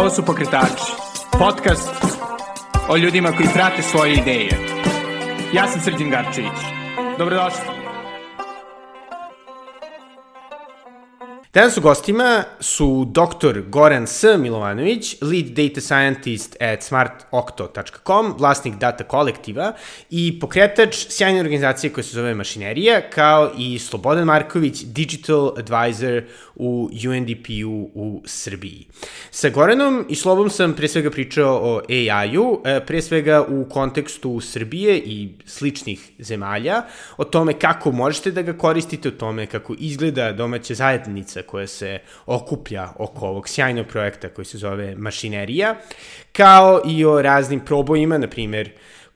Ovo 0.00 0.10
su 0.10 0.24
Pokretači, 0.24 0.92
podcast 1.38 1.90
o 2.88 2.96
ljudima 2.96 3.32
koji 3.32 3.48
prate 3.54 3.82
svoje 3.82 4.14
ideje. 4.14 4.50
Ja 5.54 5.66
sam 5.66 5.80
Srđan 5.80 6.10
Garčević. 6.10 6.58
Dobrodošli. 7.18 7.80
Danas 11.54 11.76
u 11.76 11.80
gostima 11.80 12.44
su 12.60 13.04
dr. 13.04 13.60
Goran 13.68 14.06
S. 14.06 14.24
Milovanović, 14.38 15.16
lead 15.22 15.46
data 15.46 15.80
scientist 15.80 16.56
at 16.62 16.82
smartocto.com, 16.82 18.34
vlasnik 18.38 18.74
data 18.74 19.04
kolektiva 19.04 19.72
i 20.10 20.40
pokretač 20.40 21.06
sjajne 21.08 21.40
organizacije 21.40 21.92
koja 21.92 22.04
se 22.04 22.14
zove 22.14 22.34
Mašinerija, 22.34 23.10
kao 23.10 23.50
i 23.58 23.78
Slobodan 23.78 24.24
Marković, 24.24 24.82
digital 24.82 25.52
advisor 25.58 26.22
u 26.60 26.90
UNDP-u 27.08 27.90
u 27.94 28.22
Srbiji. 28.24 28.86
Sa 29.30 29.48
Goranom 29.48 30.06
i 30.08 30.14
Slobom 30.14 30.50
sam 30.50 30.74
pre 30.74 30.88
svega 30.88 31.10
pričao 31.10 31.60
o 31.62 31.80
AI-u, 31.88 32.60
e, 32.64 32.80
pre 32.86 33.02
svega 33.02 33.46
u 33.48 33.64
kontekstu 33.68 34.40
Srbije 34.40 34.98
i 34.98 35.28
sličnih 35.46 36.10
zemalja, 36.18 36.82
o 37.16 37.24
tome 37.24 37.52
kako 37.52 37.92
možete 37.92 38.30
da 38.30 38.42
ga 38.42 38.52
koristite, 38.52 39.08
o 39.08 39.12
tome 39.12 39.46
kako 39.46 39.74
izgleda 39.78 40.32
domaća 40.32 40.74
zajednica 40.74 41.42
koja 41.42 41.66
se 41.66 41.98
okuplja 42.26 42.88
oko 42.98 43.26
ovog 43.26 43.48
sjajnog 43.48 43.86
projekta 43.86 44.28
koji 44.28 44.44
se 44.44 44.58
zove 44.58 44.94
Mašinerija, 44.96 45.76
kao 46.32 46.82
i 46.86 47.04
o 47.04 47.22
raznim 47.22 47.60
probojima, 47.60 48.18
na 48.18 48.28
primjer, 48.28 48.70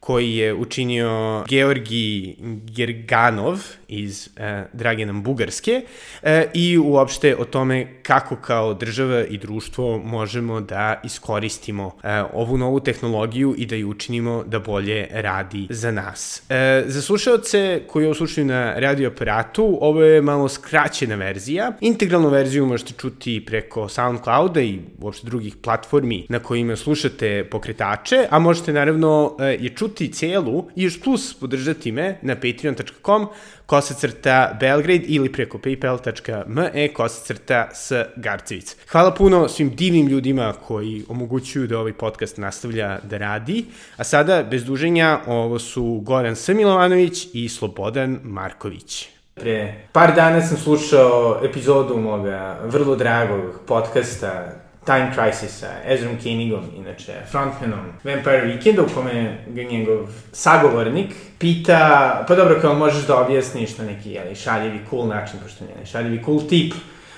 koji 0.04 0.36
je 0.36 0.54
učinio 0.54 1.44
Georgi 1.48 2.36
Gerganov 2.76 3.58
iz 3.88 4.28
e, 4.36 4.64
Dragenom 4.72 5.22
Bugarske 5.22 5.82
e, 6.22 6.46
i 6.54 6.78
uopšte 6.78 7.36
o 7.36 7.44
tome 7.44 7.86
kako 8.02 8.36
kao 8.36 8.74
država 8.74 9.24
i 9.24 9.38
društvo 9.38 9.98
možemo 9.98 10.60
da 10.60 11.00
iskoristimo 11.04 11.96
e, 12.02 12.22
ovu 12.32 12.58
novu 12.58 12.80
tehnologiju 12.80 13.54
i 13.58 13.66
da 13.66 13.76
ju 13.76 13.90
učinimo 13.90 14.44
da 14.46 14.58
bolje 14.58 15.08
radi 15.10 15.66
za 15.70 15.90
nas. 15.90 16.42
E, 16.48 16.84
za 16.86 17.02
slušalce 17.02 17.82
koji 17.86 18.06
ovo 18.06 18.14
slušaju 18.14 18.46
na 18.46 18.74
radio 18.76 19.08
aparatu, 19.08 19.78
ovo 19.80 20.02
je 20.02 20.22
malo 20.22 20.48
skraćena 20.48 21.14
verzija. 21.14 21.72
Integralnu 21.80 22.28
verziju 22.28 22.66
možete 22.66 22.92
čuti 22.98 23.44
preko 23.46 23.88
Soundclouda 23.88 24.60
i 24.60 24.80
uopšte 25.00 25.26
drugih 25.26 25.56
platformi 25.56 26.26
na 26.28 26.38
kojima 26.38 26.76
slušate 26.76 27.44
pokretače, 27.50 28.26
a 28.30 28.38
možete 28.38 28.72
naravno 28.72 29.36
e, 29.40 29.44
je 29.44 29.68
čuti 29.68 29.93
celu 29.94 30.68
i 30.76 30.82
još 30.82 31.02
plus 31.02 31.34
podržati 31.34 31.92
me 31.92 32.18
na 32.22 32.34
patreon.com 32.34 33.26
kosacrta 33.66 34.56
Belgrade 34.60 35.04
ili 35.06 35.32
preko 35.32 35.58
paypal.me 35.58 36.88
kosacrta 36.88 37.68
s 37.74 37.92
Garcevic. 38.16 38.76
Hvala 38.90 39.14
puno 39.14 39.48
svim 39.48 39.76
divnim 39.76 40.06
ljudima 40.06 40.52
koji 40.66 41.04
omogućuju 41.08 41.66
da 41.66 41.78
ovaj 41.78 41.92
podcast 41.92 42.38
nastavlja 42.38 42.98
da 43.02 43.18
radi. 43.18 43.64
A 43.96 44.04
sada, 44.04 44.42
bez 44.42 44.64
duženja, 44.64 45.20
ovo 45.26 45.58
su 45.58 46.00
Goran 46.02 46.36
S. 46.36 46.48
Milovanović 46.48 47.28
i 47.32 47.48
Slobodan 47.48 48.18
Marković. 48.22 49.08
Pre 49.34 49.74
par 49.92 50.14
dana 50.14 50.42
sam 50.42 50.56
slušao 50.56 51.40
epizodu 51.44 51.96
moga 51.96 52.60
vrlo 52.64 52.96
dragog 52.96 53.60
podcasta 53.66 54.63
Time 54.86 55.12
Crisis-a, 55.14 55.66
Ezrom 55.86 56.16
Koenigom, 56.22 56.64
inače 56.76 57.12
frontmanom 57.30 57.80
Vampire 58.04 58.46
Weekenda, 58.46 58.80
u 58.80 58.94
kome 58.94 59.38
ga 59.46 59.62
njegov 59.62 60.08
sagovornik 60.32 61.14
pita, 61.38 62.24
pa 62.28 62.34
dobro, 62.34 62.60
kao 62.60 62.74
možeš 62.74 63.06
da 63.06 63.20
objasniš 63.20 63.78
na 63.78 63.84
neki, 63.84 64.10
jeli, 64.10 64.34
šaljivi, 64.34 64.80
cool 64.90 65.06
način, 65.06 65.40
pošto 65.42 65.64
nije 65.64 65.86
šaljivi, 65.86 66.24
cool 66.24 66.40
tip, 66.48 66.74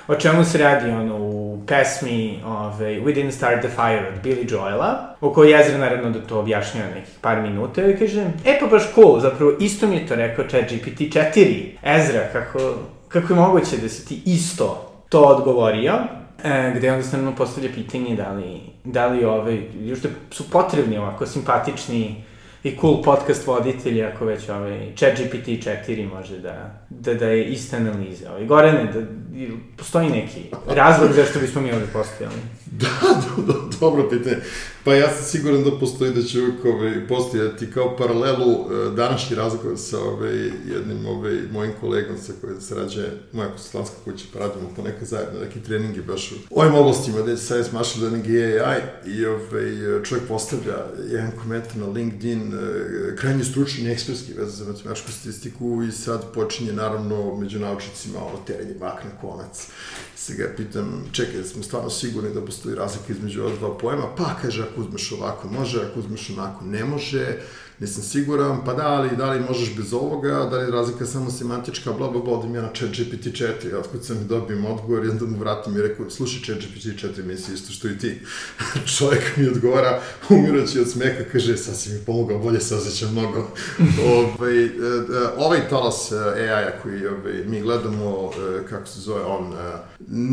o 0.09 0.15
čemu 0.15 0.45
se 0.45 0.59
radi 0.59 0.91
ono 0.91 1.17
u 1.17 1.63
pesmi 1.67 2.41
ovaj, 2.47 3.01
We 3.01 3.15
Didn't 3.15 3.31
Start 3.31 3.61
the 3.61 3.69
Fire 3.69 4.09
od 4.09 4.25
Billy 4.25 4.53
Joela, 4.53 5.17
u 5.21 5.33
kojoj 5.33 5.61
Ezra 5.61 5.79
naravno 5.79 6.11
da 6.11 6.21
to 6.21 6.41
objašnjava 6.41 6.89
nekih 6.95 7.15
par 7.21 7.41
minuta 7.41 7.83
i 7.83 7.97
kaže, 7.97 8.25
e 8.45 8.59
pa 8.61 8.67
baš 8.67 8.83
cool, 8.95 9.21
zapravo 9.21 9.53
isto 9.61 9.87
mi 9.87 9.97
je 9.97 10.07
to 10.07 10.15
rekao 10.15 10.49
chat 10.49 10.65
GPT 10.65 11.01
4. 11.01 11.65
Ezra, 11.83 12.29
kako, 12.33 12.75
kako 13.09 13.33
je 13.33 13.41
moguće 13.41 13.77
da 13.77 13.89
si 13.89 14.09
ti 14.09 14.23
isto 14.25 14.93
to 15.09 15.21
odgovorio? 15.21 15.93
E, 16.47 16.73
gde 16.77 16.93
onda 16.93 17.03
se 17.03 17.17
postavlja 17.37 17.71
pitanje 17.75 18.17
da 18.17 18.33
li, 18.33 18.61
da 18.85 19.07
li 19.07 19.25
ove, 19.25 19.63
još 19.81 19.99
da 19.99 20.09
su 20.31 20.51
potrebni 20.51 20.99
ovako 20.99 21.27
simpatični 21.27 22.25
i 22.63 22.77
cool 22.81 23.03
podcast 23.03 23.47
voditelji 23.47 24.05
ako 24.05 24.25
već 24.25 24.49
ovaj, 24.49 24.93
ChatGPT 24.97 25.47
4 25.47 26.15
može 26.15 26.39
da, 26.39 26.86
da, 26.91 27.15
da 27.15 27.27
je 27.27 27.45
ista 27.45 27.77
analiza. 27.77 28.31
Ovaj, 28.31 28.47
Gorane, 28.47 28.93
da, 28.93 29.01
postoji 29.77 30.09
neki 30.09 30.41
razlog 30.67 31.13
zašto 31.13 31.39
bismo 31.39 31.61
mi 31.61 31.73
ovde 31.73 31.87
postojali? 31.93 32.37
Da, 32.71 32.89
do, 33.37 33.43
do, 33.43 33.71
dobro 33.81 34.09
pitanje. 34.11 34.37
Pa 34.85 34.95
ja 34.95 35.15
sam 35.15 35.25
siguran 35.25 35.65
da 35.65 35.79
postoji 35.79 36.15
da 36.15 36.23
će 36.23 36.41
uvijek 36.41 36.65
ovaj, 36.65 37.07
postojati 37.09 37.71
kao 37.71 37.97
paralelu 37.97 38.53
e, 38.53 38.91
današnji 38.97 39.37
razgovor 39.37 39.79
sa 39.79 40.01
ovaj, 40.01 40.37
jednim 40.75 41.07
ovaj, 41.07 41.39
mojim 41.53 41.73
kolegom 41.81 42.19
sa 42.19 42.33
kojim 42.41 42.61
se 42.61 42.75
rađe 42.75 43.09
moja 43.33 43.49
konsultantska 43.49 43.97
kuća, 44.05 44.25
pa 44.33 44.39
radimo 44.39 44.71
po 44.77 44.83
neka 44.83 45.05
zajedno, 45.05 45.41
neki 45.41 45.61
treningi 45.61 46.03
baš 46.03 46.33
u 46.33 46.61
ovim 46.61 46.75
oblastima, 46.75 47.23
da 47.23 47.31
je 47.31 47.37
science, 47.37 47.71
machine 47.73 48.05
learning 48.05 48.27
i 48.27 48.61
AI 48.61 48.81
i 49.07 49.27
ovaj, 49.27 50.03
čovjek 50.05 50.29
postavlja 50.29 50.77
jedan 51.11 51.31
komentar 51.43 51.77
na 51.77 51.87
LinkedIn, 51.87 52.55
e, 52.55 53.17
krajnje 53.17 53.45
stručni 53.45 53.91
ekspertski 53.91 54.33
veze 54.33 54.51
za 54.51 54.73
matematičku 54.73 55.13
statistiku 55.13 55.83
i 55.89 55.93
sad 55.93 56.33
počinje 56.35 56.73
naravno 56.77 57.37
među 57.37 57.59
naučnicima 57.59 58.19
ono 58.19 58.39
terenje 58.47 58.75
bak 58.75 59.05
na 59.05 59.11
konac. 59.21 59.69
Se 60.17 60.35
ga 60.35 60.53
pitam, 60.57 61.09
čekaj, 61.13 61.43
smo 61.43 61.63
stvarno 61.63 61.91
sigurni 61.91 62.35
da 62.35 62.45
postoji 62.45 62.75
razlika 62.75 63.13
između 63.13 63.43
ova 63.43 63.57
dva 63.57 63.79
pojma, 63.79 64.15
pa 64.17 64.37
kaže, 64.43 64.63
ako 64.63 64.81
uzmeš 64.81 65.13
ovako 65.13 65.49
može, 65.49 65.83
ako 65.83 66.01
uzmeš 66.01 66.31
onako 66.31 66.65
ne 66.65 66.85
može, 66.85 67.39
nisam 67.81 68.03
siguran, 68.03 68.65
pa 68.65 68.75
da 68.75 69.01
li, 69.01 69.17
da 69.17 69.31
li 69.31 69.41
možeš 69.41 69.77
bez 69.77 69.93
ovoga, 69.93 70.49
da 70.51 70.59
li 70.59 70.71
razlika 70.71 71.07
samo 71.07 71.31
semantička, 71.31 71.93
bla, 71.93 72.11
bla, 72.11 72.21
bla, 72.21 72.39
odim 72.39 72.55
ja 72.55 72.63
na 72.63 72.69
chat 72.75 72.91
GPT 72.91 73.27
4, 73.27 73.75
otkud 73.79 74.05
sam 74.05 74.27
dobijem 74.29 74.67
odgovor 74.67 75.05
i 75.05 75.09
onda 75.09 75.25
mu 75.25 75.39
vratim 75.39 75.77
i 75.77 75.83
rekao, 75.83 76.11
slušaj, 76.11 76.43
chat 76.43 76.59
GPT 76.59 76.85
4 76.85 77.25
misli 77.25 77.55
isto 77.55 77.73
što 77.73 77.89
i 77.89 77.99
ti. 77.99 78.21
Čovjek 78.99 79.37
mi 79.37 79.49
odgovara, 79.49 80.01
umiraći 80.31 80.81
od 80.81 80.91
smeka, 80.91 81.25
kaže, 81.33 81.57
sad 81.57 81.77
si 81.77 81.91
mi 81.91 81.99
pomogao, 82.07 82.39
bolje 82.39 82.61
se 82.61 82.75
osjećam 82.75 83.13
mnogo. 83.13 83.49
ovaj, 84.17 84.65
e, 84.65 84.69
e, 84.69 84.73
ovaj 85.37 85.69
talas 85.69 86.13
e, 86.13 86.17
AI-a 86.17 86.81
koji 86.83 87.07
ovaj, 87.07 87.45
mi 87.47 87.61
gledamo, 87.61 88.31
kako 88.69 88.87
se 88.87 89.01
zove, 89.01 89.23
on 89.23 89.55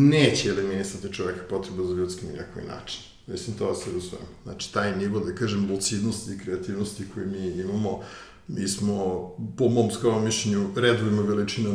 neće 0.10 0.50
eliminisati 0.50 1.14
čoveka 1.14 1.42
potrebu 1.50 1.86
za 1.86 1.94
ljudskim 1.94 2.30
i 2.30 2.38
nekoj 2.38 2.64
način 2.64 3.12
Mislim, 3.28 3.58
to 3.58 3.76
se 3.76 3.90
usvojam. 3.98 4.28
Znači, 4.44 4.74
taj 4.74 4.98
nivo, 4.98 5.20
da 5.20 5.36
kažem, 5.36 5.72
lucidnosti 5.72 6.34
i 6.34 6.38
kreativnosti 6.38 7.06
koji 7.14 7.26
mi 7.26 7.62
imamo, 7.62 8.04
mi 8.48 8.68
smo, 8.68 9.30
po 9.58 9.70
mom 9.70 9.92
skromnom 9.92 10.26
mišljenju, 10.26 10.70
redovima 10.76 11.22
veličina, 11.22 11.70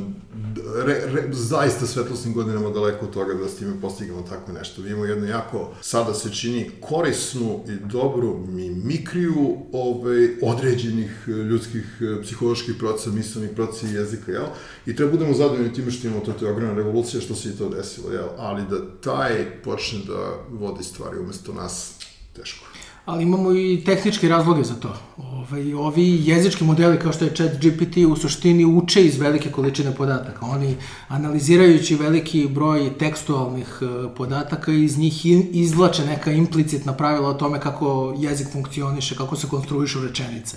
re, 0.87 1.01
re, 1.06 1.29
zaista 1.33 1.87
svetlosnim 1.87 2.34
godinama 2.34 2.71
daleko 2.71 3.06
od 3.06 3.12
toga 3.12 3.34
da 3.34 3.49
s 3.49 3.56
time 3.56 3.81
postignemo 3.81 4.23
tako 4.23 4.53
nešto. 4.53 4.83
Mi 4.83 4.89
imamo 4.89 5.05
jednu 5.05 5.27
jako, 5.27 5.75
sada 5.81 6.15
se 6.15 6.34
čini, 6.34 6.71
korisnu 6.81 7.65
i 7.69 7.91
dobru 7.91 8.47
mimikriju 8.49 9.56
ovaj, 9.73 10.29
određenih 10.43 11.29
ljudskih 11.29 12.03
psiholoških 12.23 12.75
procesa, 12.79 13.11
mislnih 13.11 13.50
procesa 13.55 13.87
i 13.87 13.95
jezika, 13.95 14.33
jel? 14.33 14.47
I 14.87 14.97
treba 14.97 15.12
budemo 15.12 15.35
zadovoljni 15.35 15.75
time 15.75 15.91
što 15.91 16.06
imamo 16.06 16.25
to, 16.25 16.47
je 16.47 16.53
ogromna 16.53 16.75
revolucija 16.75 17.21
što 17.21 17.35
se 17.35 17.49
i 17.49 17.56
to 17.56 17.69
desilo, 17.69 18.12
jel? 18.12 18.29
Ali 18.39 18.62
da 18.71 19.00
taj 19.00 19.62
počne 19.62 19.99
da 20.06 20.45
vodi 20.50 20.85
stvari 20.85 21.19
umesto 21.19 21.53
nas, 21.53 21.95
teško 22.37 22.68
ali 23.09 23.23
imamo 23.23 23.53
i 23.53 23.83
tehničke 23.87 24.29
razloge 24.29 24.65
za 24.65 24.75
to. 24.75 24.97
Ovaj, 25.17 25.75
ovi 25.75 26.21
jezički 26.25 26.65
modeli 26.65 26.99
kao 26.99 27.13
što 27.13 27.25
je 27.25 27.35
chat 27.35 27.51
GPT 27.61 27.97
u 27.97 28.17
suštini 28.17 28.65
uče 28.65 29.05
iz 29.05 29.19
velike 29.19 29.51
količine 29.51 29.95
podataka. 29.95 30.47
Oni 30.47 30.77
analizirajući 31.09 31.95
veliki 31.95 32.49
broj 32.49 32.99
tekstualnih 32.99 33.79
e, 33.83 34.15
podataka 34.15 34.73
iz 34.73 34.99
njih 34.99 35.27
izvlače 35.53 36.05
neka 36.05 36.32
implicitna 36.32 36.93
pravila 36.93 37.29
o 37.29 37.35
tome 37.35 37.61
kako 37.61 38.15
jezik 38.19 38.53
funkcioniše, 38.53 39.17
kako 39.17 39.37
se 39.37 39.49
konstruišu 39.49 40.03
rečenice. 40.03 40.56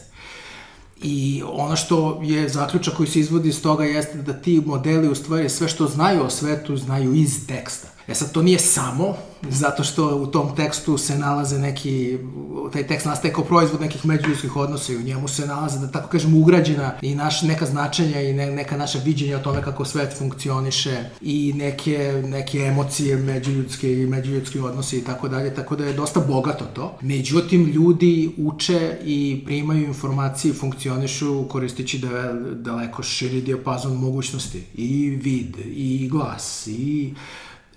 I 1.02 1.44
ono 1.46 1.75
što 1.75 2.20
je 2.24 2.50
zaključak 2.50 2.94
koji 2.94 3.10
se 3.10 3.20
izvodi 3.20 3.50
iz 3.50 3.62
toga 3.62 3.84
jeste 3.86 4.18
da 4.18 4.34
ti 4.34 4.62
modeli 4.66 5.10
u 5.10 5.16
stvari 5.16 5.50
sve 5.50 5.68
što 5.68 5.88
znaju 5.88 6.24
o 6.24 6.30
svetu 6.30 6.78
znaju 6.78 7.14
iz 7.14 7.48
teksta. 7.48 7.88
E 8.12 8.16
sad, 8.16 8.31
to 8.31 8.42
nije 8.42 8.60
samo, 8.60 9.16
zato 9.50 9.84
što 9.84 10.18
u 10.18 10.28
tom 10.28 10.56
tekstu 10.56 10.98
se 10.98 11.18
nalaze 11.18 11.60
neki, 11.60 12.18
taj 12.74 12.88
tekst 12.88 13.06
nastaje 13.06 13.34
kao 13.34 13.44
proizvod 13.44 13.81
nekih 13.81 14.06
međuljudskih 14.06 14.56
odnosa 14.56 14.94
i 14.94 14.96
u 14.96 15.02
njemu 15.02 15.28
se 15.28 15.46
nalaze, 15.46 15.80
da 15.80 15.92
tako 15.92 16.10
kažem, 16.10 16.42
ugrađena 16.42 16.94
i 17.02 17.16
naš, 17.16 17.42
neka 17.42 17.66
značenja 17.66 18.22
i 18.22 18.34
ne, 18.34 18.52
neka 18.52 18.78
naša 18.78 19.00
viđenja 19.00 19.38
o 19.38 19.40
tome 19.40 19.62
kako 19.62 19.86
svet 19.86 20.18
funkcioniše 20.18 21.04
i 21.22 21.54
neke, 21.56 22.24
neke 22.25 22.60
emocije 22.60 23.18
međuljudske 23.18 23.94
i 23.94 24.06
međuljudski 24.06 24.60
odnosi 24.60 24.98
i 24.98 25.04
tako 25.04 25.28
dalje, 25.28 25.56
tako 25.56 25.75
da 25.75 25.86
je 25.86 25.94
dosta 25.94 26.19
bogato 26.19 26.66
to. 26.66 26.98
Međutim, 27.02 27.66
ljudi 27.66 28.31
uče 28.38 28.98
i 29.06 29.44
primaju 29.46 29.84
informacije 29.84 30.52
i 30.52 30.56
funkcionišu 30.56 31.48
koristići 31.48 32.00
da, 32.00 32.34
daleko 32.54 33.04
širi 33.04 33.42
dijapazon 33.42 33.98
mogućnosti 33.98 34.63
i 34.74 35.10
vid, 35.10 35.58
i 35.66 36.10
glas, 36.12 36.68
i 36.68 37.13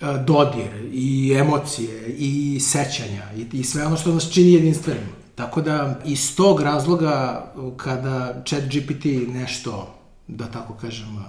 dodir 0.00 0.90
i 0.92 1.34
emocije 1.38 2.14
i 2.18 2.60
sećanja 2.60 3.22
i, 3.36 3.58
i 3.58 3.64
sve 3.64 3.86
ono 3.86 3.96
što 3.96 4.14
nas 4.14 4.32
čini 4.32 4.52
jedinstvenim. 4.52 5.08
Tako 5.34 5.60
da 5.60 6.00
iz 6.04 6.36
tog 6.36 6.60
razloga 6.60 7.44
kada 7.76 8.42
chat 8.46 8.62
GPT 8.62 9.04
nešto, 9.28 9.94
da 10.28 10.46
tako 10.46 10.74
kažem, 10.74 11.24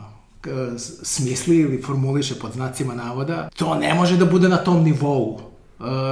smisli 1.03 1.57
ili 1.57 1.81
formuliše 1.81 2.35
pod 2.35 2.53
znacima 2.53 2.95
navoda, 2.95 3.49
to 3.55 3.75
ne 3.75 3.93
može 3.93 4.17
da 4.17 4.25
bude 4.25 4.49
na 4.49 4.57
tom 4.57 4.83
nivou 4.83 5.39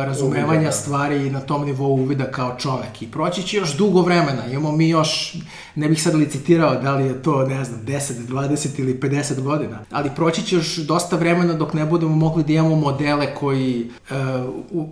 razumevanja 0.06 0.48
uvida, 0.48 0.64
da. 0.64 0.72
stvari 0.72 1.30
na 1.30 1.42
tom 1.42 1.66
nivou 1.66 1.94
uvida 1.94 2.32
kao 2.32 2.56
čovek 2.60 3.02
i 3.02 3.12
proći 3.12 3.44
će 3.44 3.58
još 3.58 3.78
dugo 3.78 4.02
vremena, 4.02 4.46
imamo 4.46 4.72
mi 4.72 4.90
još, 4.90 5.36
ne 5.76 5.90
bih 5.90 6.04
sad 6.04 6.16
licitirao 6.16 6.82
da 6.82 6.96
li 6.96 7.06
je 7.06 7.22
to, 7.22 7.46
ne 7.46 7.64
znam, 7.64 7.82
10, 7.86 8.14
20 8.28 8.80
ili 8.80 9.00
50 9.00 9.42
godina, 9.42 9.80
ali 9.92 10.12
proći 10.16 10.44
će 10.46 10.56
još 10.56 10.76
dosta 10.76 11.16
vremena 11.16 11.54
dok 11.54 11.74
ne 11.74 11.86
budemo 11.86 12.16
mogli 12.16 12.44
da 12.44 12.54
imamo 12.54 12.76
modele 12.76 13.36
koji 13.36 13.90
uh, 14.10 14.16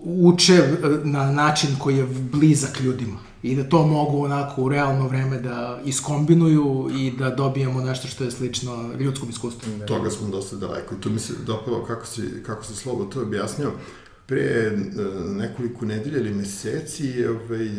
uče 0.03 0.63
na 1.03 1.31
način 1.31 1.69
koji 1.79 1.97
je 1.97 2.05
blizak 2.31 2.79
ljudima 2.79 3.17
i 3.43 3.55
da 3.55 3.69
to 3.69 3.87
mogu 3.87 4.25
onako 4.25 4.61
u 4.61 4.69
realno 4.69 5.07
vreme 5.07 5.39
da 5.39 5.79
iskombinuju 5.85 6.89
i 6.93 7.11
da 7.11 7.29
dobijemo 7.29 7.81
nešto 7.81 8.07
što 8.07 8.23
je 8.23 8.31
slično 8.31 8.89
ljudskom 8.99 9.29
iskustvu. 9.29 9.71
Toga 9.87 10.09
smo 10.09 10.27
dosta 10.27 10.55
daleko 10.55 10.95
i 10.95 11.01
to 11.01 11.09
mi 11.09 11.19
se 11.19 11.33
dopalo 11.45 11.85
kako 11.85 12.05
si, 12.05 12.43
kako 12.45 12.63
si 12.63 12.75
slobo 12.75 13.05
to 13.05 13.21
objasnio 13.21 13.71
pre 14.31 14.41
e, 14.41 14.71
nekoliko 15.37 15.85
nedelja 15.85 16.17
ili 16.17 16.33
meseci 16.33 17.25
ovaj, 17.25 17.65
e, 17.65 17.69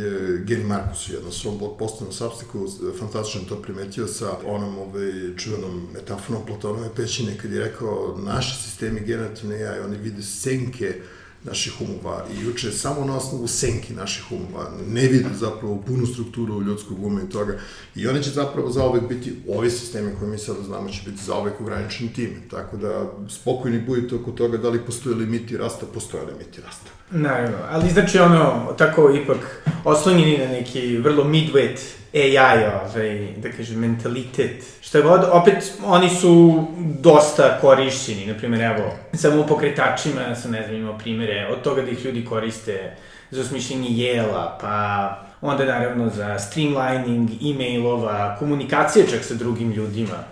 Gary 0.47 0.65
Marcus 0.65 1.09
u 1.09 1.13
jednom 1.13 1.33
svom 1.33 1.59
blog 1.59 1.79
postu 1.79 2.05
na 2.05 2.13
Substacku 2.13 2.67
fantastično 2.99 3.49
to 3.49 3.63
primetio 3.63 4.07
sa 4.07 4.37
onom 4.47 4.79
ovaj, 4.79 5.13
čuvenom 5.37 5.89
metaforom 5.95 6.47
Platonove 6.47 6.89
pećine 6.97 7.39
kad 7.39 7.53
je 7.53 7.65
rekao 7.65 8.19
naši 8.27 8.63
sistemi 8.63 9.01
generativne 9.01 9.65
AI, 9.65 9.81
oni 9.81 9.97
vide 9.97 10.23
senke 10.23 10.95
naših 11.45 11.73
umova 11.81 12.27
i 12.41 12.49
uče 12.49 12.73
samo 12.73 13.05
na 13.05 13.17
osnovu 13.17 13.49
senki 13.49 13.95
naših 13.95 14.25
umova, 14.33 14.71
ne 14.89 15.09
vide 15.09 15.29
zapravo 15.41 15.83
punu 15.87 16.07
strukturu 16.07 16.63
ljudskog 16.63 17.05
uma 17.05 17.23
i 17.23 17.31
toga. 17.31 17.59
I 17.95 18.07
oni 18.07 18.23
će 18.23 18.31
zapravo 18.31 18.71
zaovek 18.71 19.09
biti, 19.09 19.33
ovi 19.49 19.71
sistemi 19.71 20.13
koje 20.19 20.31
mi 20.31 20.39
sada 20.39 20.63
znamo 20.63 20.89
će 20.89 21.11
biti 21.11 21.25
zaovek 21.25 21.61
ograničeni 21.61 22.13
time. 22.13 22.37
Tako 22.51 22.77
da 22.77 23.13
spokojni 23.29 23.81
budite 23.81 24.15
oko 24.15 24.31
toga 24.31 24.57
da 24.57 24.69
li 24.69 24.87
postoje 24.87 25.17
limiti 25.17 25.57
rasta, 25.57 25.87
postoje 25.95 26.27
limiti 26.27 26.61
rasta. 26.61 27.02
Naravno, 27.15 27.57
ali 27.71 27.91
znači 27.91 28.19
ono, 28.19 28.75
tako 28.79 29.11
ipak 29.23 29.63
oslonjeni 29.85 30.39
na 30.39 30.47
neki 30.47 30.97
vrlo 30.97 31.25
midweight 31.25 31.79
AI, 32.15 32.65
ovaj, 32.65 33.35
da 33.37 33.51
kažem, 33.51 33.79
mentalitet, 33.79 34.65
što 34.81 35.03
god, 35.03 35.21
opet 35.33 35.73
oni 35.85 36.11
su 36.11 36.65
dosta 37.01 37.59
korišćeni, 37.61 38.27
na 38.27 38.35
primjer, 38.35 38.63
evo, 38.63 38.93
samo 39.15 39.43
u 39.43 39.47
pokretačima 39.47 40.35
sam, 40.35 40.51
ne 40.51 40.63
znam, 40.63 40.77
imao 40.77 40.99
primere 40.99 41.49
od 41.53 41.63
toga 41.63 41.83
da 41.83 41.91
ih 41.91 42.05
ljudi 42.05 42.25
koriste 42.25 42.97
za 43.31 43.41
osmišljenje 43.41 43.89
jela, 43.91 44.59
pa 44.61 45.17
onda 45.41 45.65
naravno 45.65 46.11
za 46.11 46.39
streamlining 46.39 47.31
e-mailova, 47.31 48.37
komunikacije 48.39 49.07
čak 49.11 49.25
sa 49.25 49.35
drugim 49.35 49.73
ljudima. 49.73 50.25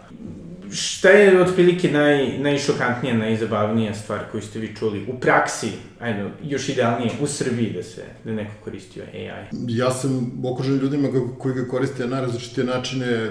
Šta 0.72 1.08
je 1.08 1.42
otprilike 1.42 1.90
naj, 1.92 2.38
najšokantnija, 2.38 3.16
najzabavnija 3.16 3.94
stvar 3.94 4.20
koju 4.32 4.42
ste 4.42 4.58
vi 4.58 4.76
čuli 4.76 5.06
u 5.08 5.20
praksi, 5.20 5.68
ajde, 6.00 6.30
još 6.42 6.68
idealnije, 6.68 7.10
u 7.20 7.26
Srbiji 7.26 7.72
da 7.72 7.82
se, 7.82 8.04
da 8.24 8.32
neko 8.32 8.52
koristio 8.64 9.04
AI? 9.14 9.46
Ja 9.68 9.90
sam 9.90 10.42
okružen 10.44 10.78
ljudima 10.78 11.08
koji 11.38 11.54
ga 11.54 11.68
koriste 11.68 12.02
na 12.02 12.10
najrazličitije 12.10 12.66
načine 12.66 13.30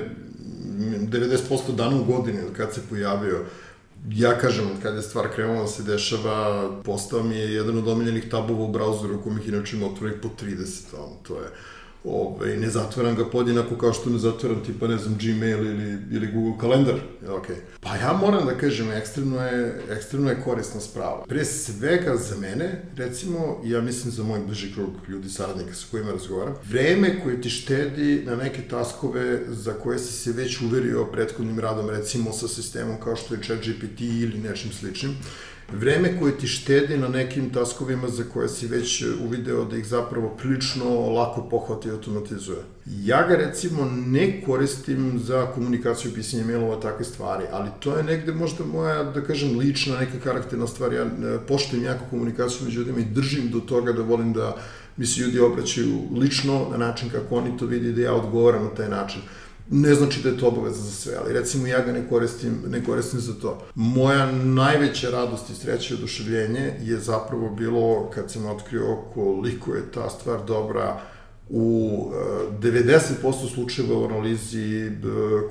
90% 0.79 1.75
dana 1.75 2.01
u 2.01 2.03
godini 2.03 2.39
od 2.41 2.53
kad 2.57 2.73
se 2.73 2.81
pojavio. 2.89 3.45
Ja 4.09 4.37
kažem, 4.37 4.65
kad 4.83 4.95
je 4.95 5.01
stvar 5.01 5.27
krenula 5.35 5.61
da 5.61 5.67
se 5.67 5.83
dešava, 5.83 6.69
postao 6.83 7.23
mi 7.23 7.35
je 7.35 7.53
jedan 7.53 7.77
od 7.77 7.87
omiljenih 7.87 8.29
tabova 8.29 8.63
u 8.63 8.71
brauzeru, 8.71 9.21
kojim 9.21 9.39
ih 9.39 9.47
inače 9.47 9.77
ima 9.77 9.85
otvorenih 9.85 10.21
po 10.21 10.29
30, 10.45 10.95
on, 10.97 11.09
to 11.27 11.41
je 11.41 11.47
Ove, 12.03 12.57
ne 12.57 12.69
zatvaram 12.69 13.15
ga 13.15 13.25
podjednako 13.25 13.75
kao 13.75 13.93
što 13.93 14.09
ne 14.09 14.17
zatvaram 14.17 14.63
tipa, 14.65 14.87
ne 14.87 14.97
znam, 14.97 15.17
Gmail 15.21 15.65
ili, 15.65 15.97
ili 16.11 16.31
Google 16.31 16.59
kalendar. 16.59 16.95
Okay. 17.27 17.55
Pa 17.79 17.95
ja 17.95 18.13
moram 18.13 18.45
da 18.45 18.57
kažem, 18.57 18.91
ekstremno 18.91 19.45
je, 19.45 19.81
ekstremno 19.89 20.29
je 20.29 20.41
korisna 20.43 20.81
sprava. 20.81 21.25
Pre 21.27 21.45
svega 21.45 22.15
za 22.17 22.35
mene, 22.37 22.81
recimo, 22.95 23.61
ja 23.65 23.81
mislim 23.81 24.11
za 24.11 24.23
moj 24.23 24.39
bliži 24.39 24.73
krug 24.73 24.89
ljudi, 25.07 25.29
saradnika 25.29 25.73
sa 25.73 25.85
kojima 25.91 26.11
razgovaram, 26.11 26.55
vreme 26.69 27.23
koje 27.23 27.41
ti 27.41 27.49
štedi 27.49 28.23
na 28.25 28.35
neke 28.35 28.61
taskove 28.61 29.39
za 29.47 29.73
koje 29.73 29.99
si 29.99 30.13
se 30.13 30.31
već 30.31 30.61
uverio 30.61 31.05
prethodnim 31.05 31.59
radom, 31.59 31.89
recimo 31.89 32.33
sa 32.33 32.47
sistemom 32.47 32.95
kao 33.03 33.15
što 33.15 33.33
je 33.33 33.41
ChatGPT 33.43 34.01
ili 34.01 34.37
nečim 34.37 34.71
sličnim, 34.71 35.17
vreme 35.73 36.19
koje 36.19 36.37
ti 36.37 36.47
štedi 36.47 36.97
na 36.97 37.07
nekim 37.07 37.49
taskovima 37.49 38.09
za 38.09 38.23
koje 38.33 38.49
si 38.49 38.67
već 38.67 39.03
uvideo 39.25 39.65
da 39.65 39.77
ih 39.77 39.87
zapravo 39.87 40.29
prilično 40.29 41.09
lako 41.09 41.41
pohvati 41.49 41.87
i 41.87 41.91
automatizuje. 41.91 42.57
Ja 42.85 43.27
ga 43.27 43.35
recimo 43.35 43.91
ne 44.07 44.41
koristim 44.45 45.19
za 45.23 45.45
komunikaciju, 45.45 46.13
pisanje 46.13 46.43
mailova, 46.43 46.79
takve 46.79 47.05
stvari, 47.05 47.45
ali 47.51 47.69
to 47.79 47.97
je 47.97 48.03
negde 48.03 48.33
možda 48.33 48.65
moja, 48.65 49.03
da 49.03 49.21
kažem, 49.23 49.57
lična 49.59 49.99
neka 49.99 50.19
karakterna 50.23 50.67
stvar. 50.67 50.93
Ja 50.93 51.03
e, 51.03 51.07
poštujem 51.47 51.85
jako 51.85 52.05
komunikaciju 52.09 52.65
među 52.65 52.79
ljudima 52.79 52.99
i 52.99 53.13
držim 53.13 53.51
do 53.51 53.59
toga 53.59 53.91
da 53.91 54.01
volim 54.01 54.33
da 54.33 54.55
mi 54.97 55.05
se 55.05 55.21
ljudi 55.21 55.39
obraćaju 55.39 55.99
lično 56.15 56.67
na 56.71 56.77
način 56.77 57.09
kako 57.09 57.35
oni 57.35 57.57
to 57.57 57.65
vidi 57.65 57.93
da 57.93 58.01
ja 58.01 58.13
odgovaram 58.13 58.63
na 58.63 58.69
taj 58.69 58.89
način. 58.89 59.21
Ne 59.71 59.93
znači 59.95 60.21
da 60.23 60.29
je 60.29 60.37
to 60.37 60.47
obaveza 60.47 60.81
za 60.81 60.91
sve, 60.91 61.13
ali 61.23 61.33
recimo 61.33 61.67
ja 61.67 61.85
ga 61.85 61.91
ne 61.91 62.09
koristim, 62.09 62.63
ne 62.67 62.83
koristim 62.83 63.19
za 63.19 63.33
to. 63.33 63.61
Moja 63.75 64.31
najveća 64.31 65.09
radost 65.09 65.49
i 65.49 65.55
sreća 65.55 65.93
i 65.93 65.97
oduševljenje 65.97 66.73
je 66.81 66.97
zapravo 66.97 67.49
bilo 67.49 68.09
kad 68.09 68.31
sam 68.31 68.45
otkrio 68.45 68.97
koliko 69.13 69.75
je 69.75 69.91
ta 69.91 70.09
stvar 70.09 70.45
dobra 70.45 71.01
u 71.49 72.11
90% 72.61 73.53
slučajeva 73.53 73.99
u 73.99 74.05
analizi 74.05 74.91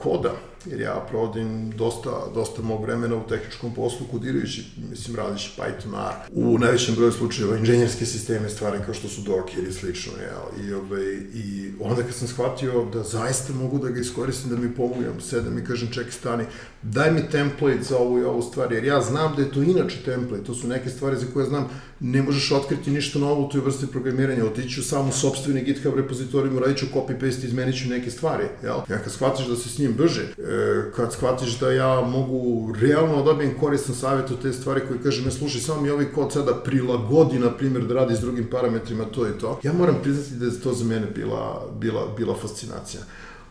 koda 0.02 0.32
jer 0.66 0.80
ja 0.80 1.06
provodim 1.08 1.70
dosta, 1.70 2.10
dosta 2.34 2.62
mog 2.62 2.82
vremena 2.82 3.16
u 3.16 3.28
tehničkom 3.28 3.74
poslu 3.74 4.06
kodirajući, 4.10 4.64
mislim, 4.90 5.16
radići 5.16 5.50
Python 5.58 6.08
R. 6.08 6.14
U 6.32 6.58
najvećem 6.58 6.94
broju 6.94 7.12
slučajeva 7.12 7.56
inženjerske 7.56 8.06
sisteme 8.06 8.48
stvari 8.48 8.78
kao 8.84 8.94
što 8.94 9.08
su 9.08 9.20
Docker 9.20 9.68
i 9.68 9.72
slično, 9.72 10.12
jel? 10.20 10.66
I, 10.66 10.72
ovaj, 10.72 11.14
I 11.34 11.72
onda 11.80 12.02
kad 12.02 12.14
sam 12.14 12.28
shvatio 12.28 12.84
da 12.84 13.02
zaista 13.02 13.52
mogu 13.52 13.78
da 13.78 13.88
ga 13.88 14.00
iskoristim, 14.00 14.50
da 14.50 14.56
mi 14.56 14.74
pomogam, 14.74 15.20
sedam 15.20 15.58
i 15.58 15.64
kažem, 15.64 15.88
čekaj, 15.92 16.12
stani, 16.12 16.44
daj 16.82 17.12
mi 17.12 17.30
template 17.30 17.82
za 17.82 17.98
ovu 17.98 18.18
i 18.18 18.24
ovu 18.24 18.42
stvar, 18.42 18.72
jer 18.72 18.84
ja 18.84 19.00
znam 19.00 19.36
da 19.36 19.42
je 19.42 19.50
to 19.50 19.62
inače 19.62 20.02
template, 20.04 20.44
to 20.44 20.54
su 20.54 20.68
neke 20.68 20.90
stvari 20.90 21.16
za 21.16 21.26
koje 21.32 21.46
znam, 21.46 21.68
ne 22.00 22.22
možeš 22.22 22.52
otkriti 22.52 22.90
ništa 22.90 23.18
novo 23.18 23.46
u 23.46 23.48
toj 23.48 23.60
vrsti 23.60 23.86
programiranja, 23.86 24.44
otiću 24.44 24.82
samo 24.82 25.12
sobstveni 25.12 25.62
GitHub 25.62 25.96
repozitorijum, 25.96 26.58
radit 26.58 26.78
ću 26.78 26.86
copy-paste, 26.94 27.44
izmenit 27.44 27.78
ću 27.78 27.88
neke 27.88 28.10
stvari, 28.10 28.44
jel? 28.62 28.78
Ja 28.88 28.98
kad 28.98 29.12
shvatiš 29.12 29.46
da 29.46 29.56
se 29.56 29.68
s 29.68 29.78
njim 29.78 29.92
brže, 29.92 30.22
e, 30.22 30.90
kad 30.96 31.12
shvatiš 31.12 31.58
da 31.58 31.72
ja 31.72 32.00
mogu 32.00 32.72
realno 32.80 33.16
da 33.16 33.22
dobijem 33.22 33.58
koristan 33.60 33.94
savjet 33.94 34.30
od 34.30 34.42
te 34.42 34.52
stvari 34.52 34.80
koji 34.88 35.00
kaže, 35.00 35.24
me 35.24 35.30
slušaj, 35.30 35.60
samo 35.60 35.80
mi 35.80 35.90
ovaj 35.90 36.12
kod 36.12 36.32
sada 36.32 36.54
prilagodi, 36.54 37.38
na 37.38 37.50
primjer, 37.50 37.84
da 37.84 37.94
radi 37.94 38.16
s 38.16 38.20
drugim 38.20 38.46
parametrima, 38.50 39.04
to 39.04 39.28
i 39.28 39.38
to. 39.40 39.60
Ja 39.62 39.72
moram 39.72 39.96
priznati 40.02 40.34
da 40.34 40.46
je 40.46 40.60
to 40.60 40.72
za 40.72 40.84
mene 40.84 41.06
bila, 41.14 41.68
bila, 41.80 42.14
bila 42.16 42.34
fascinacija. 42.34 43.00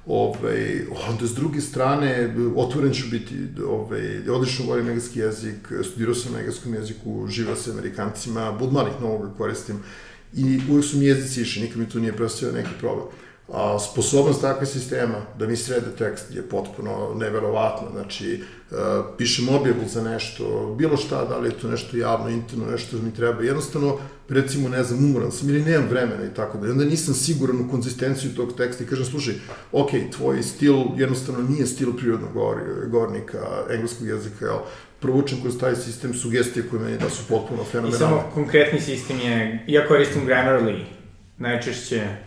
Ovaj, 0.07 0.81
onda 1.09 1.27
s 1.27 1.35
druge 1.35 1.61
strane, 1.61 2.35
otvoren 2.55 2.93
ću 2.93 3.05
biti, 3.11 3.35
ovaj, 3.67 4.29
odlično 4.29 4.65
govorim 4.65 4.87
engleski 4.87 5.19
jezik, 5.19 5.71
studirao 5.83 6.15
sam 6.15 6.33
na 6.33 6.39
engleskom 6.39 6.73
jeziku, 6.73 7.27
živao 7.27 7.55
sa 7.55 7.71
amerikancima, 7.71 8.51
budmalih 8.51 8.93
novoga 9.01 9.29
koristim 9.37 9.79
i 10.33 10.59
uvek 10.71 10.85
su 10.85 10.97
mi 10.97 11.05
jezici 11.05 11.41
išli, 11.41 11.61
nikad 11.61 11.77
mi 11.77 11.89
tu 11.89 11.99
nije 11.99 12.15
preostio 12.15 12.51
neki 12.51 12.69
problem. 12.79 13.07
A, 13.53 13.79
sposobnost 13.79 14.41
takve 14.41 14.65
sistema 14.65 15.21
da 15.39 15.47
mi 15.47 15.55
srede 15.57 15.95
tekst 15.97 16.35
je 16.35 16.41
potpuno 16.41 17.13
neverovatna. 17.15 17.87
Znači, 17.91 18.33
e, 18.33 18.75
pišem 19.17 19.49
objavu 19.49 19.87
za 19.87 20.03
nešto, 20.03 20.75
bilo 20.77 20.97
šta, 20.97 21.25
da 21.25 21.37
li 21.37 21.47
je 21.49 21.59
to 21.59 21.67
nešto 21.67 21.97
javno, 21.97 22.29
interno, 22.29 22.65
nešto 22.65 22.97
mi 22.97 23.13
treba. 23.13 23.43
Jednostavno, 23.43 23.99
recimo, 24.29 24.69
ne 24.69 24.83
znam, 24.83 25.05
umoran 25.05 25.31
sam 25.31 25.49
ili 25.49 25.63
nemam 25.63 25.87
vremena 25.89 26.23
i 26.31 26.33
tako 26.35 26.57
da. 26.57 26.67
I 26.67 26.71
onda 26.71 26.85
nisam 26.85 27.13
siguran 27.13 27.61
u 27.61 27.71
konzistenciju 27.71 28.35
tog 28.35 28.53
teksta 28.57 28.83
i 28.83 28.87
kažem, 28.87 29.05
slušaj, 29.05 29.33
ok, 29.71 29.89
tvoj 30.17 30.43
stil 30.43 30.75
jednostavno 30.97 31.49
nije 31.49 31.65
stil 31.65 31.97
prirodnog 31.97 32.33
govor, 32.33 32.57
govornika 32.87 33.37
engleskog 33.71 34.07
jezika, 34.07 34.45
jel? 34.45 34.57
provučem 34.99 35.41
kroz 35.41 35.57
taj 35.59 35.75
sistem 35.75 36.13
sugestije 36.13 36.65
koje 36.69 36.81
meni 36.81 36.97
da 36.97 37.09
su 37.09 37.23
potpuno 37.29 37.63
fenomenalne. 37.63 38.05
I 38.05 38.09
samo 38.09 38.31
konkretni 38.33 38.81
sistem 38.81 39.19
je, 39.19 39.63
ja 39.67 39.87
koristim 39.87 40.27
Grammarly, 40.27 40.83
najčešće 41.37 42.26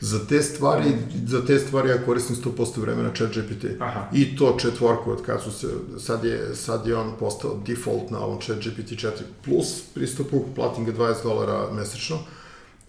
Za 0.00 0.18
te 0.28 0.42
stvari, 0.42 0.90
za 1.26 1.46
te 1.46 1.58
stvari 1.58 1.88
ja 1.88 2.04
koristim 2.04 2.36
100% 2.36 2.80
vremena 2.80 3.10
chat 3.14 3.28
GPT. 3.28 3.64
Aha. 3.80 4.10
I 4.12 4.36
to 4.36 4.56
četvorku 4.60 5.10
od 5.10 5.22
kad 5.22 5.42
su 5.42 5.52
se, 5.52 5.66
sad 5.98 6.24
je, 6.24 6.54
sad 6.54 6.86
je 6.86 6.96
on 6.96 7.12
postao 7.18 7.60
default 7.66 8.10
na 8.10 8.20
ovom 8.20 8.40
chat 8.40 8.56
GPT 8.56 8.90
4 8.90 9.10
plus 9.44 9.82
pristupu, 9.94 10.44
platim 10.54 10.84
ga 10.84 10.92
20 10.92 11.22
dolara 11.22 11.72
mesečno. 11.72 12.18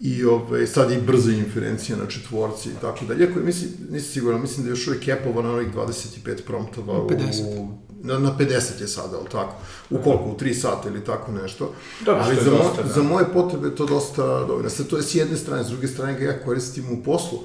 I 0.00 0.24
ove, 0.24 0.66
sad 0.66 0.90
je 0.90 0.98
i 0.98 1.00
brza 1.00 1.32
inferencija 1.32 1.98
na 1.98 2.06
četvorci 2.06 2.68
i 2.68 2.80
tako 2.80 3.04
dalje. 3.04 3.20
Iako 3.20 3.40
mislim, 3.40 3.70
nisam 3.90 4.12
siguran, 4.12 4.40
mislim 4.40 4.64
da 4.64 4.68
je 4.68 4.72
još 4.72 4.86
uvijek 4.86 5.04
kepovan 5.04 5.44
na 5.44 5.52
onih 5.52 5.74
25 5.74 6.42
promptova 6.46 6.94
50. 6.94 7.58
u 7.58 7.68
Na, 8.02 8.18
na 8.18 8.36
50 8.38 8.80
je 8.80 8.88
sada, 8.88 9.16
ali 9.16 9.28
tako? 9.32 9.54
U 9.90 9.98
koliko? 9.98 10.24
U 10.24 10.36
3 10.36 10.54
sata 10.54 10.88
ili 10.88 11.04
tako 11.04 11.32
nešto. 11.32 11.72
Dobro, 12.04 12.22
ali 12.24 12.36
za, 12.36 12.50
dosta, 12.50 12.82
mo, 12.82 12.88
da. 12.88 12.92
za 12.94 13.02
moje 13.02 13.24
potrebe 13.32 13.68
je 13.68 13.76
to 13.76 13.86
dosta 13.86 14.22
dovoljno. 14.22 14.70
Sad, 14.70 14.86
to 14.86 14.96
je 14.96 15.02
s 15.02 15.14
jedne 15.14 15.36
strane, 15.36 15.64
s 15.64 15.68
druge 15.68 15.88
strane 15.88 16.18
ga 16.18 16.24
ja 16.24 16.42
koristim 16.44 16.84
u 16.92 17.02
poslu. 17.04 17.38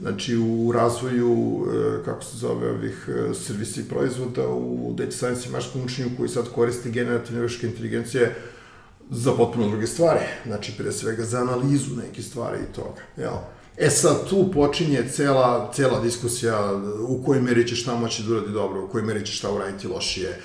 Znači, 0.00 0.36
u 0.36 0.72
razvoju, 0.72 1.64
e, 2.00 2.04
kako 2.04 2.24
se 2.24 2.36
zove, 2.36 2.70
ovih 2.70 3.08
e, 3.08 3.34
servisa 3.34 3.80
i 3.80 3.84
proizvoda, 3.84 4.48
u 4.48 4.94
data 4.96 5.12
science 5.12 5.48
i 5.48 5.52
maškom 5.52 5.84
učenju 5.84 6.10
koji 6.16 6.28
sad 6.28 6.48
koristi 6.54 6.90
generativne 6.90 7.40
veške 7.40 7.66
inteligencije 7.66 8.34
za 9.10 9.32
potpuno 9.32 9.68
druge 9.68 9.86
stvari. 9.86 10.20
Znači, 10.46 10.72
pre 10.78 10.92
svega 10.92 11.24
za 11.24 11.40
analizu 11.40 11.96
neke 11.96 12.22
stvari 12.22 12.58
i 12.58 12.74
toga, 12.74 13.00
jel? 13.16 13.36
E 13.76 13.90
sad, 13.90 14.28
tu 14.28 14.50
počinje 14.54 15.08
cela, 15.12 15.70
cela 15.74 16.00
diskusija 16.00 16.82
u 17.08 17.22
kojoj 17.24 17.42
meri 17.42 17.68
će 17.68 17.76
šta 17.76 17.96
moći 17.96 18.22
da 18.22 18.32
uradi 18.32 18.52
dobro, 18.52 18.84
u 18.84 18.88
kojoj 18.88 19.06
meri 19.06 19.26
će 19.26 19.32
šta 19.32 19.52
uraditi 19.52 19.88
lošije, 19.88 20.28
e, 20.28 20.38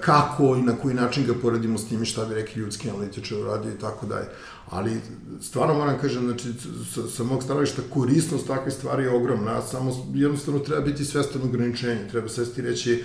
kako 0.00 0.56
i 0.56 0.62
na 0.62 0.76
koji 0.76 0.94
način 0.94 1.26
ga 1.26 1.34
poredimo 1.42 1.78
s 1.78 1.88
time 1.88 2.04
šta 2.04 2.24
bi 2.24 2.34
neki 2.34 2.60
ljudski 2.60 2.90
analitičar 2.90 3.38
uradio 3.38 3.72
i 3.72 3.78
tako 3.78 4.06
dalje. 4.06 4.26
Ali, 4.70 5.00
stvarno 5.42 5.74
moram 5.74 5.98
kažem, 5.98 6.22
znači, 6.22 6.48
sa, 6.94 7.08
sa 7.16 7.24
mog 7.24 7.42
stanovišta, 7.42 7.82
korisnost 7.94 8.46
takve 8.46 8.70
stvari 8.70 9.02
je 9.02 9.16
ogromna, 9.16 9.62
samo 9.62 10.06
jednostavno 10.14 10.60
treba 10.60 10.80
biti 10.80 11.04
svestan 11.04 11.42
ograničenja, 11.42 12.08
treba 12.10 12.28
svesti 12.28 12.62
reći, 12.62 13.04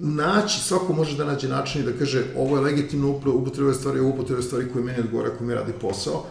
naći, 0.00 0.60
svako 0.60 0.92
može 0.92 1.16
da 1.16 1.24
nađe 1.24 1.48
način 1.48 1.82
i 1.82 1.84
da 1.84 1.98
kaže 1.98 2.24
ovo 2.36 2.56
je 2.56 2.62
legitimno 2.62 3.10
upotreba 3.10 3.74
stvari, 3.74 4.00
ovo 4.00 4.08
upotreba 4.08 4.42
stvari 4.42 4.66
koje 4.72 4.84
meni 4.84 5.00
odgovara, 5.00 5.30
koje 5.30 5.48
mi 5.48 5.54
radi 5.54 5.72
posao, 5.80 6.24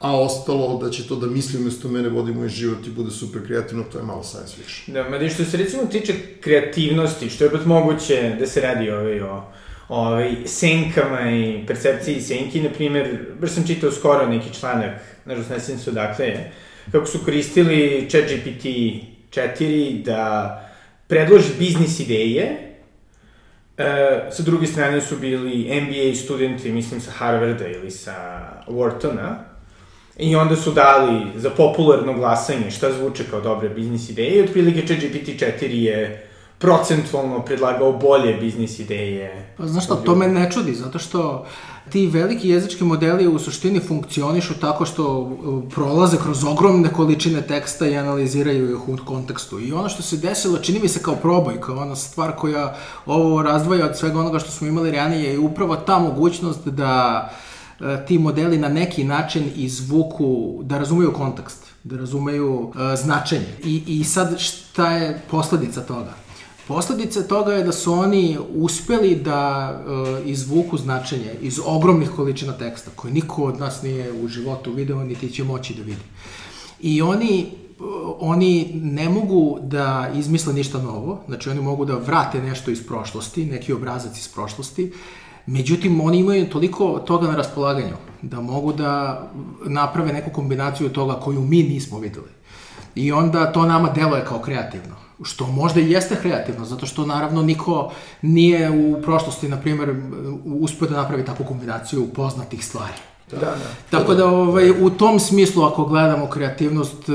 a 0.00 0.20
ostalo 0.20 0.78
da 0.78 0.90
će 0.90 1.08
to 1.08 1.16
da 1.16 1.26
misli 1.26 1.60
umesto 1.60 1.88
mene 1.88 2.08
vodi 2.08 2.32
moj 2.32 2.48
život 2.48 2.86
i 2.86 2.90
bude 2.90 3.10
super 3.10 3.46
kreativno, 3.46 3.84
to 3.92 3.98
je 3.98 4.04
malo 4.04 4.22
science 4.22 4.56
fiction. 4.56 4.94
Da, 4.94 5.08
ma 5.08 5.28
što 5.28 5.44
se 5.44 5.56
recimo 5.56 5.84
tiče 5.84 6.14
kreativnosti, 6.40 7.30
što 7.30 7.44
je 7.44 7.48
opet 7.48 7.66
moguće 7.66 8.36
da 8.38 8.46
se 8.46 8.60
radi 8.60 8.90
ovaj, 8.90 9.20
o 9.20 9.52
ovaj, 9.88 10.36
senkama 10.46 11.30
i 11.30 11.66
percepciji 11.66 12.20
senki, 12.20 12.60
na 12.60 12.70
primjer, 12.70 13.18
baš 13.40 13.50
sam 13.50 13.66
čitao 13.66 13.92
skoro 13.92 14.28
neki 14.28 14.54
članak, 14.54 15.00
nažalost 15.24 15.50
ne 15.50 15.60
sam 15.60 15.78
se 15.78 15.90
odakle 15.90 16.50
kako 16.92 17.06
su 17.06 17.18
koristili 17.24 18.06
ChatGPT 18.10 18.64
4 19.30 20.02
da 20.02 20.56
predloži 21.06 21.48
biznis 21.58 22.00
ideje, 22.00 22.70
E, 23.80 24.30
sa 24.30 24.42
druge 24.42 24.66
strane 24.66 25.00
su 25.00 25.16
bili 25.16 25.80
MBA 25.80 26.14
studenti, 26.14 26.72
mislim 26.72 27.00
sa 27.00 27.10
Harvarda 27.10 27.68
ili 27.68 27.90
sa 27.90 28.14
Whartona, 28.68 29.49
I 30.20 30.36
onda 30.36 30.56
su 30.56 30.72
dali 30.72 31.26
za 31.36 31.50
popularno 31.50 32.14
glasanje 32.14 32.70
šta 32.70 32.92
zvuče 32.92 33.24
kao 33.30 33.40
dobre 33.40 33.68
biznis 33.68 34.08
ideje 34.08 34.36
i 34.36 34.42
otprilike 34.42 34.86
ChatGPT 34.86 35.28
4 35.60 35.64
je 35.64 36.26
procentualno 36.58 37.44
predlagao 37.44 37.92
bolje 37.92 38.34
biznis 38.34 38.78
ideje. 38.78 39.54
Pa 39.56 39.66
znaš 39.66 39.84
šta, 39.84 39.94
to 39.94 40.14
me 40.14 40.28
ne 40.28 40.50
čudi, 40.50 40.74
zato 40.74 40.98
što 40.98 41.46
ti 41.90 42.06
veliki 42.06 42.48
jezički 42.48 42.84
modeli 42.84 43.26
u 43.26 43.38
suštini 43.38 43.80
funkcionišu 43.80 44.54
tako 44.60 44.86
što 44.86 45.30
prolaze 45.74 46.16
kroz 46.16 46.44
ogromne 46.44 46.92
količine 46.92 47.42
teksta 47.42 47.86
i 47.86 47.96
analiziraju 47.96 48.70
ih 48.70 48.88
u 48.88 48.96
kontekstu. 49.04 49.60
I 49.60 49.72
ono 49.72 49.88
što 49.88 50.02
se 50.02 50.16
desilo, 50.16 50.58
čini 50.58 50.78
mi 50.78 50.88
se 50.88 51.02
kao 51.02 51.16
proboj, 51.16 51.60
kao 51.60 51.76
ona 51.76 51.96
stvar 51.96 52.32
koja 52.36 52.76
ovo 53.06 53.42
razdvaja 53.42 53.86
od 53.86 53.98
svega 53.98 54.20
onoga 54.20 54.38
što 54.38 54.50
smo 54.50 54.66
imali 54.66 54.90
ranije 54.90 55.32
je 55.32 55.38
upravo 55.38 55.76
ta 55.76 55.98
mogućnost 55.98 56.68
da 56.68 57.30
ti 58.06 58.18
modeli 58.18 58.58
na 58.58 58.68
neki 58.68 59.04
način 59.04 59.50
izvuku, 59.56 60.60
da 60.62 60.78
razumeju 60.78 61.12
kontekst, 61.12 61.66
da 61.84 61.96
razumeju 61.96 62.58
uh, 62.58 62.74
značenje. 62.96 63.56
I, 63.64 63.82
I 63.86 64.04
sad 64.04 64.38
šta 64.38 64.90
je 64.92 65.20
posledica 65.30 65.80
toga? 65.80 66.14
Posledica 66.68 67.22
toga 67.22 67.52
je 67.52 67.64
da 67.64 67.72
su 67.72 67.92
oni 67.92 68.38
uspeli 68.54 69.16
da 69.16 69.72
uh, 69.80 70.28
izvuku 70.28 70.78
značenje 70.78 71.34
iz 71.40 71.60
ogromnih 71.64 72.10
količina 72.10 72.52
teksta, 72.52 72.90
koje 72.96 73.12
niko 73.12 73.44
od 73.44 73.58
nas 73.58 73.82
nije 73.82 74.12
u 74.12 74.28
životu 74.28 74.72
video, 74.72 75.04
niti 75.04 75.30
će 75.30 75.44
moći 75.44 75.74
da 75.74 75.82
vidi. 75.82 76.04
I 76.80 77.02
oni 77.02 77.46
uh, 77.46 77.70
oni 78.20 78.70
ne 78.74 79.08
mogu 79.08 79.58
da 79.62 80.10
izmisle 80.14 80.52
ništa 80.52 80.82
novo, 80.82 81.20
znači 81.26 81.50
oni 81.50 81.60
mogu 81.60 81.84
da 81.84 81.94
vrate 81.94 82.42
nešto 82.42 82.70
iz 82.70 82.86
prošlosti, 82.86 83.46
neki 83.46 83.72
obrazac 83.72 84.18
iz 84.18 84.28
prošlosti, 84.28 84.92
međutim 85.50 86.00
oni 86.00 86.18
imaju 86.18 86.48
toliko 86.48 86.98
toga 86.98 87.28
na 87.28 87.36
raspolaganju 87.36 87.96
da 88.22 88.40
mogu 88.40 88.72
da 88.72 89.22
naprave 89.66 90.12
neku 90.12 90.30
kombinaciju 90.30 90.88
toga 90.88 91.14
koju 91.14 91.40
mi 91.40 91.62
nismo 91.62 91.98
videli. 91.98 92.28
I 92.94 93.12
onda 93.12 93.52
to 93.52 93.66
nama 93.66 93.90
deluje 93.90 94.24
kao 94.24 94.38
kreativno 94.38 94.94
što 95.22 95.46
možda 95.46 95.80
i 95.80 95.90
jeste 95.90 96.16
kreativno, 96.16 96.64
zato 96.64 96.86
što 96.86 97.06
naravno 97.06 97.42
niko 97.42 97.92
nije 98.22 98.70
u 98.70 99.02
prošlosti, 99.02 99.48
na 99.48 99.56
primjer, 99.56 99.94
uspio 100.44 100.88
da 100.88 100.96
napravi 100.96 101.24
takvu 101.24 101.46
kombinaciju 101.46 102.08
poznatih 102.14 102.64
stvari. 102.64 102.92
Da, 103.30 103.38
da. 103.38 103.56
Tako 103.90 104.14
da 104.14 104.26
ovaj, 104.26 104.70
u 104.70 104.90
tom 104.90 105.20
smislu 105.20 105.64
ako 105.64 105.84
gledamo 105.84 106.26
kreativnost, 106.26 107.08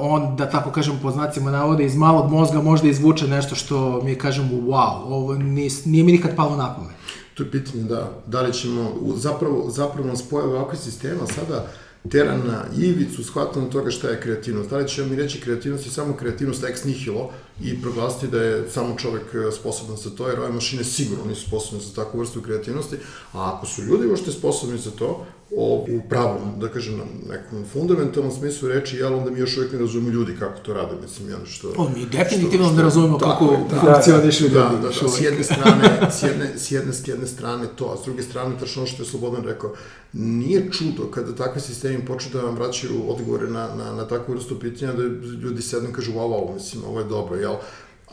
on, 0.00 0.36
da 0.36 0.50
tako 0.50 0.70
kažem 0.70 0.98
po 1.02 1.10
znacima 1.10 1.50
navode, 1.50 1.84
iz 1.84 1.96
malog 1.96 2.30
mozga 2.30 2.62
možda 2.62 2.88
izvuče 2.88 3.28
nešto 3.28 3.54
što 3.54 4.00
mi 4.04 4.14
kažemo 4.14 4.48
wow, 4.52 5.02
ovo 5.06 5.34
nije, 5.34 5.70
nije 5.84 6.04
mi 6.04 6.12
nikad 6.12 6.36
palo 6.36 6.56
na 6.56 6.74
pamet. 6.74 7.01
To 7.34 7.42
je 7.42 7.50
pitanje, 7.50 7.84
da, 7.84 8.22
da 8.26 8.42
li 8.42 8.52
ćemo, 8.52 8.94
zapravo, 9.16 9.70
zapravo 9.70 10.08
nas 10.08 10.22
pojave 10.22 10.54
ovakve 10.54 10.78
sistema 10.78 11.26
sada, 11.26 11.68
tera 12.10 12.36
na 12.36 12.64
ivicu 12.78 13.24
shvatanja 13.24 13.70
toga 13.70 13.90
šta 13.90 14.08
je 14.08 14.20
kreativnost. 14.20 14.70
Da 14.70 14.76
li 14.76 14.88
ćemo 14.88 15.08
mi 15.08 15.16
reći 15.16 15.40
kreativnost 15.40 15.86
je 15.86 15.92
samo 15.92 16.16
kreativnost 16.16 16.64
ex 16.64 16.84
nihilo 16.84 17.30
i 17.62 17.82
proglasiti 17.82 18.28
da 18.28 18.42
je 18.42 18.70
samo 18.70 18.96
čovek 18.98 19.22
e, 19.34 19.52
sposoban 19.52 19.96
za 19.96 20.10
to, 20.10 20.28
jer 20.28 20.40
ove 20.40 20.52
mašine 20.52 20.84
sigurno 20.84 21.24
nisu 21.24 21.46
sposobne 21.46 21.84
za 21.84 21.94
takvu 21.94 22.20
vrstu 22.20 22.42
kreativnosti, 22.42 22.96
a 23.32 23.52
ako 23.54 23.66
su 23.66 23.82
ljudi 23.82 24.06
uopšte 24.06 24.32
sposobni 24.32 24.78
za 24.78 24.90
to, 24.90 25.26
o, 25.56 25.86
u 25.88 26.08
pravom, 26.08 26.60
da 26.60 26.68
kažem, 26.68 26.98
na 26.98 27.04
nekom 27.28 27.64
fundamentalnom 27.72 28.32
smislu 28.32 28.68
reči, 28.68 28.96
jel, 28.96 29.14
onda 29.14 29.30
mi 29.30 29.38
još 29.38 29.56
uvijek 29.56 29.72
ne 29.72 29.78
razumemo 29.78 30.10
ljudi 30.10 30.36
kako 30.38 30.58
to 30.58 30.74
rade, 30.74 30.94
mislim, 31.02 31.30
ja 31.30 31.36
što... 31.46 31.68
O, 31.76 31.88
mi 31.88 32.06
definitivno 32.06 32.66
što, 32.66 32.76
ne 32.76 32.82
razumemo 32.82 33.18
da, 33.18 33.26
kako 33.26 33.56
da, 33.70 33.80
funkcionišu 33.80 34.48
da, 34.48 34.60
ljudi. 34.60 34.76
Da, 34.82 34.88
da, 34.88 35.00
da, 35.02 35.08
s 35.08 35.20
jedne 35.20 35.44
strane, 35.44 36.10
s 36.10 36.22
jedne, 36.22 36.58
s 36.58 36.70
jedne, 36.70 36.92
s 36.92 37.08
jedne 37.08 37.26
strane 37.26 37.66
to, 37.76 37.94
a 37.94 38.02
s 38.02 38.04
druge 38.04 38.22
strane, 38.22 38.58
tačno 38.60 38.86
što 38.86 39.02
je 39.02 39.06
Slobodan 39.06 39.44
rekao, 39.44 39.74
nije 40.12 40.70
čudo 40.72 41.10
kada 41.10 41.34
takvi 41.34 41.60
sistemi 41.60 42.06
počnu 42.06 42.30
da 42.32 42.46
vam 42.46 42.54
vraćaju 42.54 43.02
odgovore 43.08 43.46
na, 43.46 43.68
na, 43.74 43.92
na 43.92 44.08
takvu 44.08 44.34
vrstu 44.34 44.60
pitanja, 44.60 44.92
da 44.92 45.02
ljudi 45.42 45.62
sednu 45.62 45.88
i 45.88 45.92
kažu, 45.92 46.12
wow, 46.12 46.28
wow, 46.28 46.54
mislim, 46.54 46.84
ovo 46.84 46.98
je 46.98 47.04
dobro, 47.04 47.36
jel? 47.36 47.54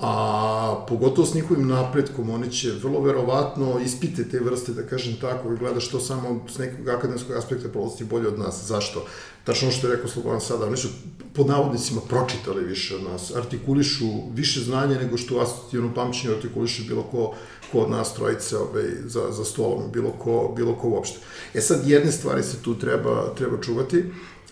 A 0.01 0.85
pogotovo 0.87 1.27
s 1.27 1.33
njihovim 1.33 1.67
napretkom, 1.67 2.29
oni 2.29 2.51
će 2.51 2.71
vrlo 2.71 3.01
verovatno 3.01 3.79
ispite 3.79 4.29
te 4.29 4.39
vrste, 4.39 4.71
da 4.71 4.83
kažem 4.83 5.15
tako, 5.21 5.53
i 5.53 5.57
gleda 5.57 5.79
što 5.79 5.99
samo 5.99 6.45
s 6.49 6.57
nekog 6.57 6.87
akademskog 6.87 7.35
aspekta 7.35 7.69
prolaziti 7.69 8.03
bolje 8.03 8.27
od 8.27 8.39
nas. 8.39 8.63
Zašto? 8.67 9.05
Tačno 9.43 9.71
što 9.71 9.87
je 9.87 9.95
rekao 9.95 10.09
Slobodan 10.09 10.41
sada, 10.41 10.65
oni 10.65 10.77
su 10.77 10.87
pod 11.33 11.47
navodnicima 11.47 12.01
pročitali 12.09 12.63
više 12.63 12.95
od 12.95 13.03
nas, 13.03 13.35
artikulišu 13.35 14.05
više 14.33 14.59
znanja 14.59 14.99
nego 14.99 15.17
što 15.17 15.39
asocijativno 15.39 15.93
pamćenje 15.93 16.33
artikuliše 16.33 16.83
bilo 16.83 17.03
ko, 17.03 17.33
ko 17.71 17.79
od 17.79 17.89
nas 17.89 18.13
trojice 18.13 18.57
ovaj, 18.57 18.83
za, 19.05 19.21
za 19.31 19.45
stolom, 19.45 19.91
bilo 19.91 20.11
ko, 20.11 20.53
bilo 20.55 20.75
ko 20.75 20.89
uopšte. 20.89 21.17
E 21.53 21.61
sad, 21.61 21.87
jedne 21.87 22.11
stvari 22.11 22.43
se 22.43 22.57
tu 22.61 22.75
treba, 22.75 23.33
treba 23.35 23.61
čuvati, 23.61 24.05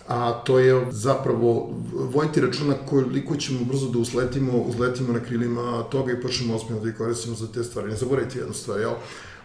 a 0.08 0.32
to 0.32 0.58
je 0.58 0.86
zapravo 0.90 1.70
vojiti 1.92 2.40
računa 2.40 2.74
koliko 2.86 3.36
ćemo 3.36 3.64
brzo 3.64 3.88
da 3.88 3.98
usletimo, 3.98 4.52
uzletimo 4.58 5.12
na 5.12 5.20
krilima 5.20 5.82
toga 5.90 6.12
i 6.12 6.20
počnemo 6.20 6.54
osmijeno 6.54 6.84
da 6.84 6.90
ih 6.90 6.96
koristimo 6.96 7.36
za 7.36 7.46
te 7.52 7.64
stvari. 7.64 7.88
Ne 7.88 7.96
zaboravite 7.96 8.38
jednu 8.38 8.54
stvar, 8.54 8.80
jel? 8.80 8.92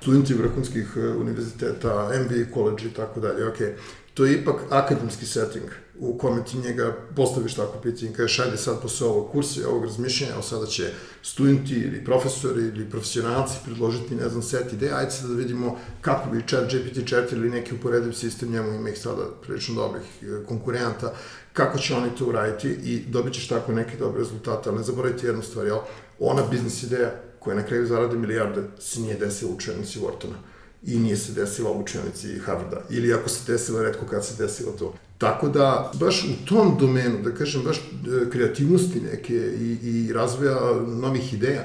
Studenti 0.01 0.33
vrhunskih 0.33 0.97
univerziteta, 1.19 2.09
MBA 2.25 2.53
college 2.53 2.85
i 2.85 2.93
tako 2.93 3.19
dalje. 3.19 3.45
Okay 3.45 3.73
to 4.13 4.25
je 4.25 4.33
ipak 4.33 4.55
akademski 4.69 5.25
setting 5.25 5.69
u 5.99 6.17
kome 6.17 6.45
ti 6.45 6.57
njega 6.57 6.95
postaviš 7.15 7.55
tako 7.55 7.77
pitanje, 7.77 8.13
kažeš 8.13 8.39
ajde 8.39 8.57
sad 8.57 8.81
posle 8.81 9.07
ovog 9.07 9.31
kursa 9.31 9.61
i 9.61 9.63
ovog 9.63 9.85
razmišljanja, 9.85 10.33
evo 10.33 10.41
sada 10.41 10.65
će 10.65 10.91
studenti 11.21 11.73
ili 11.73 12.05
profesori 12.05 12.61
ili 12.61 12.89
profesionalci 12.89 13.53
predložiti, 13.65 14.15
ne 14.15 14.29
znam, 14.29 14.43
set 14.43 14.73
ideja, 14.73 14.97
ajde 14.97 15.11
sad 15.11 15.29
da 15.29 15.35
vidimo 15.35 15.77
kako 16.01 16.29
bi 16.29 16.47
chat 16.47 16.71
GPT-4 16.71 17.33
ili 17.33 17.49
neki 17.49 17.75
uporediv 17.75 18.13
sistem, 18.13 18.51
njemu 18.51 18.73
ima 18.73 18.89
ih 18.89 18.99
sada 18.99 19.25
prilično 19.41 19.75
dobrih 19.75 20.03
e, 20.21 20.45
konkurenta, 20.45 21.13
kako 21.53 21.77
će 21.77 21.95
oni 21.95 22.09
to 22.17 22.25
uraditi 22.25 22.67
i 22.69 23.05
dobit 23.07 23.33
ćeš 23.33 23.47
tako 23.47 23.71
neke 23.71 23.97
dobre 23.97 24.19
rezultate, 24.19 24.69
ali 24.69 24.77
ne 24.77 24.83
zaboravite 24.83 25.27
jednu 25.27 25.41
stvar, 25.41 25.65
jel? 25.65 25.79
Ona 26.19 26.41
biznis 26.51 26.83
ideja 26.83 27.11
koja 27.39 27.55
na 27.55 27.65
kraju 27.65 27.87
zaradi 27.87 28.17
milijarde 28.17 28.61
se 28.79 28.99
nije 28.99 29.15
desila 29.15 29.51
u 29.51 29.55
učenici 29.55 29.99
Whartona 29.99 30.37
i 30.83 30.99
nije 30.99 31.17
se 31.17 31.31
desila 31.31 31.71
u 31.71 31.81
učenici 31.81 32.39
Harvarda. 32.39 32.81
Ili 32.89 33.13
ako 33.13 33.29
se 33.29 33.51
desila, 33.51 33.81
redko 33.81 34.05
kad 34.05 34.25
se 34.25 34.43
desilo 34.43 34.71
to. 34.71 34.93
Tako 35.23 35.49
da, 35.49 35.91
baš 35.99 36.23
u 36.23 36.45
tom 36.45 36.77
domenu, 36.79 37.21
da 37.23 37.31
kažem, 37.31 37.63
baš 37.63 37.77
e, 37.77 38.29
kreativnosti 38.29 39.01
neke 39.01 39.33
i, 39.35 39.77
i 39.83 40.13
razvoja 40.13 40.59
novih 40.87 41.33
ideja, 41.33 41.63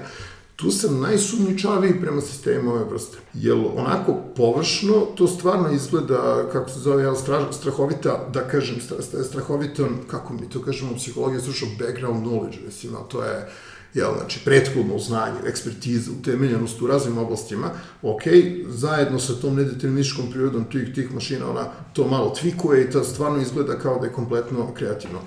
tu 0.57 0.71
sam 0.71 1.01
najsumničaviji 1.01 2.01
prema 2.01 2.21
sistemu 2.21 2.71
ove 2.71 2.85
vrste. 2.85 3.19
Jer 3.35 3.57
onako 3.77 4.17
površno 4.37 4.93
to 5.17 5.27
stvarno 5.27 5.73
izgleda, 5.73 6.49
kako 6.53 6.71
se 6.71 6.81
zove, 6.81 7.03
jel, 7.03 7.15
strahovita, 7.51 8.29
da 8.33 8.49
kažem, 8.49 8.77
strahovito, 9.25 9.89
kako 10.11 10.33
mi 10.33 10.51
to 10.51 10.63
kažemo 10.63 10.93
u 10.93 10.97
psihologiji, 10.97 11.41
slušao 11.41 11.69
background 11.79 12.27
knowledge, 12.27 12.65
mislim, 12.67 12.95
a 12.95 13.09
to 13.09 13.25
je 13.25 13.49
jel, 13.95 14.15
znači, 14.19 14.41
prethodno 14.45 14.99
znanje, 14.99 15.39
ekspertiza, 15.47 16.11
utemeljenost 16.21 16.83
u 16.83 16.87
raznim 16.87 17.19
oblastima, 17.19 17.71
ok, 18.03 18.23
zajedno 18.69 19.19
sa 19.19 19.35
tom 19.35 19.57
nedeterminističkom 19.57 20.31
prirodom 20.31 20.65
tih, 20.65 20.95
tih 20.95 21.15
mašina, 21.15 21.51
ona 21.51 21.65
to 21.93 22.09
malo 22.09 22.35
tvikuje 22.41 22.85
i 22.85 22.91
to 22.91 23.05
stvarno 23.05 23.41
izgleda 23.41 23.79
kao 23.79 23.99
da 23.99 24.07
je 24.07 24.13
kompletno 24.13 24.75
kreativno 24.75 25.19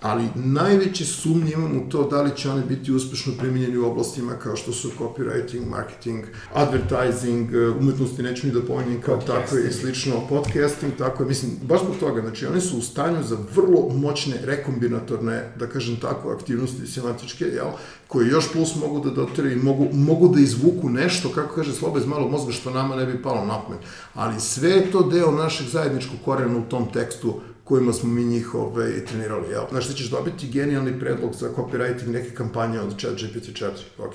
ali 0.00 0.28
najveće 0.34 1.04
sumnje 1.04 1.52
imam 1.52 1.76
u 1.76 1.90
to 1.90 2.08
da 2.08 2.22
li 2.22 2.36
će 2.36 2.50
one 2.50 2.62
biti 2.62 2.92
uspešno 2.92 3.32
primjenjeni 3.38 3.76
u 3.76 3.86
oblastima 3.86 4.32
kao 4.32 4.56
što 4.56 4.72
su 4.72 4.90
copywriting, 4.98 5.70
marketing, 5.70 6.24
advertising, 6.54 7.54
e, 7.54 7.68
umetnosti 7.68 8.22
neću 8.22 8.46
ni 8.46 8.52
da 8.52 8.62
pomenim 8.62 9.00
kao 9.00 9.16
tako 9.16 9.58
i 9.58 9.72
slično, 9.72 10.20
podcasting, 10.28 10.92
tako 10.98 11.22
je, 11.22 11.28
mislim, 11.28 11.52
baš 11.62 11.80
zbog 11.80 11.96
toga, 12.00 12.20
znači 12.20 12.46
oni 12.46 12.60
su 12.60 12.78
u 12.78 12.82
stanju 12.82 13.22
za 13.22 13.38
vrlo 13.54 13.88
moćne 13.88 14.34
rekombinatorne, 14.44 15.52
da 15.56 15.66
kažem 15.66 15.96
tako, 15.96 16.30
aktivnosti 16.30 16.86
semantičke, 16.86 17.44
jel, 17.44 17.68
koje 18.08 18.28
još 18.28 18.52
plus 18.52 18.76
mogu 18.76 19.00
da 19.00 19.10
dotere 19.10 19.52
i 19.52 19.56
mogu, 19.56 19.88
mogu 19.92 20.28
da 20.28 20.40
izvuku 20.40 20.88
nešto, 20.88 21.28
kako 21.28 21.54
kaže 21.54 21.72
Sloba 21.72 21.98
iz 21.98 22.06
malog 22.06 22.30
mozga, 22.30 22.52
što 22.52 22.70
nama 22.70 22.96
ne 22.96 23.06
bi 23.06 23.22
palo 23.22 23.44
na 23.44 23.60
pamet. 23.62 23.80
Ali 24.14 24.40
sve 24.40 24.70
je 24.70 24.90
to 24.90 25.02
deo 25.02 25.32
našeg 25.32 25.68
zajedničkog 25.68 26.18
korena 26.24 26.58
u 26.58 26.62
tom 26.62 26.92
tekstu 26.92 27.40
kojima 27.68 27.92
smo 27.92 28.08
mi 28.08 28.24
njih 28.24 28.54
ovaj, 28.54 29.04
trenirali. 29.04 29.50
Jel? 29.50 29.62
Znaš, 29.70 29.88
ti 29.88 29.94
ćeš 29.94 30.10
dobiti 30.10 30.48
genijalni 30.48 31.00
predlog 31.00 31.34
za 31.34 31.48
copywriting 31.56 32.08
neke 32.08 32.30
kampanje 32.30 32.80
od 32.80 33.00
chat 33.00 33.12
GPT-4, 33.12 33.70
ok. 33.98 34.14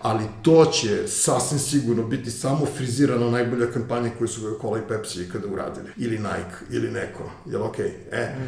Ali 0.00 0.24
to 0.42 0.64
će 0.64 1.08
sasvim 1.08 1.58
sigurno 1.58 2.02
biti 2.02 2.30
samo 2.30 2.66
frizirana 2.76 3.30
najbolja 3.30 3.66
kampanja 3.66 4.10
koju 4.18 4.28
su 4.28 4.40
Coca-Cola 4.40 4.78
i 4.78 4.88
Pepsi 4.88 5.22
ikada 5.22 5.48
uradili. 5.48 5.86
Ili 5.96 6.18
Nike, 6.18 6.56
ili 6.70 6.90
neko. 6.90 7.30
Jel 7.46 7.62
ok? 7.62 7.78
E, 7.78 7.92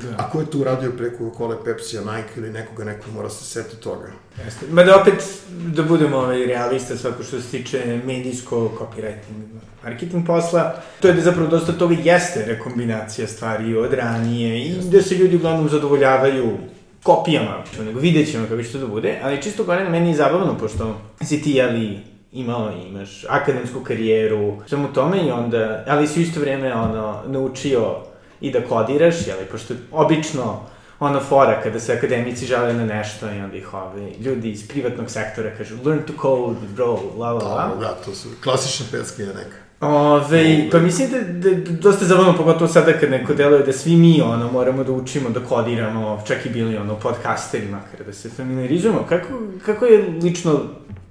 da. 0.03 0.17
a 0.19 0.31
ko 0.31 0.41
je 0.41 0.47
to 0.47 0.59
uradio 0.59 0.93
preko 0.97 1.25
Coca-Cola 1.25 1.55
i 1.61 1.65
Pepsi, 1.65 1.99
a 1.99 2.01
Nike 2.01 2.31
ili 2.37 2.51
nekoga, 2.51 2.85
neko 2.85 3.11
mora 3.11 3.31
se 3.31 3.45
seti 3.45 3.77
toga. 3.77 4.09
Jeste. 4.45 4.67
Ma 4.71 4.85
da 4.85 5.01
opet, 5.01 5.25
da 5.51 5.83
budemo 5.83 6.17
ovaj, 6.17 6.47
realista 6.47 6.97
svako 6.97 7.23
što 7.23 7.41
se 7.41 7.49
tiče 7.51 8.01
medijsko 8.05 8.57
copywriting, 8.79 9.61
marketing 9.87 10.27
posla, 10.27 10.75
to 11.01 11.09
je 11.09 11.15
da 11.15 11.21
zapravo 11.21 11.49
dosta 11.49 11.73
toga 11.73 11.97
jeste 12.03 12.45
rekombinacija 12.47 13.27
stvari 13.27 13.77
od 13.77 13.93
ranije 13.93 14.67
i 14.67 14.75
da 14.91 15.03
se 15.03 15.15
ljudi 15.15 15.37
uglavnom 15.37 15.69
zadovoljavaju 15.69 16.59
kopijama, 17.03 17.63
nego 17.85 18.01
vidjet 18.01 18.31
ćemo 18.31 18.47
kako 18.49 18.63
će 18.63 18.73
to 18.73 18.79
da 18.79 18.87
bude, 18.87 19.21
ali 19.23 19.43
čisto 19.43 19.65
gore 19.65 19.85
na 19.85 19.91
meni 19.91 20.09
je 20.09 20.17
zabavno, 20.17 20.59
pošto 20.59 21.01
si 21.23 21.43
ti, 21.43 21.51
jeli, 21.51 21.99
imao, 22.33 22.73
imaš 22.89 23.25
akademsku 23.29 23.81
karijeru, 23.81 24.57
svemu 24.67 24.89
tome 24.93 25.27
i 25.27 25.31
onda, 25.31 25.85
ali 25.89 26.09
si 26.09 26.21
u 26.21 26.23
isto 26.23 26.41
vreme, 26.41 26.75
ono, 26.75 27.23
naučio 27.27 27.97
i 28.41 28.51
da 28.51 28.61
kodiraš, 28.61 29.27
jeli, 29.27 29.45
pošto 29.51 29.75
obično 29.93 30.61
ono 31.01 31.21
fora 31.21 31.61
kada 31.63 31.81
se 31.81 31.93
akademici 31.93 32.47
žale 32.47 32.75
na 32.75 32.85
nešto 32.85 33.27
i 33.27 33.41
onda 33.41 33.57
ih 33.57 33.75
ove, 33.75 34.11
ljudi 34.21 34.51
iz 34.51 34.69
privatnog 34.69 35.11
sektora 35.11 35.51
kažu 35.59 35.77
learn 35.85 36.03
to 36.07 36.13
code, 36.23 36.67
bro, 36.75 37.01
la 37.17 37.33
la 37.33 37.45
la. 37.45 37.75
Da, 37.75 37.81
da, 37.81 37.95
to 38.05 38.15
su 38.15 38.29
klasične 38.43 38.87
peske 38.93 39.23
neka. 39.23 39.66
Ove, 39.81 40.69
pa 40.73 40.79
mislim 40.79 41.11
da, 41.11 41.21
da, 41.21 41.57
da 41.57 41.73
dosta 41.73 42.05
zabavno, 42.05 42.37
pogotovo 42.37 42.69
sada 42.69 42.93
kad 42.93 43.11
neko 43.11 43.35
deluje 43.35 43.63
da 43.63 43.73
svi 43.73 43.97
mi 43.97 44.23
ono, 44.23 44.53
moramo 44.53 44.85
da 44.85 44.93
učimo, 44.93 45.31
da 45.31 45.41
kodiramo, 45.41 46.23
čak 46.27 46.47
i 46.47 46.49
bili 46.51 46.77
ono 46.77 46.95
podcasteri 46.95 47.67
makar, 47.67 48.07
da 48.07 48.13
se 48.13 48.31
familiarizujemo. 48.31 49.07
Kako, 49.09 49.29
kako 49.67 49.87
je 49.87 50.09
lično 50.23 50.61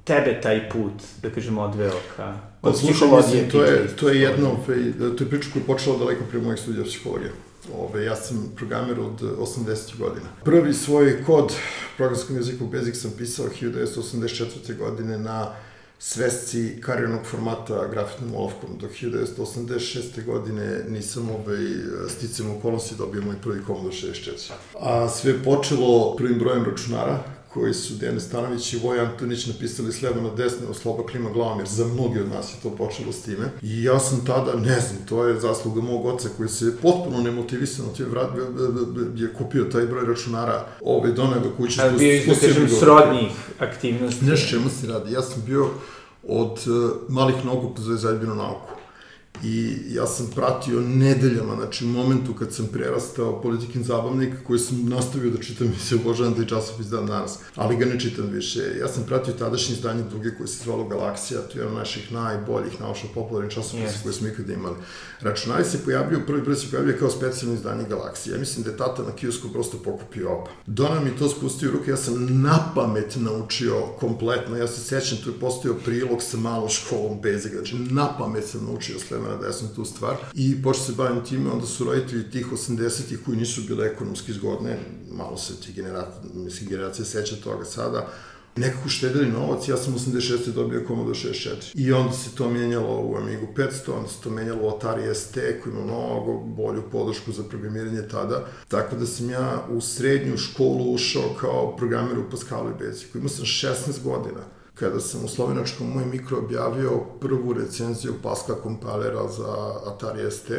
tebe 0.04 0.42
taj 0.42 0.70
put, 0.70 0.94
da 1.22 1.30
kažemo, 1.30 1.62
odveo 1.62 2.00
ka... 2.18 2.34
Pa 2.62 2.74
slušaj, 2.74 3.08
mislim, 3.18 3.50
to 3.50 3.64
je, 3.64 3.88
to 3.96 4.10
je 4.10 4.22
jedno, 4.22 4.58
to 5.18 5.24
je 5.24 5.30
priča 5.30 5.50
koja 5.54 5.62
je 5.62 5.68
počela 5.68 5.98
daleko 5.98 6.24
prije 6.30 6.44
mojih 6.44 6.60
studija 6.60 6.86
psihologije. 6.86 7.32
Ove, 7.78 8.06
ja 8.06 8.16
sam 8.16 8.52
programer 8.56 9.00
od 9.00 9.22
80. 9.22 9.98
godina. 9.98 10.26
Prvi 10.44 10.74
svoj 10.74 11.24
kod 11.26 11.54
programskom 11.98 12.36
jeziku 12.36 12.66
Basic 12.66 13.02
sam 13.02 13.12
pisao 13.18 13.46
1984. 13.62 14.78
godine 14.78 15.18
na 15.18 15.48
svesci 16.08 16.82
karijernog 16.82 17.26
formata 17.26 17.88
grafitnom 17.92 18.36
olovkom. 18.36 18.78
Do 18.78 18.88
1986. 18.88 20.26
godine 20.26 20.84
nisam 20.90 21.30
ovaj, 21.30 21.58
sticam 22.10 22.58
okolnosti 22.58 22.96
dobio 22.98 23.22
moj 23.22 23.36
prvi 23.42 23.60
Commodore 23.66 23.96
64. 23.96 24.52
A 24.80 25.10
sve 25.10 25.44
počelo 25.44 26.16
prvim 26.16 26.40
brojem 26.40 26.66
računara, 26.66 27.24
koji 27.56 27.74
su 27.74 27.94
Dejan 27.94 28.20
Stanović 28.20 28.74
i 28.74 28.80
Voj 28.84 29.00
Antonić 29.00 29.48
napisali 29.48 29.92
s 29.92 30.02
leva 30.02 30.22
na 30.22 30.30
desno, 30.36 30.74
Sloba 30.74 31.04
klima 31.06 31.30
glavom, 31.30 31.60
jer 31.60 31.68
za 31.68 31.86
mnogi 31.86 32.20
od 32.20 32.30
nas 32.30 32.54
je 32.54 32.58
to 32.64 32.70
počelo 32.70 33.12
s 33.12 33.22
time. 33.22 33.52
I 33.62 33.84
ja 33.84 34.00
sam 34.00 34.26
tada, 34.26 34.54
ne 34.54 34.80
znam, 34.80 35.06
to 35.10 35.28
je 35.28 35.40
zasluga 35.40 35.82
mog 35.82 36.06
oca 36.06 36.30
koji 36.38 36.50
se 36.50 36.78
potpuno 36.82 37.22
nemotivisano 37.22 37.90
ti 37.90 38.02
je, 38.02 38.08
vrat, 38.10 38.30
je 39.16 39.34
kupio 39.34 39.64
taj 39.64 39.86
broj 39.86 40.06
računara, 40.06 40.66
ovaj, 40.82 41.12
doneo 41.12 41.40
ga 41.40 41.56
kući. 41.58 41.82
Ali 41.82 41.98
bio 41.98 42.14
iz, 42.14 42.26
da 42.26 42.34
kažem, 42.34 42.70
srodnih 42.80 43.32
aktivnosti. 43.60 44.26
Nešto 44.26 44.50
čemu 44.50 44.70
se 44.70 44.88
radi. 44.88 45.14
Ja 45.14 45.22
sam 45.22 45.44
bio 45.46 45.70
od 46.28 46.52
uh, 46.52 46.92
malih 47.10 47.46
nogu 47.46 47.76
za 47.78 47.96
zajedbinu 47.96 48.36
nauku 48.36 48.75
i 49.44 49.78
ja 49.90 50.08
sam 50.08 50.28
pratio 50.36 50.82
nedeljama, 50.82 51.56
znači 51.56 51.86
u 51.86 51.88
momentu 51.88 52.34
kad 52.34 52.54
sam 52.54 52.68
prerastao 52.68 53.42
politikin 53.42 53.84
zabavnik, 53.84 54.34
koji 54.48 54.60
sam 54.60 54.86
nastavio 54.90 55.32
da 55.32 55.44
čitam 55.44 55.68
i 55.68 55.80
se 55.80 55.96
obožavam 55.96 56.34
taj 56.34 56.46
časopis 56.46 56.88
dan 56.88 57.06
danas, 57.06 57.40
ali 57.56 57.78
ga 57.78 57.86
ne 57.86 58.00
čitam 58.00 58.28
više. 58.32 58.60
Ja 58.80 58.88
sam 58.88 59.04
pratio 59.04 59.34
tadašnje 59.34 59.76
izdanje 59.76 60.04
Duge 60.04 60.32
koje 60.38 60.48
se 60.48 60.64
zvalo 60.64 60.84
Galaksija, 60.84 61.42
to 61.42 61.58
je 61.58 61.62
jedan 61.62 61.76
naših 61.76 62.12
najboljih 62.12 62.82
naučno 62.82 63.10
popularnih 63.14 63.52
časopisa 63.52 63.98
yes. 63.98 64.04
koje 64.04 64.14
smo 64.14 64.28
ikada 64.28 64.54
imali. 64.54 64.76
Računari 65.22 65.64
se 65.64 65.84
pojavio, 65.86 66.20
prvi 66.28 66.44
prvi 66.44 66.56
se 66.56 66.72
pojavio 66.72 66.96
kao 67.00 67.10
specijalno 67.10 67.56
izdanje 67.56 67.84
Galaksije. 67.90 68.34
Ja 68.34 68.40
mislim 68.40 68.64
da 68.64 68.70
je 68.72 68.78
tata 68.78 69.04
na 69.04 69.12
kiosku 69.12 69.50
prosto 69.54 69.78
pokupio 69.78 70.32
oba. 70.32 70.50
Dona 70.66 71.00
mi 71.00 71.18
to 71.20 71.30
spustio 71.30 71.70
u 71.70 71.72
ruke, 71.72 71.92
ja 71.92 71.98
sam 71.98 72.42
na 72.42 72.72
pamet 72.76 73.16
naučio 73.16 73.82
kompletno, 74.00 74.58
ja 74.58 74.68
se 74.68 74.82
sećam, 74.82 75.18
tu 75.24 75.30
je 75.30 75.40
postao 75.40 75.74
prilog 75.86 76.22
sa 76.22 76.38
malom 76.38 76.70
školom 76.70 77.22
Bezega, 77.22 77.56
znači 77.56 77.76
na 77.76 78.18
pamet 78.18 78.46
sam 78.46 78.66
naučio 78.66 79.00
vremena 79.26 79.48
da 79.48 79.54
sam 79.54 79.68
tu 79.76 79.86
stvar. 79.86 80.16
I 80.34 80.64
počeo 80.64 80.84
se 80.84 80.92
bavim 80.92 81.24
time, 81.24 81.52
onda 81.52 81.66
su 81.66 81.84
roditelji 81.84 82.32
tih 82.32 82.48
80-ih 82.52 83.20
koji 83.26 83.38
nisu 83.38 83.62
bile 83.68 83.88
ekonomski 83.88 84.34
zgodne, 84.34 84.80
malo 85.12 85.38
se 85.38 85.62
ti 85.62 85.74
generacija, 85.74 86.22
mislim, 86.34 86.70
generacija 86.70 87.06
seća 87.06 87.36
toga 87.36 87.66
sada, 87.66 88.08
nekako 88.56 88.90
štedili 88.90 89.32
novac, 89.32 89.68
ja 89.68 89.78
sam 89.78 89.96
86. 89.96 90.52
dobio 90.52 90.86
Commodore 90.88 91.20
64. 91.20 91.72
I 91.74 91.92
onda 91.94 92.14
se 92.14 92.36
to 92.36 92.50
menjalo 92.50 93.02
u 93.02 93.16
Amigu 93.18 93.48
500, 93.56 93.92
onda 93.98 94.10
se 94.10 94.22
to 94.24 94.30
menjalo 94.30 94.60
u 94.64 94.70
Atari 94.70 95.16
ST, 95.16 95.34
koji 95.34 95.74
ima 95.74 95.84
mnogo 95.84 96.40
bolju 96.40 96.84
podršku 96.92 97.32
za 97.32 97.44
programiranje 97.44 98.08
tada. 98.08 98.48
Tako 98.68 98.96
da 98.96 99.06
sam 99.06 99.30
ja 99.30 99.68
u 99.70 99.82
srednju 99.82 100.38
školu 100.38 100.94
ušao 100.94 101.36
kao 101.40 101.76
programer 101.78 102.20
u 102.20 102.30
Pascalu 102.32 102.70
i 102.70 102.86
Basicu. 102.86 103.18
Imao 103.18 103.30
sam 103.30 103.46
16 103.46 104.04
godina 104.04 104.42
kada 104.76 105.00
sam 105.00 105.26
u 105.26 105.28
slovenačkom 105.28 105.90
moj 105.90 106.06
mikro 106.06 106.38
objavio 106.38 107.00
prvu 107.22 107.54
recenziju 107.54 108.14
Pascal 108.24 108.56
kompilera 108.56 109.28
za 109.28 109.80
Atari 109.86 110.32
ST 110.32 110.52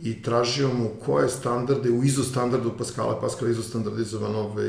i 0.00 0.22
tražio 0.22 0.68
mu 0.68 0.90
koje 1.04 1.28
standarde 1.28 1.90
u 1.90 2.04
ISO 2.04 2.22
standardu 2.22 2.72
Pascala, 2.78 3.20
Pascal 3.20 3.50
ISO 3.50 3.62
standardizovan 3.62 4.34
ovaj, 4.34 4.68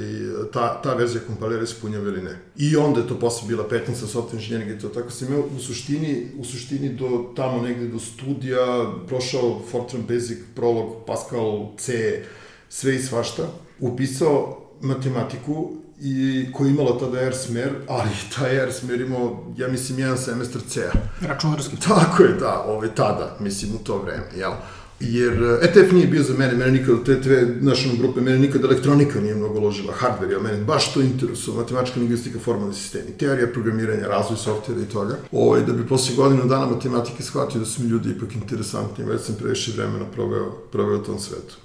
ta, 0.54 0.82
ta 0.82 0.94
verzija 0.94 1.22
kompilera 1.28 1.63
ispunjava 1.63 2.08
ili 2.08 2.22
ne. 2.22 2.40
I 2.58 2.76
onda 2.76 3.00
je 3.00 3.08
to 3.08 3.20
posle 3.20 3.48
bila 3.48 3.68
petnica 3.68 4.06
software 4.06 4.34
inženjeringa 4.34 4.74
i 4.74 4.80
to. 4.80 4.90
Tako 4.90 5.12
sam 5.12 5.28
imao 5.28 5.44
u 5.58 5.60
suštini, 5.60 6.28
u 6.38 6.46
suštini 6.46 6.94
do 6.94 7.32
tamo 7.36 7.62
negde 7.62 7.88
do 7.88 8.00
studija 8.00 8.94
prošao 9.08 9.62
Fortran 9.72 10.04
Basic, 10.08 10.38
Prolog, 10.56 11.06
Pascal, 11.08 11.68
C, 11.78 12.24
sve 12.70 12.96
i 12.96 13.00
svašta. 13.00 13.44
Upisao 13.80 14.63
matematiku 14.82 15.78
i 16.02 16.46
koja 16.54 16.68
je 16.68 16.74
imala 16.74 17.00
tada 17.00 17.22
R 17.22 17.36
smer, 17.36 17.70
ali 17.88 18.10
taj 18.36 18.64
R 18.64 18.74
smer 18.74 19.02
imao, 19.02 19.54
ja 19.58 19.68
mislim, 19.68 20.00
jedan 20.00 20.18
semestar 20.18 20.62
C-a. 20.68 20.92
Računarski. 21.28 21.76
Tako 21.88 22.24
je, 22.24 22.34
da, 22.34 22.64
ove, 22.68 22.96
tada, 22.96 23.38
mislim, 23.40 23.76
u 23.76 23.78
to 23.78 23.98
vreme, 23.98 24.24
jel? 24.36 24.52
Jer 25.00 25.60
ETF 25.62 25.92
nije 25.92 26.08
bio 26.08 26.24
za 26.24 26.34
mene, 26.34 26.54
mene 26.54 26.72
nikada, 26.72 27.04
te 27.04 27.16
dve 27.16 27.56
naše 27.62 27.90
grupe, 27.98 28.22
mene 28.22 28.40
nikada 28.40 28.68
elektronika 28.68 29.22
nije 29.22 29.36
mnogo 29.36 29.60
ložila, 29.60 29.94
hardware, 29.94 30.32
ja 30.32 30.40
mene 30.40 30.64
baš 30.64 30.94
to 30.94 31.02
interesuje, 31.02 31.58
matematička 31.58 32.00
lingvistika, 32.00 32.40
formalni 32.40 32.74
sistemi, 32.74 33.18
teorija 33.18 33.48
programiranja, 33.48 34.08
razvoj 34.08 34.38
softvera 34.38 34.82
i 34.82 34.86
toga. 34.86 35.18
Ovo, 35.32 35.48
ovaj, 35.48 35.62
da 35.62 35.74
bi 35.74 35.88
posle 35.88 36.16
godinu 36.16 36.46
dana 36.46 36.66
matematike 36.66 37.24
shvatio 37.24 37.60
da 37.60 37.66
su 37.66 37.84
mi 37.84 37.90
ljudi 37.90 38.10
ipak 38.10 38.36
interesantni, 38.36 39.06
već 39.06 39.22
sam 39.22 39.36
previše 39.36 39.72
vremena 39.72 40.06
proveo, 40.06 40.52
proveo 40.72 41.00
u 41.00 41.04
tom 41.04 41.20
svetu. 41.20 41.56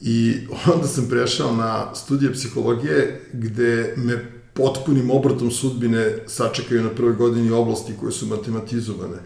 I 0.00 0.38
onda 0.74 0.86
sam 0.86 1.08
prešao 1.08 1.56
na 1.56 1.94
studije 1.94 2.32
psihologije 2.32 3.20
gde 3.32 3.94
me 3.96 4.36
potpunim 4.54 5.10
obratom 5.10 5.50
sudbine 5.50 6.18
sačekaju 6.26 6.82
na 6.82 6.90
prvoj 6.90 7.12
godini 7.12 7.50
oblasti 7.50 7.92
koje 8.00 8.12
su 8.12 8.26
matematizovane 8.26 9.16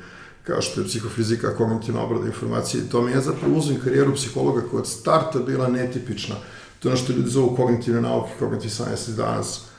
kao 0.42 0.62
što 0.62 0.80
je 0.80 0.87
psihofizika, 0.87 1.56
kognitivna 1.56 2.02
obrada 2.04 2.26
informacije 2.26 2.83
i 2.83 2.88
to 2.88 3.02
mi 3.02 3.11
je 3.11 3.20
zapravo 3.20 3.59
uzim 3.59 3.80
karijeru 3.80 4.14
psihologa 4.14 4.61
koja 4.70 4.80
od 4.80 4.88
starta 4.88 5.38
bila 5.38 5.68
netipična. 5.68 6.35
To 6.78 6.88
je 6.88 6.92
ono 6.92 7.02
što 7.02 7.12
ljudi 7.12 7.30
zovu 7.30 7.56
kognitivne 7.56 8.00
nauke, 8.00 8.30
cognitive 8.38 8.70
science 8.70 9.12
danas 9.12 9.69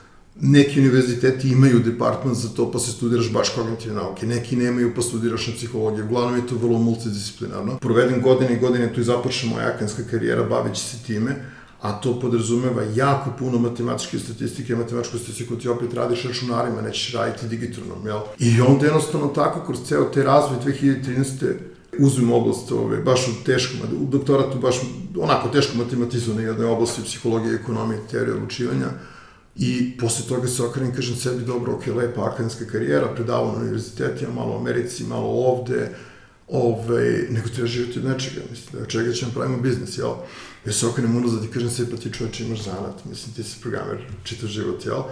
neki 0.44 0.80
univerziteti 0.80 1.48
imaju 1.48 1.78
department 1.78 2.36
za 2.36 2.48
to, 2.48 2.70
pa 2.70 2.78
se 2.78 2.92
studiraš 2.92 3.32
baš 3.32 3.48
kognitivne 3.48 3.94
nauke, 3.94 4.26
neki 4.26 4.56
nemaju, 4.56 4.92
pa 4.94 5.02
studiraš 5.02 5.46
na 5.46 5.54
psihologiju. 5.54 6.04
Uglavnom 6.04 6.36
je 6.36 6.46
to 6.46 6.54
vrlo 6.54 6.78
multidisciplinarno. 6.78 7.78
Provedem 7.78 8.22
godine 8.22 8.54
i 8.54 8.58
godine 8.58 8.92
tu 8.94 9.00
i 9.00 9.04
započne 9.04 9.50
moja 9.50 9.66
akademska 9.66 10.02
karijera 10.10 10.42
baveći 10.42 10.82
se 10.82 10.96
time, 11.06 11.36
a 11.80 11.92
to 11.92 12.20
podrazumeva 12.20 12.82
jako 12.94 13.30
puno 13.38 13.58
matematičke 13.58 14.18
statistike, 14.18 14.76
matematičku 14.76 15.18
statistiku 15.18 15.56
ti 15.56 15.68
opet 15.68 15.94
radiš 15.94 16.22
računarima, 16.22 16.82
nećeš 16.82 17.14
raditi 17.14 17.48
digitronom, 17.48 18.06
jel? 18.06 18.20
I 18.38 18.60
onda 18.60 18.86
jednostavno 18.86 19.26
tako, 19.26 19.66
kroz 19.66 19.78
ceo 19.84 20.04
te 20.04 20.22
razvoj 20.22 20.58
2013 20.66 21.54
uzmem 21.98 22.32
oblast 22.32 22.72
ove, 22.72 22.96
baš 22.96 23.28
u 23.28 23.44
teškom, 23.44 23.80
u 24.00 24.06
doktoratu 24.06 24.58
baš 24.58 24.76
onako 25.20 25.48
teško 25.48 25.78
matematizovane 25.78 26.42
jedne 26.42 26.66
oblasti 26.66 27.02
psihologije, 27.02 27.54
ekonomije, 27.54 28.00
teorije 28.10 28.34
odlučivanja, 28.34 28.88
I 29.56 29.96
posle 30.00 30.26
toga 30.28 30.48
se 30.48 30.62
okrenem, 30.62 30.94
kažem 30.94 31.16
sebi, 31.16 31.44
dobro, 31.44 31.72
ok, 31.72 31.86
lepa 31.86 32.24
akademska 32.24 32.64
karijera, 32.64 33.14
predavao 33.14 33.52
na 33.52 33.58
univerzitetima, 33.58 34.32
malo 34.34 34.52
u 34.52 34.58
Americi, 34.60 35.04
malo 35.04 35.28
ovde, 35.28 35.90
ovaj, 36.48 37.26
nego 37.30 37.48
treba 37.48 37.68
živjeti 37.68 37.98
od 37.98 38.04
nečega, 38.04 38.40
mislim, 38.50 38.82
od 38.82 38.88
čega 38.88 39.12
ćemo 39.12 39.32
pravimo 39.32 39.58
biznis, 39.58 39.98
jel? 39.98 40.08
Ja 40.08 40.16
se 40.70 40.86
okrenem 40.86 41.16
unazad 41.16 41.44
i 41.44 41.48
kažem 41.48 41.70
se, 41.70 41.90
pa 41.90 41.96
ti 41.96 42.12
čovječ 42.12 42.40
imaš 42.40 42.64
zanat, 42.64 43.04
mislim, 43.04 43.34
ti 43.34 43.42
si 43.42 43.60
programer, 43.60 43.98
čitav 44.24 44.48
život, 44.48 44.86
jel? 44.86 45.02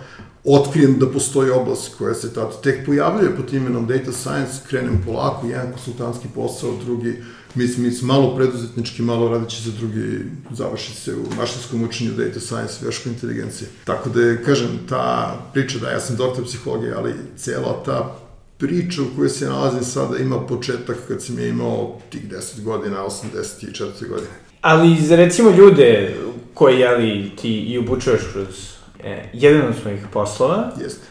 Otkrijem 0.44 0.98
da 0.98 1.10
postoji 1.12 1.50
oblast 1.50 1.94
koja 1.98 2.14
se 2.14 2.34
tad 2.34 2.62
tek 2.62 2.86
pojavljuje 2.86 3.36
pod 3.36 3.54
imenom 3.54 3.86
data 3.86 4.12
science, 4.12 4.60
krenem 4.68 5.02
polako, 5.04 5.46
jedan 5.46 5.72
konsultantski 5.72 6.28
posao, 6.34 6.76
drugi, 6.84 7.22
mislim, 7.54 7.86
mislim, 7.86 8.06
malo 8.06 8.36
preduzetnički, 8.36 9.02
malo 9.02 9.28
radići 9.28 9.62
za 9.62 9.70
drugi, 9.78 10.24
završi 10.52 10.92
se 10.92 11.14
u 11.14 11.24
mašinskom 11.36 11.84
učenju 11.84 12.12
data 12.12 12.40
science, 12.40 12.86
veškoj 12.86 13.12
inteligencije. 13.12 13.70
Tako 13.84 14.10
da 14.10 14.20
je, 14.20 14.44
kažem, 14.44 14.78
ta 14.88 15.36
priča 15.52 15.78
da 15.78 15.90
ja 15.90 16.00
sam 16.00 16.16
doktor 16.16 16.44
psihologije, 16.44 16.94
ali 16.94 17.14
cela 17.36 17.82
ta 17.84 18.16
priča 18.58 19.02
u 19.02 19.16
kojoj 19.16 19.28
se 19.28 19.48
nalazim 19.48 19.84
sada 19.84 20.18
ima 20.18 20.46
početak 20.46 20.96
kad 21.08 21.22
sam 21.22 21.38
je 21.38 21.48
imao 21.48 22.00
tih 22.10 22.30
10 22.30 22.62
godina, 22.62 22.96
84. 22.96 24.08
godine. 24.08 24.49
Ali 24.60 24.96
za 24.96 25.16
recimo 25.16 25.50
ljude 25.50 26.14
koji, 26.54 26.78
jeli, 26.78 27.30
ti 27.40 27.60
i 27.60 27.78
obučuješ 27.78 28.20
kroz 28.32 28.74
e, 29.04 29.24
jedan 29.32 29.68
od 29.68 29.74
svojih 29.82 30.00
poslova, 30.12 30.72
Jeste. 30.82 31.06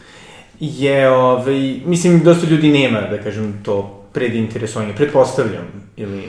je, 0.60 1.10
ovaj, 1.10 1.80
mislim, 1.84 2.20
dosta 2.24 2.46
ljudi 2.46 2.68
nema, 2.68 3.00
da 3.00 3.22
kažem, 3.22 3.60
to 3.62 4.06
predinteresovanje, 4.12 4.94
pretpostavljam, 4.96 5.90
ili... 5.96 6.22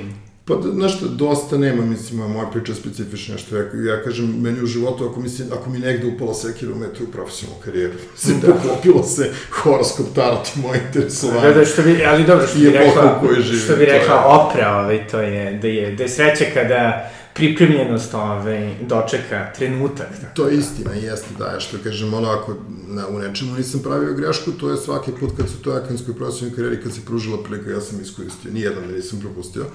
Pa, 0.45 0.61
znaš 0.73 0.97
šta, 0.97 1.05
dosta 1.07 1.57
nema, 1.57 1.85
mislim, 1.85 2.19
moja 2.31 2.47
priča 2.49 2.71
je 2.71 2.75
specifična, 2.75 3.37
što 3.37 3.57
ja, 3.57 3.63
ja 3.63 4.03
kažem, 4.03 4.41
meni 4.41 4.61
u 4.61 4.65
životu, 4.65 5.09
ako, 5.09 5.19
mislim, 5.19 5.47
ako 5.53 5.69
mi 5.69 5.79
negde 5.79 6.07
upala 6.07 6.33
sekira 6.33 6.71
u 6.73 6.75
metu 6.75 7.03
u 7.03 7.11
profesionalnu 7.11 7.61
karijeru, 7.63 7.93
mislim, 8.13 8.39
da. 8.39 8.47
poklopilo 8.47 9.03
se 9.03 9.31
horoskop 9.51 10.05
tarot 10.15 10.47
i 10.55 10.59
moje 10.59 10.81
interesovanje. 10.87 11.47
Da, 11.47 11.53
da, 11.53 11.65
što 11.65 11.81
bi, 11.81 12.05
ali 12.05 12.23
dobro, 12.23 12.47
što 12.47 12.59
bi 12.59 12.69
rekla, 12.69 13.21
živim, 13.41 13.59
što 13.59 13.75
bi 13.75 13.85
to 13.85 13.91
je- 13.91 13.99
rekla 13.99 14.25
Opra, 14.25 14.77
ovaj, 14.77 15.07
to 15.07 15.19
je, 15.21 15.59
da 15.61 15.67
je, 15.67 15.95
da 15.95 16.03
je 16.03 16.09
sreća 16.09 16.45
kada 16.53 17.11
pripremljenost 17.33 18.13
ovaj, 18.13 18.75
dočeka 18.81 19.51
trenutak. 19.55 20.07
Tako. 20.21 20.33
To 20.35 20.47
je 20.47 20.57
istina, 20.57 20.93
jeste 20.93 21.29
da, 21.39 21.45
ja 21.45 21.59
što 21.59 21.77
kažem, 21.83 22.13
ono, 22.13 22.29
ako 22.29 22.55
na, 22.87 23.07
u 23.07 23.19
nečemu 23.19 23.55
nisam 23.57 23.79
pravio 23.83 24.13
grešku, 24.13 24.51
to 24.51 24.69
je 24.69 24.77
svaki 24.77 25.11
put 25.19 25.29
kad 25.37 25.49
su 25.49 25.57
to 25.61 25.71
akademskoj 25.71 26.15
profesionalnoj 26.15 26.55
karijeri, 26.55 26.83
kad 26.83 26.93
se 26.93 27.01
pružila 27.05 27.43
prilika, 27.43 27.71
ja 27.71 27.81
sam 27.81 28.01
iskoristio, 28.01 28.51
nijedan 28.53 28.87
da 28.87 28.95
nisam 28.95 29.19
propustio, 29.19 29.65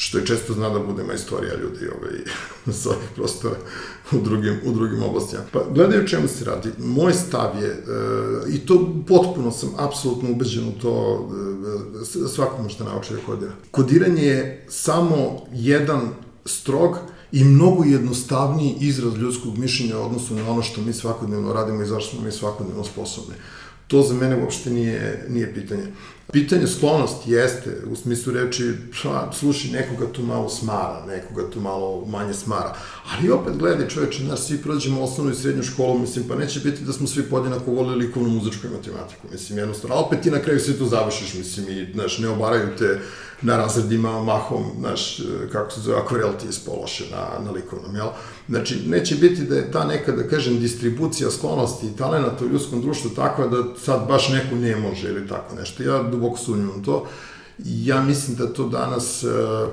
što 0.00 0.18
je 0.18 0.26
često 0.26 0.52
zna 0.52 0.70
da 0.70 0.78
bude 0.78 1.04
majstorija 1.04 1.54
ljudi 1.54 1.88
ovaj, 1.98 2.12
sa 2.80 2.88
ovih 2.88 3.08
prostora 3.14 3.56
u 4.12 4.18
drugim, 4.18 4.60
u 4.64 4.72
drugim 4.72 5.02
oblastima. 5.02 5.42
Pa, 5.52 5.60
gledaj 5.74 5.98
o 5.98 6.06
čemu 6.06 6.28
se 6.28 6.44
radi. 6.44 6.68
Moj 6.78 7.12
stav 7.12 7.62
je, 7.62 7.68
e, 7.68 7.76
i 8.48 8.58
to 8.58 9.02
potpuno 9.06 9.50
sam 9.50 9.74
apsolutno 9.76 10.30
ubeđen 10.30 10.68
u 10.68 10.72
to, 10.72 11.28
e, 12.24 12.28
svako 12.28 12.62
može 12.62 12.78
da 12.78 12.84
da 12.84 13.22
kodira. 13.26 13.52
Kodiranje 13.70 14.22
je 14.22 14.66
samo 14.68 15.46
jedan 15.52 16.08
strog 16.44 16.98
i 17.32 17.44
mnogo 17.44 17.84
jednostavniji 17.84 18.76
izraz 18.80 19.14
ljudskog 19.14 19.58
mišljenja 19.58 19.98
u 19.98 20.06
odnosu 20.06 20.34
na 20.34 20.50
ono 20.50 20.62
što 20.62 20.80
mi 20.80 20.92
svakodnevno 20.92 21.52
radimo 21.52 21.82
i 21.82 21.86
zašto 21.86 22.10
smo 22.10 22.24
mi 22.24 22.32
svakodnevno 22.32 22.84
sposobni. 22.84 23.34
To 23.86 24.02
za 24.02 24.14
mene 24.14 24.42
uopšte 24.42 24.70
nije, 24.70 25.26
nije 25.28 25.54
pitanje. 25.54 25.92
Pitanje 26.32 26.66
sklonosti 26.66 27.32
jeste, 27.32 27.76
u 27.90 27.96
smislu 27.96 28.32
reči, 28.32 28.72
pa, 29.02 29.32
sluši, 29.32 29.72
nekoga 29.72 30.12
tu 30.12 30.22
malo 30.22 30.48
smara, 30.48 31.04
nekoga 31.06 31.50
tu 31.50 31.60
malo 31.60 32.04
manje 32.06 32.34
smara. 32.34 32.76
Ali 33.12 33.30
opet 33.30 33.56
gledaj 33.56 33.88
čoveče, 33.88 34.24
nas 34.24 34.46
svi 34.46 34.58
prođemo 34.58 35.02
osnovnu 35.02 35.32
i 35.32 35.34
srednju 35.34 35.62
školu, 35.62 35.98
mislim, 35.98 36.28
pa 36.28 36.34
neće 36.34 36.60
biti 36.60 36.84
da 36.84 36.92
smo 36.92 37.06
svi 37.06 37.22
podjednako 37.22 37.70
volili 37.70 38.06
likovnu 38.06 38.28
muzičku 38.28 38.66
i 38.66 38.70
matematiku, 38.70 39.26
mislim, 39.32 39.58
jednostavno. 39.58 39.96
A 39.96 39.98
opet 39.98 40.20
ti 40.20 40.30
na 40.30 40.38
kraju 40.38 40.60
sve 40.60 40.78
to 40.78 40.86
završiš, 40.86 41.34
mislim, 41.34 41.68
i, 41.68 41.92
znaš, 41.92 42.18
ne 42.18 42.28
obaraju 42.28 42.76
te 42.78 43.00
na 43.42 43.56
razredima 43.56 44.22
mahom, 44.24 44.64
znaš, 44.78 45.20
kako 45.52 45.70
se 45.70 45.80
zove, 45.80 45.98
akvarel 45.98 46.30
ti 46.40 46.46
ispološe 46.48 47.04
na, 47.10 47.44
na 47.44 47.50
likovnom, 47.50 47.96
jel? 47.96 48.06
Znači, 48.48 48.82
neće 48.86 49.14
biti 49.14 49.44
da 49.44 49.56
je 49.56 49.70
ta 49.70 49.84
neka, 49.84 50.12
da 50.12 50.28
kažem, 50.28 50.60
distribucija 50.60 51.30
sklonosti 51.30 51.86
i 51.86 51.96
talenata 51.96 52.44
u 52.44 52.48
ljudskom 52.48 52.82
društvu 52.82 53.10
takva 53.10 53.46
da 53.46 53.56
sad 53.84 54.08
baš 54.08 54.28
neko 54.28 54.54
ne 54.54 54.76
može 54.76 55.08
ili 55.08 55.28
tako 55.28 55.54
nešto. 55.54 55.82
Ja 55.82 56.02
duboko 56.02 56.38
sumnjam 56.38 56.84
to. 56.84 57.06
Ja 57.64 58.02
mislim 58.02 58.36
da 58.36 58.52
to 58.52 58.68
danas 58.68 59.24
e, 59.24 59.26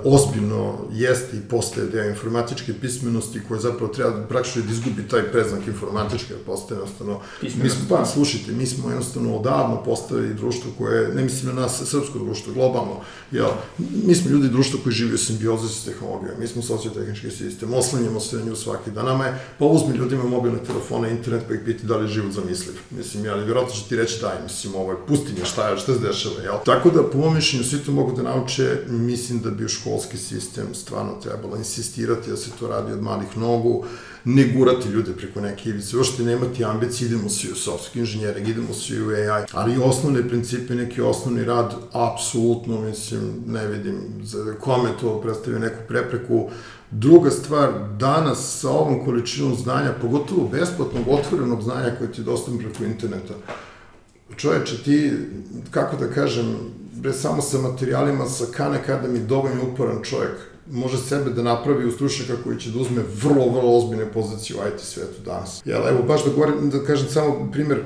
ozbiljno 0.04 0.74
jeste 0.92 1.38
i 1.38 1.50
postaje 1.50 1.88
deo 1.88 2.10
informatičke 2.10 2.74
pismenosti 2.82 3.42
koja 3.48 3.60
zapravo 3.60 3.94
treba 3.94 4.28
praktično 4.30 4.62
da 4.62 4.72
izgubi 4.72 5.08
taj 5.08 5.32
preznak 5.32 5.68
informatičke, 5.68 6.34
jer 6.34 6.44
postaje 6.46 6.78
jednostavno... 6.78 7.20
Mi 7.42 7.70
smo, 7.70 7.82
pa, 7.90 8.06
slušajte, 8.06 8.52
mi 8.52 8.66
smo 8.66 8.90
jednostavno 8.90 9.36
odavno 9.36 9.84
postavili 9.84 10.34
društvo 10.34 10.72
koje, 10.78 11.14
ne 11.16 11.24
mislim 11.24 11.56
na 11.56 11.62
nas, 11.62 11.84
srpsko 11.86 12.20
društvo, 12.20 12.54
globalno, 12.54 13.00
jel, 13.32 13.50
mi 14.06 14.16
smo 14.16 14.32
ljudi 14.32 14.50
društva 14.50 14.80
koji 14.84 14.94
živi 14.94 15.14
u 15.14 15.18
simbiozi 15.18 15.76
sa 15.76 15.92
tehnologijom, 15.92 16.36
mi 16.40 16.48
smo 16.48 16.62
sociotehnički 16.62 17.32
sistem, 17.32 17.74
oslanjamo 17.74 18.20
se 18.20 18.38
na 18.38 18.46
nju 18.46 18.56
svaki 18.56 18.92
dan, 18.92 19.06
nama 19.06 19.26
je, 19.26 19.40
pa 19.60 19.66
uzmi 19.66 19.98
ljudima 19.98 20.24
mobilne 20.24 20.60
telefone, 20.68 21.12
internet, 21.12 21.44
pa 21.48 21.54
ih 21.54 21.60
piti 21.66 21.86
da 21.86 21.98
li 21.98 22.04
je 22.04 22.14
život 22.14 22.32
zamisliv. 22.32 22.76
Mislim, 22.92 23.26
ali 23.32 23.46
vjerojatno 23.46 23.76
će 23.76 23.84
ti 23.90 23.96
reći 23.96 24.22
daj, 24.22 24.44
mislim, 24.44 24.76
ovo 24.76 24.92
je 24.92 24.98
pustinja, 25.08 25.46
šta 25.46 25.70
je, 25.70 25.78
šta 25.78 25.94
se 25.94 26.00
dešava, 26.00 26.42
jel? 26.44 26.56
Tako 26.66 26.90
da, 26.90 27.04
po 27.04 27.18
mom 27.18 27.36
mišljenju, 27.36 27.64
svi 27.76 27.86
to 27.86 27.92
mogu 27.92 28.12
da 28.12 28.24
nauče, 28.24 28.78
mislim 28.90 29.40
da 29.40 29.52
bi 29.52 29.68
školski 29.68 30.18
sistem 30.18 30.66
stvarno 30.74 31.12
trebalo 31.24 31.58
insistirati 31.58 32.30
da 32.30 32.38
se 32.38 32.52
to 32.60 32.68
radi 32.68 32.92
od 32.92 33.02
malih 33.02 33.38
nogu, 33.38 33.84
ne 34.24 34.48
gurati 34.48 34.90
ljude 34.90 35.14
preko 35.14 35.42
neke 35.42 35.70
ivice, 35.70 35.98
uopšte 35.98 36.24
nemati 36.24 36.66
ambicije, 36.66 37.08
idemo 37.08 37.30
svi 37.30 37.52
u 37.52 37.56
software 37.56 38.00
inženjering, 38.00 38.48
idemo 38.48 38.74
svi 38.74 39.02
u 39.02 39.10
AI, 39.10 39.46
ali 39.52 39.82
osnovne 39.84 40.28
principe, 40.30 40.76
neki 40.76 41.02
osnovni 41.02 41.44
rad, 41.44 41.76
apsolutno, 41.92 42.82
mislim, 42.82 43.44
ne 43.48 43.68
vidim 43.68 44.00
za 44.24 44.54
kome 44.60 44.90
to 45.02 45.22
predstavlja 45.22 45.60
neku 45.60 45.88
prepreku. 45.88 46.50
Druga 46.92 47.32
stvar, 47.32 47.72
danas 48.00 48.60
sa 48.62 48.70
ovom 48.70 49.06
količinom 49.06 49.56
znanja, 49.56 49.94
pogotovo 50.02 50.48
besplatnog, 50.48 51.08
otvorenog 51.08 51.62
znanja 51.62 51.96
koje 51.98 52.12
ti 52.12 52.22
je 52.22 52.26
dostupno 52.26 52.60
preko 52.60 52.84
interneta, 52.84 53.34
čoveče, 54.36 54.84
ti, 54.84 55.12
kako 55.72 55.98
da 55.98 56.08
kažem, 56.08 56.56
bre, 56.96 57.14
samo 57.14 57.42
sa 57.42 57.58
materijalima, 57.58 58.26
sa 58.26 58.46
Khan 58.52 58.74
Academy, 58.74 59.26
dovoljno 59.26 59.64
uporan 59.74 60.04
čovjek, 60.04 60.36
može 60.72 60.98
sebe 60.98 61.30
da 61.30 61.44
napravi 61.44 61.86
u 61.86 61.92
stručnjaka 61.92 62.44
koji 62.44 62.60
će 62.60 62.72
da 62.72 62.80
uzme 62.80 63.02
vrlo, 63.22 63.50
vrlo 63.50 63.78
ozbiljne 63.78 64.12
pozicije 64.12 64.60
u 64.60 64.68
IT 64.68 64.80
svetu 64.80 65.22
danas. 65.26 65.62
Jel, 65.66 65.88
evo, 65.88 66.04
baš 66.04 66.26
da 66.26 66.32
govorim, 66.32 66.70
da 66.70 66.84
kažem 66.84 67.10
samo 67.10 67.50
primjer, 67.52 67.84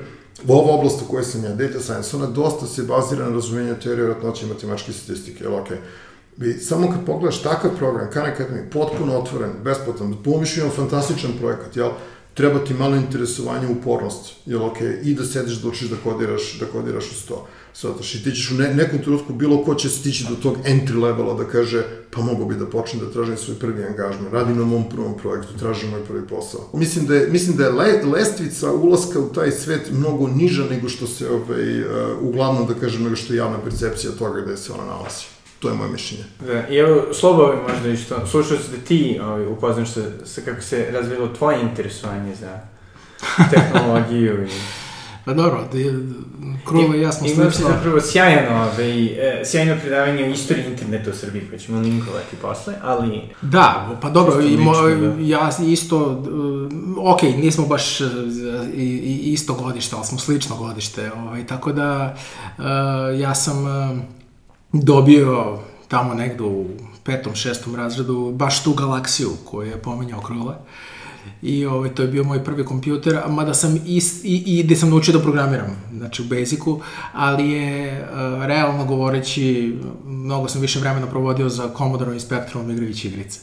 ova 0.48 0.74
oblast 0.74 1.02
u 1.02 1.10
kojoj 1.10 1.24
sam 1.24 1.44
ja, 1.44 1.54
data 1.54 1.80
science, 1.80 2.16
ona 2.16 2.26
dosta 2.26 2.66
se 2.66 2.82
bazira 2.82 3.24
na 3.24 3.34
razumijenju 3.34 3.74
teorije 3.82 4.06
vratnoće 4.06 4.46
i 4.46 4.48
matematičke 4.48 4.92
statistike, 4.92 5.44
jel, 5.44 5.54
okej. 5.54 5.76
Okay. 5.76 6.56
I 6.56 6.60
samo 6.60 6.90
kad 6.90 7.06
pogledaš 7.06 7.42
takav 7.42 7.70
program, 7.78 8.10
Khan 8.10 8.26
Academy, 8.26 8.70
potpuno 8.72 9.18
otvoren, 9.18 9.50
besplatan, 9.64 10.16
pomišljeno 10.24 10.70
fantastičan 10.70 11.30
projekat, 11.40 11.76
jel, 11.76 11.90
treba 12.34 12.64
ti 12.64 12.74
malo 12.74 12.96
interesovanje 12.96 13.66
u 13.66 13.72
upornost, 13.72 14.32
jel 14.46 14.64
okej, 14.64 14.88
okay, 14.88 15.02
i 15.02 15.14
da 15.14 15.24
sediš 15.24 15.54
da 15.62 15.68
učiš 15.68 15.88
da 15.88 15.96
kodiraš, 16.04 16.58
da 16.60 16.66
kodiraš 16.66 17.10
uz 17.10 17.24
to. 17.28 17.46
Svataš, 17.72 18.14
i 18.14 18.24
ti 18.24 18.30
ćeš 18.30 18.50
u 18.50 18.54
ne, 18.54 18.74
nekom 18.74 18.98
trenutku, 18.98 19.32
bilo 19.32 19.64
ko 19.64 19.74
će 19.74 19.88
stići 19.88 20.26
do 20.28 20.34
tog 20.34 20.56
entry 20.64 21.02
levela 21.02 21.34
da 21.34 21.44
kaže, 21.44 21.84
pa 22.10 22.20
mogu 22.20 22.44
bi 22.44 22.54
da 22.54 22.66
počnem 22.66 23.04
da 23.04 23.12
tražim 23.12 23.36
svoj 23.36 23.58
prvi 23.58 23.84
angažman, 23.84 24.32
radim 24.32 24.58
na 24.58 24.64
mom 24.64 24.88
prvom 24.88 25.18
projektu, 25.18 25.58
tražim 25.58 25.90
moj 25.90 26.04
prvi 26.04 26.26
posao. 26.26 26.60
Mislim 26.74 27.06
da 27.06 27.14
je, 27.14 27.28
mislim 27.28 27.56
da 27.56 27.64
je 27.64 27.72
le, 27.72 28.02
lestvica 28.02 28.72
ulaska 28.72 29.20
u 29.20 29.32
taj 29.32 29.50
svet 29.50 29.90
mnogo 29.92 30.28
niža 30.28 30.64
nego 30.70 30.88
što 30.88 31.06
se, 31.06 31.30
ovaj, 31.30 31.80
uh, 31.80 31.88
uglavnom, 32.20 32.66
da 32.66 32.74
kažem, 32.74 33.02
nego 33.02 33.16
što 33.16 33.32
je 33.32 33.36
javna 33.36 33.58
percepcija 33.58 34.12
toga 34.18 34.40
gde 34.40 34.56
se 34.56 34.72
ona 34.72 34.84
nalazi. 34.84 35.24
To 35.58 35.68
je 35.68 35.74
moje 35.74 35.90
mišljenje. 35.90 36.24
Da, 36.46 36.68
i 36.68 36.76
evo, 36.76 37.14
Slobo, 37.14 37.42
ovaj, 37.42 37.56
možda 37.72 37.88
isto, 37.88 38.26
slušao 38.26 38.58
se 38.58 38.76
da 38.76 38.84
ti 38.84 39.18
ovaj, 39.22 39.46
upoznaš 39.46 39.92
se 39.92 40.12
sa 40.24 40.40
kako 40.40 40.62
se 40.62 40.86
razvilo 40.92 41.28
tvoje 41.28 41.60
interesovanje 41.60 42.34
za 42.34 42.60
tehnologiju 43.52 44.44
i... 44.44 44.79
Pa 45.24 45.34
dobro, 45.34 45.68
da 45.72 45.78
je, 45.78 45.94
Krula 46.64 46.96
i 46.96 47.00
ja 47.00 47.12
smo 47.12 47.26
Imao 47.26 47.50
si 47.50 47.56
slično. 47.56 47.74
zapravo 47.74 48.00
sjajan, 48.00 48.56
ovaj, 48.56 49.04
e, 49.04 49.42
sjajno 49.44 49.76
predavanje 49.80 50.24
o 50.24 50.26
istoriji 50.26 50.66
interneta 50.66 51.10
u 51.10 51.14
Srbiji, 51.14 51.42
koje 51.48 51.58
ćemo 51.58 51.80
linkovati 51.80 52.36
posle, 52.42 52.74
ali... 52.82 53.22
Da, 53.42 53.98
pa 54.02 54.10
dobro, 54.10 54.40
i 54.42 54.56
mo, 54.56 54.72
da. 54.72 55.14
ja 55.20 55.50
isto, 55.66 56.06
uh, 56.06 57.14
ok, 57.14 57.22
nismo 57.22 57.66
baš 57.66 58.00
uh, 58.00 58.08
i, 58.74 59.32
isto 59.32 59.54
godište, 59.54 59.96
ali 59.96 60.04
smo 60.04 60.18
slično 60.18 60.56
godište, 60.56 61.12
ovaj, 61.12 61.46
tako 61.46 61.72
da 61.72 62.16
uh, 62.58 62.64
ja 63.20 63.34
sam 63.34 63.64
uh, 63.64 63.98
dobio 64.72 65.58
tamo 65.88 66.14
negde 66.14 66.42
u 66.42 66.66
petom, 67.04 67.34
šestom 67.34 67.76
razredu 67.76 68.32
baš 68.34 68.62
tu 68.62 68.74
galaksiju 68.74 69.30
koju 69.44 69.68
je 69.68 69.82
pominjao 69.82 70.20
Krole. 70.20 70.54
I 71.42 71.66
ovaj, 71.66 71.94
to 71.94 72.02
je 72.02 72.08
bio 72.08 72.24
moj 72.24 72.44
prvi 72.44 72.64
kompjuter, 72.64 73.20
mada 73.28 73.54
sam 73.54 73.76
i, 73.76 74.02
i, 74.24 74.42
i 74.46 74.62
gde 74.62 74.76
sam 74.76 74.90
naučio 74.90 75.14
da 75.14 75.22
programiram, 75.22 75.76
znači 75.96 76.22
u 76.22 76.24
Basicu, 76.24 76.80
ali 77.12 77.50
je, 77.50 78.02
uh, 78.02 78.44
realno 78.44 78.84
govoreći, 78.84 79.76
mnogo 80.06 80.48
sam 80.48 80.60
više 80.60 80.78
vremena 80.78 81.06
provodio 81.06 81.48
za 81.48 81.70
Commodore 81.76 82.16
i 82.16 82.20
Spectrum 82.20 82.70
igrajući 82.70 83.08
igrice. 83.08 83.40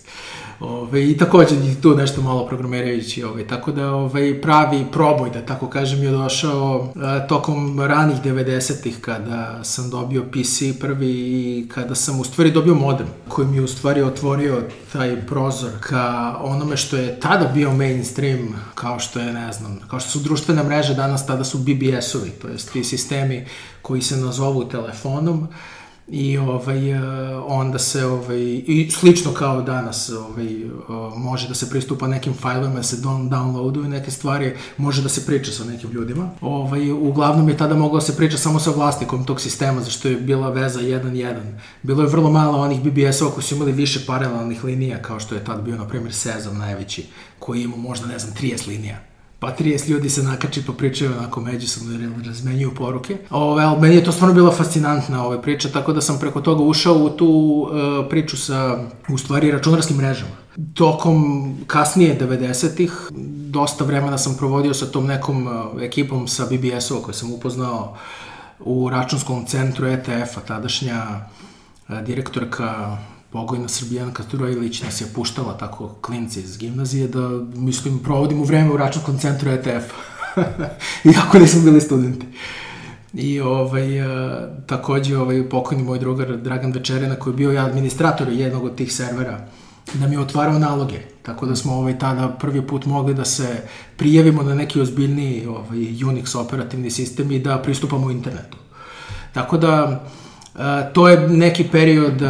Ove, 0.60 1.10
I 1.10 1.18
takođe 1.18 1.56
i 1.56 1.82
tu 1.82 1.96
nešto 1.96 2.22
malo 2.22 2.48
programirajući, 2.48 3.24
ove, 3.24 3.48
tako 3.48 3.72
da 3.72 3.92
ove, 3.94 4.42
pravi 4.42 4.86
proboj, 4.92 5.30
da 5.30 5.46
tako 5.46 5.70
kažem, 5.70 6.04
je 6.04 6.12
došao 6.12 6.94
a, 6.96 7.28
tokom 7.28 7.80
ranih 7.80 8.18
90-ih 8.24 8.98
kada 9.02 9.64
sam 9.64 9.90
dobio 9.90 10.24
PC 10.24 10.80
prvi 10.80 11.12
i 11.12 11.70
kada 11.70 11.96
sam 11.96 12.20
u 12.20 12.24
stvari 12.24 12.52
dobio 12.52 12.76
modem 12.76 13.08
koji 13.28 13.48
mi 13.48 13.58
je 13.58 13.62
u 13.62 13.68
stvari 13.68 14.02
otvorio 14.02 14.64
taj 14.94 15.26
prozor 15.26 15.72
ka 15.80 16.36
onome 16.42 16.78
što 16.78 16.98
je 16.98 17.20
tada 17.20 17.52
bio 17.54 17.74
mainstream, 17.74 18.48
kao 18.76 19.00
što 19.00 19.20
je, 19.20 19.34
ne 19.34 19.54
znam, 19.54 19.80
kao 19.90 20.00
što 20.00 20.10
su 20.10 20.20
društvene 20.20 20.64
mreže 20.64 20.94
danas, 20.94 21.26
tada 21.26 21.44
su 21.44 21.58
BBS-ovi, 21.58 22.30
to 22.42 22.48
jest 22.48 22.72
ti 22.72 22.84
sistemi 22.84 23.46
koji 23.82 24.02
se 24.02 24.18
nazovu 24.18 24.66
telefonom, 24.66 25.48
i 26.08 26.38
ovaj 26.38 26.92
e, 26.92 27.00
onda 27.38 27.80
se 27.80 28.06
ovaj 28.06 28.40
i 28.68 28.92
slično 28.92 29.34
kao 29.34 29.62
danas 29.62 30.10
ovaj 30.10 30.62
e, 30.62 30.68
može 31.16 31.48
da 31.48 31.54
se 31.54 31.70
pristupa 31.70 32.08
nekim 32.08 32.34
fajlovima 32.34 32.76
da 32.76 32.84
se 32.84 32.98
don, 32.98 33.30
downloaduju 33.30 33.88
neke 33.88 34.12
stvari 34.12 34.56
može 34.78 35.02
da 35.02 35.10
se 35.10 35.26
priča 35.26 35.52
sa 35.52 35.64
nekim 35.64 35.92
ljudima. 35.92 36.30
Ovaj 36.42 36.92
uglavnom 36.92 37.50
je 37.50 37.58
tada 37.58 37.76
moglo 37.76 38.00
da 38.00 38.06
se 38.06 38.18
priča 38.18 38.38
samo 38.38 38.60
sa 38.60 38.72
vlasnikom 38.72 39.26
tog 39.26 39.42
sistema 39.42 39.82
zašto 39.82 40.08
je 40.08 40.16
bila 40.16 40.50
veza 40.50 40.80
1-1 40.80 41.36
bilo 41.84 42.04
je 42.04 42.10
vrlo 42.10 42.32
malo 42.32 42.58
onih 42.58 42.82
BBS-ova 42.82 43.32
koji 43.32 43.44
su 43.44 43.56
imali 43.56 43.72
više 43.72 44.06
paralelnih 44.08 44.64
linija 44.64 45.02
kao 45.02 45.20
što 45.20 45.36
je 45.36 45.44
tad 45.44 45.62
bio 45.62 45.76
na 45.76 45.88
primjer 45.88 46.14
Sezam 46.14 46.58
najveći 46.58 47.06
koji 47.40 47.64
ima 47.64 47.76
možda 47.76 48.08
ne 48.08 48.20
znam 48.20 48.34
30 48.34 48.68
linija 48.68 49.17
pa 49.40 49.56
30 49.56 49.90
ljudi 49.90 50.10
se 50.10 50.24
nakači 50.24 50.66
pa 50.66 50.74
pričaju 50.74 51.12
onako 51.18 51.42
međusobno 51.42 52.10
razmenjuju 52.26 52.76
poruke. 52.76 53.18
Ove, 53.30 53.64
ali 53.64 53.82
meni 53.82 53.96
je 53.96 54.04
to 54.04 54.12
stvarno 54.12 54.36
bila 54.36 54.52
fascinantna 54.52 55.26
ova 55.26 55.42
priča, 55.42 55.70
tako 55.70 55.94
da 55.94 56.02
sam 56.02 56.20
preko 56.20 56.42
toga 56.42 56.64
ušao 56.64 56.96
u 56.96 57.10
tu 57.10 57.28
uh, 57.28 58.10
priču 58.10 58.38
sa, 58.38 58.80
u 59.10 59.18
stvari, 59.18 59.52
računarskim 59.52 59.98
mrežama. 59.98 60.32
Tokom 60.74 61.56
kasnije 61.68 62.20
90-ih, 62.20 62.92
dosta 63.50 63.84
vremena 63.84 64.18
sam 64.18 64.38
provodio 64.38 64.74
sa 64.74 64.86
tom 64.86 65.06
nekom 65.06 65.48
uh, 65.48 65.82
ekipom 65.82 66.28
sa 66.28 66.46
BBS-ova 66.46 67.02
koju 67.02 67.14
sam 67.14 67.34
upoznao 67.34 67.98
u 68.60 68.90
računskom 68.90 69.46
centru 69.46 69.88
ETF-a, 69.88 70.42
tadašnja 70.48 71.04
uh, 71.90 72.02
direktorka 72.02 72.98
pokojna 73.32 73.68
Srbijanka 73.68 74.24
Turojlić 74.24 74.82
nas 74.82 75.02
je 75.02 75.08
puštala 75.16 75.58
tako 75.58 75.96
klinci 76.02 76.40
iz 76.40 76.58
gimnazije 76.58 77.08
da, 77.08 77.30
mislim, 77.56 78.00
provodimo 78.00 78.44
vreme 78.44 78.74
u 78.74 78.78
računskom 78.78 79.20
centru 79.20 79.50
ETF. 79.52 79.94
Iako 81.16 81.40
nismo 81.40 81.62
bili 81.62 81.82
studenti. 81.82 82.26
I 83.14 83.40
ovaj, 83.40 84.02
a, 84.02 84.50
takođe 84.66 85.18
ovaj, 85.18 85.50
pokojni 85.50 85.84
moj 85.84 86.00
drugar 86.00 86.38
Dragan 86.38 86.72
Večerina 86.72 87.16
koji 87.16 87.34
je 87.34 87.38
bio 87.38 87.60
administrator 87.60 88.30
jednog 88.30 88.64
od 88.64 88.76
tih 88.76 88.94
servera 88.94 89.48
da 89.94 90.08
mi 90.08 90.16
je 90.16 90.20
otvarao 90.20 90.60
naloge. 90.60 91.00
Tako 91.24 91.46
da 91.46 91.56
smo 91.56 91.74
ovaj, 91.74 92.00
tada 92.00 92.28
prvi 92.28 92.68
put 92.68 92.86
mogli 92.86 93.14
da 93.14 93.26
se 93.26 93.62
prijavimo 93.98 94.44
na 94.44 94.56
neki 94.56 94.82
ozbiljni 94.82 95.46
ovaj, 95.46 95.78
Unix 95.80 96.38
operativni 96.38 96.92
sistem 96.92 97.32
i 97.32 97.40
da 97.40 97.58
pristupamo 97.58 98.12
internetu. 98.12 98.58
Tako 99.34 99.58
da, 99.58 100.04
to 100.94 101.10
je 101.10 101.30
neki 101.30 101.64
period 101.64 102.22
uh, 102.22 102.30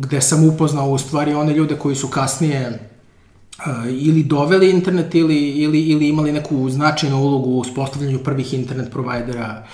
gde 0.00 0.20
sam 0.20 0.48
upoznao 0.48 0.90
u 0.90 0.98
stvari 0.98 1.34
one 1.34 1.54
ljude 1.54 1.76
koji 1.76 1.96
su 1.96 2.08
kasnije 2.08 2.88
uh, 3.58 3.64
ili 3.88 4.22
doveli 4.22 4.70
internet 4.70 5.14
ili, 5.14 5.48
ili, 5.48 5.82
ili 5.82 6.08
imali 6.08 6.32
neku 6.32 6.70
značajnu 6.70 7.16
ulogu 7.16 7.50
u 7.50 7.58
uspostavljanju 7.58 8.18
prvih 8.18 8.54
internet 8.54 8.90
provajdera, 8.90 9.64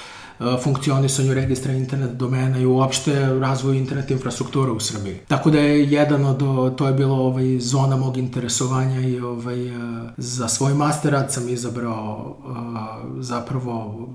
funkcionisanju 0.63 1.35
registra 1.35 1.73
internet 1.73 2.11
domena 2.11 2.59
i 2.59 2.67
uopšte 2.67 3.27
razvoju 3.27 3.75
internet 3.75 4.11
infrastrukture 4.11 4.71
u 4.71 4.81
Srbiji. 4.81 5.19
Tako 5.29 5.51
da 5.51 5.59
je 5.59 5.91
jedan 5.91 6.25
od, 6.25 6.77
to 6.77 6.87
je 6.87 6.93
bilo 6.93 7.17
ovaj, 7.17 7.59
zona 7.59 7.97
mog 7.97 8.17
interesovanja 8.17 9.01
i 9.01 9.21
ovaj, 9.21 9.57
za 10.17 10.49
svoj 10.49 10.75
master 10.75 11.13
rad 11.13 11.33
sam 11.33 11.49
izabrao 11.49 12.37
zapravo 13.21 14.09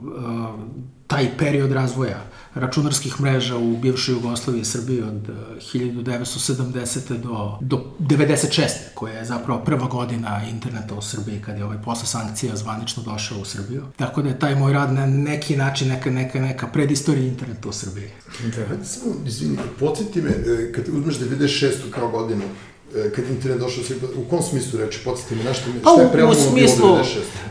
taj 1.13 1.37
period 1.37 1.71
razvoja 1.71 2.25
računarskih 2.55 3.21
mreža 3.21 3.57
u 3.57 3.77
bivšoj 3.77 4.13
Jugoslaviji 4.13 4.61
i 4.61 4.65
Srbiji 4.65 5.01
od 5.01 5.29
1970. 5.73 7.13
Eh, 7.15 7.17
do, 7.17 7.59
do 7.59 7.93
96. 7.99 8.69
koja 8.93 9.13
je 9.13 9.25
zapravo 9.25 9.59
prva 9.65 9.87
godina 9.87 10.41
interneta 10.49 10.95
u 10.95 11.01
Srbiji 11.01 11.41
kad 11.41 11.57
je 11.57 11.65
ovaj 11.65 11.77
posle 11.85 12.07
sankcija 12.07 12.55
zvanično 12.55 13.03
došao 13.03 13.39
u 13.39 13.45
Srbiju. 13.45 13.83
Tako 13.97 14.21
da 14.21 14.29
je 14.29 14.39
taj 14.39 14.55
moj 14.55 14.73
rad 14.73 14.93
na 14.93 15.05
neki 15.05 15.57
način 15.57 15.87
neka, 15.87 16.11
neka, 16.11 16.41
neka 16.41 16.67
predistorija 16.67 17.27
interneta 17.27 17.69
u 17.69 17.73
Srbiji. 17.73 18.09
Da. 18.43 18.85
Samo, 18.85 19.15
izvini, 19.25 19.57
podsjeti 19.79 20.21
me, 20.21 20.29
eh, 20.29 20.71
kad 20.71 20.89
uzmeš 20.89 21.15
96. 21.19 21.91
kao 21.91 22.09
godinu, 22.11 22.43
kad 23.15 23.25
internet 23.29 23.59
došao 23.59 23.83
se, 23.83 23.95
u 24.15 24.29
kom 24.29 24.41
smislu 24.41 24.79
reči, 24.79 24.99
podsjeti 25.05 25.35
mi 25.35 25.43
nešto, 25.43 25.65
pa, 25.83 25.89
šta 25.89 26.01
je 26.01 26.11
prelomno 26.11 26.35
smislu, 26.35 26.87
bilo 26.87 27.03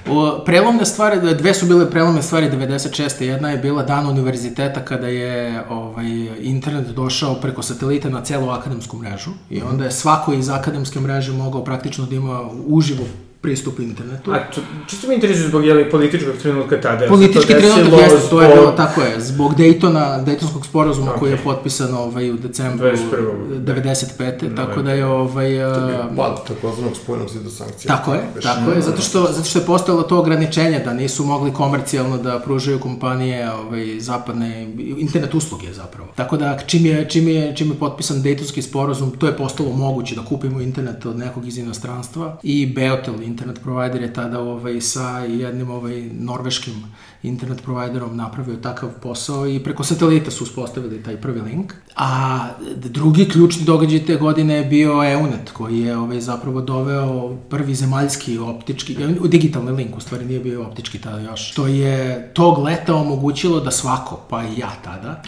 96? 0.07 0.41
U, 0.41 0.45
prelomne 0.45 0.87
stvari, 0.87 1.35
dve 1.35 1.55
su 1.55 1.67
bile 1.67 1.91
prelomne 1.91 2.23
stvari 2.23 2.51
96. 2.51 3.23
Jedna 3.23 3.51
je 3.51 3.59
bila 3.59 3.83
dan 3.83 4.07
univerziteta 4.07 4.85
kada 4.85 5.09
je 5.09 5.65
ovaj, 5.71 6.07
internet 6.41 6.87
došao 6.87 7.35
preko 7.35 7.63
satelita 7.63 8.09
na 8.09 8.25
celu 8.25 8.49
akademsku 8.49 8.97
mrežu 8.97 9.31
i 9.51 9.63
onda 9.63 9.85
je 9.85 9.93
svako 9.93 10.33
iz 10.33 10.49
akademske 10.49 11.01
mreže 11.01 11.33
mogao 11.33 11.65
praktično 11.65 12.07
da 12.07 12.15
ima 12.15 12.51
uživo 12.67 13.05
pristup 13.43 13.79
internetu. 13.79 14.33
A 14.33 14.39
to, 14.39 14.61
čisto 14.87 15.09
mi 15.09 15.15
interesuje 15.15 15.49
zbog 15.49 15.65
jeli, 15.65 15.91
političkog 15.91 16.35
trenutka 16.43 16.81
tada. 16.81 17.07
Politički 17.09 17.53
trenutak 17.53 18.01
jeste, 18.01 18.29
to 18.31 18.43
je 18.43 18.49
bilo, 18.55 18.73
tako 18.73 19.01
je, 19.01 19.21
zbog 19.21 19.55
Daytona, 19.55 20.25
Daytonskog 20.25 20.67
sporazuma 20.67 21.13
okay. 21.13 21.19
koji 21.19 21.31
je 21.31 21.37
potpisan 21.37 21.95
ovaj, 21.95 22.31
u 22.31 22.37
decembru 22.37 22.87
95. 22.87 24.49
No, 24.49 24.57
tako 24.57 24.83
da 24.83 24.93
je 24.93 25.07
ovaj... 25.07 25.45
To 25.45 25.49
je 25.49 25.87
bio 25.87 26.17
pad 26.17 26.47
takozvanog 26.47 26.97
spojnog 26.97 27.29
zida 27.29 27.51
sankcija. 27.51 27.97
Tako 27.97 28.15
je, 28.15 28.21
tako 28.43 28.71
je, 28.71 28.83
zato 28.83 29.03
što, 29.03 29.29
zato 29.33 29.45
što 29.45 29.59
je 29.59 29.67
postojalo 29.67 30.03
to 30.03 30.19
ograničenje 30.19 30.79
da 30.79 30.93
nisu 30.93 31.25
mogli 31.25 31.53
komercijalno 31.53 32.19
da 32.19 32.39
pružaju 32.39 32.79
kompanije 32.79 33.53
ovaj, 33.53 34.01
zapadne, 34.01 34.63
internet 34.99 35.35
usluge 35.35 35.73
zapravo. 35.73 36.09
Tako 36.17 36.37
da 36.37 36.59
čim 36.67 36.87
je, 36.87 37.09
čim 37.09 37.29
je, 37.29 37.57
čim 37.57 37.71
je 37.71 37.79
potpisan 37.79 38.23
Daytonski 38.23 38.63
sporazum, 38.63 39.11
to 39.11 39.27
je 39.27 39.37
postalo 39.37 39.73
moguće 39.73 40.15
da 40.15 40.25
kupimo 40.25 40.61
internet 40.61 41.07
od 41.07 41.19
nekog 41.19 41.49
iz 41.49 41.59
inostranstva 41.59 42.37
i 42.43 42.67
Beotel, 42.67 43.23
internet 43.33 43.61
provider 43.63 44.03
je 44.03 44.13
tada 44.13 44.41
ovaj, 44.41 44.81
sa 44.81 45.19
jednim 45.19 45.71
ovaj, 45.71 46.03
norveškim 46.13 46.75
internet 47.23 47.63
providerom 47.63 48.17
napravio 48.17 48.57
takav 48.57 48.91
posao 49.03 49.47
i 49.49 49.61
preko 49.65 49.85
satelita 49.85 50.31
su 50.31 50.45
uspostavili 50.45 51.03
taj 51.03 51.17
prvi 51.17 51.41
link. 51.41 51.73
A 51.97 52.49
drugi 52.77 53.29
ključni 53.29 53.65
događaj 53.65 54.05
te 54.07 54.17
godine 54.17 54.55
je 54.55 54.65
bio 54.65 55.05
EUNET, 55.05 55.51
koji 55.53 55.81
je 55.81 55.97
ovaj, 55.97 56.21
zapravo 56.21 56.61
doveo 56.61 57.37
prvi 57.51 57.75
zemaljski 57.75 58.39
optički, 58.39 58.97
digitalni 59.29 59.73
link, 59.73 59.97
u 59.97 60.01
stvari 60.01 60.25
nije 60.25 60.41
bio 60.41 60.67
optički 60.67 60.99
tada 60.99 61.21
još, 61.21 61.53
što 61.53 61.67
je 61.67 62.31
tog 62.35 62.59
leta 62.59 62.95
omogućilo 62.95 63.61
da 63.61 63.71
svako, 63.71 64.21
pa 64.31 64.45
i 64.45 64.59
ja 64.59 64.73
tada, 64.85 65.23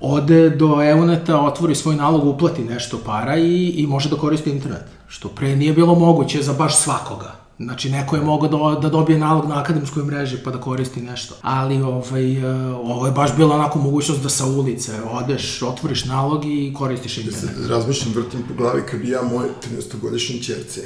ode 0.00 0.50
do 0.50 0.82
EUNETA, 0.82 1.40
otvori 1.40 1.74
svoj 1.74 1.96
nalog, 1.96 2.24
uplati 2.24 2.64
nešto 2.64 2.98
para 3.06 3.36
i, 3.36 3.74
i 3.76 3.86
može 3.86 4.08
da 4.08 4.16
koristi 4.16 4.50
internet. 4.50 4.84
Što 5.08 5.28
pre 5.28 5.56
nije 5.56 5.72
bilo 5.72 5.94
moguće 5.94 6.42
za 6.42 6.52
baš 6.52 6.76
svakoga. 6.76 7.49
Znači, 7.60 7.90
neko 7.90 8.16
je 8.16 8.22
mogao 8.22 8.48
da, 8.48 8.80
da 8.80 8.88
dobije 8.88 9.18
nalog 9.18 9.48
na 9.48 9.60
akademskoj 9.60 10.04
mreži 10.04 10.36
pa 10.44 10.50
da 10.50 10.60
koristi 10.60 11.00
nešto. 11.00 11.34
Ali 11.42 11.82
ovaj, 11.82 12.36
uh, 12.38 12.76
ovo 12.78 13.06
je 13.06 13.12
baš 13.12 13.36
bila 13.36 13.54
onako 13.54 13.78
mogućnost 13.78 14.22
da 14.22 14.28
sa 14.28 14.46
ulice 14.46 14.92
odeš, 15.02 15.62
otvoriš 15.62 16.04
nalog 16.04 16.44
i 16.44 16.74
koristiš 16.78 17.18
internet. 17.18 17.56
Ja 17.56 17.62
se 17.62 17.68
razmišljam, 17.68 18.14
vrtim 18.14 18.42
po 18.48 18.54
glavi 18.54 18.82
kad 18.90 19.00
bi 19.00 19.08
ja 19.08 19.22
moje 19.22 19.50
13-godišnje 19.70 20.42
čerce 20.42 20.80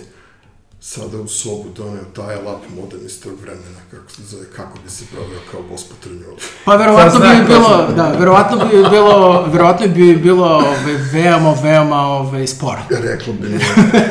sada 0.87 1.21
u 1.21 1.29
sobu 1.29 1.65
doneo 1.77 2.05
taj 2.17 2.37
lap 2.37 2.63
modern 2.77 3.07
iz 3.07 3.23
tog 3.23 3.33
vremena, 3.41 3.81
kako 3.91 4.11
se 4.11 4.23
zove, 4.23 4.45
kako 4.57 4.79
bi 4.85 4.91
se 4.91 5.05
proveo 5.13 5.41
kao 5.51 5.63
bos 5.71 5.85
po 5.85 5.95
trnju. 6.03 6.37
Pa 6.65 6.77
verovatno 6.77 7.21
bi 7.21 7.47
bilo, 7.47 7.89
da, 7.97 8.17
verovatno 8.19 8.59
bi 8.59 8.77
bilo, 8.91 9.47
verovatno 9.53 9.89
bi 9.89 10.17
bilo 10.17 10.47
ove, 10.47 10.97
veoma, 11.13 11.55
veoma 11.63 11.97
ove, 11.97 12.47
sporo. 12.47 12.79
Reklo 12.91 13.33
bi 13.33 13.49
mi, 13.49 13.59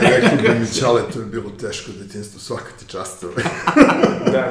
reklo 0.01 0.37
bi 0.41 0.59
mi, 0.59 0.73
čale, 0.79 1.01
to 1.13 1.19
je 1.19 1.25
bilo 1.25 1.49
teško 1.49 1.91
detinstvo, 1.91 2.39
svaka 2.39 2.71
ti 2.79 2.85
čast. 2.87 3.23
Ove. 3.23 3.43
da, 4.25 4.31
da. 4.31 4.49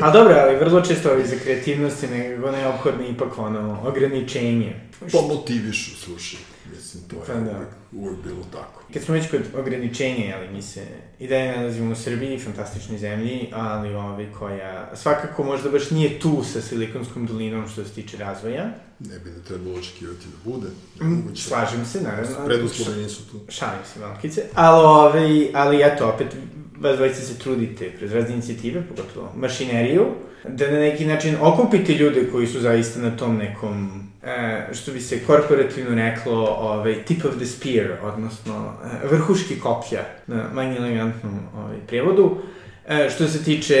A 0.00 0.10
dobro, 0.10 0.34
ali 0.34 0.56
vrlo 0.56 0.80
često 0.80 1.10
ovi 1.10 1.26
za 1.26 1.36
kreativnosti 1.42 2.06
nego 2.06 2.50
neophodno 2.50 3.06
ipak 3.06 3.38
ono, 3.38 3.78
ograničenje. 3.84 4.80
Pa 5.12 5.20
motivišu, 5.20 5.96
slušaj. 5.96 6.51
Mislim, 6.70 7.02
to 7.08 7.16
je 7.16 7.22
pa, 7.26 7.34
da. 7.34 7.66
uvek, 7.92 8.16
bilo 8.24 8.44
tako. 8.52 8.82
Kad 8.92 9.02
smo 9.02 9.14
već 9.14 9.30
kod 9.30 9.40
ograničenja, 9.56 10.36
ali 10.36 10.48
mi 10.48 10.62
se 10.62 10.86
i 11.18 11.28
da 11.28 11.36
je 11.36 11.56
nalazimo 11.56 11.92
u 11.92 11.94
Srbiji, 11.94 12.38
fantastičnoj 12.38 12.98
zemlji, 12.98 13.48
ali 13.52 13.94
ovi 13.94 14.28
koja 14.38 14.96
svakako 14.96 15.44
možda 15.44 15.70
baš 15.70 15.90
nije 15.90 16.20
tu 16.20 16.44
sa 16.52 16.60
Silikonskom 16.60 17.26
dolinom 17.26 17.68
što 17.68 17.84
se 17.84 17.90
tiče 17.90 18.16
razvoja. 18.16 18.64
Ne 18.98 19.18
bi 19.18 19.30
da 19.30 19.40
trebalo 19.40 19.78
očekivati 19.78 20.26
da 20.26 20.50
bude. 20.50 20.68
Mm, 21.00 21.36
slažem 21.36 21.86
se, 21.86 22.00
naravno. 22.00 22.46
Preduslove 22.46 22.96
nisu 22.96 23.30
tu. 23.30 23.40
Šalim 23.48 23.84
se, 23.94 24.00
malkice. 24.00 24.42
Ali, 24.54 24.84
ovi, 24.84 25.50
ali 25.54 25.82
eto, 25.82 26.08
opet, 26.08 26.36
vas 26.82 26.96
dvojice 26.96 27.22
se 27.22 27.38
trudite 27.38 27.90
kroz 27.98 28.12
razne 28.12 28.32
inicijative, 28.32 28.82
pogotovo 28.88 29.32
mašineriju, 29.36 30.06
da 30.48 30.70
na 30.70 30.78
neki 30.78 31.04
način 31.06 31.36
okupite 31.40 31.94
ljude 31.94 32.30
koji 32.32 32.46
su 32.46 32.60
zaista 32.60 33.00
na 33.00 33.16
tom 33.16 33.36
nekom 33.36 34.02
e, 34.22 34.66
što 34.74 34.92
bi 34.92 35.00
se 35.00 35.24
korporativno 35.26 35.94
reklo, 35.94 36.56
ovaj, 36.60 37.04
tip 37.04 37.24
of 37.24 37.36
the 37.36 37.46
spear, 37.46 37.86
odnosno 38.02 38.72
e, 39.04 39.06
vrhuški 39.08 39.60
koplja 39.60 40.04
na 40.26 40.48
manje 40.52 40.76
elegantnom 40.76 41.38
ovaj, 41.56 41.76
prijevodu, 41.86 42.36
e, 42.88 43.10
što 43.10 43.28
se 43.28 43.44
tiče 43.44 43.74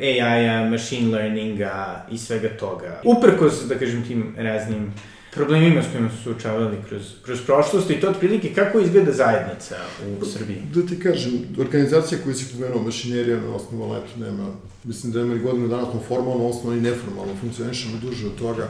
AI-a, 0.00 0.70
machine 0.70 1.16
learninga 1.16 2.06
i 2.10 2.18
svega 2.18 2.48
toga. 2.48 3.00
Uprkos, 3.04 3.64
da 3.68 3.78
kažem, 3.78 4.04
tim 4.06 4.34
raznim 4.38 4.92
problemima 5.34 5.82
s 5.82 5.86
kojima 5.92 6.10
su 6.10 6.22
suočavali 6.22 6.76
kroz, 6.88 7.02
kroz 7.24 7.40
prošlost 7.46 7.90
i 7.90 8.00
to 8.00 8.08
otprilike 8.08 8.54
kako 8.54 8.80
izgleda 8.80 9.12
zajednica 9.12 9.76
u 10.22 10.24
Srbiji? 10.24 10.62
Da 10.74 10.86
ti 10.86 11.00
kažem, 11.00 11.32
organizacija 11.58 12.20
koja 12.24 12.34
si 12.34 12.52
pomenuo, 12.52 12.82
mašinerija 12.82 13.40
na 13.40 13.54
osnovu 13.54 13.92
letu, 13.92 14.20
nema, 14.20 14.46
mislim 14.84 15.12
da 15.12 15.20
ima 15.20 15.34
godinu 15.34 15.68
dana 15.68 15.90
smo 15.90 16.00
formalno, 16.08 16.48
osnovno 16.48 16.78
i 16.78 16.80
neformalno 16.80 17.32
funkcionišemo 17.40 17.98
duže 18.02 18.26
od 18.26 18.38
toga. 18.38 18.68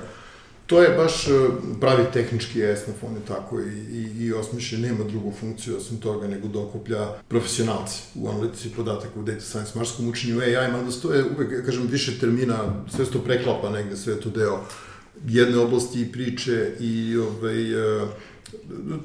To 0.68 0.82
je 0.82 0.88
baš 0.88 1.28
e, 1.28 1.30
pravi 1.80 2.04
tehnički 2.12 2.62
ESNAF, 2.62 3.02
on 3.02 3.14
je 3.14 3.20
tako 3.28 3.60
i, 3.60 3.64
i, 3.64 4.24
i 4.24 4.32
osmišljen, 4.32 4.82
nema 4.82 5.04
drugu 5.04 5.32
funkciju 5.40 5.76
osim 5.76 6.00
toga 6.00 6.28
nego 6.28 6.48
da 6.48 6.60
okuplja 6.60 7.08
profesionalci 7.28 8.02
u 8.14 8.28
analitici 8.28 8.70
podataka 8.76 9.20
u 9.20 9.22
data 9.22 9.40
science, 9.40 9.72
marskom 9.74 10.08
učenju 10.08 10.40
AI, 10.40 10.72
mada 10.72 10.90
stoje 10.90 11.24
uvek, 11.24 11.64
kažem, 11.66 11.86
više 11.86 12.18
termina, 12.18 12.84
sve 12.96 13.04
se 13.04 13.12
to 13.12 13.18
preklapa 13.18 13.70
negde, 13.70 13.96
sve 13.96 14.20
to 14.20 14.30
deo 14.30 14.60
jedne 15.26 15.58
oblasti 15.58 16.12
priče 16.12 16.72
i 16.80 17.16
ovaj, 17.16 17.72
e, 17.72 18.06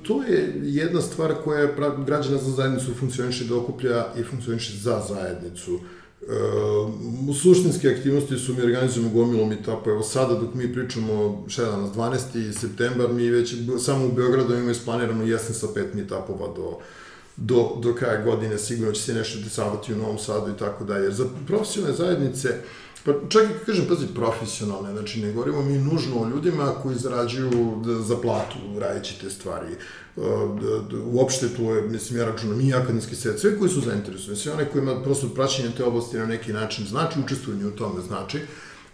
to 0.04 0.24
je 0.24 0.54
jedna 0.62 1.02
stvar 1.02 1.34
koja 1.44 1.68
građana 2.06 2.38
za 2.38 2.52
zajednicu 2.52 2.94
funkcioniše 3.00 3.46
da 3.46 3.56
okuplja 3.56 4.14
i 4.20 4.24
funkcioniše 4.24 4.78
za 4.78 5.02
zajednicu. 5.10 5.74
Uh, 5.74 7.36
suštinske 7.36 7.90
aktivnosti 7.90 8.38
su 8.38 8.54
mi 8.54 8.62
organizujemo 8.62 9.10
gomilom 9.10 9.52
i 9.52 9.64
tako, 9.64 9.90
evo 9.90 10.04
sada 10.04 10.34
dok 10.34 10.54
mi 10.54 10.74
pričamo, 10.74 11.46
šta 11.48 11.62
je 11.62 11.70
danas, 11.70 11.96
12. 11.96 12.60
septembar, 12.60 13.14
mi 13.14 13.30
već 13.30 13.56
samo 13.80 14.06
u 14.06 14.12
Beogradu 14.12 14.54
imamo 14.54 14.72
isplanirano 14.72 15.24
jesen 15.24 15.56
sa 15.56 15.68
pet 15.74 15.94
meetupova 15.94 16.54
do, 16.56 16.78
do, 17.38 17.80
do 17.82 17.96
kraja 17.96 18.24
godine, 18.24 18.58
sigurno 18.58 18.94
će 18.94 19.02
se 19.02 19.14
nešto 19.14 19.40
desavati 19.40 19.94
u 19.94 19.98
Novom 19.98 20.18
Sadu 20.18 20.52
i 20.52 20.58
tako 20.58 20.84
dalje. 20.84 21.12
Za 21.12 21.26
profesionalne 21.48 21.98
zajednice, 21.98 22.50
Pa 23.06 23.12
čak 23.30 23.44
i 23.44 23.66
kažem, 23.66 23.86
pazi, 23.88 24.08
profesionalne, 24.16 24.92
znači 24.92 25.22
ne 25.22 25.32
govorimo 25.32 25.62
mi 25.62 25.78
nužno 25.78 26.22
o 26.22 26.30
ljudima 26.30 26.74
koji 26.84 26.96
zarađuju 26.96 27.84
za 28.08 28.18
platu 28.18 28.58
radeći 28.80 29.20
te 29.22 29.30
stvari. 29.30 29.76
Uh, 30.16 30.24
uopšte 31.06 31.50
to 31.50 31.74
je, 31.74 31.82
mislim, 31.82 32.20
ja 32.20 32.26
računam 32.26 32.62
i 32.62 32.74
akademski 32.74 33.16
svet, 33.16 33.40
sve 33.40 33.60
koji 33.60 33.70
su 33.70 33.82
zainteresovani, 33.82 34.40
sve 34.40 34.54
one 34.54 34.70
kojima 34.70 35.04
prosto 35.04 35.30
praćenje 35.30 35.70
te 35.78 35.84
oblasti 35.84 36.18
na 36.18 36.26
neki 36.26 36.54
način 36.54 36.86
znači, 36.86 37.20
učestvovanje 37.20 37.66
u 37.66 37.72
tome 37.72 38.02
znači, 38.02 38.40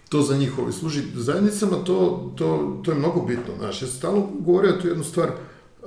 to 0.10 0.22
za 0.22 0.38
njihovi 0.38 0.74
služi. 0.74 1.02
Zajednicama 1.15 1.84
to, 1.84 2.32
to, 2.38 2.80
to 2.86 2.91
je 2.91 2.98
mnogo 2.98 3.22
bitno, 3.22 3.54
znaš, 3.58 3.82
ja 3.82 3.88
sam 3.88 3.98
stalno 3.98 4.30
govorio 4.39 4.78
tu 4.82 4.88
jednu 4.88 5.04
stvar, 5.04 5.30
uh, 5.30 5.36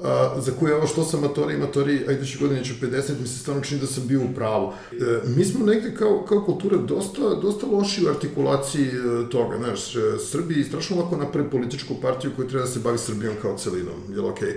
a, 0.05 0.41
za 0.41 0.53
koje 0.61 0.77
ovo 0.77 0.87
što 0.87 1.05
sam 1.05 1.21
matori 1.21 1.57
matori, 1.57 2.05
a 2.09 2.13
iduće 2.13 2.39
godine 2.39 2.65
ću 2.65 2.75
50, 2.81 3.21
mi 3.21 3.29
se 3.29 3.39
stvarno 3.39 3.63
čini 3.63 3.81
da 3.81 3.87
sam 3.87 4.07
bio 4.07 4.21
u 4.21 4.35
pravu. 4.35 4.73
E, 4.93 4.97
mi 5.37 5.45
smo 5.45 5.67
negde 5.67 5.95
kao, 5.95 6.25
kao 6.29 6.45
kultura 6.45 6.77
dosta, 6.77 7.35
dosta 7.43 7.67
loši 7.67 8.07
u 8.07 8.09
artikulaciji 8.09 8.87
e, 8.87 9.31
toga, 9.31 9.57
znaš, 9.59 9.97
e, 9.97 10.01
Srbiji 10.19 10.65
strašno 10.65 10.97
lako 10.97 11.17
napravi 11.17 11.51
političku 11.51 11.95
partiju 12.03 12.33
koja 12.37 12.49
treba 12.49 12.65
da 12.65 12.71
se 12.71 12.81
bavi 12.81 12.99
Srbijom 12.99 13.35
kao 13.43 13.59
celinom, 13.59 14.01
jel 14.15 14.27
okej? 14.27 14.49
Okay? 14.49 14.57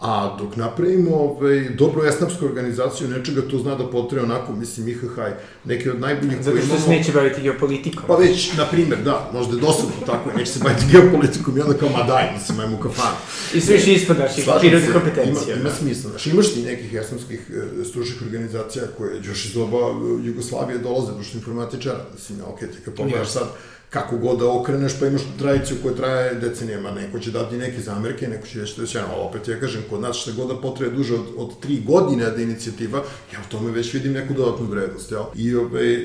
A 0.00 0.36
dok 0.38 0.56
napravimo 0.56 1.16
ovaj, 1.16 1.68
dobro 1.68 2.08
esnapsku 2.08 2.44
organizaciju 2.44 3.08
nečega, 3.08 3.42
to 3.50 3.58
zna 3.58 3.74
da 3.74 3.90
potre 3.90 4.20
onako, 4.22 4.52
mislim, 4.52 4.88
IHH, 4.88 5.16
neki 5.64 5.90
od 5.90 6.00
najboljih 6.00 6.38
koji 6.44 6.52
imamo... 6.52 6.66
Zato 6.66 6.78
što 6.78 6.84
se 6.84 6.90
neće 6.90 7.12
baviti 7.12 7.42
geopolitikom. 7.42 8.04
Pa 8.06 8.16
već, 8.16 8.52
na 8.56 8.66
primjer, 8.66 8.98
da, 9.04 9.30
možda 9.32 9.56
je 9.56 9.60
dosadno 9.60 9.92
tako, 10.06 10.30
neće 10.36 10.52
se 10.52 10.58
baviti 10.58 10.84
geopolitikom 10.92 11.58
i 11.58 11.60
onda 11.60 11.74
kao, 11.78 11.88
ma 11.88 12.02
daj, 12.02 12.32
mislim, 12.34 12.60
ajmo 12.60 12.80
kafanu. 12.80 13.16
I 13.54 13.60
sve 13.60 13.74
više 13.74 13.92
ispod 13.92 14.18
naših 14.18 14.44
prirodnih 14.60 14.92
kompetencija. 14.92 15.54
Ima, 15.54 15.60
ima 15.60 15.70
da. 15.70 15.76
smisla, 15.76 16.10
znaš, 16.10 16.26
imaš 16.26 16.54
ti 16.54 16.62
nekih 16.62 16.94
esnapskih 16.94 17.50
e, 17.80 17.84
stručnih 17.84 18.22
organizacija 18.22 18.84
koje 18.98 19.20
još 19.24 19.44
iz 19.44 19.52
doba 19.54 19.78
Jugoslavije 20.24 20.78
dolaze, 20.78 21.12
što 21.22 21.38
informatičara, 21.38 22.04
mislim, 22.14 22.38
okej, 22.46 22.68
okay, 22.68 22.84
kad 22.84 22.94
pogledaš 22.94 23.28
sad, 23.28 23.48
kako 23.94 24.16
god 24.16 24.38
da 24.38 24.50
okreneš, 24.50 24.98
pa 25.00 25.06
imaš 25.06 25.22
tradiciju 25.38 25.76
koja 25.82 25.94
traje 25.94 26.34
decenijama, 26.34 26.90
neko 26.90 27.18
će 27.18 27.30
dati 27.30 27.56
neke 27.56 27.80
zamerke, 27.80 28.28
neko 28.28 28.46
će 28.46 28.60
reći 28.60 28.80
da 28.80 28.86
sjajno, 28.86 29.08
ali 29.12 29.22
opet 29.22 29.48
ja 29.48 29.60
kažem, 29.60 29.82
kod 29.90 30.00
nas 30.00 30.16
šta 30.16 30.32
god 30.36 30.48
da 30.48 30.60
potrebe 30.60 30.96
duže 30.96 31.14
od, 31.14 31.26
od 31.36 31.60
tri 31.60 31.82
godine 31.86 32.30
da 32.30 32.42
inicijativa, 32.42 32.98
ja 33.32 33.38
u 33.46 33.50
tome 33.50 33.70
već 33.70 33.94
vidim 33.94 34.12
neku 34.12 34.34
dodatnu 34.34 34.66
vrednost, 34.66 35.10
jel? 35.10 35.22
I 35.36 35.54
ove, 35.54 35.98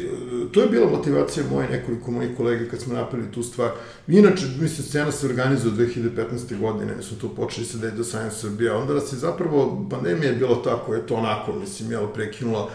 to 0.52 0.62
je 0.62 0.70
bila 0.70 0.90
motivacija 0.90 1.46
moje 1.52 1.70
nekoliko 1.70 2.12
mojih 2.12 2.38
kolega 2.38 2.70
kad 2.72 2.82
smo 2.82 2.94
napravili 2.94 3.32
tu 3.32 3.44
stvar. 3.44 3.72
Inače, 4.08 4.46
mislim, 4.62 4.88
scena 4.88 5.12
se 5.12 5.28
organizuje 5.28 5.74
od 5.74 5.80
2015. 5.80 6.60
godine, 6.60 7.02
su 7.02 7.20
tu 7.20 7.36
počeli 7.36 7.66
se 7.68 7.78
Data 7.78 8.04
Science 8.04 8.36
Srbija, 8.36 8.78
onda 8.78 8.94
da 8.94 9.02
se 9.02 9.16
zapravo, 9.16 9.88
pandemija 9.90 10.32
je 10.32 10.38
bila 10.38 10.64
tako, 10.64 10.94
je 10.94 11.08
to 11.08 11.16
onako, 11.16 11.54
mislim, 11.54 11.92
jel, 11.92 12.08
prekinula, 12.08 12.70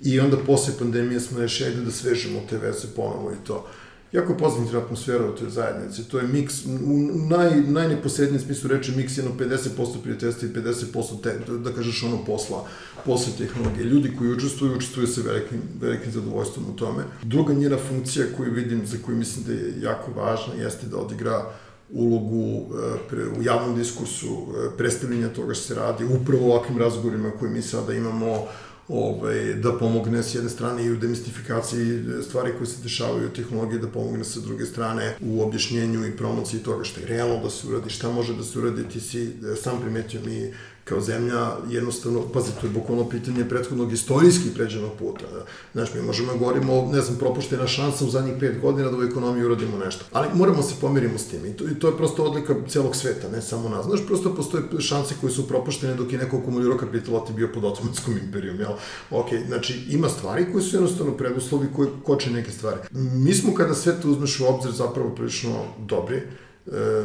i 0.00 0.20
onda 0.20 0.36
posle 0.46 0.74
pandemije 0.78 1.20
smo 1.20 1.40
rešili 1.40 1.84
da 1.84 1.90
svežemo 1.90 2.40
te 2.50 2.58
veze 2.58 2.88
ponovo 2.96 3.32
i 3.32 3.46
to 3.46 3.66
jako 4.12 4.34
pozitivna 4.34 4.80
atmosfera 4.80 5.26
u 5.26 5.36
toj 5.36 5.50
zajednici. 5.50 6.08
To 6.08 6.18
je 6.18 6.28
miks, 6.28 6.64
u 6.64 6.98
naj, 7.30 7.60
najneposrednijem 7.60 8.44
smislu 8.44 8.68
reči 8.68 8.92
miks 8.96 9.18
jedno 9.18 9.30
50% 9.38 10.02
prijateljstva 10.02 10.48
i 10.48 10.52
50% 10.52 11.22
te, 11.22 11.38
da, 11.46 11.58
da 11.58 11.72
kažeš 11.72 12.02
ono 12.02 12.24
posla, 12.24 12.64
posle 13.04 13.32
tehnologije. 13.38 13.84
Ljudi 13.84 14.12
koji 14.18 14.32
učestvuju, 14.32 14.76
učestvuju 14.76 15.06
se 15.06 15.22
velikim, 15.22 15.60
velikim 15.80 16.12
zadovoljstvom 16.12 16.66
u 16.70 16.76
tome. 16.76 17.04
Druga 17.22 17.54
njena 17.54 17.76
funkcija 17.88 18.26
koju 18.36 18.52
vidim, 18.52 18.86
za 18.86 18.96
koju 19.06 19.16
mislim 19.16 19.44
da 19.44 19.52
je 19.52 19.74
jako 19.82 20.12
važna, 20.12 20.54
jeste 20.54 20.86
da 20.86 20.96
odigra 20.96 21.52
ulogu 21.90 22.66
e, 22.74 22.98
pre, 23.08 23.28
u 23.38 23.42
javnom 23.42 23.76
diskursu, 23.76 24.26
e, 24.26 24.76
predstavljanja 24.76 25.28
toga 25.28 25.54
što 25.54 25.64
se 25.64 25.74
radi, 25.74 26.04
upravo 26.04 26.54
ovakvim 26.54 26.78
razgovorima 26.78 27.30
koje 27.30 27.50
mi 27.50 27.62
sada 27.62 27.94
imamo, 27.94 28.46
ovaj, 28.88 29.54
da 29.54 29.72
pomogne 29.78 30.22
s 30.22 30.34
jedne 30.34 30.50
strane 30.50 30.84
i 30.84 30.90
u 30.90 30.96
demistifikaciji 30.96 32.04
stvari 32.22 32.52
koje 32.58 32.66
se 32.66 32.82
dešavaju 32.82 33.26
u 33.26 33.34
tehnologiji, 33.34 33.80
da 33.80 33.88
pomogne 33.88 34.24
sa 34.24 34.40
druge 34.40 34.66
strane 34.66 35.16
u 35.20 35.42
objašnjenju 35.42 36.06
i 36.06 36.16
promociji 36.16 36.62
toga 36.62 36.84
što 36.84 37.00
je 37.00 37.06
realno 37.06 37.42
da 37.42 37.50
se 37.50 37.66
uradi, 37.66 37.90
šta 37.90 38.10
može 38.10 38.36
da 38.36 38.44
se 38.44 38.58
uradi, 38.58 38.88
ti 38.88 39.00
si 39.00 39.22
e, 39.24 39.56
sam 39.56 39.80
primetio 39.80 40.20
mi 40.24 40.52
kao 40.88 41.00
zemlja, 41.00 41.56
jednostavno, 41.68 42.22
pazi, 42.32 42.50
to 42.60 42.66
je 42.66 42.72
bukvalno 42.72 43.08
pitanje 43.08 43.48
prethodnog 43.48 43.92
istorijski 43.92 44.54
pređenog 44.54 44.92
puta. 44.98 45.24
Znaš, 45.72 45.94
mi 45.94 46.02
možemo 46.02 46.32
da 46.32 46.38
govorimo, 46.38 46.88
ne 46.92 47.00
znam, 47.00 47.18
propuštena 47.18 47.66
šansa 47.66 48.04
u 48.04 48.10
zadnjih 48.10 48.34
pet 48.40 48.60
godina 48.60 48.90
da 48.90 48.96
u 48.96 49.02
ekonomiji 49.02 49.44
uradimo 49.44 49.78
nešto. 49.84 50.04
Ali 50.12 50.28
moramo 50.34 50.62
se 50.62 50.74
pomirimo 50.80 51.18
s 51.18 51.28
tim 51.28 51.46
i 51.46 51.52
to, 51.56 51.64
i 51.64 51.74
to 51.74 51.88
je 51.88 51.96
prosto 51.96 52.24
odlika 52.24 52.54
celog 52.68 52.96
sveta, 52.96 53.28
ne 53.28 53.42
samo 53.42 53.68
nas. 53.68 53.86
Znaš, 53.86 54.06
prosto 54.06 54.34
postoje 54.34 54.62
šanse 54.78 55.14
koje 55.20 55.30
su 55.30 55.48
propuštene 55.48 55.94
dok 55.94 56.12
je 56.12 56.18
neko 56.18 56.36
akumulirao 56.36 56.78
kapital, 56.78 57.26
ti 57.26 57.32
bio 57.32 57.48
pod 57.54 57.64
otomanskom 57.64 58.18
imperijom, 58.18 58.60
jel? 58.60 58.72
Ok, 59.10 59.28
znači, 59.46 59.84
ima 59.88 60.08
stvari 60.08 60.46
koje 60.52 60.62
su 60.62 60.76
jednostavno 60.76 61.16
preduslovi 61.16 61.66
koje 61.76 61.88
koče 62.04 62.30
neke 62.30 62.50
stvari. 62.50 62.78
Mi 62.92 63.34
smo 63.34 63.54
kada 63.54 63.74
sve 63.74 64.00
to 64.02 64.10
uzmeš 64.10 64.40
u 64.40 64.46
obzir 64.46 64.72
zapravo 64.72 65.10
prilično 65.10 65.64
dobri, 65.78 66.22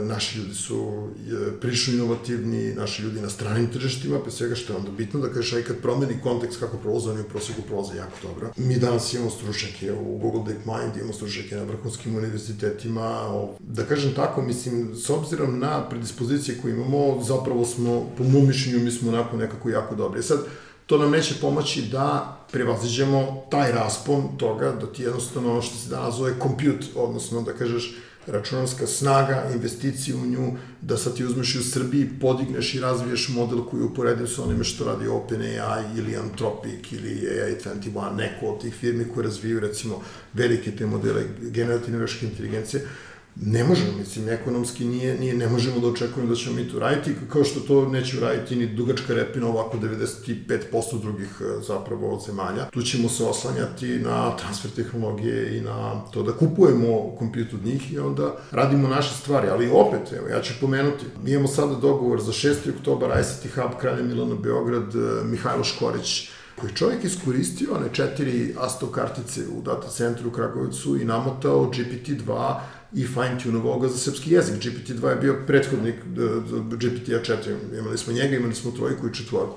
naši 0.04 0.40
ljudi 0.40 0.56
su 0.56 1.08
e, 1.18 1.60
prilično 1.60 1.94
inovativni, 1.94 2.74
naši 2.74 3.04
ljudi 3.04 3.22
na 3.22 3.30
stranim 3.30 3.68
tržištima, 3.72 4.20
pre 4.20 4.32
svega 4.32 4.56
što 4.56 4.74
je 4.74 4.78
onda 4.78 4.92
bitno 4.92 5.20
da 5.20 5.30
kažeš, 5.30 5.54
aj 5.54 5.64
kad 5.64 5.82
promeni 5.82 6.22
kontekst 6.24 6.60
kako 6.60 6.78
prolaze, 6.78 7.10
oni 7.10 7.22
u 7.22 7.30
proseku 7.30 7.62
prolaze 7.62 7.98
jako 7.98 8.18
dobro. 8.24 8.52
Mi 8.58 8.80
danas 8.80 9.14
imamo 9.14 9.30
stručnjake 9.30 9.94
u 9.94 10.18
Google 10.18 10.44
DeepMind, 10.54 10.98
imamo 10.98 11.14
stručnjake 11.14 11.56
na 11.56 11.64
vrhunskim 11.64 12.16
univerzitetima, 12.16 13.28
da 13.60 13.86
kažem 13.86 14.14
tako, 14.14 14.42
mislim, 14.42 14.96
s 14.96 15.10
obzirom 15.10 15.60
na 15.60 15.90
predispozicije 15.90 16.58
koje 16.62 16.74
imamo, 16.74 17.24
zapravo 17.24 17.66
smo, 17.66 18.10
po 18.18 18.24
mom 18.24 18.48
mišljenju, 18.48 18.80
mi 18.80 18.92
smo 18.92 19.10
onako 19.10 19.38
nekako 19.38 19.70
jako 19.70 19.96
dobri. 19.96 20.20
E 20.20 20.24
sad, 20.24 20.40
to 20.86 20.98
nam 20.98 21.12
neće 21.12 21.36
pomoći 21.42 21.82
da 21.82 22.38
prevaziđemo 22.52 23.44
taj 23.52 23.72
raspon 23.72 24.38
toga, 24.38 24.72
da 24.72 24.94
ti 24.94 25.04
jednostavno 25.04 25.52
ono 25.52 25.62
što 25.62 25.78
se 25.78 25.90
danas 25.90 26.16
zove 26.16 26.34
compute, 26.42 26.86
odnosno 26.96 27.42
da 27.42 27.54
kažeš, 27.54 27.96
računarska 28.28 28.88
snaga, 28.88 29.50
investicije 29.54 30.16
u 30.16 30.26
nju, 30.26 30.52
da 30.82 30.98
sad 30.98 31.16
ti 31.16 31.26
uzmeš 31.26 31.56
i 31.56 31.60
u 31.60 31.64
Srbiji, 31.64 32.10
podigneš 32.22 32.76
i 32.76 32.80
razviješ 32.80 33.30
model 33.30 33.64
koji 33.64 33.84
uporedim 33.84 34.28
sa 34.28 34.44
onime 34.44 34.64
što 34.64 34.86
radi 34.86 35.08
OpenAI 35.08 35.84
ili 35.98 36.18
Anthropic 36.18 36.92
ili 36.92 37.10
AI21, 37.10 38.16
neko 38.16 38.46
od 38.46 38.62
tih 38.62 38.74
firmi 38.74 39.06
koje 39.14 39.24
razviju 39.24 39.60
recimo 39.60 40.02
velike 40.34 40.72
te 40.72 40.86
modele 40.86 41.24
generativne 41.40 42.00
veške 42.00 42.26
inteligencije, 42.26 42.88
Ne 43.36 43.64
možemo, 43.64 43.92
mislim, 43.98 44.30
ekonomski 44.30 44.86
nije, 44.86 45.20
nije, 45.20 45.34
ne 45.34 45.48
možemo 45.48 45.80
da 45.80 45.88
očekujemo 45.88 46.30
da 46.30 46.36
ćemo 46.36 46.56
mi 46.56 46.70
to 46.70 46.80
raditi, 46.80 47.16
kao 47.30 47.44
što 47.44 47.60
to 47.60 47.90
neće 47.90 48.20
raditi 48.20 48.56
ni 48.56 48.68
dugačka 48.68 49.14
repina 49.14 49.48
ovako 49.48 49.78
95% 49.78 51.02
drugih 51.02 51.42
e, 51.42 51.62
zapravo 51.62 52.20
zemalja. 52.26 52.70
Tu 52.70 52.82
ćemo 52.82 53.10
se 53.10 53.24
oslanjati 53.24 53.88
na 53.88 54.38
transfer 54.38 54.72
tehnologije 54.72 55.58
i 55.58 55.62
na 55.62 56.02
to 56.14 56.24
da 56.24 56.32
kupujemo 56.32 57.16
kompjut 57.20 57.54
od 57.54 57.66
njih 57.66 57.94
i 57.94 58.00
onda 58.00 58.36
radimo 58.52 58.88
naše 58.88 59.16
stvari, 59.16 59.48
ali 59.50 59.72
opet, 59.74 60.14
evo, 60.14 60.28
ja 60.28 60.42
ću 60.42 60.54
pomenuti, 60.62 61.06
mi 61.24 61.32
imamo 61.32 61.48
sada 61.48 61.76
dogovor 61.76 62.22
za 62.22 62.32
6. 62.32 62.56
oktobar 62.78 63.20
ICT 63.20 63.56
Hub 63.56 63.80
Kralja 63.82 64.04
Milana 64.04 64.36
Beograd, 64.36 64.96
e, 64.96 65.24
Mihajlo 65.24 65.64
Škorić, 65.64 66.30
koji 66.60 66.74
čovjek 66.74 67.04
iskoristio 67.04 67.76
one 67.76 67.88
četiri 67.94 68.56
ASTO 68.60 68.88
kartice 68.88 69.42
u 69.58 69.62
data 69.62 69.88
centru 69.88 70.30
u 70.30 70.32
Kragovicu 70.32 71.02
i 71.02 71.06
namotao 71.06 71.72
GPT-2 71.72 72.60
i 72.94 73.06
fine-tunovao 73.08 73.80
ga 73.80 73.88
za 73.88 73.98
srpski 73.98 74.32
jezik. 74.32 74.56
GPT-2 74.56 75.08
je 75.08 75.16
bio 75.16 75.44
prethodnik 75.48 75.96
GPT-a 76.72 77.20
4, 77.20 77.78
imali 77.80 77.98
smo 77.98 78.14
njega, 78.14 78.36
imali 78.36 78.56
smo 78.56 78.72
trojku 78.72 79.08
i 79.08 79.14
četvorku. 79.14 79.56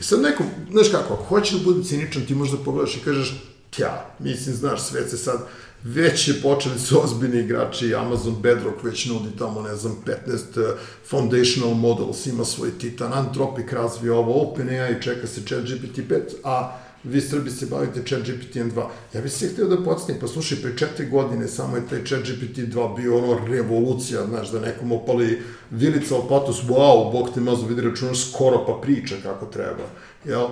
I 0.00 0.04
sad 0.04 0.20
neko, 0.20 0.44
znaš 0.72 0.88
kako, 0.90 1.14
ako 1.14 1.24
hoćeš 1.24 1.58
da 1.58 1.64
bude 1.64 1.84
ciničan, 1.84 2.26
ti 2.26 2.34
možda 2.34 2.56
pogledaš 2.64 2.96
i 2.96 3.00
kažeš, 3.04 3.42
tja, 3.70 4.06
mislim, 4.18 4.54
znaš, 4.54 4.82
sve 4.82 5.08
se 5.08 5.16
sad, 5.16 5.46
već 5.82 6.28
je 6.28 6.42
počeli 6.42 6.78
su 6.78 7.04
ozbiljni 7.04 7.40
igrači, 7.40 7.94
Amazon 7.94 8.36
Bedrock 8.42 8.84
već 8.84 9.06
nudi 9.06 9.36
tamo, 9.38 9.62
ne 9.62 9.76
znam, 9.76 9.96
15 10.26 10.60
uh, 10.60 10.78
foundational 11.10 11.74
models, 11.74 12.26
ima 12.26 12.44
svoj 12.44 12.78
Titan, 12.78 13.12
Anthropic 13.12 13.72
razvija 13.72 14.14
ovo, 14.14 14.50
OpenAI 14.50 15.02
čeka 15.02 15.26
se 15.26 15.40
chat 15.46 15.62
GPT-5, 15.64 16.20
a 16.44 16.78
vi 17.06 17.20
Srbi 17.20 17.50
se 17.50 17.66
bavite 17.66 18.02
chat 18.06 18.20
GPT-2. 18.20 18.86
Ja 19.14 19.20
bih 19.20 19.32
se 19.32 19.48
htio 19.48 19.66
da 19.66 19.84
podsjetim, 19.84 20.16
pa 20.20 20.26
slušaj, 20.26 20.58
pre 20.62 20.76
četiri 20.76 21.06
godine 21.06 21.48
samo 21.48 21.76
je 21.76 21.88
taj 21.88 22.04
chat 22.04 22.20
GPT-2 22.20 22.96
bio 22.96 23.18
ono 23.18 23.46
revolucija, 23.46 24.26
znaš, 24.26 24.50
da 24.50 24.60
nekom 24.60 24.92
opali 24.92 25.42
vilica 25.70 26.16
o 26.16 26.28
patos, 26.28 26.62
wow, 26.62 27.12
bog 27.12 27.30
te 27.34 27.40
mazo 27.40 27.66
vidi 27.66 27.82
računaš 27.82 28.30
skoro 28.30 28.64
pa 28.66 28.80
priča 28.82 29.14
kako 29.22 29.46
treba, 29.46 29.84
jel? 30.24 30.46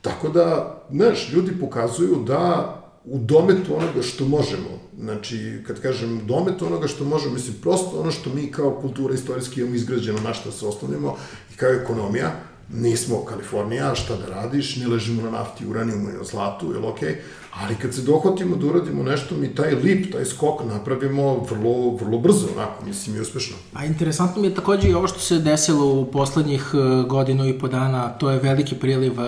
Tako 0.00 0.28
da, 0.28 0.78
znaš, 0.90 1.32
ljudi 1.32 1.52
pokazuju 1.60 2.24
da 2.26 2.76
u 3.04 3.18
dometu 3.18 3.76
onoga 3.76 4.02
što 4.02 4.24
možemo, 4.24 4.68
znači, 4.98 5.62
kad 5.66 5.80
kažem 5.80 6.18
u 6.18 6.22
dometu 6.24 6.66
onoga 6.66 6.88
što 6.88 7.04
možemo, 7.04 7.34
mislim, 7.34 7.56
prosto 7.62 8.00
ono 8.00 8.10
što 8.10 8.30
mi 8.30 8.52
kao 8.52 8.78
kultura 8.80 9.14
istorijski 9.14 9.60
imamo 9.60 9.76
izgrađeno 9.76 10.18
na 10.20 10.34
što 10.34 10.52
se 10.52 10.66
osnovimo 10.66 11.16
i 11.54 11.56
kao 11.56 11.70
ekonomija, 11.70 12.32
nismo 12.72 13.24
Kalifornija, 13.24 13.94
šta 13.94 14.16
da 14.16 14.26
radiš, 14.26 14.76
ne 14.76 14.88
ležimo 14.88 15.22
na 15.22 15.30
nafti, 15.30 15.66
uranijumu 15.66 16.10
i 16.10 16.12
na 16.12 16.24
zlatu, 16.24 16.72
jel 16.72 16.86
okej? 16.86 17.08
Okay? 17.08 17.16
Ali 17.54 17.74
kad 17.74 17.94
se 17.94 18.02
dohvatimo 18.02 18.56
da 18.56 18.66
uradimo 18.66 19.02
nešto, 19.02 19.36
mi 19.36 19.54
taj 19.54 19.74
lip, 19.74 20.12
taj 20.12 20.24
skok 20.24 20.64
napravimo 20.64 21.46
vrlo, 21.50 21.96
vrlo 21.96 22.18
brzo, 22.18 22.46
onako, 22.56 22.84
mislim, 22.84 23.16
i 23.16 23.20
uspešno. 23.20 23.56
A 23.74 23.84
interesantno 23.84 24.42
mi 24.42 24.48
je 24.48 24.54
takođe 24.54 24.88
i 24.88 24.94
ovo 24.94 25.08
što 25.08 25.20
se 25.20 25.38
desilo 25.38 25.86
u 25.86 26.04
poslednjih 26.04 26.70
eh, 26.74 27.02
godinu 27.08 27.48
i 27.48 27.58
po 27.58 27.68
dana, 27.68 28.08
to 28.08 28.30
je 28.30 28.38
veliki 28.38 28.74
priliv 28.74 29.12
uh, 29.12 29.18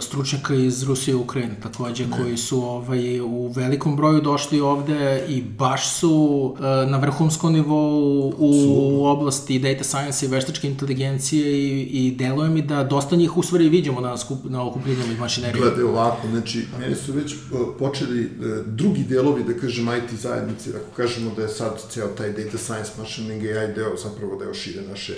stručnjaka 0.00 0.54
iz 0.54 0.82
Rusije 0.82 1.12
i 1.12 1.14
Ukrajine 1.14 1.56
takođe, 1.62 2.06
ne. 2.06 2.16
koji 2.16 2.36
su 2.36 2.62
ovaj, 2.62 3.20
u 3.20 3.52
velikom 3.56 3.96
broju 3.96 4.20
došli 4.20 4.60
ovde 4.60 5.24
i 5.28 5.42
baš 5.42 5.94
su 5.94 6.10
uh, 6.54 6.90
na 6.90 6.98
vrhunskom 6.98 7.52
nivou 7.52 8.28
u, 8.38 8.50
u 8.92 9.06
oblasti 9.06 9.58
data 9.58 9.84
science 9.84 10.26
i 10.26 10.28
veštačke 10.28 10.68
inteligencije 10.68 11.52
i, 11.52 11.80
i 11.82 12.16
deluje 12.16 12.50
mi 12.50 12.62
da 12.62 12.84
dosta 12.84 13.16
njih 13.16 13.36
u 13.36 13.42
stvari 13.42 13.68
vidimo 13.68 14.00
na, 14.00 14.18
skup, 14.18 14.38
na 14.44 14.66
okupljenjama 14.66 15.12
iz 15.12 15.18
mašinerije. 15.18 15.60
Gledaj 15.62 15.84
ovako, 15.84 16.28
znači, 16.30 16.66
meni 16.80 16.94
su 16.94 17.12
već 17.12 17.34
počeli 17.78 18.24
uh, 18.24 18.66
drugi 18.66 19.04
delovi, 19.04 19.44
da 19.44 19.54
kažem, 19.54 19.88
IT 19.88 20.20
zajednice, 20.20 20.70
ako 20.70 20.96
kažemo 20.96 21.30
da 21.36 21.42
je 21.42 21.48
sad 21.48 21.82
ceo 21.90 22.08
taj 22.08 22.32
data 22.32 22.58
science, 22.58 22.90
machine 22.98 23.32
learning, 23.32 23.56
AI 23.56 23.74
deo, 23.74 23.96
zapravo 23.96 24.36
deo 24.38 24.54
šire 24.54 24.82
naše 24.82 25.14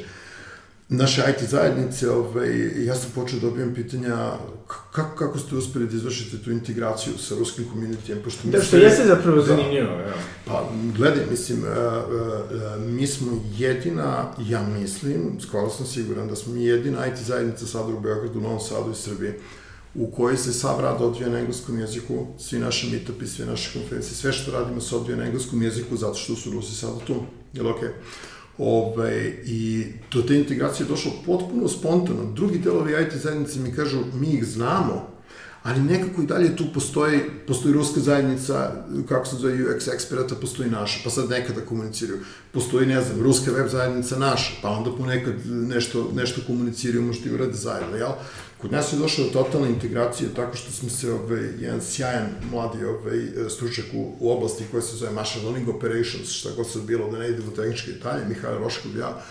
naše 0.97 1.23
IT 1.31 1.49
zajednice, 1.49 2.11
ovaj, 2.11 2.85
ja 2.85 2.95
sam 2.95 3.11
počeo 3.15 3.41
da 3.41 3.47
dobijem 3.47 3.75
pitanja 3.75 4.31
kako, 4.93 5.17
kako 5.17 5.39
ste 5.39 5.55
uspeli 5.57 5.87
da 5.87 5.97
izvršite 5.97 6.39
tu 6.45 6.51
integraciju 6.51 7.19
sa 7.19 7.35
ruskim 7.39 7.65
komunitijem, 7.73 8.19
pošto 8.25 8.41
mi 8.45 8.53
Da, 8.53 8.63
što 8.63 8.77
jeste 8.77 9.07
zapravo 9.07 9.37
da, 9.37 9.43
zanimljivo, 9.43 9.93
ja. 9.93 10.15
Pa, 10.47 10.69
gledaj, 10.97 11.25
mislim, 11.31 11.59
uh, 11.59 11.67
uh, 11.67 12.83
mi 12.83 13.07
smo 13.07 13.33
jedina, 13.57 14.33
ja 14.39 14.63
mislim, 14.63 15.41
skoro 15.41 15.71
sam 15.71 15.87
siguran 15.87 16.29
da 16.29 16.37
smo 16.37 16.55
mi 16.55 16.65
jedina 16.65 17.07
IT 17.07 17.19
zajednica 17.19 17.67
sada 17.67 17.89
u 17.89 18.01
Beogradu, 18.01 18.41
Novom 18.41 18.61
Sadu 18.61 18.91
i 18.91 18.95
Srbiji, 18.95 19.33
u 19.95 20.11
kojoj 20.11 20.37
se 20.37 20.53
sav 20.53 20.81
rad 20.81 21.03
odvija 21.03 21.29
na 21.29 21.39
engleskom 21.39 21.79
jeziku, 21.79 22.27
svi 22.39 22.59
naši 22.59 22.91
meetupi, 22.91 23.27
sve 23.27 23.47
naše 23.47 23.79
konferencije, 23.79 24.15
sve 24.15 24.33
što 24.33 24.53
radimo 24.53 24.81
se 24.81 24.97
odvija 24.97 25.17
na 25.17 25.25
engleskom 25.25 25.63
jeziku 25.63 25.97
zato 25.97 26.15
što 26.15 26.37
su 26.37 26.51
Rusi 26.51 26.75
sada 26.75 26.99
tu, 27.07 27.15
jel 27.53 27.69
okej? 27.69 27.89
Okay? 27.89 27.93
Ove, 28.59 29.35
I 29.45 29.85
do 30.13 30.23
te 30.23 30.37
integracije 30.37 30.85
je 30.85 30.89
došlo 30.89 31.13
potpuno 31.27 31.69
spontano. 31.69 32.33
Drugi 32.35 32.59
delovi 32.59 32.93
IT 33.03 33.15
zajednice 33.23 33.61
mi 33.61 33.75
kažu, 33.75 33.99
mi 34.15 34.27
ih 34.27 34.45
znamo, 34.47 35.15
ali 35.63 35.81
nekako 35.81 36.23
i 36.23 36.27
dalje 36.27 36.57
tu 36.57 36.65
postoji, 36.75 37.21
postoji 37.47 37.75
ruska 37.75 38.01
zajednica, 38.01 38.73
kako 39.09 39.27
se 39.27 39.37
zove 39.37 39.55
UX 39.55 39.95
eksperata, 39.95 40.35
postoji 40.35 40.71
naša, 40.71 41.01
pa 41.05 41.11
sad 41.11 41.31
nekada 41.31 41.61
komuniciraju. 41.61 42.21
Postoji, 42.53 42.87
ne 42.87 43.03
znam, 43.03 43.21
ruska 43.21 43.51
web 43.51 43.69
zajednica 43.69 44.19
naša, 44.19 44.53
pa 44.63 44.69
onda 44.69 44.91
ponekad 44.97 45.35
nešto, 45.47 46.11
nešto 46.15 46.41
komuniciraju, 46.47 47.03
možda 47.03 47.31
i 47.31 47.35
urade 47.35 47.53
zajedno, 47.53 47.97
jel? 47.97 48.13
Kod 48.65 48.73
nas 48.73 48.93
je 48.93 48.99
došla 48.99 49.25
totalna 49.33 49.69
integracija 49.69 50.29
tako 50.37 50.57
što 50.57 50.73
smo 50.73 50.89
se 50.89 51.13
ovaj, 51.13 51.43
jedan 51.59 51.81
sjajan 51.81 52.27
mladi 52.51 52.85
ovaj, 52.85 53.51
stručak 53.51 53.85
u, 53.95 54.17
u 54.21 54.33
oblasti 54.33 54.65
koja 54.71 54.83
se 54.83 54.97
zove 54.97 55.13
Machine 55.13 55.45
Learning 55.45 55.69
Operations, 55.69 56.31
šta 56.31 56.51
god 56.57 56.71
se 56.71 56.79
bilo 56.79 57.11
da 57.11 57.19
ne 57.19 57.29
ide 57.29 57.43
u 57.43 57.51
tehničke 57.51 57.93
detalje, 57.93 58.25
Mihajlo 58.29 58.59
Roškov 58.59 58.97
ja, 58.97 59.23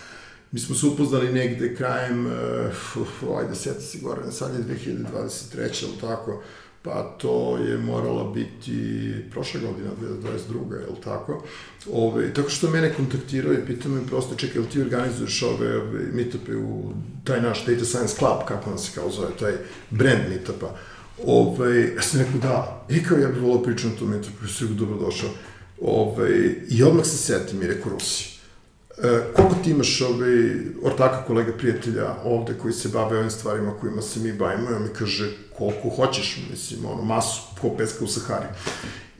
mi 0.52 0.60
smo 0.60 0.74
se 0.74 0.86
upoznali 0.86 1.32
negde 1.32 1.74
krajem, 1.74 2.26
uh, 2.26 3.38
ajde, 3.38 3.54
sjeti 3.54 3.82
se 3.82 3.98
gore, 3.98 4.32
sad 4.32 4.54
je 4.54 4.76
2023. 4.76 5.84
ili 5.84 6.00
tako, 6.00 6.42
pa 6.84 7.02
to 7.18 7.56
je 7.56 7.78
morala 7.78 8.30
biti 8.30 9.14
prošle 9.30 9.60
godina, 9.60 9.90
2022. 10.00 10.72
je 10.72 10.86
li 10.86 11.00
tako? 11.04 11.44
Ove, 11.92 12.34
tako 12.34 12.48
što 12.48 12.70
mene 12.70 12.94
kontaktirao 12.94 13.52
i 13.52 13.66
pitao 13.66 13.92
me 13.92 14.06
prosto, 14.06 14.34
čekaj, 14.34 14.62
ti 14.72 14.80
organizuješ 14.80 15.42
ove, 15.42 15.76
ove 15.76 16.00
meetupe 16.12 16.56
u 16.56 16.92
taj 17.24 17.42
naš 17.42 17.66
Data 17.66 17.84
Science 17.84 18.14
Club, 18.18 18.38
kako 18.48 18.70
nam 18.70 18.78
se 18.78 18.90
kao 18.94 19.10
zove, 19.10 19.28
taj 19.38 19.52
brand 19.90 20.20
meetupa. 20.28 20.76
Ove, 21.26 21.94
ja 21.96 22.02
sam 22.02 22.20
rekao 22.20 22.40
da, 22.40 22.86
i 22.90 23.02
kao 23.02 23.18
ja 23.18 23.28
bih 23.28 23.42
volao 23.42 23.62
pričati 23.62 23.88
na 23.88 23.98
tom 23.98 24.10
meetupu, 24.10 24.44
ja 24.44 24.48
sam 24.48 24.76
dobrodošao. 24.76 25.30
Ove, 25.80 26.54
I 26.68 26.82
odmah 26.82 27.06
se 27.06 27.16
setim 27.16 27.62
i 27.62 27.66
rekao 27.66 27.92
Rusi 27.92 28.33
E, 28.98 29.20
koliko 29.36 29.54
ti 29.64 29.70
imaš 29.70 30.00
ovaj, 30.00 30.54
ortaka, 30.82 31.24
kolega, 31.26 31.52
prijatelja 31.52 32.14
ovde 32.24 32.54
koji 32.62 32.74
se 32.74 32.88
bave 32.88 33.18
ovim 33.18 33.30
stvarima 33.30 33.72
kojima 33.80 34.02
se 34.02 34.20
mi 34.20 34.32
bavimo? 34.32 34.70
I 34.70 34.74
on 34.74 34.82
mi 34.82 34.88
kaže, 34.88 35.32
koliko 35.58 35.88
hoćeš, 35.88 36.40
mislim, 36.50 36.86
ono, 36.86 37.02
masu, 37.02 37.42
ko 37.60 37.70
peska 37.78 38.04
u 38.04 38.08
Sahari. 38.08 38.46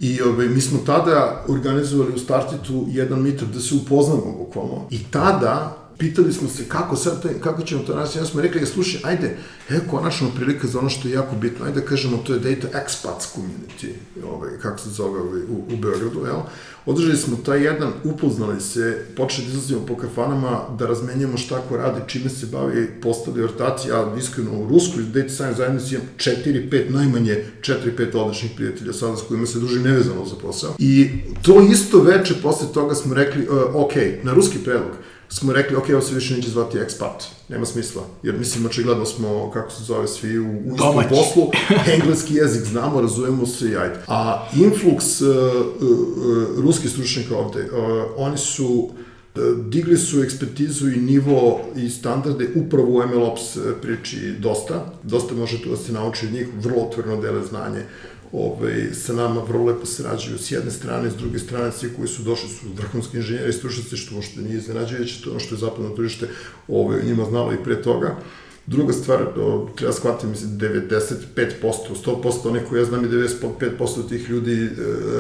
I 0.01 0.23
ovaj, 0.23 0.49
mi 0.49 0.61
smo 0.61 0.79
tada 0.87 1.45
organizovali 1.49 2.13
u 2.15 2.19
Startitu 2.19 2.87
jedan 2.89 3.21
meetup 3.21 3.49
da 3.49 3.61
se 3.61 3.75
upoznamo 3.75 4.35
bukvalno. 4.39 4.87
I 4.91 4.99
tada 5.11 5.84
pitali 5.99 6.33
smo 6.33 6.49
se 6.49 6.65
kako 6.69 6.97
sad, 6.97 7.23
taj, 7.23 7.33
kako 7.41 7.63
ćemo 7.63 7.83
to 7.83 7.97
naći, 7.97 8.19
ja 8.19 8.25
smo 8.25 8.41
rekli, 8.41 8.61
ja, 8.61 8.67
slušaj, 8.67 9.01
ajde, 9.05 9.37
evo 9.71 9.81
konačno 9.91 10.31
prilika 10.37 10.67
za 10.67 10.79
ono 10.79 10.91
što 10.91 11.09
je 11.09 11.15
jako 11.15 11.37
bitno, 11.37 11.67
ajde 11.67 11.81
kažemo, 11.81 12.17
to 12.17 12.33
je 12.35 12.39
Data 12.39 12.69
Expats 12.79 13.37
Community, 13.37 13.89
ovaj, 14.27 14.51
kako 14.63 14.79
se 14.79 14.91
zove 14.91 15.21
ovaj, 15.21 15.41
u, 15.41 15.65
u 15.75 15.77
Beogradu, 15.77 16.27
jel? 16.27 16.41
Održali 16.87 17.17
smo 17.17 17.37
taj 17.37 17.65
jedan, 17.65 17.93
upoznali 18.05 18.61
se, 18.61 19.07
počeli 19.17 19.47
da 19.47 19.53
izlazimo 19.53 19.87
po 19.87 19.97
kafanama, 19.97 20.61
da 20.79 20.87
razmenjamo 20.87 21.37
šta 21.37 21.63
ko 21.69 21.77
radi, 21.77 22.01
čime 22.07 22.31
se 22.31 22.47
bavi, 22.47 23.01
postali 23.03 23.43
ortaci, 23.43 23.89
ja 23.89 24.15
iskreno 24.19 24.51
u 24.53 24.69
Ruskoj 24.69 25.03
Data 25.03 25.29
Science 25.29 25.57
zajednici 25.57 25.95
imam 25.95 26.07
4-5, 26.17 26.91
najmanje 26.91 27.45
4-5 27.61 28.17
odličnih 28.17 28.53
prijatelja 28.57 28.93
sada 28.93 29.17
s 29.17 29.23
kojima 29.29 29.47
se 29.47 29.59
družim 29.59 29.83
nevezano 29.83 30.27
za 30.27 30.37
posao. 30.43 30.75
I 30.79 31.11
to 31.43 31.61
isto 31.73 32.01
veče 32.01 32.35
posle 32.43 32.67
toga 32.75 32.95
smo 32.95 33.15
rekli, 33.15 33.49
uh, 33.49 33.75
ok, 33.75 33.93
na 34.23 34.35
ruski 34.35 34.59
predlog, 34.59 34.93
smo 35.35 35.53
rekli, 35.53 35.77
ok, 35.77 35.85
ovo 35.93 36.01
se 36.01 36.15
više 36.15 36.37
neće 36.37 36.51
zvati 36.51 36.79
ekspat, 36.79 37.25
nema 37.49 37.67
smisla, 37.67 38.03
jer 38.23 38.39
mislim, 38.39 38.67
očigledno 38.67 39.07
smo, 39.07 39.51
kako 39.51 39.71
se 39.71 39.85
zove, 39.85 40.09
svi 40.09 40.39
u, 40.39 40.45
u 40.45 40.75
istom 40.75 41.05
poslu, 41.09 41.51
engleski 41.95 42.35
jezik 42.35 42.65
znamo, 42.65 43.01
razumemo 43.01 43.47
se 43.47 43.71
i 43.71 43.77
ajde. 43.77 43.95
A 44.07 44.49
influx 44.55 45.23
uh, 45.23 45.67
uh, 45.67 46.65
ruskih 46.65 46.91
stručnjaka 46.91 47.37
ovde, 47.37 47.61
uh, 47.61 47.71
oni 48.17 48.39
su 48.39 48.67
uh, 48.67 49.43
digli 49.69 49.97
su 49.97 50.23
ekspertizu 50.23 50.91
i 50.91 50.97
nivo 50.97 51.61
i 51.77 51.91
standarde 51.91 52.49
upravo 52.55 52.89
u 52.89 53.07
MLOps 53.07 53.59
priči 53.83 54.35
dosta. 54.39 54.93
Dosta 55.03 55.35
može 55.35 55.63
tu 55.63 55.71
da 55.71 55.77
se 55.77 55.93
nauči 55.93 56.27
od 56.27 56.33
njih, 56.33 56.49
vrlo 56.63 56.83
otvoreno 56.83 57.21
dele 57.21 57.43
znanje 57.47 57.83
ovaj, 58.35 58.95
sa 58.95 59.13
nama 59.13 59.43
vrlo 59.43 59.65
lepo 59.65 59.87
sarađuju 59.87 60.39
s 60.39 60.51
jedne 60.51 60.71
strane, 60.71 61.11
s 61.11 61.17
druge 61.17 61.39
strane, 61.39 61.73
svi 61.73 61.91
koji 61.97 62.09
su 62.09 62.23
došli 62.23 62.49
su 62.49 62.67
vrhunski 62.77 63.17
inženjeri 63.17 63.51
i 63.51 63.53
stručnici, 63.53 63.97
što 63.97 64.23
što 64.23 64.41
nije 64.41 64.57
iznenađujuće, 64.57 65.23
to 65.23 65.31
ono 65.31 65.41
što 65.41 65.55
je 65.55 65.59
zapadno 65.59 65.91
tržište 65.91 66.29
ovaj, 66.69 67.03
njima 67.05 67.25
znalo 67.25 67.53
i 67.53 67.65
pre 67.65 67.83
toga. 67.83 68.17
Druga 68.67 68.93
stvar, 68.93 69.23
o, 69.37 69.69
treba 69.77 69.93
shvatiti, 69.93 70.27
mislim, 70.27 70.51
95%, 70.51 71.17
100%, 72.05 72.49
one 72.49 72.65
koje 72.69 72.81
ja 72.81 72.85
znam 72.85 73.05
i 73.05 73.09
95% 73.09 74.09
tih 74.09 74.31
ljudi 74.31 74.65
e, 74.65 74.69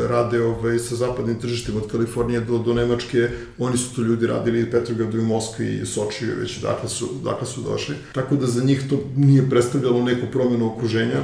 rade 0.08 0.42
ovaj, 0.42 0.78
sa 0.78 0.96
zapadnim 0.96 1.40
tržištem 1.40 1.76
od 1.76 1.90
Kalifornije 1.90 2.40
do, 2.40 2.58
do 2.58 2.74
Nemačke, 2.74 3.28
oni 3.58 3.78
su 3.78 3.94
to 3.94 4.02
ljudi 4.02 4.26
radili 4.26 4.60
i 4.60 4.70
Petrogradu 4.70 5.18
i 5.18 5.22
Moskvi 5.24 5.74
i 5.74 5.86
Sočiju, 5.86 6.34
već 6.40 6.60
dakle 6.60 6.88
su, 6.88 7.08
dakle 7.24 7.46
su 7.46 7.60
došli. 7.60 7.94
Tako 8.12 8.36
da 8.36 8.46
za 8.46 8.64
njih 8.64 8.82
to 8.90 9.00
nije 9.16 9.50
predstavljalo 9.50 10.04
neku 10.04 10.26
promenu 10.32 10.72
okruženja, 10.72 11.22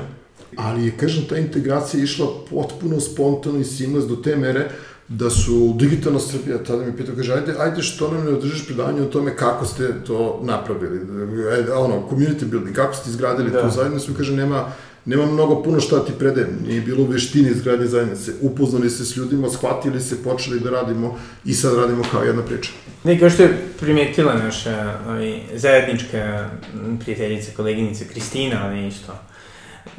ali 0.56 0.86
je, 0.86 0.96
kažem, 0.96 1.24
ta 1.28 1.38
integracija 1.38 2.04
išla 2.04 2.26
potpuno 2.50 3.00
spontano 3.00 3.58
i 3.58 3.64
seamless 3.64 4.08
do 4.08 4.16
te 4.16 4.36
mere 4.36 4.70
da 5.10 5.30
su 5.30 5.74
digitalna 5.78 6.20
Srbija, 6.20 6.58
tada 6.58 6.84
mi 6.84 6.96
pitao, 6.96 7.14
kaže, 7.16 7.32
ajde, 7.32 7.54
ajde 7.58 7.82
što 7.82 8.10
nam 8.10 8.24
ne 8.24 8.30
održiš 8.30 8.66
predavanje 8.66 9.02
o 9.02 9.04
tome 9.04 9.36
kako 9.36 9.66
ste 9.66 10.04
to 10.06 10.40
napravili, 10.42 11.00
ajde, 11.56 11.72
ono, 11.72 12.02
community 12.10 12.44
building, 12.44 12.76
kako 12.76 12.94
ste 12.94 13.10
izgradili 13.10 13.50
da. 13.50 13.62
tu 13.62 13.70
zajednicu, 13.70 14.14
kaže, 14.16 14.36
nema, 14.36 14.72
nema 15.04 15.26
mnogo 15.26 15.62
puno 15.62 15.80
šta 15.80 16.04
ti 16.04 16.12
predajem, 16.18 16.58
nije 16.66 16.80
bilo 16.80 17.06
veštine 17.06 17.50
izgradnje 17.50 17.86
zajednice, 17.86 18.32
upoznali 18.40 18.90
se 18.90 19.04
s 19.04 19.16
ljudima, 19.16 19.48
shvatili 19.48 20.00
se, 20.00 20.22
počeli 20.22 20.60
da 20.60 20.70
radimo 20.70 21.18
i 21.44 21.54
sad 21.54 21.78
radimo 21.78 22.02
kao 22.12 22.22
jedna 22.22 22.42
priča. 22.42 22.70
Ne, 23.04 23.18
kao 23.18 23.30
što 23.30 23.42
je 23.42 23.58
primetila 23.80 24.34
naša 24.34 24.98
ovaj, 25.06 25.40
zajednička 25.54 26.50
prijateljica, 27.00 27.50
koleginica 27.56 28.04
Kristina, 28.10 28.66
ali 28.66 28.86
isto, 28.86 29.12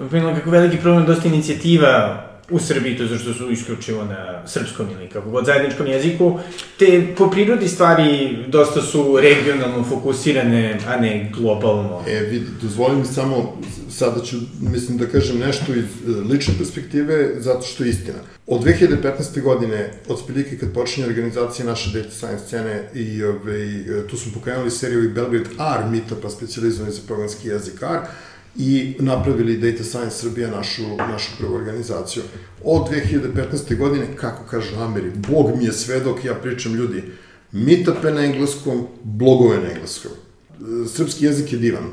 Primila 0.09 0.35
kako 0.35 0.49
veliki 0.49 0.77
problem 0.77 1.05
dosta 1.05 1.27
inicijativa 1.27 2.27
u 2.51 2.59
Srbiji, 2.59 2.97
to 2.97 3.07
zašto 3.07 3.33
su 3.33 3.51
isključivo 3.51 4.05
na 4.05 4.47
srpskom 4.47 4.87
ili 4.91 5.09
kako 5.09 5.29
god 5.29 5.45
zajedničkom 5.45 5.87
jeziku, 5.87 6.39
te 6.79 7.07
po 7.17 7.29
prirodi 7.29 7.67
stvari 7.67 8.37
dosta 8.47 8.81
su 8.81 9.17
regionalno 9.21 9.83
fokusirane, 9.83 10.79
a 10.87 10.97
ne 10.97 11.31
globalno. 11.37 12.03
E, 12.07 12.19
vidi, 12.19 12.45
dozvolim 12.61 13.05
samo, 13.05 13.57
sada 13.89 14.21
ću, 14.21 14.35
mislim 14.61 14.97
da 14.97 15.05
kažem 15.05 15.39
nešto 15.39 15.73
iz 15.73 15.83
e, 15.83 16.21
lične 16.33 16.53
perspektive, 16.57 17.35
zato 17.37 17.61
što 17.61 17.83
je 17.83 17.89
istina. 17.89 18.19
Od 18.47 18.63
2015. 18.63 19.41
godine, 19.41 19.91
od 20.07 20.19
spilike 20.19 20.57
kad 20.57 20.73
počinje 20.73 21.07
organizacija 21.07 21.65
naše 21.65 21.99
data 21.99 22.11
science 22.11 22.45
scene 22.45 22.89
i 22.93 23.23
ove, 23.23 23.35
ovaj, 23.37 24.07
tu 24.09 24.17
smo 24.17 24.31
pokrenuli 24.33 24.71
seriju 24.71 25.03
i 25.03 25.13
Belgrade 25.13 25.49
R 25.59 25.89
meetupa 25.89 26.29
specializovani 26.29 26.93
za 26.93 27.01
programski 27.07 27.47
jezik 27.47 27.81
R, 27.81 27.99
i 28.57 28.95
napravili 28.99 29.57
Data 29.57 29.83
Science 29.83 30.17
Srbija 30.17 30.51
našu, 30.51 30.81
našu 30.97 31.31
prvu 31.39 31.55
organizaciju. 31.55 32.23
Od 32.63 32.89
2015. 32.89 33.77
godine, 33.77 34.07
kako 34.15 34.43
kaže 34.49 34.75
Ameri, 34.75 35.11
Bog 35.29 35.57
mi 35.57 35.65
je 35.65 35.73
svedok, 35.73 36.25
ja 36.25 36.35
pričam 36.35 36.75
ljudi, 36.75 37.03
meetupe 37.51 38.11
na 38.11 38.25
engleskom, 38.25 38.87
blogove 39.03 39.57
na 39.57 39.71
engleskom. 39.71 40.11
Srpski 40.93 41.25
jezik 41.25 41.53
je 41.53 41.59
divan, 41.59 41.83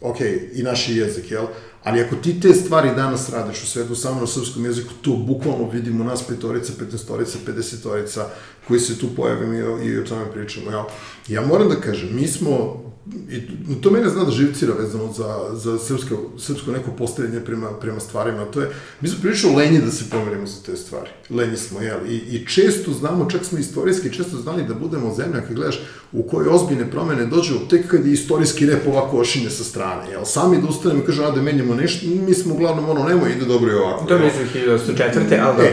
ok, 0.00 0.16
i 0.54 0.62
naš 0.62 0.88
jezik, 0.88 1.30
jel? 1.30 1.46
Ali 1.84 2.00
ako 2.00 2.16
ti 2.16 2.40
te 2.40 2.54
stvari 2.54 2.90
danas 2.96 3.30
radiš 3.30 3.62
u 3.62 3.66
svetu 3.66 3.94
samo 3.94 4.20
na 4.20 4.26
srpskom 4.26 4.64
jeziku, 4.64 4.90
to 5.02 5.16
bukvalno 5.16 5.70
vidimo 5.70 6.04
nas 6.04 6.26
petorica, 6.26 6.72
petnestorica, 6.78 7.38
pedesetorica 7.46 8.26
koji 8.68 8.80
se 8.80 8.98
tu 8.98 9.06
pojavimo 9.16 9.54
i, 9.54 9.86
i 9.88 9.98
o 9.98 10.04
tome 10.04 10.32
pričamo. 10.32 10.70
Jel? 10.70 10.82
Ja 11.28 11.46
moram 11.46 11.68
da 11.68 11.80
kažem, 11.80 12.08
mi 12.16 12.26
smo 12.26 12.82
i 13.30 13.80
to 13.80 13.90
mene 13.90 14.08
zna 14.08 14.24
da 14.24 14.30
živcira 14.30 14.74
vezano 14.74 15.12
za, 15.12 15.50
za 15.54 15.78
srpsko, 15.78 16.16
srpsko 16.38 16.70
neko 16.72 16.90
postavljanje 16.90 17.40
prema, 17.40 17.70
prema 17.70 18.00
stvarima, 18.00 18.44
to 18.44 18.60
je, 18.60 18.70
mi 19.00 19.08
smo 19.08 19.18
prilično 19.20 19.56
lenji 19.56 19.78
da 19.78 19.90
se 19.90 20.04
pomerimo 20.10 20.46
za 20.46 20.62
te 20.66 20.76
stvari, 20.76 21.10
lenji 21.30 21.56
smo, 21.56 21.80
jel, 21.80 21.98
i, 22.08 22.16
i 22.16 22.46
često 22.46 22.92
znamo, 22.92 23.30
čak 23.30 23.44
smo 23.44 23.58
istorijski 23.58 24.12
često 24.12 24.36
znali 24.36 24.64
da 24.68 24.74
budemo 24.74 25.14
zemlja, 25.14 25.40
kad 25.40 25.54
gledaš 25.54 25.80
u 26.12 26.22
kojoj 26.22 26.48
ozbiljne 26.48 26.90
promene 26.90 27.26
dođu, 27.26 27.54
tek 27.70 27.90
kad 27.90 28.06
je 28.06 28.12
istorijski 28.12 28.66
rep 28.66 28.86
ovako 28.86 29.18
ošinje 29.18 29.50
sa 29.50 29.64
strane, 29.64 30.10
jel, 30.10 30.24
sami 30.24 30.62
da 30.62 30.68
ustanemo 30.68 31.02
i 31.02 31.06
kažu, 31.06 31.22
a 31.22 31.30
da 31.30 31.42
menjamo 31.42 31.74
nešto, 31.74 32.06
mi 32.26 32.34
smo 32.34 32.54
uglavnom 32.54 32.88
ono, 32.88 33.04
nemoj, 33.04 33.32
ide 33.32 33.44
dobro 33.44 33.72
i 33.72 33.74
ovako. 33.74 34.04
To 34.04 34.14
je 34.14 34.32
1904. 34.54 35.40
ali 35.40 35.56
dobro. 35.56 35.64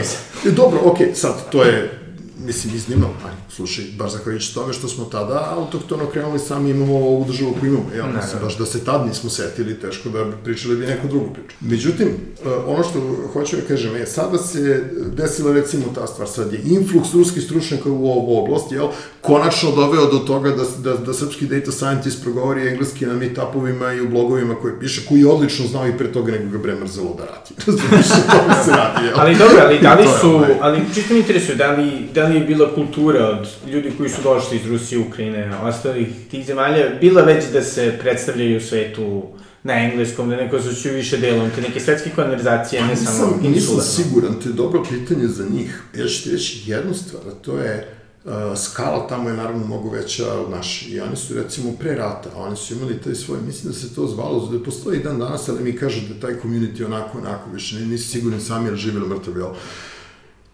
E, 0.46 0.50
dobro, 0.50 0.80
okej, 0.84 1.06
okay, 1.06 1.14
sad, 1.14 1.50
to 1.50 1.62
je 1.62 2.02
mislim, 2.46 2.74
iznimno, 2.74 3.08
ali, 3.24 3.34
slušaj, 3.56 3.84
baš 3.98 4.12
zahvaljujući 4.12 4.54
tome 4.54 4.72
što 4.72 4.88
smo 4.88 5.04
tada 5.04 5.54
autoktono 5.56 6.06
krenuli 6.06 6.38
sami 6.38 6.70
imamo 6.70 6.94
ovu 6.94 7.24
državu 7.24 7.54
koju 7.60 7.72
imamo, 7.72 7.90
jel, 7.94 8.06
ne, 8.06 8.12
mislim, 8.12 8.42
baš 8.42 8.58
da 8.58 8.66
se 8.66 8.84
tad 8.84 9.06
nismo 9.06 9.30
setili, 9.30 9.80
teško 9.80 10.08
da 10.08 10.24
bi 10.24 10.32
pričali 10.44 10.76
bi 10.76 10.86
neku 10.86 11.08
drugu 11.08 11.26
priču. 11.34 11.56
Međutim, 11.60 12.08
e, 12.08 12.48
ono 12.66 12.82
što 12.82 12.98
hoću 13.32 13.56
da 13.56 13.62
kažem 13.62 13.96
je, 13.96 14.06
sada 14.06 14.38
se 14.38 14.84
desila 15.16 15.52
recimo 15.52 15.84
ta 15.94 16.06
stvar, 16.06 16.28
sad 16.28 16.52
je 16.52 16.62
influx 16.64 17.14
ruskih 17.14 17.42
stručnjaka 17.42 17.90
u 17.90 18.06
ovu 18.06 18.44
oblast, 18.44 18.72
jel, 18.72 18.88
konačno 19.20 19.70
doveo 19.70 20.10
do 20.12 20.18
toga 20.18 20.50
da, 20.50 20.64
da, 20.78 20.96
da 20.96 21.14
srpski 21.14 21.46
data 21.46 21.72
scientist 21.72 22.22
progovori 22.22 22.68
engleski 22.68 23.06
na 23.06 23.14
meetupovima 23.14 23.92
i 23.92 24.00
u 24.00 24.08
blogovima 24.08 24.54
koje 24.54 24.80
piše, 24.80 25.06
koji 25.08 25.24
odlično 25.24 25.66
znao 25.66 25.88
i 25.88 25.98
pre 25.98 26.12
toga 26.12 26.32
nego 26.32 26.50
ga 26.50 26.58
bre 26.58 26.74
mrzelo 26.74 27.16
da 27.18 27.24
radi. 27.24 27.50
Razumiješ, 27.66 28.08
to 28.08 28.64
se 28.64 28.70
radi, 28.70 29.06
jel? 29.06 29.14
Ali 29.16 29.34
dobro, 29.34 29.56
ali 29.64 29.78
da 29.78 29.94
li 29.94 30.06
su, 30.20 30.40
ali 30.60 30.80
čisto 30.94 31.14
mi 31.14 31.20
interesuje, 31.20 31.56
da 31.56 31.70
li, 31.70 32.08
da 32.14 32.26
li 32.26 32.34
je 32.34 32.40
bila 32.40 32.74
kultura 32.74 33.28
od 33.28 33.45
ljudi 33.66 33.92
koji 33.96 34.08
su 34.08 34.22
došli 34.22 34.56
iz 34.56 34.66
Rusije, 34.66 34.98
Ukrajine, 34.98 35.58
ostalih 35.62 36.08
tih 36.30 36.46
zemalja, 36.46 36.88
bila 37.00 37.22
već 37.22 37.44
da 37.52 37.62
se 37.62 37.98
predstavljaju 38.00 38.56
u 38.56 38.60
svetu 38.60 39.22
na 39.62 39.84
engleskom, 39.84 40.30
da 40.30 40.36
neko 40.36 40.60
se 40.60 40.90
više 40.90 41.16
delom, 41.16 41.50
te 41.54 41.60
neke 41.60 41.80
svetske 41.80 42.10
konverzacije, 42.10 42.82
ne 42.82 42.96
samo 42.96 43.38
insularno. 43.42 43.50
Nisam 43.50 43.80
siguran, 43.80 44.34
to 44.42 44.48
je 44.48 44.52
dobro 44.52 44.82
pitanje 44.90 45.28
za 45.28 45.44
njih. 45.50 45.82
Ja 45.96 46.06
ću 46.06 46.22
ti 46.22 46.30
reći 46.30 46.62
jednu 46.66 46.94
stvar, 46.94 47.22
a 47.28 47.34
to 47.42 47.58
je 47.58 47.88
uh, 48.24 48.32
skala 48.56 49.06
tamo 49.08 49.28
je 49.28 49.36
naravno 49.36 49.66
mnogo 49.66 49.90
veća 49.90 50.32
od 50.32 50.50
naše. 50.50 50.88
I 50.88 51.00
oni 51.00 51.16
su 51.16 51.34
recimo 51.34 51.72
pre 51.72 51.94
rata, 51.94 52.30
oni 52.36 52.56
su 52.56 52.74
imali 52.74 53.00
taj 53.00 53.14
svoj, 53.14 53.38
mislim 53.46 53.72
da 53.72 53.78
se 53.78 53.94
to 53.94 54.06
zvalo, 54.06 54.46
da 54.46 54.64
postoji 54.64 54.98
dan 54.98 55.18
danas, 55.18 55.48
ali 55.48 55.62
mi 55.62 55.76
kažu 55.76 56.00
da 56.08 56.20
taj 56.20 56.34
community 56.42 56.84
onako, 56.84 57.18
onako, 57.18 57.50
više 57.50 57.80
nisi 57.80 58.08
siguran 58.08 58.40
sami, 58.40 58.68
jer 58.68 58.78
ili 58.94 59.08
mrtav, 59.08 59.36
jel? 59.36 59.50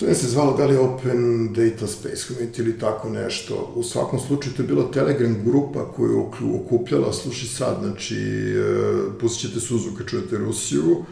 To 0.02 0.08
je 0.08 0.14
se 0.14 0.28
zvalo 0.28 0.56
da 0.56 0.66
li 0.66 0.76
Open 0.76 1.52
Data 1.52 1.86
Space 1.86 2.16
Community 2.28 2.60
ili 2.60 2.78
tako 2.78 3.10
nešto. 3.10 3.72
U 3.74 3.82
svakom 3.82 4.20
slučaju 4.20 4.54
to 4.56 4.62
je 4.62 4.68
bila 4.68 4.90
Telegram 4.90 5.36
grupa 5.44 5.92
koju 5.92 6.10
je 6.12 6.54
okupljala, 6.54 7.12
sluši 7.12 7.46
sad, 7.46 7.78
znači, 7.82 8.16
e, 8.16 9.18
pustit 9.20 9.50
ćete 9.50 9.60
suzu 9.60 9.90
kad 9.98 10.06
čujete 10.06 10.38
Rusiju, 10.38 11.04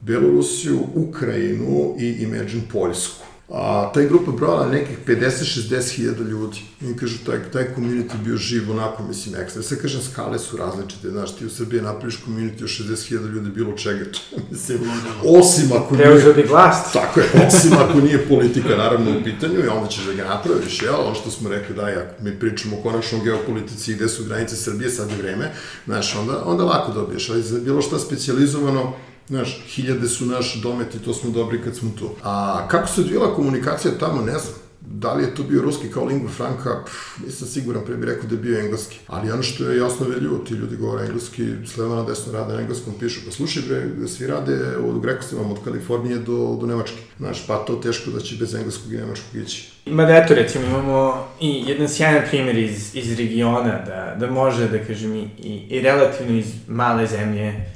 Belorusiju, 0.00 0.78
Ukrajinu 0.94 1.94
i 1.98 2.16
Imagine 2.22 2.62
Poljsku. 2.72 3.24
A, 3.48 3.90
taj 3.94 4.06
grupa 4.06 4.32
brojala 4.32 4.66
nekih 4.66 4.98
50-60 5.06 5.96
hiljada 5.96 6.24
ljudi. 6.24 6.58
I 6.80 6.96
kažu, 6.96 7.18
taj, 7.26 7.38
taj 7.52 7.64
community 7.76 8.16
bio 8.24 8.36
živ 8.36 8.70
onako, 8.70 9.02
mislim, 9.02 9.34
ekstra. 9.40 9.62
Sve 9.62 9.78
kažem, 9.78 10.00
skale 10.12 10.38
su 10.38 10.56
različite, 10.56 11.10
znaš, 11.10 11.36
ti 11.36 11.46
u 11.46 11.50
Srbiji 11.50 11.80
napraviš 11.80 12.18
community 12.26 12.62
od 12.62 12.68
60 12.68 13.08
hiljada 13.08 13.28
ljudi 13.28 13.50
bilo 13.50 13.72
čega, 13.72 14.04
to, 14.04 14.18
mislim, 14.50 14.78
osim 15.24 15.72
ako 15.72 15.94
nije... 15.94 16.06
Preuzeo 16.06 16.34
bi 16.34 16.42
vlast. 16.42 16.92
Tako 16.92 17.20
je, 17.20 17.26
osim 17.46 17.72
ako 17.72 18.00
nije 18.00 18.28
politika, 18.28 18.68
naravno, 18.68 19.10
u 19.10 19.24
pitanju, 19.24 19.64
i 19.64 19.68
onda 19.68 19.88
ćeš 19.88 20.04
da 20.04 20.12
ga 20.12 20.24
napraviš, 20.24 20.82
jel? 20.82 20.94
Ono 21.06 21.14
što 21.14 21.30
smo 21.30 21.48
rekli, 21.48 21.74
da, 21.74 21.82
ako 21.82 22.24
mi 22.24 22.38
pričamo 22.38 22.76
konačno 22.82 23.18
o 23.18 23.24
geopolitici 23.24 23.94
gde 23.94 24.08
su 24.08 24.24
granice 24.24 24.56
Srbije, 24.56 24.90
sad 24.90 25.10
je 25.10 25.16
vreme, 25.16 25.52
znaš, 25.84 26.16
onda, 26.16 26.42
onda 26.44 26.64
lako 26.64 26.92
dobiješ, 26.92 27.30
ali 27.30 27.42
za 27.42 27.60
bilo 27.60 27.82
šta 27.82 27.98
specializovano, 27.98 28.92
Znaš, 29.28 29.64
hiljade 29.68 30.08
su 30.08 30.26
naš 30.26 30.60
domet 30.62 30.94
i 30.94 30.98
to 30.98 31.14
smo 31.14 31.30
dobri 31.30 31.62
kad 31.62 31.76
smo 31.76 31.90
tu. 31.98 32.10
A 32.22 32.66
kako 32.68 32.88
se 32.88 33.00
odvijela 33.00 33.34
komunikacija 33.34 33.98
tamo, 34.00 34.22
ne 34.22 34.38
znam. 34.38 34.54
Da 34.80 35.14
li 35.14 35.22
je 35.22 35.34
to 35.34 35.42
bio 35.42 35.62
ruski 35.62 35.90
kao 35.90 36.04
lingua 36.04 36.30
franca, 36.30 36.82
pff, 36.84 37.24
nisam 37.24 37.48
siguran, 37.48 37.84
pre 37.84 37.96
bih 37.96 38.08
rekao 38.08 38.28
da 38.28 38.34
je 38.34 38.40
bio 38.40 38.60
engleski. 38.60 38.98
Ali 39.06 39.30
ono 39.30 39.42
što 39.42 39.70
je 39.70 39.78
jasno 39.78 40.06
veljivo, 40.08 40.38
ti 40.38 40.54
ljudi 40.54 40.76
govore 40.76 41.04
engleski, 41.04 41.42
s 41.64 41.76
leva 41.76 41.96
na 41.96 42.02
desno 42.02 42.32
rade 42.32 42.54
na 42.54 42.60
engleskom, 42.60 42.94
pišu, 43.00 43.20
pa 43.24 43.30
slušaj 43.30 43.62
bre, 43.68 44.08
svi 44.08 44.26
rade, 44.26 44.76
od, 44.76 45.04
vam, 45.32 45.50
od 45.50 45.64
Kalifornije 45.64 46.18
do, 46.18 46.58
do 46.60 46.66
Nemačke. 46.66 46.96
Znaš, 47.18 47.46
pa 47.46 47.56
to 47.56 47.74
teško 47.76 48.10
da 48.10 48.20
će 48.20 48.36
bez 48.36 48.54
engleskog 48.54 48.92
i 48.92 48.96
nemačkog 48.96 49.40
ići. 49.42 49.70
Ma 49.86 50.04
da 50.04 50.16
eto, 50.16 50.34
recimo, 50.34 50.66
imamo 50.66 51.26
i 51.40 51.64
jedan 51.66 51.88
sjajan 51.88 52.22
primjer 52.30 52.58
iz, 52.58 52.94
iz 52.94 53.18
regiona, 53.18 53.82
da, 53.86 54.16
da 54.20 54.30
može, 54.30 54.68
da 54.68 54.84
kažem, 54.84 55.16
i, 55.16 55.28
i 55.70 55.80
relativno 55.80 56.38
iz 56.38 56.46
male 56.68 57.06
zemlje, 57.06 57.75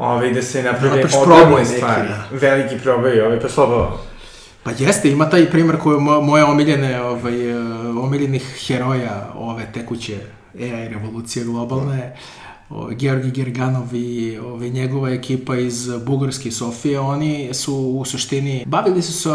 ovaj, 0.00 0.32
da 0.32 0.42
se 0.42 0.62
naprave 0.62 1.02
da, 1.02 1.18
ogromne 1.18 1.64
stvari. 1.64 2.08
Da. 2.08 2.24
Veliki 2.30 2.78
probaj, 2.82 3.20
ovaj, 3.20 3.40
pa 3.40 3.48
slabo. 3.48 4.00
Pa 4.62 4.70
jeste, 4.78 5.10
ima 5.10 5.30
taj 5.30 5.50
primer 5.50 5.78
koji 5.78 5.94
je 5.94 6.00
moje 6.00 6.44
omiljene, 6.44 7.02
ovaj, 7.02 7.50
eh, 7.50 7.56
omiljenih 8.02 8.64
heroja 8.66 9.32
ove 9.34 9.72
tekuće 9.72 10.16
AI 10.54 10.88
revolucije 10.88 11.44
globalne. 11.44 11.96
Mm 11.96 12.39
Georgi 12.96 13.30
Gerganov 13.30 13.94
i 13.94 14.38
ove, 14.38 14.68
njegova 14.68 15.10
ekipa 15.10 15.56
iz 15.56 15.88
Bugarske 16.06 16.50
Sofije, 16.50 17.00
oni 17.00 17.54
su 17.54 17.74
u 17.74 18.04
suštini, 18.04 18.64
bavili 18.66 19.02
su 19.02 19.12
se, 19.12 19.28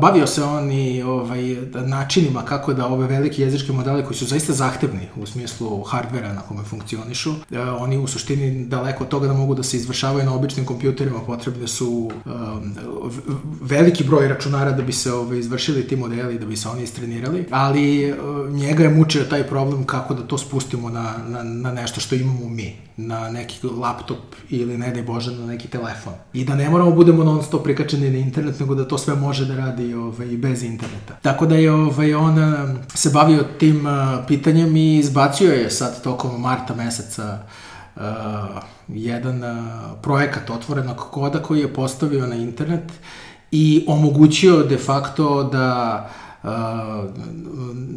bavio 0.00 0.26
se 0.26 0.42
on 0.42 0.72
i 0.72 1.02
ovaj, 1.02 1.56
načinima 1.86 2.44
kako 2.44 2.74
da 2.74 2.86
ove 2.86 3.06
velike 3.06 3.42
jezičke 3.42 3.72
modele 3.72 4.04
koji 4.04 4.16
su 4.16 4.26
zaista 4.26 4.52
zahtevni 4.52 5.08
u 5.16 5.26
smislu 5.26 5.82
hardvera 5.82 6.32
na 6.32 6.40
kome 6.40 6.62
funkcionišu, 6.62 7.30
e, 7.50 7.60
oni 7.60 7.98
u 7.98 8.06
suštini 8.06 8.64
daleko 8.64 9.04
od 9.04 9.10
toga 9.10 9.26
da 9.26 9.32
mogu 9.32 9.54
da 9.54 9.62
se 9.62 9.76
izvršavaju 9.76 10.24
na 10.24 10.34
običnim 10.34 10.66
kompjuterima, 10.66 11.20
potrebne 11.26 11.68
su 11.68 12.10
um, 12.24 12.74
veliki 13.60 14.04
broj 14.04 14.28
računara 14.28 14.72
da 14.72 14.82
bi 14.82 14.92
se 14.92 15.12
ove, 15.12 15.38
izvršili 15.38 15.88
ti 15.88 15.96
modeli, 15.96 16.38
da 16.38 16.46
bi 16.46 16.56
se 16.56 16.68
oni 16.68 16.82
istrenirali, 16.82 17.44
ali 17.50 18.12
uh, 18.12 18.50
njega 18.50 18.82
je 18.82 18.90
mučio 18.90 19.24
taj 19.24 19.42
problem 19.42 19.84
kako 19.84 20.14
da 20.14 20.22
to 20.22 20.38
spustimo 20.38 20.90
na, 20.90 21.14
na, 21.28 21.42
na 21.42 21.72
nešto 21.72 22.00
što 22.00 22.14
imamo 22.14 22.48
mi 22.48 22.67
na 22.96 23.30
neki 23.30 23.66
laptop 23.66 24.18
ili 24.50 24.78
ne 24.78 24.90
daj 24.90 25.02
Bože 25.02 25.32
na 25.32 25.46
neki 25.46 25.68
telefon. 25.68 26.12
I 26.32 26.44
da 26.44 26.54
ne 26.54 26.70
moramo 26.70 26.90
budemo 26.90 27.24
non 27.24 27.42
stop 27.42 27.64
prikačeni 27.64 28.10
na 28.10 28.18
internet, 28.18 28.60
nego 28.60 28.74
da 28.74 28.88
to 28.88 28.98
sve 28.98 29.14
može 29.14 29.46
da 29.46 29.56
radi 29.56 29.94
ovaj, 29.94 30.26
bez 30.26 30.62
interneta. 30.62 31.14
Tako 31.22 31.46
da 31.46 31.54
je 31.54 31.72
ovaj, 31.72 32.14
on 32.14 32.38
eh, 32.38 32.76
se 32.94 33.10
bavio 33.10 33.44
tim 33.58 33.86
uh, 33.86 33.92
pitanjem 34.26 34.76
i 34.76 34.98
izbacio 34.98 35.52
je 35.52 35.70
sad 35.70 36.02
tokom 36.02 36.40
marta 36.40 36.74
meseca 36.74 37.38
uh, 37.96 38.02
jedan 38.88 39.44
uh, 39.44 39.58
projekat 40.02 40.50
otvorenog 40.50 40.96
koda 40.96 41.42
koji 41.42 41.60
je 41.60 41.74
postavio 41.74 42.26
na 42.26 42.34
internet 42.34 42.92
i 43.50 43.84
omogućio 43.88 44.62
de 44.62 44.78
facto 44.78 45.44
da 45.44 46.10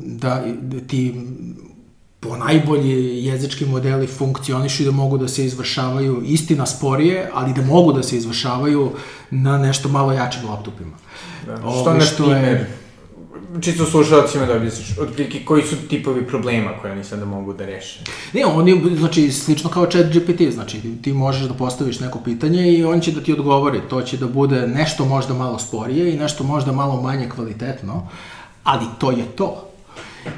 da, 0.06 0.44
da 0.62 0.80
ti 0.88 1.16
po 2.22 2.38
najbolji 2.38 3.26
jezički 3.26 3.66
modeli 3.66 4.08
funkcionišu 4.08 4.84
i 4.84 4.86
da 4.86 4.92
mogu 4.92 5.18
da 5.18 5.28
se 5.28 5.46
izvršavaju 5.46 6.22
istina 6.26 6.66
sporije, 6.66 7.30
ali 7.34 7.54
da 7.54 7.62
mogu 7.62 7.94
da 7.94 8.04
se 8.04 8.18
izvršavaju 8.18 8.92
na 9.32 9.58
nešto 9.58 9.90
malo 9.90 10.14
jačim 10.14 10.50
laptopima. 10.50 10.98
Da. 11.46 11.58
Što, 11.58 11.90
Ove, 11.90 12.02
što 12.02 12.34
je 12.34 12.78
čisto 13.62 13.86
slušalcima 13.86 14.46
da 14.46 14.56
objasniš, 14.56 14.98
otprilike 14.98 15.46
koji 15.46 15.64
su 15.64 15.76
tipovi 15.90 16.28
problema 16.28 16.72
koje 16.82 16.94
oni 16.94 17.04
sada 17.04 17.26
mogu 17.26 17.54
da 17.54 17.66
reše? 17.66 18.00
Ne, 18.34 18.46
oni, 18.46 18.96
znači, 18.98 19.32
slično 19.32 19.70
kao 19.70 19.86
chat 19.86 20.06
GPT, 20.06 20.54
znači, 20.54 20.82
ti 21.02 21.14
možeš 21.14 21.48
da 21.48 21.54
postaviš 21.54 22.00
neko 22.00 22.20
pitanje 22.20 22.72
i 22.72 22.84
on 22.84 23.00
će 23.00 23.12
da 23.12 23.22
ti 23.22 23.34
odgovori, 23.34 23.82
to 23.90 24.02
će 24.02 24.18
da 24.18 24.28
bude 24.28 24.68
nešto 24.68 25.06
možda 25.06 25.34
malo 25.34 25.60
sporije 25.60 26.14
i 26.14 26.18
nešto 26.18 26.44
možda 26.44 26.72
malo 26.72 27.02
manje 27.02 27.30
kvalitetno, 27.30 28.08
ali 28.64 28.86
to 29.00 29.12
je 29.12 29.24
to. 29.36 29.71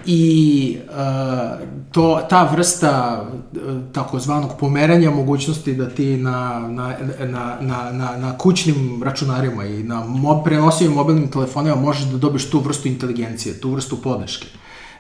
I 0.06 0.78
uh, 0.90 1.68
to, 1.92 2.22
ta 2.30 2.50
vrsta 2.52 3.24
uh, 3.24 3.60
takozvanog 3.94 4.52
pomeranja 4.60 5.12
mogućnosti 5.12 5.74
da 5.74 5.90
ti 5.90 6.18
na, 6.18 6.68
na, 6.70 6.96
na, 7.20 7.58
na, 7.62 7.92
na, 7.92 8.18
na 8.18 8.38
kućnim 8.38 9.04
računarima 9.04 9.66
i 9.66 9.84
na 9.84 10.06
mo, 10.06 10.44
prenosivim 10.44 10.94
mobilnim 10.94 11.32
telefonima 11.32 11.76
možeš 11.76 12.04
da 12.04 12.18
dobiješ 12.18 12.50
tu 12.50 12.60
vrstu 12.60 12.88
inteligencije, 12.88 13.60
tu 13.60 13.72
vrstu 13.72 14.02
podrške. 14.02 14.48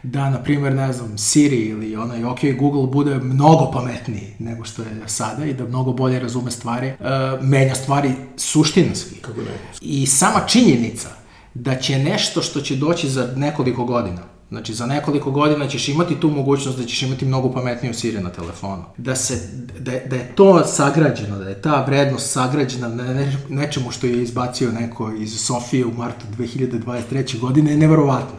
Da, 0.04 0.30
na 0.30 0.44
primjer, 0.44 0.74
ne 0.74 0.94
znam, 0.94 1.18
Siri 1.18 1.56
ili 1.56 1.96
onaj 1.96 2.24
OK 2.24 2.40
Google 2.60 2.88
bude 2.88 3.16
mnogo 3.16 3.72
pametniji 3.72 4.36
nego 4.40 4.64
što 4.64 4.82
je 4.82 5.02
sada 5.06 5.46
i 5.46 5.54
da 5.54 5.68
mnogo 5.68 5.94
bolje 5.94 6.20
razume 6.20 6.52
stvari, 6.52 6.88
uh, 6.88 7.44
menja 7.44 7.76
stvari 7.76 8.12
suštinski. 8.38 9.16
Kako 9.16 9.42
ne? 9.42 9.52
I 9.82 10.06
sama 10.06 10.40
činjenica 10.48 11.10
da 11.54 11.76
će 11.76 12.00
nešto 12.00 12.42
što 12.42 12.62
će 12.62 12.76
doći 12.76 13.10
za 13.10 13.34
nekoliko 13.36 13.86
godina, 13.86 14.33
Znači, 14.54 14.74
za 14.74 14.86
nekoliko 14.86 15.32
godina 15.32 15.68
ćeš 15.68 15.90
imati 15.90 16.20
tu 16.20 16.30
mogućnost 16.30 16.78
da 16.78 16.86
ćeš 16.86 17.02
imati 17.02 17.26
mnogo 17.26 17.52
pametniju 17.52 17.94
Siri 17.94 18.20
na 18.20 18.30
telefonu. 18.30 18.84
Da, 18.98 19.16
se, 19.16 19.50
da, 19.80 19.92
da 20.10 20.16
je 20.16 20.36
to 20.36 20.66
sagrađeno, 20.66 21.38
da 21.38 21.50
je 21.50 21.62
ta 21.62 21.84
vrednost 21.88 22.32
sagrađena 22.32 22.88
na 22.88 23.04
ne, 23.04 23.38
nečemu 23.50 23.92
što 23.92 24.08
je 24.08 24.24
izbacio 24.24 24.72
neko 24.72 25.12
iz 25.12 25.40
Sofije 25.40 25.86
u 25.86 25.92
martu 25.92 26.26
2023. 26.38 27.40
godine 27.40 27.72
je 27.72 27.78
neverovatno. 27.78 28.38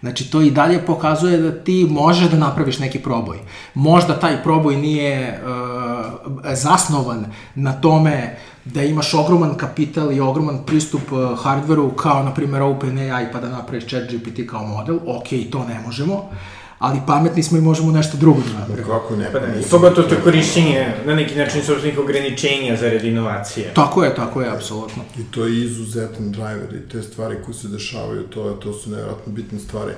Znači, 0.00 0.30
to 0.30 0.40
i 0.40 0.50
dalje 0.50 0.86
pokazuje 0.86 1.38
da 1.38 1.64
ti 1.64 1.86
možeš 1.90 2.30
da 2.30 2.36
napraviš 2.36 2.78
neki 2.78 2.98
proboj. 2.98 3.38
Možda 3.74 4.20
taj 4.20 4.42
proboj 4.42 4.76
nije 4.76 5.40
uh, 5.42 6.54
zasnovan 6.54 7.26
na 7.54 7.72
tome 7.72 8.36
da 8.74 8.82
imaš 8.82 9.14
ogroman 9.14 9.54
kapital 9.54 10.12
i 10.12 10.20
ogroman 10.20 10.58
pristup 10.66 11.12
uh, 11.12 11.42
hardveru 11.42 11.90
kao, 11.90 12.22
na 12.22 12.34
primjer, 12.34 12.62
OpenAI 12.62 13.32
pa 13.32 13.40
da 13.40 13.48
napraviš 13.48 13.86
chat 13.86 14.02
GPT 14.12 14.50
kao 14.50 14.66
model, 14.66 14.96
ok, 15.06 15.28
to 15.50 15.64
ne 15.64 15.80
možemo, 15.86 16.30
ali 16.78 17.00
pametni 17.06 17.42
smo 17.42 17.58
i 17.58 17.60
možemo 17.60 17.92
nešto 17.92 18.16
drugo 18.16 18.40
da 18.40 18.60
napravimo. 18.60 18.88
Kako 18.88 19.16
ne? 19.16 19.32
Pa 19.32 19.40
ne, 19.40 19.62
pogotovo 19.70 20.08
to 20.08 20.14
korišćenje 20.24 20.86
na 21.06 21.14
neki 21.14 21.34
način 21.34 21.62
sobstvenih 21.62 21.98
ograničenja 21.98 22.76
za 22.76 22.88
red 22.88 23.04
inovacije. 23.04 23.74
Tako 23.74 24.04
je, 24.04 24.14
tako 24.14 24.40
je, 24.42 24.50
apsolutno. 24.50 25.02
I 25.18 25.24
to 25.24 25.46
je 25.46 25.64
izuzetan 25.64 26.32
driver 26.32 26.74
i 26.74 26.88
te 26.88 27.02
stvari 27.02 27.36
koje 27.44 27.54
se 27.54 27.68
dešavaju, 27.68 28.22
to, 28.22 28.50
to 28.50 28.72
su 28.72 28.90
nevjerojatno 28.90 29.32
bitne 29.32 29.58
stvari. 29.58 29.92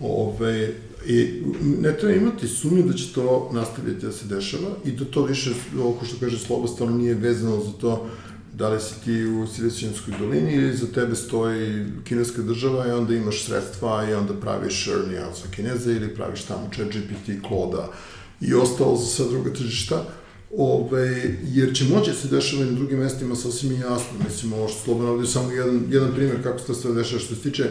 Ove, 0.00 0.68
I 1.06 1.42
ne 1.78 1.96
treba 1.96 2.14
imati 2.14 2.48
sumnju 2.48 2.82
da 2.82 2.92
će 2.92 3.12
to 3.12 3.50
nastaviti 3.52 4.06
da 4.06 4.12
se 4.12 4.26
dešava 4.26 4.70
i 4.84 4.92
da 4.92 5.04
to 5.04 5.24
više, 5.24 5.50
oko 5.82 6.04
što 6.04 6.16
kaže 6.20 6.38
Sloba, 6.38 6.68
stvarno 6.68 6.96
nije 6.96 7.14
vezano 7.14 7.60
za 7.64 7.72
to 7.72 8.06
da 8.52 8.68
li 8.68 8.80
si 8.80 9.04
ti 9.04 9.24
u 9.24 9.46
Silicijanskoj 9.46 10.14
dolini 10.18 10.54
ili 10.54 10.76
za 10.76 10.86
tebe 10.86 11.14
stoji 11.14 11.84
kineska 12.04 12.42
država 12.42 12.86
i 12.86 12.90
onda 12.90 13.14
imaš 13.14 13.44
sredstva 13.44 14.10
i 14.10 14.14
onda 14.14 14.34
praviš 14.40 14.88
out 14.88 15.36
za 15.42 15.50
kineze 15.56 15.92
ili 15.92 16.14
praviš 16.14 16.42
tamo 16.42 16.70
chat 16.74 16.86
GPT, 16.86 17.46
Kloda 17.48 17.92
i 18.40 18.54
ostalo 18.54 18.96
za 18.96 19.06
sad 19.06 19.30
druga 19.30 19.52
tržišta. 19.52 20.04
Ove, 20.56 21.38
jer 21.44 21.74
će 21.74 21.84
moći 21.84 22.10
da 22.10 22.16
se 22.16 22.28
dešava 22.28 22.62
i 22.62 22.66
na 22.66 22.72
drugim 22.72 22.98
mestima 22.98 23.36
sasvim 23.36 23.72
jasno. 23.72 24.18
Mislim, 24.24 24.52
ovo 24.52 24.68
što 24.68 24.78
Slobodan 24.84 25.10
ovdje 25.10 25.24
je 25.24 25.32
samo 25.32 25.52
jedan, 25.52 25.82
jedan 25.90 26.14
primjer 26.14 26.42
kako 26.42 26.58
se 26.58 26.66
to 26.66 26.74
sve 26.74 26.94
dešava 26.94 27.20
što 27.20 27.34
se 27.34 27.42
tiče 27.42 27.70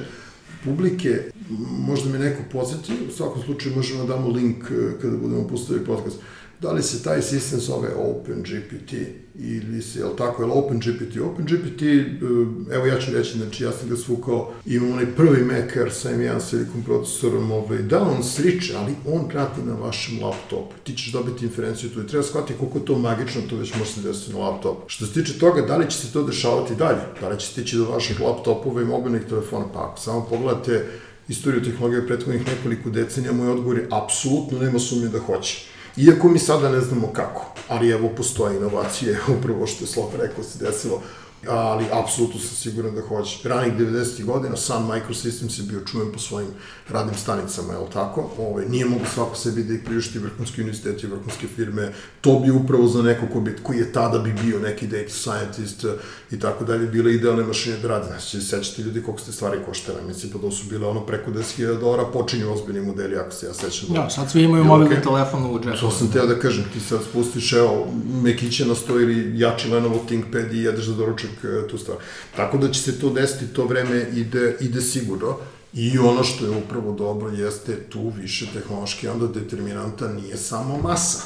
publike, 0.64 1.32
možda 1.80 2.10
me 2.10 2.20
neko 2.20 2.42
podsjeti, 2.52 2.94
u 3.10 3.12
svakom 3.12 3.42
slučaju 3.44 3.76
možemo 3.76 4.06
da 4.06 4.16
damo 4.16 4.30
link 4.30 4.64
eh, 4.64 5.02
kada 5.02 5.18
budemo 5.18 5.48
postavili 5.48 5.86
podcast. 5.86 6.18
Da 6.62 6.72
li 6.72 6.84
se 6.84 7.04
taj 7.04 7.22
sistem 7.22 7.60
zove 7.60 7.90
OpenGPT 7.96 8.94
ili 9.36 9.82
se, 9.82 10.00
jel 10.00 10.16
tako, 10.18 10.44
je 10.44 10.52
OpenGPT? 10.52 11.18
OpenGPT, 11.24 11.82
eh, 11.82 12.76
evo 12.76 12.86
ja 12.86 13.00
ću 13.00 13.12
reći, 13.12 13.38
znači 13.38 13.64
ja 13.64 13.72
sam 13.72 13.90
ga 13.90 13.96
svukao, 13.96 14.54
imam 14.66 14.92
onaj 14.92 15.06
prvi 15.16 15.44
Mac 15.44 15.76
Air 15.76 15.92
sa 15.92 16.10
M1 16.10 16.40
Silicon 16.40 16.84
procesorom, 16.84 17.52
ovaj, 17.52 17.78
da 17.78 18.02
on 18.02 18.24
sriče, 18.24 18.74
ali 18.78 18.96
on 19.08 19.30
prati 19.30 19.62
na 19.62 19.74
vašem 19.74 20.24
laptopu. 20.24 20.74
Ti 20.84 20.94
ćeš 20.94 21.12
dobiti 21.12 21.46
inferenciju 21.46 21.90
tu 21.90 22.02
i 22.02 22.08
treba 22.08 22.24
shvatiti 22.24 22.60
koliko 22.60 22.80
to 22.80 22.98
magično 22.98 23.42
to 23.50 23.56
već 23.56 23.76
može 23.76 23.92
se 23.92 24.02
desiti 24.02 24.34
na 24.34 24.40
laptopu. 24.40 24.82
Što 24.88 25.06
se 25.06 25.14
tiče 25.14 25.40
toga, 25.40 25.62
da 25.62 25.78
li 25.78 25.90
će 25.90 25.98
se 25.98 26.14
to 26.14 26.24
dešavati 26.24 26.76
dalje? 26.76 27.02
Da 27.22 27.30
li 27.30 27.40
će 27.40 27.48
stići 27.48 27.78
do 27.78 27.86
vaših 27.86 28.22
laptopova 28.22 28.82
i 28.82 28.86
mobilnih 28.86 29.22
telefona? 29.30 29.66
Pa 29.74 29.80
ako 29.80 30.00
samo 30.00 30.26
pogledate 30.30 30.86
istoriju 31.28 31.64
tehnologije 31.64 32.08
prethodnih 32.08 32.48
nekoliko 32.48 32.90
decenija, 32.90 33.34
moj 33.34 33.50
odgovor 33.50 33.78
je 33.78 33.88
apsolutno 33.92 34.60
nema 34.60 34.80
sumnje 34.80 35.08
da 35.08 35.20
hoće. 35.20 35.79
Iako 36.00 36.30
mi 36.30 36.40
sada 36.40 36.70
ne 36.70 36.82
znamo 36.82 37.08
kako, 37.14 37.46
ali 37.68 37.90
evo 37.90 38.10
postoje 38.18 38.58
inovacije, 38.58 39.20
upravo 39.40 39.68
što 39.68 39.84
je 39.84 39.88
Slop 39.88 40.14
rekao 40.22 40.44
se 40.44 40.66
desilo 40.66 41.02
ali 41.48 41.86
apsolutno 41.92 42.40
sam 42.40 42.56
siguran 42.56 42.96
da 42.96 43.02
hoće. 43.02 43.50
Ranih 43.50 43.74
90. 43.74 44.26
godina 44.26 44.58
sam 44.58 44.88
Microsystems 44.88 45.60
je 45.60 45.64
bio 45.64 45.80
čuven 45.86 46.12
po 46.14 46.20
svojim 46.20 46.50
radnim 46.90 47.16
stanicama, 47.16 47.74
je 47.74 47.80
li 47.80 47.90
tako? 47.94 48.30
Ove, 48.38 48.66
nije 48.66 48.86
mogu 48.86 49.06
svako 49.14 49.36
sebi 49.36 49.64
da 49.64 49.74
ih 49.74 49.82
priušti 49.86 50.20
vrhunski 50.20 50.62
univerziteti, 50.62 51.08
vrhunske 51.08 51.48
firme, 51.56 51.94
to 52.22 52.40
bi 52.40 52.52
upravo 52.52 52.88
za 52.88 53.02
neko 53.02 53.26
ko, 53.34 53.42
bi, 53.42 53.56
koji 53.64 53.78
je 53.78 53.94
tada 53.94 54.20
bi 54.20 54.34
bio 54.44 54.60
neki 54.60 54.88
data 54.88 55.10
scientist 55.10 55.84
eh, 55.84 55.88
i 56.32 56.40
tako 56.40 56.64
dalje, 56.64 56.88
bile 56.88 57.14
idealne 57.14 57.44
mašine 57.44 57.78
da 57.78 57.88
rade. 57.88 58.06
Znači, 58.08 58.42
sećate 58.42 58.82
ljudi 58.82 59.04
koliko 59.04 59.22
ste 59.22 59.32
stvari 59.32 59.58
koštale, 59.66 60.02
mislim, 60.08 60.32
pa 60.32 60.38
da 60.38 60.52
su 60.52 60.66
bile 60.70 60.88
ono 60.88 61.06
preko 61.06 61.32
10.000 61.32 61.80
dolara, 61.80 62.06
počinju 62.06 62.54
ozbiljni 62.54 62.82
modeli, 62.82 63.16
ako 63.16 63.32
se 63.32 63.46
ja 63.46 63.54
sećam. 63.54 63.90
Da, 63.94 64.10
sad 64.10 64.32
svi 64.32 64.44
imaju 64.44 64.64
mobilni 64.64 64.96
okay. 64.96 65.04
telefon 65.04 65.46
u 65.46 65.60
džepu. 65.60 65.78
To 65.80 65.92
sam 65.92 66.12
teo 66.12 66.26
da 66.26 66.40
kažem, 66.40 66.64
ti 66.74 66.80
sad 66.80 67.00
spustiš, 67.10 67.54
evo, 67.54 67.88
mekiće 68.24 68.66
na 68.66 68.76
sto 68.76 69.00
ili 69.00 69.40
jači 69.40 69.70
Lenovo 69.70 70.04
ThinkPad 70.08 70.54
i 70.54 70.64
jedeš 70.64 70.86
za 70.86 70.94
doručak 70.96 71.29
E, 71.44 71.68
tu 71.68 71.78
stvar. 71.78 71.98
Tako 72.36 72.58
da 72.58 72.72
će 72.72 72.82
se 72.82 73.00
to 73.00 73.10
desiti, 73.10 73.54
to 73.54 73.66
vreme 73.66 74.10
ide, 74.14 74.58
ide 74.60 74.82
sigurno. 74.82 75.38
I 75.74 75.98
ono 75.98 76.24
što 76.24 76.46
je 76.46 76.58
upravo 76.58 76.94
dobro 76.94 77.30
jeste 77.30 77.76
tu 77.90 78.12
više 78.18 78.48
tehnološki 78.54 79.08
onda 79.08 79.28
determinanta 79.28 80.08
nije 80.08 80.38
samo 80.38 80.78
masa. 80.78 81.22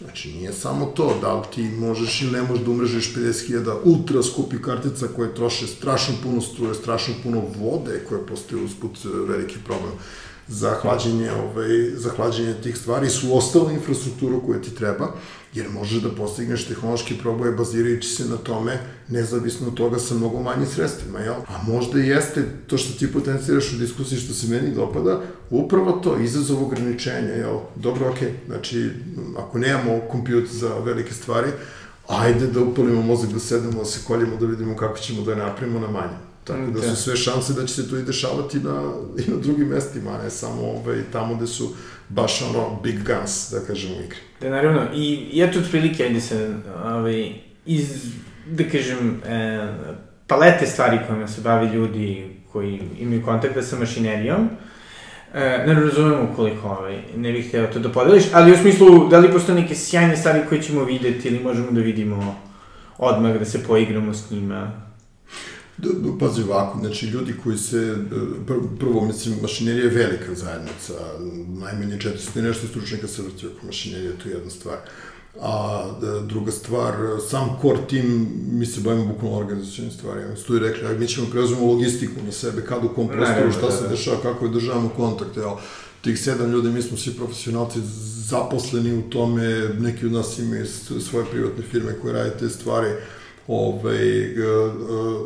Znači, 0.00 0.32
nije 0.32 0.52
samo 0.52 0.86
to, 0.86 1.18
da 1.20 1.34
li 1.34 1.42
ti 1.54 1.62
možeš 1.62 2.22
ili 2.22 2.32
ne 2.32 2.42
možeš 2.42 2.64
da 2.64 2.70
umrežiš 2.70 3.14
50.000 3.14 3.76
ultra 3.84 4.22
skupi 4.22 4.62
kartica 4.62 5.06
koje 5.16 5.34
troše 5.34 5.66
strašno 5.66 6.14
puno 6.22 6.40
struje, 6.40 6.74
strašno 6.74 7.14
puno 7.22 7.42
vode 7.56 8.04
koje 8.08 8.26
postoje 8.26 8.64
usput 8.64 8.98
e, 9.04 9.08
veliki 9.28 9.56
problem 9.64 9.92
za 10.48 10.74
hlađenje, 10.82 11.30
ovaj, 11.32 11.68
za 11.94 12.10
hlađenje 12.10 12.54
tih 12.62 12.76
stvari 12.76 13.10
su 13.10 13.36
ostale 13.36 13.74
infrastrukturu 13.74 14.42
koje 14.46 14.62
ti 14.62 14.74
treba, 14.74 15.12
jer 15.56 15.66
možeš 15.70 16.02
da 16.02 16.10
postigneš 16.10 16.66
tehnološki 16.68 17.14
proboje 17.18 17.52
bazirajući 17.52 18.08
se 18.08 18.24
na 18.24 18.36
tome, 18.36 18.78
nezavisno 19.08 19.68
od 19.68 19.74
toga 19.74 19.98
sa 19.98 20.14
mnogo 20.14 20.42
manjim 20.42 20.66
sredstvima, 20.66 21.18
jel? 21.18 21.34
A 21.34 21.62
možda 21.66 22.00
i 22.00 22.08
jeste 22.08 22.44
to 22.66 22.78
što 22.78 22.98
ti 22.98 23.12
potenciraš 23.12 23.72
u 23.72 23.76
diskusiji 23.76 24.18
što 24.18 24.34
se 24.34 24.46
meni 24.46 24.74
dopada, 24.74 25.20
upravo 25.50 25.92
to, 25.92 26.18
izazov 26.18 26.64
ograničenja, 26.64 27.32
jel? 27.32 27.58
Dobro, 27.76 28.10
okej, 28.10 28.28
okay. 28.28 28.46
znači, 28.46 28.90
ako 29.38 29.58
nemamo 29.58 30.00
kompjut 30.10 30.48
za 30.48 30.78
velike 30.78 31.14
stvari, 31.14 31.48
ajde 32.08 32.46
da 32.46 32.60
upalimo 32.60 33.02
mozak, 33.02 33.30
da 33.30 33.38
sedemo, 33.38 33.78
da 33.78 33.84
se 33.84 34.00
koljemo, 34.06 34.36
da 34.36 34.46
vidimo 34.46 34.76
kako 34.76 34.98
ćemo 34.98 35.22
da 35.22 35.30
je 35.30 35.36
napravimo 35.36 35.80
na 35.80 35.90
manje. 35.90 36.16
Tako 36.44 36.70
da 36.70 36.82
su 36.82 37.02
sve 37.02 37.16
šanse 37.16 37.52
da 37.52 37.66
će 37.66 37.74
se 37.74 37.88
to 37.90 37.96
i 37.96 38.02
dešavati 38.02 38.60
na, 38.60 38.92
i 39.18 39.30
na 39.30 39.36
drugim 39.36 39.68
mestima, 39.68 40.10
a 40.10 40.22
ne 40.22 40.30
samo 40.30 40.62
ovaj, 40.62 41.02
tamo 41.12 41.34
gde 41.34 41.46
su 41.46 41.74
baš 42.08 42.42
ono 42.42 42.80
big 42.82 42.96
guns, 43.04 43.50
da 43.50 43.60
kažemo, 43.66 43.96
u 43.96 44.00
igri. 44.00 44.18
Da, 44.40 44.50
naravno, 44.50 44.82
i 44.94 45.42
eto 45.42 45.58
otprilike, 45.58 46.04
ajde 46.04 46.20
se, 46.20 46.54
ovaj, 46.84 47.32
iz, 47.66 48.12
da 48.46 48.64
kažem, 48.64 49.22
e, 49.26 49.68
palete 50.26 50.66
stvari 50.66 50.98
kojima 51.06 51.28
se 51.28 51.40
bavi 51.40 51.66
ljudi 51.66 52.36
koji 52.52 52.80
imaju 52.98 53.24
kontakta 53.24 53.62
sa 53.62 53.78
mašinerijom, 53.78 54.48
E, 55.34 55.64
ne 55.66 55.74
razumemo 55.74 56.32
koliko 56.36 56.68
ovaj, 56.68 56.98
ne 57.16 57.32
bih 57.32 57.48
hteo 57.48 57.66
to 57.66 57.78
da 57.78 57.92
podeliš, 57.92 58.24
ali 58.32 58.52
u 58.52 58.56
smislu, 58.56 59.08
da 59.08 59.18
li 59.18 59.32
postoje 59.32 59.60
neke 59.60 59.74
sjajne 59.74 60.16
stvari 60.16 60.40
koje 60.48 60.62
ćemo 60.62 60.84
videti 60.84 61.28
ili 61.28 61.44
možemo 61.44 61.70
da 61.70 61.80
vidimo 61.80 62.36
odmah 62.98 63.38
da 63.38 63.44
se 63.44 63.64
poigramo 63.64 64.14
s 64.14 64.30
njima? 64.30 64.85
Pazi 66.20 66.42
ovako, 66.42 66.78
znači 66.78 67.06
ljudi 67.06 67.34
koji 67.44 67.58
se, 67.58 67.96
prvo, 68.80 69.04
mislim, 69.06 69.38
mašinerija 69.42 69.84
je 69.84 69.90
velika 69.90 70.34
zajednica, 70.34 70.92
najmanje 71.48 71.96
400 71.96 72.38
i 72.38 72.42
nešto 72.42 72.66
stručnjaka 72.66 73.08
se 73.08 73.22
vrti 73.22 73.46
oko 73.46 73.66
mašinerije, 73.66 74.18
to 74.22 74.28
je 74.28 74.34
jedna 74.34 74.50
stvar. 74.50 74.76
A 75.40 75.84
druga 76.28 76.52
stvar, 76.52 76.94
sam 77.28 77.58
core 77.62 77.78
tim, 77.88 78.28
mi 78.52 78.66
se 78.66 78.80
bavimo 78.80 79.04
bukvalno 79.04 79.38
organizacijalnim 79.38 79.92
stvarima. 79.98 80.34
Tu 80.46 80.56
i 80.56 80.58
rekli, 80.58 80.86
aj, 80.86 80.98
mi 80.98 81.08
ćemo 81.08 81.26
preuzimo 81.30 81.66
logistiku 81.66 82.22
na 82.26 82.32
sebe, 82.32 82.62
kad 82.64 82.84
u 82.84 82.88
kom 82.88 83.08
prostoru, 83.08 83.52
šta 83.52 83.70
se 83.70 83.88
dešava, 83.88 84.22
kako 84.22 84.44
je 84.44 84.50
državamo 84.50 84.88
kontakt, 84.96 85.36
evo, 85.36 85.60
tih 86.00 86.20
sedam 86.20 86.52
ljudi, 86.52 86.68
mi 86.68 86.82
smo 86.82 86.96
svi 86.96 87.12
profesionalci 87.12 87.78
zaposleni 88.28 88.98
u 88.98 89.02
tome, 89.10 89.68
neki 89.78 90.06
od 90.06 90.12
nas 90.12 90.38
imaju 90.38 90.66
svoje 91.00 91.24
privatne 91.24 91.64
firme 91.70 91.98
koje 92.02 92.14
rade 92.14 92.30
te 92.38 92.48
stvari, 92.48 92.88
ovaj, 93.48 94.20
e, 94.20 94.26
e, 94.26 94.44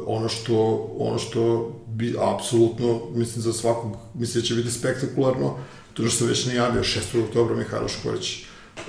ono 0.07 0.29
što, 0.29 0.89
ono 0.99 1.19
što 1.19 1.73
bi 1.87 2.17
apsolutno, 2.21 3.01
mislim, 3.15 3.43
za 3.43 3.53
svakog, 3.53 3.97
mislim 4.15 4.43
da 4.43 4.47
će 4.47 4.55
biti 4.55 4.71
spektakularno, 4.71 5.57
to 5.95 6.03
što 6.03 6.19
sam 6.19 6.27
već 6.27 6.47
najavio, 6.47 6.83
6. 6.83 7.25
oktobra 7.25 7.57
Mihajlo 7.57 7.89
Škorić, 7.89 8.45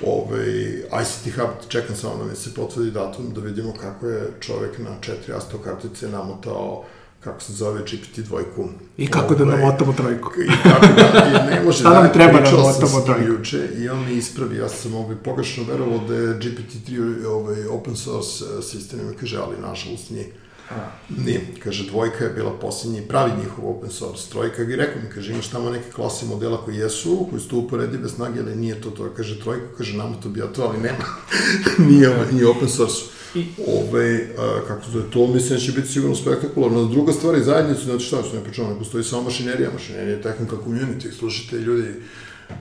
ovaj, 0.06 0.48
ICT 1.02 1.34
Hub, 1.36 1.68
čekam 1.68 1.96
samo 1.96 2.16
da 2.16 2.24
mi 2.24 2.36
se 2.36 2.54
potvrdi 2.54 2.90
datum, 2.90 3.34
da 3.34 3.40
vidimo 3.40 3.72
kako 3.80 4.08
je 4.08 4.30
čovek 4.40 4.78
na 4.78 4.96
četiri 5.00 5.34
asto 5.34 5.58
kartice 5.58 6.08
namotao 6.08 6.84
kako 7.24 7.40
se 7.40 7.52
zove 7.52 7.80
GPT 7.82 8.18
dvojku. 8.18 8.68
I 8.96 9.06
kako 9.06 9.34
da 9.34 9.44
ovaj, 9.44 9.56
da 9.56 9.62
namotamo 9.62 9.92
trojku. 9.92 10.30
I 10.42 10.48
kako 10.62 10.86
da, 10.86 11.28
i 11.28 11.50
ne 11.50 11.60
može 11.64 11.82
da, 11.82 12.02
nam 12.02 12.12
treba 12.12 12.40
da 12.40 12.50
namotamo 12.50 13.00
trojku? 13.00 13.32
Juče, 13.32 13.68
I 13.78 13.88
on 13.88 14.04
mi 14.04 14.12
ispravi, 14.12 14.56
ja 14.56 14.68
sam 14.68 14.94
ovaj, 14.94 15.16
pogrešno 15.24 15.64
verovao 15.64 15.98
da 15.98 16.14
je 16.14 16.38
GPT-3 16.38 17.26
ovaj, 17.26 17.66
open 17.66 17.96
source 17.96 18.44
eh, 18.44 18.62
sistem, 18.62 19.00
ima 19.00 19.12
kaže, 19.20 19.38
ali 19.38 19.56
nažalost 19.60 20.10
nije. 20.10 20.32
A. 20.70 20.90
Nije, 21.24 21.40
kaže, 21.62 21.86
dvojka 21.90 22.24
je 22.24 22.30
bila 22.30 22.58
posljednji 22.58 23.02
pravi 23.08 23.32
njihov 23.38 23.70
open 23.70 23.90
source. 23.90 24.30
Trojka 24.30 24.64
bi 24.64 24.76
rekao 24.76 25.02
mi, 25.02 25.08
kaže, 25.14 25.32
imaš 25.32 25.48
tamo 25.48 25.70
neke 25.70 25.90
klase 25.90 26.26
modela 26.26 26.64
koji 26.64 26.76
jesu, 26.76 27.26
koji 27.30 27.42
su 27.42 27.48
to 27.48 27.56
uporedive 27.56 28.08
snage, 28.08 28.40
ali 28.40 28.56
nije 28.56 28.80
to 28.80 28.90
to. 28.90 29.10
Kaže, 29.16 29.40
trojka, 29.40 29.66
kaže, 29.78 29.96
nam 29.96 30.20
to 30.22 30.28
bi 30.28 30.40
ja 30.40 30.46
to, 30.46 30.62
ali 30.62 30.78
nema. 30.78 31.04
nije, 31.90 32.26
nije 32.32 32.48
open 32.48 32.68
source. 32.68 33.02
I... 33.34 33.46
Ove, 33.66 34.28
a, 34.38 34.60
kako 34.68 34.84
se 34.84 35.10
to, 35.10 35.26
mislim 35.26 35.58
da 35.58 35.64
će 35.64 35.72
biti 35.72 35.88
sigurno 35.88 36.16
spektakularno. 36.16 36.84
Druga 36.84 37.12
stvar 37.12 37.34
je 37.34 37.44
zajednicu, 37.44 37.84
znači 37.84 38.04
šta 38.04 38.22
što 38.22 38.36
ne 38.36 38.44
pričamo, 38.44 38.68
ne 38.68 38.78
postoji 38.78 39.04
samo 39.04 39.22
mašinerija, 39.22 39.70
mašinerija 39.72 40.16
je 40.16 40.22
tehnika 40.22 40.56
community, 40.66 41.12
slušajte 41.18 41.56
ljudi, 41.56 41.88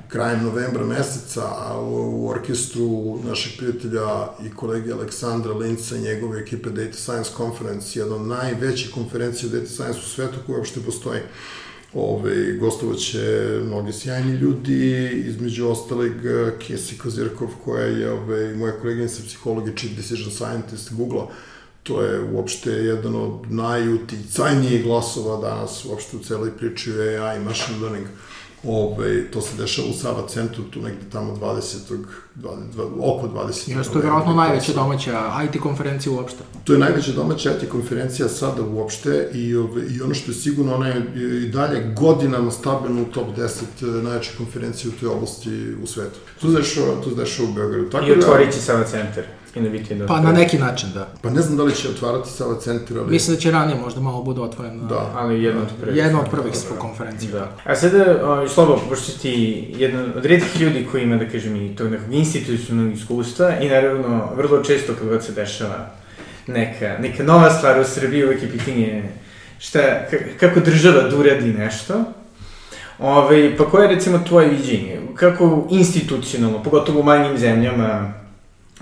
krajem 0.08 0.44
novembra 0.44 0.86
meseca 0.86 1.76
u, 1.80 2.24
u 2.24 2.30
orkestru 2.30 3.20
našeg 3.24 3.54
prijatelja 3.58 4.28
i 4.46 4.50
kolege 4.56 4.94
Aleksandra 4.94 5.54
Linca 5.54 5.96
i 5.96 6.02
njegove 6.02 6.42
ekipe 6.42 6.70
Data 6.70 6.98
Science 6.98 7.32
Conference, 7.38 8.00
jedna 8.00 8.16
od 8.16 8.22
najvećih 8.22 8.92
konferencija 8.94 9.50
Data 9.52 9.70
Science 9.70 10.00
u 10.00 10.10
svetu 10.10 10.38
koja 10.46 10.58
uopšte 10.58 10.80
postoji. 10.86 11.20
Ove, 11.94 12.54
gostovaće 12.54 13.60
mnogi 13.66 13.94
sjajni 13.94 14.32
ljudi, 14.32 15.10
između 15.26 15.68
ostalih 15.68 16.12
Kesi 16.60 16.98
Kozirkov, 16.98 17.48
koja 17.66 17.86
je 17.86 18.12
ove, 18.12 18.56
moja 18.56 18.74
koleginica 18.80 19.24
psihologa, 19.28 19.72
chief 19.76 19.96
decision 19.96 20.32
scientist 20.32 20.94
Google-a, 20.94 21.28
to 21.84 22.02
je 22.02 22.24
uopšte 22.24 22.72
jedan 22.72 23.16
od 23.16 23.52
najuticajnijih 23.52 24.84
glasova 24.84 25.42
danas 25.50 25.86
uopšte 25.86 26.18
u 26.18 26.20
celoj 26.20 26.58
priči 26.58 26.92
o 26.92 27.02
AI 27.02 27.38
i 27.38 27.44
machine 27.44 27.80
learning. 27.80 28.08
Ove, 28.64 29.32
to 29.32 29.42
se 29.42 29.58
dešava 29.58 29.88
u 29.90 29.94
Sava 29.94 30.28
centru, 30.28 30.64
tu 30.64 30.82
negde 30.82 31.02
tamo 31.12 31.36
20. 31.36 31.98
20, 32.36 32.56
oko 33.00 33.28
20. 33.28 33.78
Jeste, 33.78 33.94
to 33.94 34.00
je 34.00 34.02
vjerojatno 34.02 34.34
najveća 34.34 34.74
domaća 34.74 35.32
IT 35.46 35.62
konferencija 35.62 36.14
uopšte. 36.14 36.44
To 36.64 36.74
je 36.74 36.80
najveća 36.80 37.12
domaća 37.12 37.52
IT 37.52 37.70
konferencija 37.70 38.30
sada 38.30 38.62
uopšte 38.62 39.30
i, 39.34 39.56
ove, 39.56 39.82
i 39.90 40.02
ono 40.02 40.14
što 40.14 40.32
je 40.32 40.36
sigurno, 40.36 40.76
ona 40.76 40.88
je 40.88 41.06
i 41.46 41.50
dalje 41.50 41.94
godinama 41.96 42.52
stabilno 42.52 43.02
u 43.02 43.06
top 43.06 43.28
10 43.38 43.62
e, 43.82 44.04
najveće 44.04 44.32
konferencije 44.38 44.90
u 44.90 45.00
toj 45.00 45.10
oblasti 45.10 45.76
u 45.84 45.88
svetu. 45.88 46.20
To 46.42 46.52
se 46.52 46.58
dešava, 46.58 47.02
to 47.04 47.10
se 47.10 47.16
dešava 47.16 47.50
u 47.50 47.54
Beogradu. 47.54 47.90
Tako 47.90 48.06
I 48.06 48.12
otvorit 48.12 48.54
će 48.54 48.60
Sava 48.60 48.84
centar. 48.84 49.24
Inovativno. 49.56 50.08
Pa 50.08 50.20
na 50.20 50.32
neki 50.32 50.58
način, 50.58 50.90
da. 50.94 51.08
Pa 51.22 51.30
ne 51.30 51.42
znam 51.42 51.58
da 51.58 51.64
li 51.64 51.76
će 51.76 51.90
otvarati 51.90 52.30
Sava 52.30 52.60
centar, 52.60 52.98
ali... 52.98 53.12
Mislim 53.12 53.36
da 53.36 53.42
će 53.42 53.52
ranije 53.52 53.78
možda 53.80 54.02
malo 54.02 54.24
bude 54.24 54.42
otvoren. 54.42 54.88
Da. 54.88 55.12
Ali 55.16 55.44
jedno 55.44 55.62
od 55.62 55.68
prvih. 55.82 55.98
Jedno 55.98 56.20
od 56.20 56.30
prvih 56.32 56.54
da, 56.54 56.80
konferencija. 56.80 57.32
Da. 57.32 57.52
A 57.64 57.76
sada, 57.76 58.20
o, 58.24 58.48
Slobo, 58.48 58.80
pošto 58.90 59.22
ti 59.22 59.66
jedan 59.78 60.14
od 60.18 60.26
redkih 60.26 60.62
ljudi 60.62 60.88
koji 60.92 61.04
ima, 61.04 61.18
da 61.18 61.30
kažem, 61.30 61.56
i 61.56 61.76
tog 61.76 61.92
nekog 61.92 62.14
institucionalnog 62.14 62.94
iskustva 62.94 63.56
i 63.60 63.70
naravno, 63.70 64.30
vrlo 64.36 64.64
često 64.64 64.94
kad 65.00 65.08
god 65.08 65.24
se 65.24 65.32
dešava 65.32 65.90
neka, 66.48 66.98
neka 67.00 67.24
nova 67.24 67.50
stvar 67.50 67.80
u 67.80 67.84
Srbiji, 67.84 68.26
uvek 68.26 68.44
je 68.44 68.52
pitanje 68.52 69.10
šta, 69.60 69.80
kako 70.40 70.60
država 70.60 71.02
da 71.02 71.18
uradi 71.18 71.54
nešto, 71.54 72.04
Ove, 73.00 73.18
ovaj, 73.18 73.58
pa 73.58 73.66
koje 73.66 73.84
je 73.84 73.96
recimo 73.96 74.20
tvoje 74.28 74.50
viđenje? 74.50 75.00
Kako 75.16 75.68
institucionalno, 75.70 76.64
pogotovo 76.64 77.00
u 77.00 77.04
manjim 77.04 77.38
zemljama, 77.38 78.14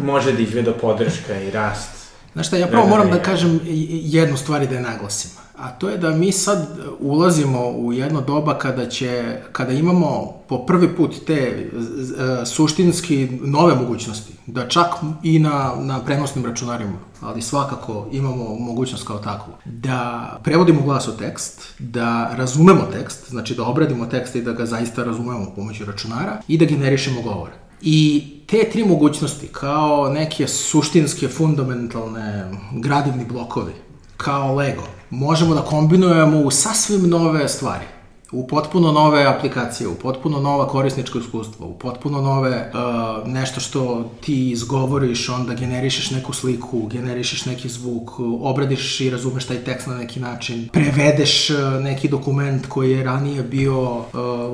može 0.06 0.34
da 0.34 0.42
izgleda 0.42 0.74
podrška 0.74 1.42
i 1.42 1.52
rast. 1.52 1.90
Znaš 2.34 2.48
šta, 2.48 2.58
ja 2.58 2.68
prvo 2.68 2.88
moram 2.88 3.12
da 3.12 3.20
kažem 3.20 3.60
jednu 3.66 4.38
stvar 4.38 4.64
i 4.64 4.68
da 4.68 4.76
je 4.76 4.82
naglasim. 4.82 5.32
A 5.58 5.70
to 5.70 5.90
je 5.90 5.98
da 5.98 6.10
mi 6.10 6.32
sad 6.32 6.80
ulazimo 7.00 7.70
u 7.70 7.94
jedno 7.94 8.22
doba 8.22 8.58
kada 8.58 8.90
će, 8.90 9.42
kada 9.52 9.74
imamo 9.74 10.34
po 10.48 10.66
prvi 10.66 10.96
put 10.96 11.16
te 11.28 11.34
e, 11.34 12.46
suštinski 12.46 13.28
nove 13.42 13.76
mogućnosti, 13.76 14.34
da 14.46 14.68
čak 14.68 14.88
i 15.24 15.40
na, 15.40 15.74
na 15.80 16.00
prenosnim 16.06 16.46
računarima, 16.46 16.98
ali 17.22 17.42
svakako 17.42 18.08
imamo 18.12 18.56
mogućnost 18.60 19.08
kao 19.08 19.18
takvu, 19.18 19.54
da 19.66 20.40
prevodimo 20.44 20.82
glas 20.82 21.08
u 21.08 21.18
tekst, 21.18 21.74
da 21.80 22.32
razumemo 22.36 22.82
tekst, 22.94 23.30
znači 23.30 23.56
da 23.56 23.64
obradimo 23.64 24.06
tekst 24.06 24.36
i 24.36 24.42
da 24.42 24.52
ga 24.52 24.66
zaista 24.66 25.04
razumemo 25.04 25.52
pomoću 25.56 25.86
računara 25.86 26.42
i 26.48 26.58
da 26.58 26.66
generišemo 26.66 27.22
govore. 27.22 27.54
I 27.82 28.24
te 28.50 28.70
tri 28.72 28.86
mogućnosti, 28.86 29.48
kao 29.48 30.10
neke 30.10 30.48
suštinske, 30.48 31.28
fundamentalne, 31.28 32.52
gradivni 32.72 33.26
blokovi, 33.26 33.74
kao 34.18 34.56
Lego, 34.56 34.84
možemo 35.10 35.56
da 35.56 35.62
kombinujemo 35.62 36.40
u 36.40 36.52
sasvim 36.52 37.10
nove 37.10 37.48
stvari 37.48 37.86
u 38.32 38.48
potpuno 38.48 38.92
nove 38.92 39.26
aplikacije, 39.26 39.88
u 39.88 39.96
potpuno 39.96 40.40
nova 40.40 40.68
korisnička 40.68 41.20
iskustva, 41.20 41.66
u 41.66 41.74
potpuno 41.74 42.22
nove 42.22 42.72
uh, 42.74 43.28
nešto 43.28 43.60
što 43.60 44.12
ti 44.22 44.52
izgovoriš, 44.52 45.30
onda 45.30 45.54
generišeš 45.54 46.12
neku 46.12 46.34
sliku, 46.34 46.88
generišeš 46.88 47.46
neki 47.46 47.70
zvuk, 47.70 48.20
obradiš 48.42 49.02
i 49.02 49.10
razumeš 49.10 49.46
taj 49.46 49.58
tekst 49.58 49.88
na 49.88 49.96
neki 49.96 50.20
način, 50.20 50.70
prevedeš 50.74 51.50
uh, 51.50 51.58
neki 51.82 52.08
dokument 52.08 52.66
koji 52.66 52.92
je 52.92 53.04
ranije 53.04 53.44
bio 53.44 53.98
uh, 53.98 54.06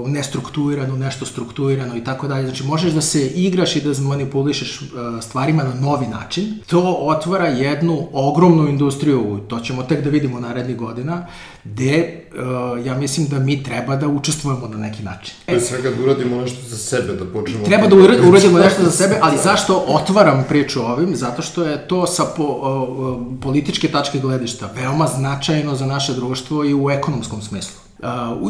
nestrukturiran 0.08 0.92
u 0.92 0.98
nešto 0.98 1.26
strukturirano 1.26 1.98
i 1.98 2.04
tako 2.04 2.28
dalje. 2.28 2.46
Znači 2.46 2.64
možeš 2.64 2.92
da 2.92 3.02
se 3.02 3.28
igraš 3.28 3.76
i 3.76 3.82
da 3.82 4.02
manipulišeš 4.02 4.82
uh, 4.82 4.88
stvarima 5.22 5.64
na 5.64 5.74
novi 5.74 6.08
način. 6.08 6.60
To 6.68 6.98
otvara 7.00 7.48
jednu 7.48 8.08
ogromnu 8.14 8.68
industriju, 8.68 9.40
to 9.48 9.60
ćemo 9.60 9.84
tek 9.84 10.04
da 10.04 10.10
vidimo 10.10 10.40
narednih 10.40 10.78
godina, 10.78 11.28
gde 11.66 12.22
uh, 12.34 12.86
ja 12.86 12.98
mislim 12.98 13.28
da 13.28 13.40
mi 13.40 13.64
treba 13.64 13.96
da 13.96 14.08
učestvujemo 14.08 14.68
na 14.68 14.78
neki 14.78 15.04
način. 15.04 15.36
Pre 15.46 15.60
svega 15.60 15.90
da 15.90 16.04
uradimo 16.04 16.42
nešto 16.42 16.68
za 16.68 16.78
sebe, 16.78 17.14
da 17.14 17.26
počnemo... 17.26 17.66
Treba 17.66 17.88
da 17.88 17.96
uradimo 17.96 18.60
nešto 18.60 18.84
za 18.84 18.92
sebe, 18.92 19.20
ali 19.22 19.38
zašto 19.44 19.86
otvaram 19.88 20.46
priču 20.50 20.82
ovim? 20.82 21.16
Zato 21.16 21.42
što 21.42 21.64
je 21.64 21.88
to 21.88 22.08
sa 22.08 22.24
po, 22.38 22.44
uh, 22.44 23.42
političke 23.42 23.88
tačke 23.88 24.20
gledišta 24.20 24.70
veoma 24.76 25.08
značajno 25.08 25.76
za 25.76 25.86
naše 25.86 26.14
društvo 26.14 26.66
i 26.66 26.74
u 26.74 26.90
ekonomskom 26.90 27.42
smislu. 27.42 27.76
Uh, 28.00 28.08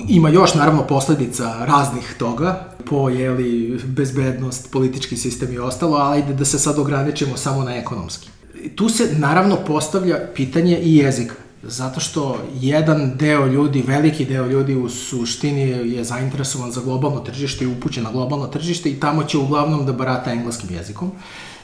ima 0.08 0.30
još 0.30 0.54
naravno 0.54 0.88
posledica 0.88 1.66
raznih 1.66 2.16
toga, 2.18 2.70
po 2.90 3.10
jeli, 3.10 3.80
bezbednost, 3.86 4.72
politički 4.72 5.18
sistem 5.18 5.54
i 5.54 5.58
ostalo, 5.58 5.98
ali 5.98 6.24
da 6.34 6.46
se 6.46 6.60
sad 6.60 6.80
ograničimo 6.80 7.38
samo 7.38 7.64
na 7.64 7.76
ekonomski. 7.76 8.30
Tu 8.76 8.90
se 8.90 9.10
naravno 9.18 9.56
postavlja 9.56 10.20
pitanje 10.36 10.80
i 10.80 10.96
jezika 10.96 11.45
zato 11.68 12.00
što 12.00 12.38
jedan 12.62 13.18
deo 13.18 13.46
ljudi, 13.46 13.84
veliki 13.88 14.26
deo 14.26 14.46
ljudi 14.46 14.76
u 14.76 14.90
suštini 14.90 15.62
je 15.62 16.04
zainteresovan 16.04 16.72
za 16.72 16.82
globalno 16.82 17.20
tržište 17.20 17.66
i 17.66 17.68
upućen 17.68 18.04
na 18.04 18.12
globalno 18.12 18.48
tržište 18.48 18.90
i 18.90 19.00
tamo 19.00 19.24
će 19.24 19.38
uglavnom 19.38 19.86
da 19.86 19.94
barata 19.94 20.32
engleskim 20.32 20.70
jezikom. 20.76 21.12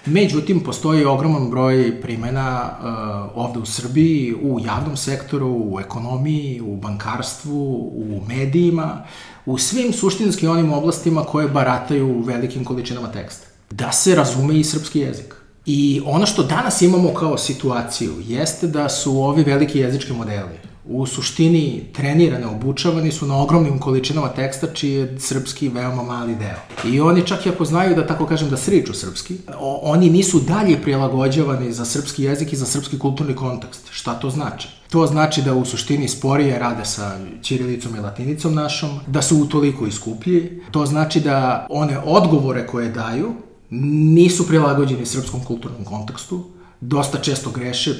Međutim, 0.06 0.60
postoji 0.60 1.06
ogroman 1.06 1.50
broj 1.50 2.02
primena 2.02 2.70
uh, 2.80 3.46
ovde 3.46 3.60
u 3.60 3.66
Srbiji, 3.66 4.36
u 4.42 4.60
javnom 4.66 4.98
sektoru, 4.98 5.48
u 5.48 5.80
ekonomiji, 5.80 6.62
u 6.62 6.76
bankarstvu, 6.76 7.92
u 7.96 8.22
medijima, 8.28 9.04
u 9.46 9.58
svim 9.58 9.94
suštinskim 9.94 10.50
onim 10.50 10.74
oblastima 10.74 11.24
koje 11.24 11.48
barataju 11.48 12.22
velikim 12.22 12.66
količinama 12.66 13.12
teksta. 13.12 13.48
Da 13.70 13.92
se 13.92 14.16
razume 14.16 14.60
i 14.60 14.64
srpski 14.64 15.00
jezik. 15.00 15.41
I 15.66 16.02
ono 16.06 16.26
što 16.26 16.44
danas 16.44 16.82
imamo 16.82 17.14
kao 17.14 17.38
situaciju 17.38 18.14
jeste 18.28 18.68
da 18.68 18.90
su 18.90 19.22
ovi 19.22 19.44
veliki 19.44 19.80
jezički 19.80 20.14
modeli 20.14 20.72
u 20.86 21.06
suštini 21.06 21.84
trenirane, 21.94 22.48
obučavani 22.48 23.12
su 23.12 23.28
na 23.28 23.42
ogromnim 23.42 23.80
količinama 23.80 24.30
teksta 24.30 24.68
čiji 24.74 24.94
je 24.94 25.20
srpski 25.20 25.70
veoma 25.70 26.04
mali 26.04 26.36
deo. 26.36 26.92
I 26.92 27.02
oni 27.02 27.28
čak 27.28 27.46
i 27.46 27.50
ako 27.50 27.66
znaju 27.66 27.96
da 27.96 28.08
tako 28.08 28.26
kažem 28.26 28.50
da 28.50 28.58
sriču 28.58 28.94
srpski, 28.94 29.38
oni 29.82 30.10
nisu 30.10 30.40
dalje 30.40 30.82
prilagođavani 30.82 31.74
za 31.74 31.86
srpski 31.86 32.24
jezik 32.24 32.54
i 32.54 32.56
za 32.56 32.66
srpski 32.66 33.00
kulturni 33.00 33.36
kontekst. 33.36 33.88
Šta 33.92 34.14
to 34.14 34.30
znači? 34.30 34.68
To 34.90 35.08
znači 35.08 35.42
da 35.42 35.54
u 35.54 35.66
suštini 35.66 36.08
sporije 36.08 36.60
rade 36.60 36.86
sa 36.86 37.18
ćirilicom 37.42 37.96
i 37.96 38.00
latinicom 38.00 38.56
našom, 38.56 39.00
da 39.08 39.22
su 39.22 39.38
utoliko 39.38 39.86
iskuplji. 39.86 40.62
To 40.72 40.86
znači 40.86 41.20
da 41.20 41.68
one 41.70 42.00
odgovore 42.06 42.68
koje 42.68 42.90
daju 42.90 43.34
nisu 43.72 44.48
prilagođeni 44.48 45.06
srpskom 45.06 45.44
kulturnom 45.44 45.86
kontekstu, 45.86 46.44
dosta 46.82 47.18
često 47.18 47.52
greše, 47.52 47.94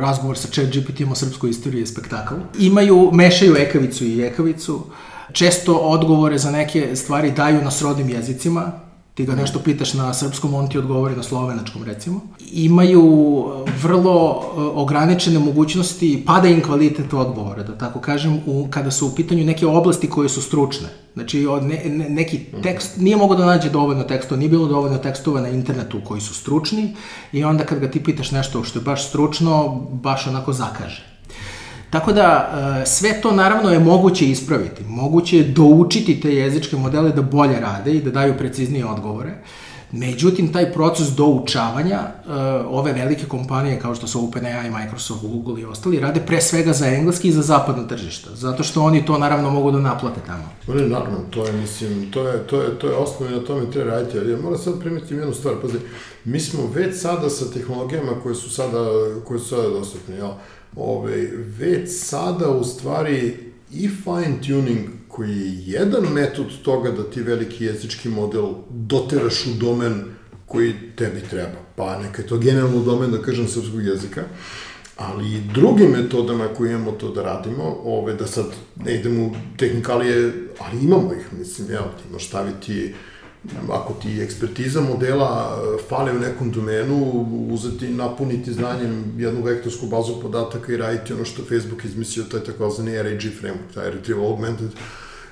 razgovor 0.00 0.38
sa 0.38 0.48
chat 0.48 0.66
GPT-om 0.66 1.12
o 1.12 1.14
srpskoj 1.14 1.50
istoriji 1.50 1.80
je 1.80 1.86
spektakl. 1.86 2.34
Imaju, 2.58 3.10
mešaju 3.12 3.56
ekavicu 3.56 4.04
i 4.04 4.22
ekavicu, 4.22 4.82
često 5.32 5.74
odgovore 5.74 6.38
za 6.38 6.50
neke 6.50 6.96
stvari 6.96 7.30
daju 7.30 7.62
na 7.62 7.70
srodnim 7.70 8.08
jezicima, 8.08 8.72
ti 9.14 9.24
ga 9.24 9.34
nešto 9.34 9.58
pitaš 9.58 9.94
na 9.94 10.14
srpskom, 10.14 10.54
on 10.54 10.68
ti 10.68 10.78
odgovori 10.78 11.16
na 11.16 11.22
slovenačkom, 11.22 11.84
recimo. 11.84 12.20
Imaju 12.52 13.02
e, 13.66 13.70
vrlo 13.82 14.42
e, 14.42 14.60
ograničene 14.60 15.38
mogućnosti, 15.38 16.22
pada 16.26 16.48
im 16.48 16.62
kvalitet 16.62 17.12
odgovora, 17.12 17.62
da 17.62 17.78
tako 17.78 18.00
kažem, 18.00 18.40
u, 18.46 18.66
kada 18.70 18.90
su 18.90 19.06
u 19.06 19.14
pitanju 19.14 19.44
neke 19.44 19.66
oblasti 19.66 20.10
koje 20.10 20.28
su 20.28 20.42
stručne. 20.42 20.88
Znači, 21.14 21.46
od 21.46 21.62
ne, 21.62 21.82
ne, 21.84 22.08
neki 22.08 22.40
tekst, 22.62 22.96
nije 22.96 23.16
mogo 23.16 23.34
da 23.34 23.46
nađe 23.46 23.70
dovoljno 23.70 24.02
tekstova, 24.02 24.38
nije 24.38 24.48
bilo 24.48 24.66
dovoljno 24.68 24.98
tekstova 24.98 25.40
na 25.40 25.48
internetu 25.48 26.00
koji 26.04 26.20
su 26.20 26.34
stručni 26.34 26.96
i 27.32 27.44
onda 27.44 27.64
kad 27.64 27.78
ga 27.78 27.90
ti 27.90 28.04
pitaš 28.04 28.30
nešto 28.30 28.64
što 28.64 28.78
je 28.78 28.82
baš 28.82 29.08
stručno, 29.08 29.86
baš 29.92 30.26
onako 30.26 30.52
zakaže. 30.52 31.13
Tako 31.94 32.12
da, 32.12 32.50
e, 32.82 32.86
sve 32.86 33.20
to 33.20 33.32
naravno 33.32 33.70
je 33.70 33.78
moguće 33.78 34.26
ispraviti. 34.26 34.84
Moguće 34.84 35.36
je 35.36 35.44
doučiti 35.44 36.20
te 36.20 36.34
jezičke 36.34 36.76
modele 36.76 37.12
da 37.12 37.22
bolje 37.22 37.60
rade 37.60 37.92
i 37.92 38.02
da 38.02 38.10
daju 38.10 38.34
preciznije 38.38 38.86
odgovore. 38.86 39.34
Međutim, 39.92 40.52
taj 40.52 40.72
proces 40.72 41.08
doučavanja 41.08 42.00
uh, 42.00 42.32
ove 42.68 42.92
velike 42.92 43.26
kompanije 43.26 43.80
kao 43.80 43.94
što 43.94 44.06
su 44.06 44.28
OpenAI, 44.28 44.70
Microsoft, 44.70 45.22
Google 45.22 45.60
i 45.60 45.64
ostali 45.64 46.00
rade 46.00 46.20
pre 46.26 46.40
svega 46.40 46.72
za 46.72 46.86
engleski 46.86 47.28
i 47.28 47.32
za 47.32 47.42
zapadno 47.42 47.84
tržište, 47.84 48.30
zato 48.32 48.62
što 48.62 48.82
oni 48.82 49.06
to 49.06 49.18
naravno 49.18 49.50
mogu 49.50 49.70
da 49.70 49.78
naplate 49.78 50.20
tamo. 50.26 50.48
Ne, 50.68 50.88
naravno, 50.88 51.18
to 51.30 51.46
je, 51.46 51.52
mislim, 51.52 52.10
to 52.10 52.28
je, 52.28 52.46
to 52.46 52.62
je, 52.62 52.78
to 52.78 52.86
je 52.86 52.94
osnovno 52.94 53.36
i 53.36 53.40
na 53.40 53.46
tome 53.46 53.70
treba 53.70 53.90
raditi, 53.90 54.18
ali 54.18 54.30
ja 54.30 54.38
moram 54.38 54.58
sad 54.58 54.80
primetiti 54.80 55.14
jednu 55.14 55.34
stvar, 55.34 55.54
pazi, 55.62 55.78
mi 56.24 56.40
smo 56.40 56.60
već 56.74 57.00
sada 57.00 57.30
sa 57.30 57.50
tehnologijama 57.50 58.12
koje 58.22 58.34
su 58.34 58.50
sada, 58.50 58.84
koje 59.24 59.40
su 59.40 59.48
sada 59.48 59.68
dostupne, 59.68 60.16
jel? 60.16 60.30
Ove, 60.76 61.30
već 61.58 61.90
sada 61.90 62.50
u 62.50 62.64
stvari 62.64 63.34
i 63.72 63.88
fine 63.88 64.40
tuning 64.46 64.88
koji 65.08 65.30
je 65.30 65.62
jedan 65.66 66.12
metod 66.12 66.46
toga 66.62 66.90
da 66.90 67.10
ti 67.10 67.22
veliki 67.22 67.64
jezički 67.64 68.08
model 68.08 68.52
doteraš 68.70 69.46
u 69.46 69.50
domen 69.60 70.04
koji 70.46 70.74
tebi 70.96 71.20
treba. 71.30 71.58
Pa 71.76 71.98
neka 71.98 72.22
je 72.22 72.28
to 72.28 72.38
generalno 72.38 72.82
domen, 72.82 73.10
da 73.10 73.22
kažem, 73.22 73.48
srpskog 73.48 73.86
jezika, 73.86 74.22
ali 74.96 75.34
i 75.34 75.40
drugim 75.54 75.90
metodama 75.90 76.48
koje 76.48 76.72
imamo 76.72 76.92
to 76.92 77.10
da 77.10 77.22
radimo, 77.22 77.76
ove, 77.84 78.14
da 78.14 78.26
sad 78.26 78.46
ne 78.84 78.94
idemo 78.94 79.24
u 79.24 79.30
tehnikalije, 79.56 80.32
ali 80.58 80.84
imamo 80.84 81.12
ih, 81.12 81.38
mislim, 81.38 81.70
ja, 81.70 81.82
ti 81.82 82.12
možeš 82.12 82.28
staviti 82.28 82.84
uh, 82.84 83.13
ako 83.72 83.92
ti 83.92 84.20
ekspertiza 84.20 84.80
modela 84.80 85.56
e, 85.56 85.82
fale 85.88 86.12
u 86.12 86.18
nekom 86.18 86.50
domenu, 86.50 87.26
uzeti, 87.50 87.88
napuniti 87.88 88.52
znanjem 88.52 89.14
jednu 89.18 89.42
vektorsku 89.42 89.86
bazu 89.86 90.20
podataka 90.22 90.72
i 90.72 90.76
raditi 90.76 91.12
ono 91.12 91.24
što 91.24 91.42
Facebook 91.42 91.84
izmislio, 91.84 92.24
to 92.24 92.36
je 92.36 92.44
takozvani 92.44 93.02
RAG 93.02 93.20
framework, 93.20 93.74
taj 93.74 93.90
Retrieval 93.90 94.26
Augmented 94.26 94.70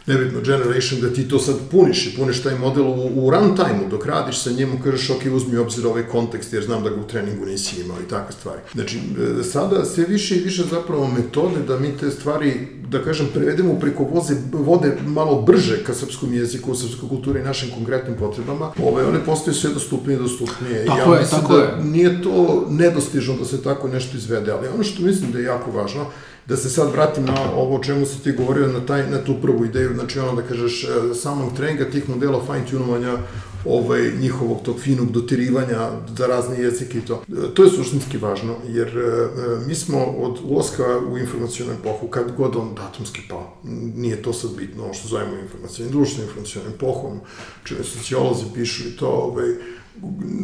nebitno 0.07 0.41
generation, 0.41 1.01
da 1.01 1.13
ti 1.13 1.29
to 1.29 1.39
sad 1.39 1.57
puniš 1.71 2.07
i 2.07 2.17
puniš 2.17 2.43
taj 2.43 2.59
model 2.59 2.85
u, 2.85 3.11
u 3.15 3.31
runtime-u, 3.31 3.89
dok 3.91 4.07
radiš 4.07 4.43
sa 4.43 4.51
njemu, 4.51 4.79
kažeš, 4.85 5.11
ok, 5.11 5.23
uzmi 5.35 5.57
obzir 5.57 5.87
ovaj 5.87 6.03
kontekst, 6.09 6.53
jer 6.53 6.65
znam 6.65 6.83
da 6.83 6.91
ga 6.91 7.01
u 7.01 7.07
treningu 7.07 7.47
nisi 7.47 7.81
imao 7.81 7.97
i 8.07 8.09
takve 8.09 8.33
stvari. 8.33 8.61
Znači, 8.75 8.99
e, 9.41 9.43
sada 9.43 9.85
sve 9.85 10.05
više 10.05 10.37
i 10.37 10.41
više 10.41 10.63
zapravo 10.71 11.09
metode 11.09 11.63
da 11.69 11.79
mi 11.79 11.97
te 11.97 12.11
stvari, 12.11 12.69
da 12.91 13.05
kažem, 13.05 13.27
prevedemo 13.35 13.75
preko 13.81 14.05
voze, 14.05 14.35
vode 14.53 14.97
malo 15.07 15.43
brže 15.43 15.85
ka 15.85 15.95
srpskom 15.95 16.35
jeziku, 16.35 16.75
srpskoj 16.75 17.09
kulturi 17.09 17.41
i 17.41 17.45
našim 17.45 17.71
konkretnim 17.75 18.17
potrebama, 18.17 18.73
ove, 18.83 19.05
one 19.05 19.25
postaju 19.25 19.55
sve 19.55 19.71
dostupnije 19.71 20.17
i 20.17 20.23
dostupnije. 20.23 20.87
Tako 20.87 21.15
ja 21.15 21.21
je, 21.21 21.27
tako 21.31 21.57
da 21.57 21.63
je. 21.63 21.85
nije 21.85 22.23
to 22.23 22.67
nedostižno 22.71 23.37
da 23.37 23.45
se 23.45 23.63
tako 23.63 23.89
nešto 23.89 24.17
izvede, 24.17 24.53
ali 24.53 24.69
ono 24.75 24.85
što 24.85 25.03
mislim 25.03 25.33
da 25.33 25.39
je 25.39 25.45
jako 25.45 25.71
važno, 25.71 26.07
da 26.47 26.57
se 26.57 26.71
sad 26.71 26.93
vratim 26.93 27.25
na 27.25 27.53
ovo 27.55 27.77
o 27.77 27.83
čemu 27.83 28.07
si 28.07 28.23
ti 28.23 28.33
govorio, 28.33 28.67
na, 28.67 28.87
taj, 28.87 29.11
na 29.11 29.25
tu 29.25 29.35
prvu 29.43 29.65
ideju, 29.65 29.95
znači 29.95 30.19
ono 30.19 30.33
da 30.35 30.43
kažeš 30.43 30.85
e, 30.85 31.15
samog 31.15 31.57
treninga 31.57 31.91
tih 31.91 32.09
modela 32.09 32.43
fine-tunovanja 32.47 33.19
ovaj, 33.65 34.13
njihovog 34.21 34.63
tog 34.63 34.81
finog 34.81 35.11
dotirivanja 35.13 35.91
za 36.17 36.27
razne 36.27 36.59
jezike 36.59 36.99
i 36.99 37.01
to. 37.01 37.23
E, 37.29 37.55
to 37.55 37.65
je 37.65 37.71
suštinski 37.71 38.19
važno, 38.19 38.57
jer 38.69 38.89
e, 38.99 39.29
mi 39.67 39.75
smo 39.75 40.05
od 40.05 40.39
ulaska 40.45 40.85
u 41.13 41.19
informacijalnu 41.19 41.75
epohu, 41.75 42.07
kad 42.09 42.33
god 42.37 42.57
on 42.57 42.75
datumski 42.75 43.21
pa, 43.29 43.55
nije 43.97 44.23
to 44.23 44.33
sad 44.33 44.51
bitno, 44.57 44.85
ono 44.85 44.95
što 44.95 45.09
zovemo 45.09 45.37
informacijalnim 45.39 45.93
društvom, 45.93 46.27
informacijalnim 46.27 46.73
epohom, 46.75 47.21
čine 47.65 47.85
sociolozi 47.85 48.45
pišu 48.55 48.89
i 48.89 48.97
to, 48.97 49.09
ovaj, 49.09 49.55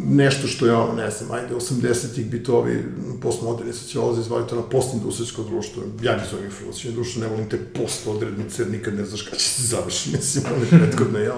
nešto 0.09 0.47
što 0.47 0.65
je, 0.65 0.73
ono, 0.73 0.93
ne 0.93 1.11
znam, 1.11 1.31
ajde, 1.31 1.55
80-ih 1.55 2.25
bi 2.25 2.43
to 2.43 2.57
ovi 2.57 2.85
postmoderni 3.21 3.73
sociolozi 3.73 4.23
zvali 4.23 4.47
to 4.47 4.55
na 4.55 4.61
postindustrijsko 4.61 5.43
društvo. 5.43 5.83
Ja 6.01 6.17
ne 6.17 6.23
zovem 6.31 6.45
informacijno 6.45 6.95
društvo, 6.95 7.21
ne 7.21 7.27
volim 7.27 7.49
te 7.49 7.57
post 7.57 8.07
odrednice, 8.07 8.65
nikad 8.65 8.95
ne 8.95 9.05
znaš 9.05 9.21
kada 9.21 9.37
će 9.37 9.49
se 9.49 9.63
završiti, 9.63 10.11
mislim, 10.17 10.43
one 10.55 10.65
prethodne, 10.69 11.19
jel? 11.19 11.37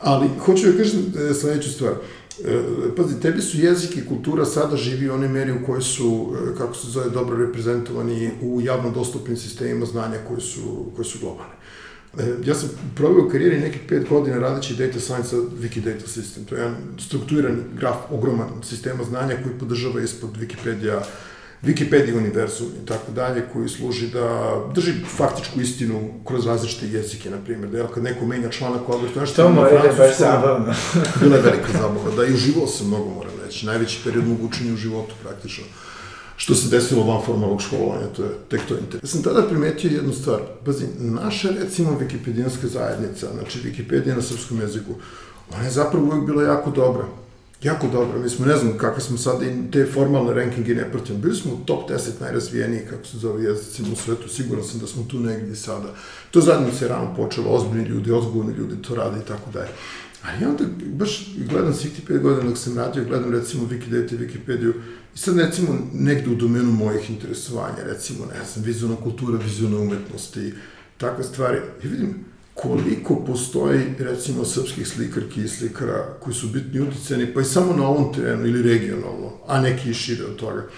Ali, 0.00 0.28
hoću 0.44 0.66
da 0.66 0.78
kažem 0.78 1.14
e, 1.30 1.34
sledeću 1.34 1.70
stvar. 1.70 1.92
E, 2.44 2.62
pazi, 2.96 3.20
tebi 3.20 3.42
su 3.42 3.58
jezik 3.60 3.96
i 3.96 4.06
kultura 4.06 4.44
sada 4.44 4.76
živi 4.76 5.10
u 5.10 5.14
onoj 5.14 5.28
meri 5.28 5.52
u 5.52 5.66
kojoj 5.66 5.82
su, 5.82 6.34
e, 6.34 6.58
kako 6.58 6.74
se 6.74 6.90
zove, 6.90 7.10
dobro 7.10 7.46
reprezentovani 7.46 8.30
u 8.42 8.60
javno 8.60 8.90
dostupnim 8.90 9.36
sistemima 9.36 9.86
znanja 9.86 10.18
koji 10.28 10.40
su, 10.40 10.86
koji 10.96 11.04
su 11.04 11.18
globalne. 11.20 11.54
E, 12.18 12.22
ja 12.44 12.54
sam 12.54 12.68
proveo 12.94 13.26
u 13.26 13.28
karijeri 13.28 13.60
nekih 13.60 13.80
pet 13.88 14.08
godina 14.08 14.38
radeći 14.38 14.74
data 14.74 15.00
science 15.00 15.36
Wikidata 15.36 16.06
System. 16.06 16.44
To 16.48 16.54
je 16.54 16.60
jedan 16.60 16.76
strukturiran 16.98 17.62
graf, 17.78 17.96
ogroman 18.10 18.48
sistema 18.62 19.04
znanja 19.04 19.36
koji 19.42 19.58
podržava 19.58 20.00
ispod 20.00 20.30
Wikipedia 20.36 21.00
Wikipedia 21.62 22.16
univerzum 22.16 22.68
i 22.82 22.86
tako 22.86 23.12
dalje, 23.12 23.42
koji 23.52 23.68
služi 23.68 24.10
da 24.10 24.56
drži 24.74 24.92
faktičku 25.16 25.60
istinu 25.60 26.10
kroz 26.26 26.46
različite 26.46 26.86
jezike, 26.86 27.30
na 27.30 27.38
primjer, 27.44 27.70
da 27.70 27.78
je 27.78 27.86
kad 27.94 28.02
neko 28.02 28.26
menja 28.26 28.48
članak 28.48 28.88
odbor, 28.88 29.10
to 29.14 29.20
nešto 29.20 29.48
baš 29.98 30.18
zabavno. 30.18 30.74
bila 31.20 31.36
je 31.36 31.42
velika 31.42 31.72
zabava, 31.72 32.16
da 32.16 32.24
i 32.24 32.34
uživao 32.34 32.66
sam 32.66 32.86
mnogo, 32.86 33.10
moram 33.10 33.32
reći, 33.44 33.66
najveći 33.66 34.00
period 34.04 34.28
mogu 34.28 34.46
učenja 34.46 34.72
u 34.72 34.76
životu, 34.76 35.14
praktično 35.22 35.64
što 36.42 36.54
se 36.54 36.68
desilo 36.68 37.04
van 37.04 37.22
formalnog 37.26 37.62
školovanja, 37.62 38.06
to 38.16 38.22
je 38.22 38.30
tek 38.48 38.60
to 38.68 38.74
interesno. 38.74 39.00
Ja 39.02 39.08
sam 39.08 39.22
tada 39.22 39.48
primetio 39.48 39.90
jednu 39.90 40.12
stvar, 40.12 40.40
pazi, 40.64 40.84
naša 40.98 41.50
recimo 41.50 41.98
wikipedijanska 42.00 42.66
zajednica, 42.66 43.26
znači 43.38 43.58
Wikipedija 43.58 44.16
na 44.16 44.22
srpskom 44.22 44.60
jeziku, 44.60 44.94
ona 45.54 45.64
je 45.64 45.70
zapravo 45.70 46.06
uvijek 46.06 46.26
bila 46.26 46.42
jako 46.42 46.70
dobra. 46.70 47.04
Jako 47.62 47.86
dobro, 47.88 48.18
mi 48.18 48.28
smo, 48.28 48.46
ne 48.46 48.56
znam 48.56 48.78
kakve 48.78 49.00
smo 49.02 49.18
sada 49.18 49.46
i 49.46 49.70
te 49.72 49.86
formalne 49.94 50.34
rankinge 50.34 50.74
ne 50.74 50.90
pratimo. 50.90 51.18
Bili 51.18 51.36
smo 51.36 51.52
u 51.52 51.64
top 51.66 51.90
10 51.90 52.20
najrazvijeniji, 52.20 52.86
kako 52.90 53.06
se 53.06 53.18
zove 53.18 53.44
jezicima 53.44 53.88
u 53.92 53.96
svetu, 53.96 54.28
siguran 54.28 54.64
sam 54.64 54.80
da 54.80 54.86
smo 54.86 55.04
tu 55.10 55.20
negdje 55.20 55.56
sada. 55.56 55.94
To 56.30 56.40
zadnje 56.40 56.72
se 56.72 56.88
rano 56.88 57.14
počelo, 57.16 57.50
ozbiljni 57.50 57.88
ljudi, 57.88 58.12
ozbiljni 58.12 58.52
ljudi 58.58 58.82
to 58.82 58.94
rade 58.94 59.16
i 59.24 59.28
tako 59.28 59.50
dalje. 59.52 59.70
Ali 60.22 60.46
onda 60.46 60.64
baš 60.86 61.26
gledam 61.50 61.74
svih 61.74 61.92
ti 61.92 62.02
5 62.08 62.20
godina 62.22 62.48
dok 62.48 62.58
sam 62.58 62.78
radio, 62.78 63.04
gledam 63.04 63.32
recimo 63.32 63.68
Wikidata 63.68 64.14
i 64.14 64.18
Wikipediju 64.18 64.72
i 65.14 65.18
sad 65.18 65.38
recimo 65.38 65.78
negde 65.94 66.30
u 66.30 66.34
domenu 66.34 66.72
mojih 66.72 67.10
interesovanja, 67.10 67.84
recimo, 67.84 68.26
ne 68.26 68.44
znam, 68.52 68.64
vizualna 68.64 68.96
kultura, 68.96 69.38
vizualna 69.38 69.78
umetnost 69.78 70.36
i 70.36 70.52
takve 70.98 71.24
stvari. 71.24 71.58
I 71.84 71.88
vidim 71.88 72.24
koliko 72.54 73.24
postoji, 73.26 73.80
recimo, 73.98 74.44
srpskih 74.44 74.88
slikarki 74.88 75.42
i 75.42 75.48
slikara 75.48 76.16
koji 76.20 76.34
su 76.34 76.48
bitni 76.48 76.80
uticeni, 76.80 77.34
pa 77.34 77.40
i 77.40 77.44
samo 77.44 77.72
na 77.72 77.88
ovom 77.88 78.14
terenu 78.14 78.46
ili 78.46 78.62
regionalno, 78.62 79.32
a 79.46 79.60
neki 79.60 79.90
i 79.90 79.94
šire 79.94 80.24
od 80.24 80.36
toga, 80.36 80.68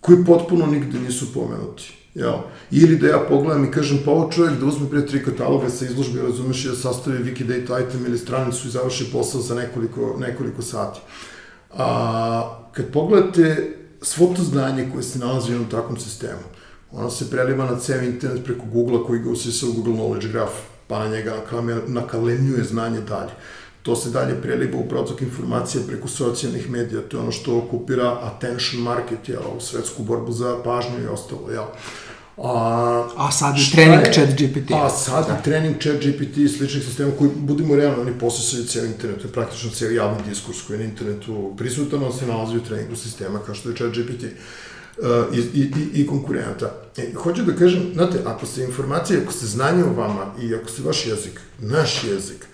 koji 0.00 0.24
potpuno 0.24 0.66
nigde 0.66 1.00
nisu 1.00 1.32
pomenuti. 1.34 1.96
Jel? 2.14 2.34
Ili 2.70 2.98
da 2.98 3.06
ja 3.06 3.18
pogledam 3.28 3.64
i 3.64 3.70
kažem, 3.70 3.98
pa 4.04 4.10
ovo 4.10 4.32
čovjek 4.32 4.60
da 4.60 4.66
uzme 4.66 4.90
pre 4.90 5.06
tri 5.06 5.24
kataloga 5.24 5.70
sa 5.70 5.84
izložbe, 5.84 6.22
razumeš, 6.22 6.64
i 6.64 6.68
da 6.68 6.74
sastavi 6.74 7.24
Wikidata 7.24 7.88
item 7.88 8.06
ili 8.06 8.18
stranicu 8.18 8.68
i 8.68 8.70
završi 8.70 9.10
posao 9.12 9.40
za 9.40 9.54
nekoliko, 9.54 10.16
nekoliko 10.20 10.62
sati. 10.62 11.00
A, 11.72 12.56
kad 12.72 12.92
pogledate 12.92 13.76
svo 14.02 14.26
to 14.26 14.42
znanje 14.42 14.88
koje 14.92 15.02
se 15.02 15.18
nalazi 15.18 15.56
u 15.56 15.68
takvom 15.70 16.00
sistemu, 16.00 16.42
ono 16.92 17.10
se 17.10 17.30
preliva 17.30 17.64
na 17.64 17.78
ceo 17.78 18.02
internet 18.02 18.44
preko 18.44 18.66
Google-a 18.72 19.06
koji 19.06 19.20
ga 19.20 19.30
usisa 19.30 19.66
u 19.66 19.72
Google 19.72 19.94
Knowledge 19.94 20.32
Graph, 20.32 20.52
pa 20.86 20.98
na 20.98 21.10
njega 21.10 21.34
nakalemljuje 21.86 22.64
znanje 22.64 23.00
dalje. 23.00 23.30
To 23.82 23.96
se 23.96 24.10
dalje 24.10 24.42
preliva 24.42 24.78
u 24.78 24.88
protok 24.88 25.22
informacija 25.22 25.82
preko 25.86 26.08
socijalnih 26.08 26.70
medija, 26.70 27.02
to 27.08 27.16
je 27.16 27.20
ono 27.20 27.32
što 27.32 27.58
okupira 27.58 28.18
attention 28.22 28.82
market, 28.82 29.28
jel, 29.28 29.60
svetsku 29.60 30.02
borbu 30.02 30.32
za 30.32 30.56
pažnju 30.64 31.02
i 31.04 31.06
ostalo, 31.06 31.50
jel. 31.50 31.64
A, 32.36 33.08
a 33.16 33.30
sad 33.32 33.58
i 33.58 33.70
trening 33.72 34.06
je, 34.06 34.12
chat 34.12 34.28
GPT. 34.28 34.70
A 34.74 34.90
sad 34.90 35.26
i 35.40 35.44
trening 35.44 35.76
chat 35.82 35.96
GPT 35.96 36.36
i 36.36 36.48
sličnih 36.48 36.84
sistema 36.84 37.10
koji, 37.18 37.30
budimo 37.36 37.76
realni, 37.76 38.00
oni 38.00 38.18
posjesuju 38.18 38.64
cijel 38.64 38.86
internet, 38.86 39.20
to 39.20 39.28
je 39.28 39.32
praktično 39.32 39.70
cijel 39.70 39.94
javni 39.94 40.22
diskurs 40.28 40.62
koji 40.66 40.74
je 40.74 40.78
na 40.78 40.90
internetu 40.90 41.54
prisutan, 41.56 42.04
on 42.04 42.12
se 42.12 42.26
nalazi 42.26 42.56
u 42.56 42.64
treningu 42.64 42.96
sistema 42.96 43.38
kao 43.46 43.54
što 43.54 43.68
je 43.68 43.76
chat 43.76 43.90
GPT. 43.90 44.24
Uh, 44.98 45.36
i, 45.36 45.60
i, 45.60 45.70
i 45.94 46.06
konkurenta. 46.06 46.74
E, 46.96 47.12
hoću 47.14 47.42
da 47.42 47.56
kažem, 47.56 47.90
znate, 47.94 48.18
ako 48.26 48.46
se 48.46 48.64
informacija, 48.64 49.20
ako 49.22 49.32
se 49.32 49.46
znanje 49.46 49.84
o 49.84 49.92
vama 49.92 50.26
i 50.42 50.54
ako 50.54 50.70
se 50.70 50.82
vaš 50.82 51.06
jezik, 51.06 51.40
naš 51.58 52.04
jezik, 52.04 52.46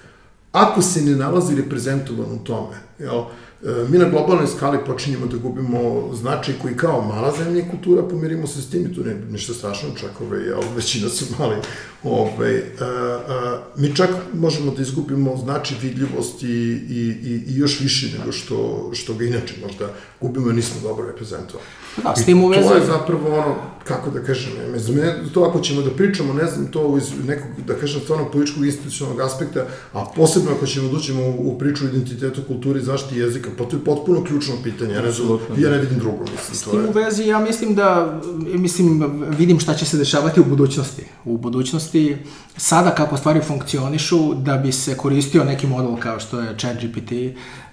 ako 0.53 0.83
se 0.83 1.03
ne 1.03 1.17
nalazi 1.17 1.55
reprezentovan 1.55 2.33
u 2.33 2.45
tome, 2.45 2.77
jel, 2.99 3.23
E, 3.23 3.46
mi 3.89 3.99
na 3.99 4.09
globalnoj 4.09 4.47
skali 4.47 4.79
počinjemo 4.87 5.27
da 5.27 5.37
gubimo 5.37 6.11
značaj 6.15 6.55
koji 6.63 6.77
kao 6.77 7.03
mala 7.03 7.33
zemlja 7.39 7.61
i 7.61 7.69
kultura, 7.71 8.03
pomirimo 8.03 8.47
se 8.47 8.63
s 8.63 8.71
tim 8.71 8.87
i 8.87 8.95
tu 8.95 9.05
ne, 9.05 9.15
ništa 9.15 9.55
strašno, 9.55 9.89
čak 10.01 10.21
ove, 10.21 10.47
ja, 10.47 10.57
većina 10.77 11.09
su 11.09 11.25
mali. 11.39 11.57
Ove, 12.03 12.63
a, 12.81 12.85
a, 12.85 13.59
mi 13.77 13.97
čak 13.97 14.11
možemo 14.35 14.73
da 14.73 14.83
izgubimo 14.83 15.37
značaj 15.37 15.77
vidljivost 15.83 16.43
i, 16.43 16.47
i, 16.47 17.17
i, 17.25 17.57
još 17.57 17.81
više 17.81 18.19
nego 18.19 18.33
što, 18.33 18.91
što 18.95 19.15
ga 19.15 19.25
inače 19.25 19.55
možda 19.67 19.89
gubimo 20.21 20.51
i 20.51 20.55
nismo 20.55 20.81
dobro 20.83 21.07
reprezentovali. 21.07 21.69
Da, 22.03 22.17
s 22.17 22.25
tim 22.25 22.45
u 22.45 22.49
vezi... 22.49 22.69
To 22.69 22.75
je 22.75 22.87
zapravo 22.87 23.39
ono, 23.39 23.55
kako 23.85 24.11
da 24.11 24.23
kažem, 24.23 24.53
ne 24.73 24.79
znam, 24.79 24.97
to 25.35 25.43
ako 25.43 25.61
ćemo 25.61 25.83
da 25.83 25.91
pričamo, 25.91 26.33
ne 26.33 26.47
znam, 26.47 26.67
to 26.67 26.97
iz 26.97 27.27
nekog, 27.27 27.51
da 27.67 27.75
kažem, 27.75 28.01
stvarno 28.01 28.31
političkog 28.31 28.67
institucionalnog 28.67 29.21
aspekta, 29.21 29.67
a 29.93 30.05
posebno 30.17 30.51
ako 30.57 30.67
ćemo 30.67 30.89
da 30.89 30.97
uđemo 30.97 31.23
u, 31.23 31.55
u 31.55 31.59
priču 31.59 31.85
identitetu, 31.85 32.43
kulturi, 32.47 32.81
zaštiti 32.81 33.19
jezika, 33.19 33.51
to 33.65 33.77
je 33.77 33.85
potpuno 33.85 34.25
ključno 34.25 34.55
pitanje, 34.65 34.95
ja 34.95 35.03
ne, 35.03 35.11
znam, 35.11 35.39
ja 35.59 35.71
ne 35.71 35.79
vidim 35.79 35.99
drugo, 35.99 36.21
mislim. 36.21 36.57
S 36.57 36.63
tim 36.63 36.87
u 36.89 36.93
vezi, 36.93 37.27
ja 37.27 37.39
mislim 37.41 37.75
da, 37.75 38.21
mislim, 38.45 39.15
vidim 39.39 39.61
šta 39.61 39.75
će 39.75 39.85
se 39.85 39.97
dešavati 39.97 40.41
u 40.41 40.45
budućnosti. 40.45 41.03
U 41.25 41.39
budućnosti, 41.39 42.17
sada 42.57 42.91
kako 42.91 43.17
stvari 43.17 43.41
funkcionišu, 43.41 44.35
da 44.35 44.57
bi 44.57 44.73
se 44.73 44.97
koristio 44.97 45.45
neki 45.45 45.67
model 45.67 45.97
kao 45.97 46.21
što 46.21 46.41
je 46.41 46.59
ChatGPT, 46.59 47.13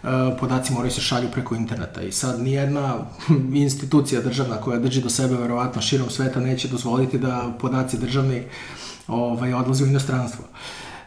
Eh, 0.03 0.37
podaci 0.39 0.73
moraju 0.73 0.91
se 0.91 1.01
šalju 1.01 1.27
preko 1.31 1.55
interneta 1.55 2.01
i 2.01 2.11
sad 2.11 2.41
nijedna 2.41 2.95
institucija 3.53 4.21
državna 4.21 4.55
koja 4.55 4.79
drži 4.79 5.01
do 5.01 5.09
sebe 5.09 5.35
verovatno 5.35 5.81
širom 5.81 6.09
sveta 6.09 6.39
neće 6.39 6.67
dozvoliti 6.67 7.17
da 7.17 7.53
podaci 7.59 7.97
državni 7.97 8.43
ovaj, 9.07 9.53
odlaze 9.53 9.83
u 9.83 9.87
inostranstvo. 9.87 10.45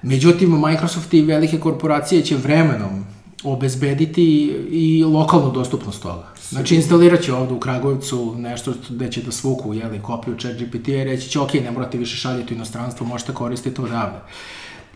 Međutim, 0.02 0.60
Microsoft 0.60 1.14
i 1.14 1.22
velike 1.22 1.58
korporacije 1.58 2.22
će 2.22 2.36
vremenom 2.36 3.04
obezbediti 3.44 4.24
i 4.70 5.04
lokalnu 5.04 5.50
dostupnost 5.50 6.02
toga. 6.02 6.28
Znači, 6.48 6.74
instalirat 6.74 7.20
će 7.22 7.32
ovde 7.32 7.54
u 7.54 7.60
Kragujevcu 7.60 8.34
nešto 8.38 8.72
gde 8.88 9.10
će 9.10 9.22
da 9.22 9.32
svuku, 9.32 9.74
jeli, 9.74 10.02
kopiju 10.02 10.36
chat 10.38 10.56
GPT 10.56 10.88
i 10.88 11.04
reći 11.04 11.30
će, 11.30 11.40
ok, 11.40 11.54
ne 11.54 11.70
morate 11.70 11.98
više 11.98 12.16
šaljati 12.16 12.54
u 12.54 12.56
inostranstvo, 12.56 13.06
možete 13.06 13.34
koristiti 13.34 13.80
odavde. 13.80 14.18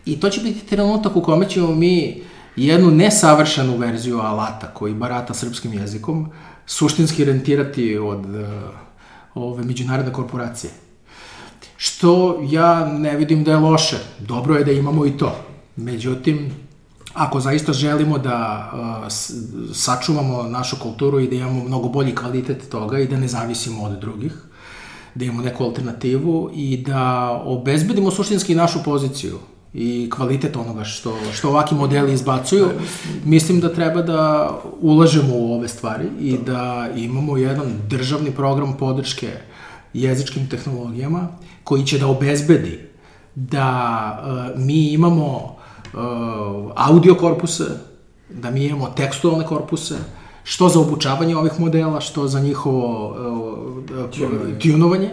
I 0.05 0.19
to 0.19 0.29
će 0.29 0.41
biti 0.41 0.67
trenutak 0.67 1.15
u 1.15 1.21
kome 1.21 1.49
ćemo 1.49 1.75
mi 1.75 2.21
jednu 2.55 2.91
nesavršenu 2.91 3.77
verziju 3.77 4.19
alata 4.19 4.67
koji 4.73 4.93
barata 4.93 5.33
srpskim 5.33 5.73
jezikom 5.73 6.31
suštinski 6.65 7.25
rentirati 7.25 7.97
od 7.97 8.25
uh, 8.25 8.45
ove 9.35 9.63
međunarodne 9.63 10.13
korporacije. 10.13 10.71
Što 11.77 12.39
ja 12.49 12.85
ne 12.85 13.17
vidim 13.17 13.43
da 13.43 13.51
je 13.51 13.57
loše. 13.57 13.97
Dobro 14.19 14.55
je 14.55 14.63
da 14.63 14.71
imamo 14.71 15.05
i 15.05 15.17
to. 15.17 15.35
Međutim, 15.75 16.51
ako 17.13 17.39
zaista 17.39 17.73
želimo 17.73 18.17
da 18.17 18.71
uh, 18.73 19.07
sačuvamo 19.73 20.43
našu 20.43 20.75
kulturu 20.79 21.19
i 21.19 21.27
da 21.27 21.35
imamo 21.35 21.63
mnogo 21.63 21.89
bolji 21.89 22.15
kvalitet 22.15 22.69
toga 22.69 22.99
i 22.99 23.07
da 23.07 23.17
ne 23.17 23.27
zavisimo 23.27 23.83
od 23.83 23.99
drugih, 23.99 24.33
da 25.15 25.25
imamo 25.25 25.41
neku 25.41 25.63
alternativu 25.63 26.49
i 26.53 26.77
da 26.77 27.29
obezbedimo 27.45 28.11
suštinski 28.11 28.55
našu 28.55 28.83
poziciju 28.85 29.39
i 29.73 30.09
kvalitet 30.09 30.55
onoga 30.55 30.83
što, 30.83 31.17
što 31.33 31.49
ovaki 31.49 31.75
modeli 31.75 32.13
izbacuju, 32.13 32.69
mislim 33.25 33.59
da 33.59 33.73
treba 33.73 34.01
da 34.01 34.51
ulažemo 34.81 35.35
u 35.35 35.53
ove 35.53 35.67
stvari 35.67 36.05
i 36.19 36.37
da 36.37 36.89
imamo 36.95 37.37
jedan 37.37 37.73
državni 37.89 38.31
program 38.31 38.77
podrške 38.77 39.29
jezičkim 39.93 40.49
tehnologijama 40.49 41.27
koji 41.63 41.85
će 41.85 41.99
da 41.99 42.07
obezbedi 42.07 42.79
da 43.35 44.19
uh, 44.23 44.61
mi 44.61 44.93
imamo 44.93 45.60
audio 46.75 47.15
korpuse, 47.15 47.63
da 48.29 48.51
mi 48.51 48.65
imamo 48.65 48.87
tekstualne 48.87 49.45
korpuse, 49.45 49.95
što 50.43 50.69
za 50.69 50.79
obučavanje 50.79 51.35
ovih 51.35 51.59
modela, 51.59 52.01
što 52.01 52.27
za 52.27 52.39
njihovo 52.39 53.09
uh, 53.09 54.59
tunovanje. 54.61 55.09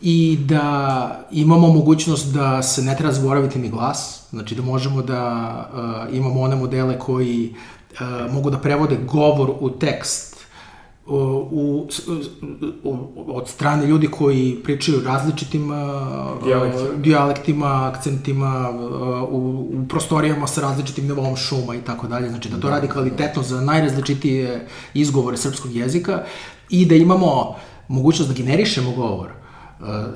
I 0.00 0.38
da 0.40 1.26
imamo 1.30 1.68
mogućnost 1.68 2.34
da 2.34 2.62
se 2.62 2.82
ne 2.82 2.96
treba 2.96 3.12
zaboraviti 3.12 3.58
ni 3.58 3.68
glas, 3.68 4.26
znači 4.30 4.54
da 4.54 4.62
možemo 4.62 5.02
da 5.02 5.70
uh, 6.08 6.16
imamo 6.16 6.40
one 6.40 6.56
modele 6.56 6.98
koji 6.98 7.54
uh, 7.92 8.32
mogu 8.32 8.50
da 8.50 8.58
prevode 8.58 8.96
govor 9.12 9.52
u 9.60 9.70
tekst 9.70 10.33
u, 11.06 11.86
u, 12.82 12.96
od 13.26 13.48
strane 13.48 13.86
ljudi 13.86 14.08
koji 14.08 14.60
pričaju 14.64 15.00
različitim 15.04 15.70
uh, 15.70 15.76
dijalektima, 16.44 16.88
dijalektima 16.96 17.90
akcentima, 17.94 18.70
uh, 18.70 18.82
u, 19.30 19.68
u 19.72 19.88
prostorijama 19.88 20.46
sa 20.46 20.60
različitim 20.60 21.04
nivom 21.04 21.36
šuma 21.36 21.74
i 21.74 21.80
tako 21.80 22.06
dalje. 22.06 22.28
Znači 22.28 22.48
da 22.48 22.60
to 22.60 22.68
da, 22.68 22.74
radi 22.74 22.88
kvalitetno 22.88 23.42
za 23.42 23.60
najrazličitije 23.60 24.66
izgovore 24.94 25.36
srpskog 25.36 25.76
jezika 25.76 26.22
i 26.70 26.86
da 26.86 26.94
imamo 26.94 27.54
mogućnost 27.88 28.30
da 28.30 28.36
generišemo 28.36 28.92
govor 28.92 29.43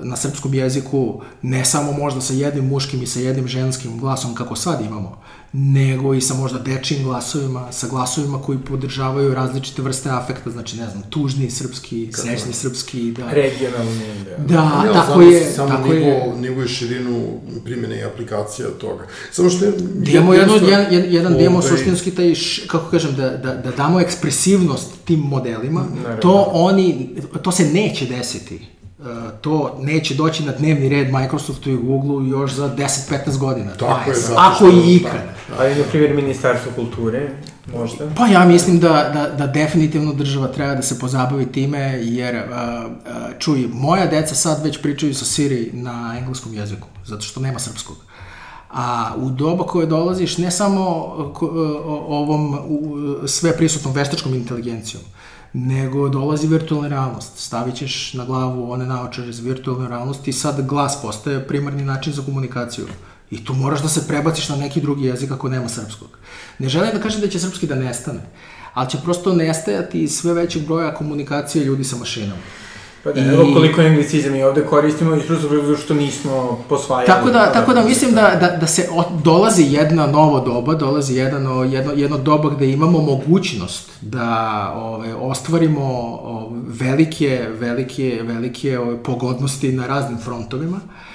na 0.03 0.17
srpskom 0.17 0.55
jeziku 0.55 1.21
ne 1.43 1.65
samo 1.65 1.93
možda 1.93 2.21
sa 2.21 2.33
jednim 2.33 2.67
muškim 2.67 3.03
i 3.03 3.07
sa 3.07 3.21
jednim 3.21 3.49
ženskim 3.49 3.99
glasom 3.99 4.35
kako 4.35 4.57
sad 4.57 4.81
imamo, 4.81 5.19
nego 5.53 6.15
i 6.15 6.21
sa 6.21 6.35
možda 6.35 6.59
dečijim 6.59 7.05
glasovima, 7.05 7.73
sa 7.73 7.89
glasovima 7.89 8.43
koji 8.43 8.59
podržavaju 8.59 9.35
različite 9.35 9.83
vrste 9.83 10.11
afekta, 10.11 10.51
znači 10.51 10.77
ne 10.77 10.91
znam, 10.91 11.03
tužni 11.11 11.51
srpski, 11.51 12.11
srećni 12.13 12.53
srpski, 12.53 13.13
da. 13.13 13.31
Regionalni, 13.31 14.01
da. 14.25 14.55
Da, 14.55 14.83
ja, 14.87 14.93
tako 14.93 15.21
je. 15.21 15.53
Samo 15.53 15.69
tako 15.69 15.89
nivo, 15.89 16.07
je. 16.07 16.35
nivo 16.41 16.63
i 16.63 16.69
širinu 16.69 17.41
primjene 17.65 17.99
i 17.99 18.05
aplikacija 18.05 18.69
toga. 18.69 19.07
Samo 19.33 19.51
što 19.51 19.65
je... 19.65 19.73
Da 19.79 20.11
imamo 20.11 20.35
jedno, 20.35 20.55
jedan, 20.55 20.87
jedan, 20.91 21.13
jedan 21.13 21.33
da 21.33 21.41
imamo 21.41 21.63
suštinski 21.63 22.11
taj, 22.11 22.35
kako 22.67 22.91
kažem, 22.91 23.15
da, 23.17 23.31
da, 23.31 23.55
da 23.55 23.71
damo 23.71 24.01
ekspresivnost 24.01 24.91
tim 25.05 25.21
modelima, 25.21 25.87
Naravno. 26.03 26.23
to 26.23 26.51
oni, 26.53 27.17
to 27.43 27.53
se 27.53 27.65
neće 27.65 28.07
desiti 28.07 28.78
to 29.41 29.77
neće 29.81 30.15
doći 30.15 30.45
na 30.45 30.53
dnevni 30.53 30.89
red 30.89 31.13
Microsoftu 31.13 31.71
i 31.71 31.77
Googleu 31.77 32.27
još 32.27 32.53
za 32.53 32.77
10-15 32.77 33.39
godina. 33.39 33.71
Tako 33.75 34.11
je, 34.11 34.17
zato 34.17 34.41
Ako 34.41 34.67
i 34.69 34.97
ikad. 34.97 35.13
Da. 35.13 35.55
Ali, 35.59 35.75
na 35.75 35.85
primjer, 35.85 36.15
Ministarstvo 36.15 36.73
kulture, 36.77 37.29
možda? 37.75 38.11
Pa 38.17 38.27
ja 38.27 38.45
mislim 38.45 38.81
da, 38.81 39.11
da, 39.15 39.35
da 39.39 39.47
definitivno 39.47 40.13
država 40.13 40.49
treba 40.49 40.75
da 40.75 40.83
se 40.83 40.99
pozabavi 40.99 41.53
time, 41.53 41.79
jer, 42.03 42.37
uh, 42.37 42.43
uh, 42.43 43.17
čuj, 43.39 43.69
moja 43.73 44.07
deca 44.07 44.35
sad 44.35 44.65
već 44.65 44.83
pričaju 44.83 45.15
sa 45.15 45.25
Siri 45.25 45.71
na 45.73 46.15
engleskom 46.19 46.55
jeziku, 46.55 46.89
zato 47.05 47.23
što 47.23 47.41
nema 47.41 47.59
srpskog. 47.59 47.97
A 48.71 49.15
u 49.17 49.31
doba 49.31 49.65
koje 49.65 49.87
dolaziš, 49.87 50.39
ne 50.39 50.51
samo 50.51 50.81
ovom 52.09 52.59
sve 53.27 53.57
prisutnom 53.57 53.95
veštačkom 53.95 54.35
inteligencijom, 54.35 55.03
nego 55.53 56.09
dolazi 56.09 56.47
virtualna 56.47 56.89
realnost. 56.89 57.39
Stavit 57.39 57.75
ćeš 57.75 58.15
na 58.15 58.25
glavu 58.25 58.73
one 58.73 58.87
naočare 58.87 59.33
za 59.33 59.43
virtualnu 59.43 59.89
realnost 59.89 60.29
i 60.29 60.33
sad 60.33 60.67
glas 60.67 60.99
postaje 61.03 61.47
primarni 61.47 61.85
način 61.85 62.13
za 62.13 62.23
komunikaciju. 62.23 62.87
I 63.31 63.45
tu 63.45 63.55
moraš 63.55 63.83
da 63.83 63.89
se 63.89 64.09
prebaciš 64.09 64.49
na 64.49 64.57
neki 64.57 64.81
drugi 64.81 65.05
jezik 65.05 65.31
ako 65.31 65.49
nema 65.49 65.69
srpskog. 65.69 66.09
Ne 66.59 66.69
želim 66.69 66.91
da 66.95 67.01
kažem 67.01 67.21
da 67.21 67.29
će 67.29 67.39
srpski 67.39 67.67
da 67.67 67.75
nestane, 67.75 68.21
ali 68.75 68.91
će 68.91 68.99
prosto 69.05 69.35
nestajati 69.35 70.09
sve 70.09 70.35
većeg 70.35 70.67
broja 70.67 70.95
komunikacije 70.95 71.65
ljudi 71.65 71.85
sa 71.85 71.97
mašinom. 71.97 72.39
Pa 73.05 73.13
da, 73.13 73.21
I... 73.21 73.25
evo 73.25 73.53
koliko 73.55 73.81
anglicizam 73.81 74.35
i 74.35 74.43
ovde 74.43 74.63
koristimo 74.63 75.17
i 75.17 75.21
prosto 75.21 75.49
što 75.85 75.95
nismo 75.95 76.65
posvajali. 76.69 77.07
Tako 77.07 77.31
da, 77.31 77.53
tako 77.53 77.75
da 77.75 77.85
mislim 77.85 78.15
da, 78.15 78.39
da, 78.41 78.57
da 78.61 78.67
se 78.67 78.89
od, 78.93 79.07
dolazi 79.25 79.63
jedna 79.63 80.07
novo 80.07 80.41
doba, 80.41 80.75
dolazi 80.75 81.15
jedno, 81.15 81.65
jedno, 81.65 81.93
jedno 81.93 82.19
doba 82.19 82.51
gde 82.51 82.71
imamo 82.71 83.01
mogućnost 83.01 83.91
da 84.01 84.73
ove, 84.77 85.15
ostvarimo 85.15 85.85
ove, 86.23 86.61
velike, 86.67 87.47
velike, 87.61 88.21
velike 88.23 88.79
ove, 88.79 89.03
pogodnosti 89.03 89.73
na 89.73 89.87
raznim 89.87 90.19
frontovima. 90.19 90.77
Uh, 90.77 91.08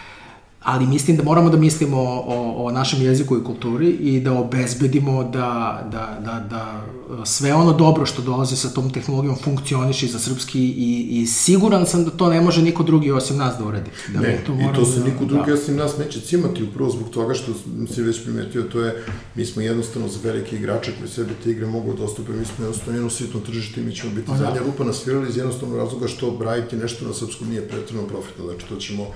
ali 0.63 0.87
mislim 0.87 1.17
da 1.17 1.23
moramo 1.23 1.49
da 1.49 1.57
mislimo 1.57 1.97
o, 1.99 2.65
o 2.65 2.71
našem 2.71 3.01
jeziku 3.01 3.37
i 3.37 3.43
kulturi 3.43 3.89
i 3.89 4.19
da 4.19 4.33
obezbedimo 4.33 5.23
da, 5.23 5.81
da, 5.91 6.19
da, 6.25 6.39
da 6.49 6.85
sve 7.25 7.53
ono 7.53 7.73
dobro 7.73 8.05
što 8.05 8.21
dolazi 8.21 8.55
sa 8.55 8.69
tom 8.69 8.89
tehnologijom 8.89 9.35
funkcioniše 9.43 10.07
za 10.07 10.19
srpski 10.19 10.59
i, 10.59 11.07
i 11.11 11.27
siguran 11.27 11.85
sam 11.85 12.05
da 12.05 12.11
to 12.11 12.29
ne 12.29 12.41
može 12.41 12.61
niko 12.61 12.83
drugi 12.83 13.11
osim 13.11 13.37
nas 13.37 13.57
da 13.57 13.65
uredi. 13.65 13.89
Da 14.13 14.19
ne, 14.19 14.43
to 14.45 14.53
i 14.53 14.75
to 14.75 14.85
se 14.85 14.99
da, 14.99 15.05
niko 15.05 15.25
drugi 15.25 15.51
da. 15.51 15.53
osim 15.53 15.75
nas 15.75 15.97
neće 15.97 16.21
cimati 16.21 16.63
upravo 16.63 16.89
zbog 16.89 17.09
toga 17.09 17.33
što 17.33 17.53
si 17.93 18.01
već 18.01 18.23
primetio, 18.23 18.63
to 18.63 18.81
je, 18.81 19.03
mi 19.35 19.45
smo 19.45 19.61
jednostavno 19.61 20.07
za 20.07 20.19
velike 20.23 20.55
igrače 20.55 20.91
koji 20.99 21.09
sebi 21.09 21.33
te 21.43 21.51
igre 21.51 21.67
mogu 21.67 21.93
dostupe, 21.93 22.31
mi 22.31 22.45
smo 22.45 22.65
jednostavno 22.65 22.93
jedno 22.93 23.09
sitno 23.09 23.39
tržište 23.39 23.81
i 23.81 23.83
mi 23.83 23.95
ćemo 23.95 24.13
biti 24.13 24.27
pa, 24.27 24.37
zadnja 24.37 24.59
da. 24.59 24.65
rupa 24.65 24.83
na 24.83 24.93
svirali 24.93 25.29
iz 25.29 25.37
jednostavnog 25.37 25.77
razloga 25.77 26.07
što 26.07 26.37
raditi 26.41 26.75
nešto 26.75 27.05
na 27.05 27.13
srpskom 27.13 27.49
nije 27.49 27.67
pretredno 27.67 28.07
profitno, 28.07 28.45
znači 28.45 28.65
to 28.69 28.75
ćemo 28.75 29.07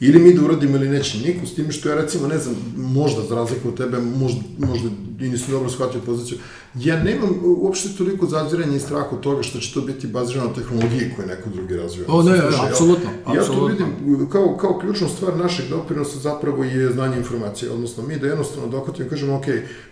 Ili 0.00 0.18
mi 0.18 0.34
da 0.34 0.44
uradimo 0.44 0.76
ili 0.76 0.88
neće 0.88 1.18
niko, 1.18 1.46
s 1.46 1.54
tim 1.54 1.72
što 1.72 1.88
ja 1.88 1.94
recimo, 1.94 2.28
ne 2.28 2.38
znam, 2.38 2.54
možda 2.76 3.22
za 3.22 3.34
razliku 3.34 3.68
od 3.68 3.76
tebe, 3.76 3.98
možda, 3.98 4.40
možda 4.58 4.88
i 5.20 5.28
nisam 5.28 5.50
dobro 5.50 5.70
shvatio 5.70 6.00
poziciju, 6.00 6.38
ja 6.80 7.02
nemam 7.02 7.28
uopšte 7.44 7.88
toliko 7.98 8.26
zaziranja 8.26 8.76
i 8.76 8.80
straha 8.80 9.06
od 9.12 9.20
toga 9.20 9.42
što 9.42 9.58
će 9.58 9.74
to 9.74 9.80
biti 9.80 10.06
bazirano 10.06 10.48
na 10.48 10.54
tehnologiji 10.54 11.12
koje 11.16 11.28
neko 11.28 11.50
drugi 11.50 11.76
razvija. 11.76 12.04
O, 12.08 12.22
ne, 12.22 12.36
ja- 12.36 12.50
apsolutno, 12.68 13.10
Ja 13.34 13.44
to 13.44 13.66
vidim 13.66 13.86
kao, 14.32 14.56
kao 14.56 14.78
ključnu 14.78 15.08
stvar 15.08 15.36
našeg 15.36 15.68
doprinosa 15.68 16.18
zapravo 16.18 16.64
je 16.64 16.90
znanje 16.92 17.16
informacije, 17.16 17.70
odnosno 17.70 18.02
mi 18.02 18.18
da 18.18 18.26
jednostavno 18.26 18.68
dohvatimo 18.68 19.08
kažemo, 19.08 19.36
ok, 19.36 19.44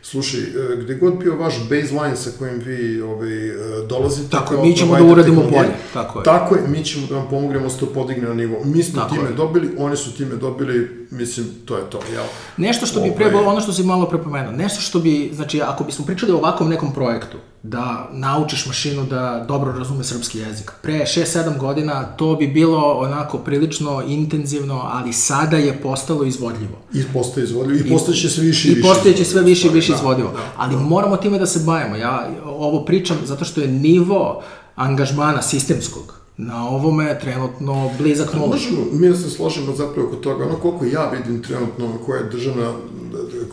slušaj, 0.03 0.41
e, 0.41 0.45
gde 0.77 0.95
god 0.95 1.19
bio 1.19 1.37
vaš 1.37 1.55
baseline 1.61 2.17
sa 2.17 2.31
kojim 2.39 2.59
vi 2.59 3.01
ovaj, 3.01 3.49
e, 3.49 3.53
dolazite, 3.89 4.29
Tako 4.31 4.55
je, 4.55 4.63
mi 4.63 4.77
ćemo 4.77 4.97
da 4.97 5.05
uradimo 5.05 5.43
bolje, 5.43 5.75
tako 5.93 6.19
je. 6.19 6.25
Tako 6.25 6.55
je, 6.55 6.69
mi 6.69 6.85
ćemo 6.85 7.07
da 7.07 7.15
vam 7.15 7.27
pomognemo 7.31 7.65
da 7.65 7.71
se 7.71 7.79
to 7.79 7.87
podigne 7.87 8.29
na 8.29 8.35
nivo. 8.35 8.57
Mi 8.65 8.83
smo 8.83 9.01
Tako 9.03 9.15
time 9.15 9.29
je. 9.29 9.35
dobili, 9.35 9.71
oni 9.79 9.97
su 9.97 10.17
time 10.17 10.37
dobili, 10.37 11.06
mislim, 11.11 11.47
to 11.65 11.77
je 11.77 11.91
to, 11.91 12.01
jel? 12.13 12.25
Nešto 12.59 12.87
što 12.87 12.97
bi 12.97 13.09
Ovaj- 13.09 13.17
trebalo, 13.17 13.47
ono 13.47 13.61
što 13.61 13.73
si 13.73 13.83
malo 13.83 14.07
prepomenuo, 14.07 14.53
nešto 14.53 14.81
što 14.81 14.99
bi, 14.99 15.31
znači, 15.35 15.63
ako 15.63 15.85
bismo 15.85 16.05
pričali 16.05 16.33
o 16.33 16.37
ovakvom 16.37 16.69
nekom 16.69 16.93
projektu, 16.93 17.37
da 17.63 18.09
naučiš 18.13 18.67
mašinu 18.67 19.05
da 19.05 19.45
dobro 19.49 19.73
razume 19.73 20.05
srpski 20.05 20.39
jezik. 20.39 20.71
Pre 20.83 20.93
6-7 21.01 21.27
godina 21.59 22.05
to 22.07 22.35
bi 22.35 22.47
bilo 22.49 22.93
onako 22.93 23.39
prilično 23.39 24.03
intenzivno, 24.03 24.81
ali 24.85 25.13
sada 25.13 25.57
je 25.57 25.81
postalo 25.81 26.25
izvodljivo. 26.25 26.79
I 26.95 27.03
postaje 27.05 27.45
izvodljivo, 27.45 27.81
i 27.81 27.91
postaje 27.91 28.17
će 28.17 28.29
sve 28.29 28.45
više 28.45 28.69
i 28.69 28.73
I 28.73 28.75
više. 28.75 28.89
postojeće 28.89 29.25
sve 29.25 29.43
više 29.43 29.67
i 29.67 29.71
više 29.71 29.93
Da, 29.93 29.99
izvodivo. 29.99 30.29
da. 30.29 30.39
Ali 30.57 30.77
moramo 30.77 31.17
time 31.17 31.39
da 31.39 31.47
se 31.47 31.61
bavimo. 31.61 31.97
Ja 31.97 32.29
ovo 32.45 32.85
pričam 32.85 33.17
zato 33.25 33.45
što 33.45 33.61
je 33.61 33.69
nivo 33.69 34.43
angažmana 34.77 35.43
sistemskog 35.43 36.15
na 36.37 36.69
ovome 36.69 37.19
trenutno 37.21 37.91
blizak 37.99 38.35
nula. 38.35 38.47
Možemo 38.47 38.85
mi 38.93 39.09
da 39.09 39.17
se 39.17 39.31
složimo 39.31 39.77
zapravo 39.77 40.09
oko 40.09 40.17
toga, 40.17 40.45
ono 40.45 40.57
koliko 40.57 40.85
ja 40.85 41.11
vidim 41.11 41.43
trenutno 41.43 41.99
koja 42.07 42.19
je 42.19 42.31
državna 42.31 42.73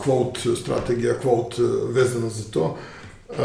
quote 0.06 0.56
strategija, 0.56 1.14
quote 1.24 1.92
vezana 1.92 2.28
za 2.28 2.44
to, 2.50 2.76
Uh, 3.28 3.36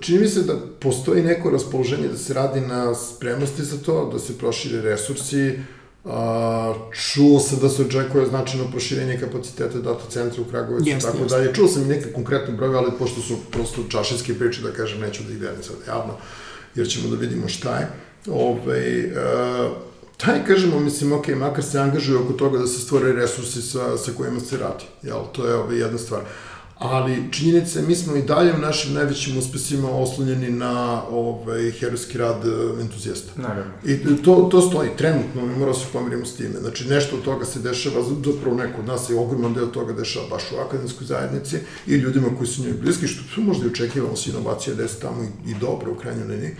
čini 0.00 0.18
mi 0.18 0.28
se 0.28 0.42
da 0.42 0.54
postoji 0.80 1.22
neko 1.22 1.50
raspoloženje 1.50 2.08
da 2.08 2.16
se 2.16 2.34
radi 2.34 2.60
na 2.60 2.94
spremnosti 2.94 3.62
za 3.64 3.76
to, 3.78 4.10
da 4.12 4.18
se 4.18 4.38
prošire 4.38 4.80
resursi, 4.80 5.58
čuo 6.92 7.40
se 7.40 7.56
da 7.56 7.68
se 7.68 7.82
očekuje 7.82 8.26
značajno 8.26 8.70
proširenje 8.70 9.20
kapaciteta 9.20 9.78
data 9.78 10.04
centra 10.08 10.42
u 10.42 10.50
Kragovicu 10.50 10.88
i 10.88 10.98
tako 11.00 11.18
jeste. 11.18 11.36
dalje. 11.36 11.54
Čuo 11.54 11.68
sam 11.68 11.82
i 11.82 11.88
neke 11.88 12.12
konkretne 12.12 12.54
brojeve, 12.54 12.78
ali 12.78 12.90
pošto 12.98 13.20
su 13.20 13.36
prosto 13.50 13.82
čašinske 13.88 14.34
priče, 14.34 14.62
da 14.62 14.72
kažem, 14.72 15.00
neću 15.00 15.22
da 15.22 15.32
ih 15.32 15.38
delim 15.38 15.62
sad 15.62 15.76
javno, 15.88 16.14
jer 16.74 16.88
ćemo 16.88 17.08
da 17.08 17.16
vidimo 17.16 17.48
šta 17.48 17.76
je. 17.76 17.88
Ove, 18.28 19.04
uh, 19.06 19.76
taj, 20.16 20.44
kažemo, 20.46 20.80
mislim, 20.80 21.12
ok, 21.12 21.28
makar 21.28 21.64
se 21.64 21.78
angažuje 21.78 22.18
oko 22.18 22.32
toga 22.32 22.58
da 22.58 22.66
se 22.66 22.80
stvore 22.80 23.12
resursi 23.12 23.62
sa, 23.62 23.98
sa 23.98 24.12
kojima 24.16 24.40
se 24.40 24.56
radi, 24.56 24.84
jel, 25.02 25.20
to 25.32 25.46
je 25.46 25.54
ove, 25.54 25.78
jedna 25.78 25.98
stvar. 25.98 26.22
Ali 26.78 27.32
činjenica 27.32 27.78
je, 27.78 27.86
mi 27.86 27.94
smo 27.94 28.16
i 28.16 28.22
dalje 28.22 28.54
u 28.54 28.58
našim 28.58 28.94
najvećim 28.94 29.38
uspesima 29.38 29.90
oslonjeni 29.90 30.50
na 30.50 31.02
ovaj, 31.10 31.70
herojski 31.70 32.18
rad 32.18 32.44
e, 32.44 32.80
entuzijasta. 32.80 33.32
Naravno. 33.36 33.72
I 33.84 34.22
to, 34.24 34.48
to 34.50 34.60
stoji 34.60 34.90
trenutno, 34.96 35.46
mi 35.46 35.54
moramo 35.54 35.74
se 35.74 35.86
pomirimo 35.92 36.26
s 36.26 36.36
time. 36.36 36.60
Znači, 36.60 36.88
nešto 36.88 37.16
od 37.16 37.22
toga 37.22 37.44
se 37.44 37.60
dešava, 37.60 38.02
zapravo 38.24 38.56
neko 38.56 38.80
od 38.80 38.86
nas 38.86 39.10
je 39.10 39.18
ogroman 39.18 39.54
deo 39.54 39.66
toga 39.66 39.92
dešava 39.92 40.26
baš 40.30 40.42
u 40.52 40.60
akademskoj 40.66 41.06
zajednici 41.06 41.56
i 41.86 41.94
ljudima 41.94 42.28
koji 42.38 42.46
su 42.46 42.62
njoj 42.62 42.72
bliski, 42.72 43.06
što 43.06 43.40
možda 43.40 43.66
i 43.66 43.70
očekivamo 43.70 44.16
se 44.16 44.30
inovacija 44.30 44.76
da 44.76 44.88
se 44.88 45.00
tamo 45.00 45.22
i, 45.22 45.50
i 45.50 45.54
dobro 45.60 45.92
u 45.92 45.96
krajnjoj 45.96 46.26
liniji. 46.26 46.56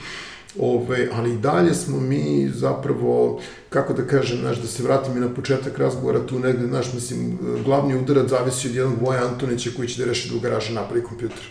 Ove, 0.58 1.08
ali 1.12 1.32
i 1.32 1.38
dalje 1.38 1.74
smo 1.74 2.00
mi 2.00 2.50
zapravo, 2.54 3.40
kako 3.68 3.92
da 3.92 4.06
kažem, 4.06 4.38
znaš, 4.38 4.58
da 4.58 4.66
se 4.66 4.82
vratim 4.82 5.16
i 5.16 5.20
na 5.20 5.34
početak 5.34 5.78
razgovora, 5.78 6.26
tu 6.26 6.38
negde, 6.38 6.66
znaš, 6.66 6.92
mislim, 6.92 7.38
glavni 7.64 7.98
udarac 7.98 8.30
zavisi 8.30 8.68
od 8.68 8.74
jednog 8.74 9.02
Voja 9.02 9.26
Antonića 9.26 9.70
koji 9.76 9.88
će 9.88 10.02
da 10.02 10.08
reši 10.08 10.34
u 10.36 10.40
garaži 10.40 10.74
napravi 10.74 11.02
kompjuter. 11.02 11.44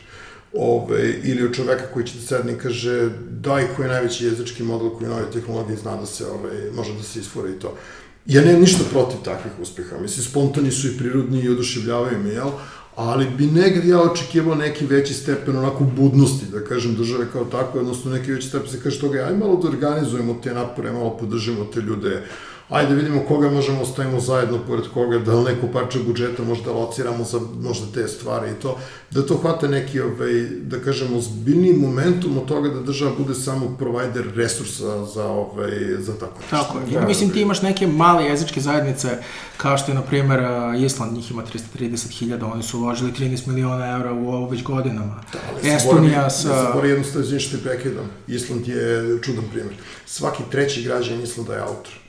Ove, 0.53 1.13
ili 1.23 1.43
od 1.43 1.55
čoveka 1.55 1.83
koji 1.93 2.05
će 2.05 2.13
da 2.15 2.21
sedne 2.21 2.53
i 2.53 2.57
kaže 2.57 3.09
daj 3.29 3.67
koji 3.75 3.85
je 3.85 3.91
najveći 3.91 4.25
jezički 4.25 4.63
model 4.63 4.89
koji 4.89 5.09
nove 5.09 5.31
tehnologije 5.33 5.77
zna 5.77 5.97
da 5.97 6.05
se 6.05 6.25
ove, 6.25 6.71
može 6.71 6.93
da 6.93 7.03
se 7.03 7.19
isfura 7.19 7.49
i 7.49 7.59
to. 7.59 7.77
Ja 8.25 8.41
nemam 8.41 8.61
ništa 8.61 8.83
protiv 8.91 9.17
takvih 9.25 9.53
uspeha, 9.61 9.97
mislim, 10.01 10.25
spontani 10.25 10.71
su 10.71 10.87
i 10.87 10.97
prirodni 10.97 11.41
i 11.41 11.49
oduševljavaju 11.49 12.19
me, 12.19 12.29
jel? 12.29 12.49
Ali 12.95 13.27
bi 13.37 13.45
negde 13.47 13.87
ja 13.87 14.01
očekivao 14.01 14.55
neki 14.55 14.85
veći 14.85 15.13
stepen 15.13 15.57
onako 15.57 15.83
budnosti, 15.83 16.45
da 16.45 16.63
kažem, 16.63 16.95
države 16.95 17.25
kao 17.33 17.45
tako, 17.45 17.79
odnosno 17.79 18.11
neki 18.11 18.31
veći 18.31 18.47
stepen. 18.47 18.69
Se 18.69 18.81
kaže 18.83 18.99
toga, 18.99 19.19
aj 19.19 19.37
malo 19.37 19.55
da 19.55 19.67
organizujemo 19.67 20.39
te 20.43 20.53
napore, 20.53 20.91
malo 20.91 21.17
podržimo 21.17 21.65
te 21.73 21.81
ljude, 21.81 22.23
ajde 22.69 22.89
da 22.89 22.95
vidimo 22.95 23.21
koga 23.27 23.49
možemo 23.49 23.79
da 23.79 23.85
stavimo 23.85 24.19
zajedno 24.19 24.59
pored 24.67 24.85
koga, 24.93 25.19
da 25.19 25.33
li 25.33 25.53
neko 25.53 25.67
parče 25.73 25.99
budžeta 25.99 26.43
možda 26.43 26.71
lociramo 26.71 27.23
za 27.23 27.39
možda 27.61 27.85
te 27.93 28.07
stvari 28.07 28.51
i 28.51 28.61
to, 28.61 28.77
da 29.11 29.25
to 29.25 29.37
hvata 29.37 29.67
neki, 29.67 30.01
ovaj, 30.01 30.33
da 30.61 30.79
kažemo, 30.79 31.21
zbiljniji 31.21 31.73
momentum 31.73 32.37
od 32.37 32.45
toga 32.45 32.69
da 32.69 32.81
država 32.81 33.11
bude 33.17 33.33
samo 33.33 33.75
provider 33.79 34.25
resursa 34.35 35.05
za, 35.05 35.25
ovaj, 35.25 35.71
za 35.99 36.13
tako 36.13 36.39
nešto. 36.41 36.57
Tako 36.57 36.79
je. 36.79 36.93
Ja, 36.93 37.07
mislim, 37.07 37.29
ti 37.29 37.41
imaš 37.41 37.61
neke 37.61 37.87
male 37.87 38.25
jezičke 38.25 38.61
zajednice, 38.61 39.17
kao 39.57 39.77
što 39.77 39.91
je, 39.91 39.95
na 39.95 40.01
primer, 40.01 40.39
uh, 40.39 40.81
Island, 40.81 41.13
njih 41.13 41.31
ima 41.31 41.43
330.000, 41.77 42.51
oni 42.53 42.63
su 42.63 42.79
uložili 42.79 43.11
13 43.11 43.47
miliona 43.47 43.95
evra 43.95 44.13
u 44.13 44.27
ovo 44.27 44.49
već 44.49 44.63
godinama. 44.63 45.23
Ali 45.53 45.69
Estonija 45.69 46.29
sa... 46.29 46.47
Ne 46.47 46.61
zaboravim 46.61 47.03
što 47.39 47.57
te 47.57 47.63
prekidam. 47.63 48.09
Island 48.27 48.67
je 48.67 49.19
čudan 49.21 49.43
primjer. 49.51 49.75
Svaki 50.05 50.43
treći 50.51 50.83
građan 50.83 51.21
Islanda 51.21 51.53
je 51.53 51.61
autor. 51.61 52.04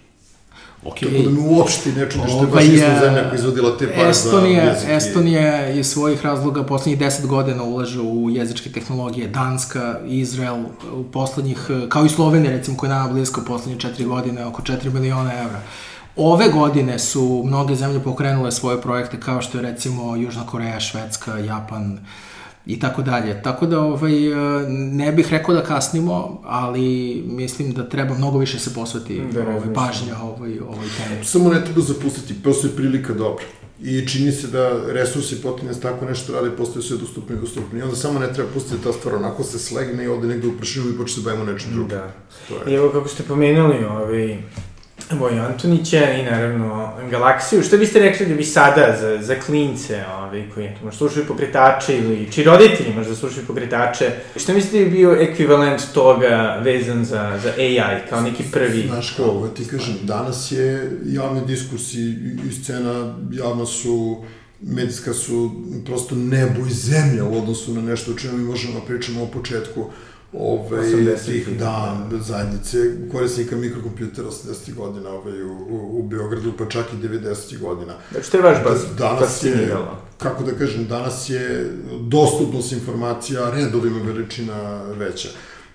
Ok. 0.87 0.95
Tako 1.01 1.12
da 1.14 1.30
me 1.30 1.41
uopšte 1.41 1.93
ne 1.93 2.11
čudi 2.11 2.24
što 2.28 2.41
je 2.41 2.47
baš 2.47 2.64
zemlja 2.64 3.01
koja 3.20 3.28
je 3.28 3.34
izvodila 3.34 3.76
te 3.78 3.87
pare 3.89 4.09
Estonija, 4.11 4.64
za 4.64 4.70
jezik. 4.70 4.89
i- 4.89 4.93
Estonija 4.93 5.70
iz 5.70 5.87
svojih 5.87 6.22
razloga 6.22 6.62
poslednjih 6.64 6.99
10 7.01 7.26
godina 7.26 7.62
ulaže 7.64 8.01
u 8.01 8.30
jezičke 8.30 8.72
tehnologije. 8.72 9.28
Danska, 9.28 9.99
Izrael, 10.07 10.57
u 10.93 11.05
poslednjih, 11.05 11.59
kao 11.89 12.05
i 12.05 12.09
Slovenija 12.09 12.51
recimo 12.51 12.76
koja 12.76 12.91
je 12.91 12.97
nama 12.97 13.12
blisko 13.12 13.41
poslednje 13.43 13.78
4 13.80 14.07
godine, 14.07 14.47
oko 14.47 14.62
4 14.62 14.91
miliona 14.91 15.32
evra. 15.34 15.61
Ove 16.16 16.49
godine 16.49 16.99
su 16.99 17.43
mnoge 17.47 17.74
zemlje 17.74 18.01
pokrenule 18.01 18.53
svoje 18.53 18.80
projekte 18.80 19.20
kao 19.20 19.43
što 19.43 19.59
je 19.59 19.62
recimo 19.62 20.16
Južna 20.16 20.47
Koreja, 20.47 20.80
Švedska, 20.80 21.39
Japan 21.39 21.99
i 22.67 22.81
tako 22.81 23.03
dalje. 23.03 23.43
Tako 23.43 23.67
da 23.67 23.81
ovaj, 23.81 24.27
e, 24.27 24.69
ne 24.69 25.12
bih 25.12 25.31
rekao 25.31 25.55
da 25.55 25.62
kasnimo, 25.62 26.41
ali 26.45 27.23
mislim 27.27 27.73
da 27.73 27.89
treba 27.89 28.14
mnogo 28.14 28.39
više 28.39 28.59
se 28.59 28.75
posveti 28.75 29.23
Da, 29.33 29.41
ovaj, 29.41 29.75
pažnja 29.75 30.17
ovoj, 30.23 30.61
ovoj 30.61 30.87
temi. 30.99 31.25
Samo 31.25 31.49
ne 31.49 31.64
treba 31.64 31.81
zapustiti, 31.81 32.43
postoji 32.43 32.73
prilika 32.77 33.12
dobra. 33.12 33.45
I 33.83 34.09
čini 34.09 34.33
se 34.33 34.47
da 34.47 34.93
resursi 34.93 35.43
potrebne 35.43 35.75
da 35.75 35.81
tako 35.81 36.05
nešto 36.05 36.33
rade, 36.33 36.51
postaju 36.57 36.83
sve 36.83 36.97
dostupni 36.97 37.37
i 37.37 37.41
dostupni. 37.41 37.79
I 37.79 37.83
onda 37.83 37.97
samo 37.97 38.19
ne 38.19 38.33
treba 38.33 38.51
pustiti 38.55 38.77
da 38.77 38.83
ta 38.83 38.99
stvar 38.99 39.14
onako 39.14 39.45
se 39.45 39.59
slegne 39.59 40.05
i 40.05 40.09
ode 40.09 40.27
negde 40.29 40.49
u 40.49 40.57
prašinu 40.57 40.91
i 40.91 40.97
počne 40.99 41.14
se 41.14 41.21
bavimo 41.25 41.45
nečim 41.45 41.73
drugim. 41.73 41.89
Da. 41.89 42.12
To 42.49 42.71
I 42.71 42.75
evo 42.75 42.91
kako 42.93 43.09
ste 43.09 43.23
pomenuli 43.23 43.85
ovaj, 43.85 44.39
Voju 45.11 45.42
Antonića 45.42 46.12
i 46.12 46.22
naravno 46.22 46.92
Galaksiju, 47.11 47.62
što 47.62 47.78
biste 47.78 47.98
rekli 47.98 48.26
da 48.26 48.34
bi 48.34 48.44
sada 48.44 48.96
za, 49.00 49.22
za 49.22 49.34
klince 49.40 50.04
ovaj, 50.18 50.44
koji 50.54 50.66
eto, 50.66 50.84
možda 50.84 50.98
slušaju 50.98 51.26
pokretače 51.26 51.98
ili 51.98 52.32
či 52.32 52.44
roditelji 52.44 52.94
možda 52.94 53.14
slušaju 53.14 53.46
pokretače, 53.46 54.11
što 54.36 54.52
mislite 54.52 54.78
da 54.78 54.84
bi 54.84 54.90
bio 54.90 55.16
ekvivalent 55.20 55.82
toga 55.94 56.61
vezan 56.64 57.04
za, 57.04 57.38
za 57.42 57.52
AI 57.59 58.09
kao 58.11 58.20
neki 58.20 58.44
prvi 58.52 58.86
Znaš 58.86 59.11
kako, 59.11 59.48
ti 59.57 59.64
kažem, 59.64 59.94
danas 60.02 60.52
je 60.52 60.90
javni 61.07 61.46
diskurs 61.46 61.94
i, 61.94 62.14
i 62.48 62.52
scena 62.52 63.14
javna 63.32 63.66
su 63.66 64.24
medijska 64.61 65.12
su 65.12 65.50
prosto 65.84 66.14
nebo 66.14 66.66
i 66.66 66.70
zemlja 66.70 67.24
u 67.24 67.38
odnosu 67.38 67.74
na 67.74 67.82
nešto 67.82 68.11
o 68.11 68.14
čemu 68.14 68.38
mi 68.38 68.44
možemo 68.44 68.80
da 68.80 68.86
pričamo 68.86 69.22
o 69.22 69.26
početku 69.26 69.90
ove, 70.39 70.78
80-ih, 70.78 71.45
tih, 71.45 71.59
da, 71.59 72.09
zajednice 72.20 72.78
korisnika 73.12 73.57
mikrokompjutera 73.57 74.28
80. 74.28 74.74
godina 74.74 75.11
ove, 75.11 75.45
u, 75.45 75.53
u, 75.53 75.99
u 75.99 76.03
Beogradu, 76.03 76.53
pa 76.58 76.68
čak 76.68 76.87
i 76.92 77.07
90. 77.07 77.58
godina. 77.58 77.95
Znači, 78.11 78.30
to 78.30 78.37
je 78.37 78.42
baš 78.42 78.64
baš 78.64 78.79
danas 78.99 79.45
je, 79.45 79.76
kako 80.18 80.45
da 80.45 80.53
kažem, 80.53 80.87
danas 80.87 81.30
je 81.30 81.72
dostupnost 82.00 82.72
informacija 82.72 83.50
redovima 83.50 83.99
veličina 84.03 84.83
veća. 84.83 85.29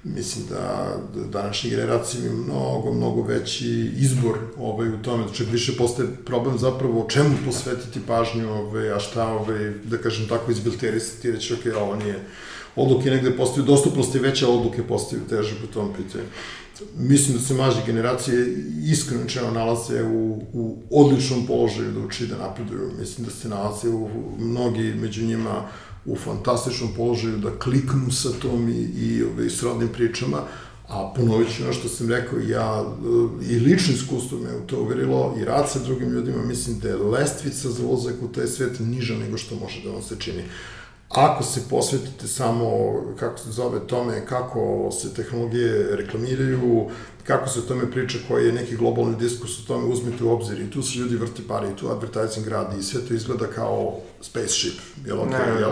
Mislim 0.04 0.46
da 0.50 0.96
današnje 1.30 1.70
generacije 1.70 2.26
imaju 2.26 2.44
mnogo, 2.44 2.94
mnogo 2.94 3.22
veći 3.22 3.92
izbor 3.98 4.38
ovaj, 4.58 4.90
u 4.90 4.98
tome, 4.98 5.24
čak 5.34 5.48
više 5.52 5.78
postaje 5.78 6.10
problem 6.26 6.58
zapravo 6.58 7.06
čemu 7.10 7.36
posvetiti 7.46 8.00
pažnju, 8.08 8.54
ovaj, 8.54 8.92
a 8.92 9.00
šta, 9.00 9.28
ovaj, 9.28 9.74
da 9.84 9.98
kažem 9.98 10.28
tako, 10.28 10.52
izbilterisati 10.52 11.28
i 11.28 11.32
reći, 11.32 11.54
ok, 11.54 11.60
ovo 11.82 11.96
nije, 11.96 12.20
odluke 12.76 13.10
negde 13.10 13.32
postaju, 13.38 13.66
dostupnost 13.66 14.16
je 14.16 14.22
veća, 14.22 14.50
odluke 14.50 14.84
postaju 14.84 15.22
teže 15.30 15.56
po 15.62 15.68
tom 15.74 15.94
pitanju. 15.98 16.24
Mislim 16.98 17.38
da 17.38 17.44
se 17.44 17.54
mlađe 17.54 17.82
generacije 17.86 18.56
iskreno 18.92 19.52
nalaze 19.54 20.04
u, 20.04 20.44
u 20.54 20.78
odličnom 20.92 21.46
položaju 21.48 21.92
da 21.92 22.00
uči 22.00 22.28
da 22.28 22.38
napreduju. 22.38 22.92
Mislim 23.00 23.26
da 23.26 23.32
se 23.32 23.50
nalaze 23.50 23.90
u, 23.90 24.10
mnogi 24.40 24.94
među 24.94 25.26
njima 25.26 25.68
u 26.06 26.16
fantastičnom 26.16 26.90
položaju 26.98 27.38
da 27.38 27.60
kliknu 27.60 28.12
sa 28.12 28.30
tom 28.42 28.70
i, 28.70 28.82
i 28.82 29.24
ove, 29.24 29.50
srodnim 29.50 29.90
pričama, 29.90 30.44
A 30.92 31.14
ponovit 31.16 31.56
ću 31.56 31.64
ono 31.64 31.74
što 31.74 31.90
sam 31.90 32.10
rekao, 32.10 32.40
ja 32.40 32.86
i 33.50 33.60
lično 33.60 33.94
iskustvo 33.94 34.40
me 34.40 34.56
u 34.58 34.68
to 34.68 34.82
uverilo 34.82 35.36
i 35.42 35.46
rad 35.46 35.70
sa 35.70 35.80
drugim 35.80 36.10
ljudima, 36.10 36.44
mislim 36.46 36.80
da 36.80 36.90
je 36.90 36.96
lestvica 36.96 37.70
za 37.70 37.86
ulazak 37.86 38.16
u 38.22 38.28
taj 38.28 38.48
svet 38.48 38.80
niža 38.80 39.16
nego 39.16 39.38
što 39.38 39.56
može 39.56 39.84
da 39.84 39.92
vam 39.92 40.02
se 40.02 40.16
čini. 40.20 40.44
Ako 41.14 41.44
se 41.44 41.62
posvetite 41.70 42.28
samo, 42.28 42.68
kako 43.20 43.38
se 43.40 43.52
zove 43.52 43.80
tome, 43.88 44.26
kako 44.26 44.90
se 45.02 45.14
tehnologije 45.14 45.96
reklamiraju, 45.96 46.90
kako 47.24 47.50
se 47.50 47.60
o 47.60 47.62
tome 47.62 47.92
priča, 47.92 48.18
koji 48.28 48.46
je 48.46 48.54
neki 48.54 48.76
globalni 48.76 49.16
diskurs 49.16 49.60
o 49.60 49.68
tome, 49.68 49.86
uzmite 49.86 50.24
u 50.24 50.32
obzir 50.32 50.60
i 50.60 50.72
tu 50.72 50.84
se 50.84 51.00
ljudi 51.00 51.16
vrti 51.16 51.48
pare 51.48 51.70
i 51.70 51.76
tu 51.76 51.90
advertising 51.90 52.48
radi 52.48 52.80
i 52.80 52.84
sve 52.84 53.02
to 53.02 53.14
izgleda 53.14 53.48
kao 53.48 53.98
spaceship, 54.22 54.80
jel 55.06 55.20
ok, 55.20 55.30
okay, 55.30 55.60
jel? 55.60 55.72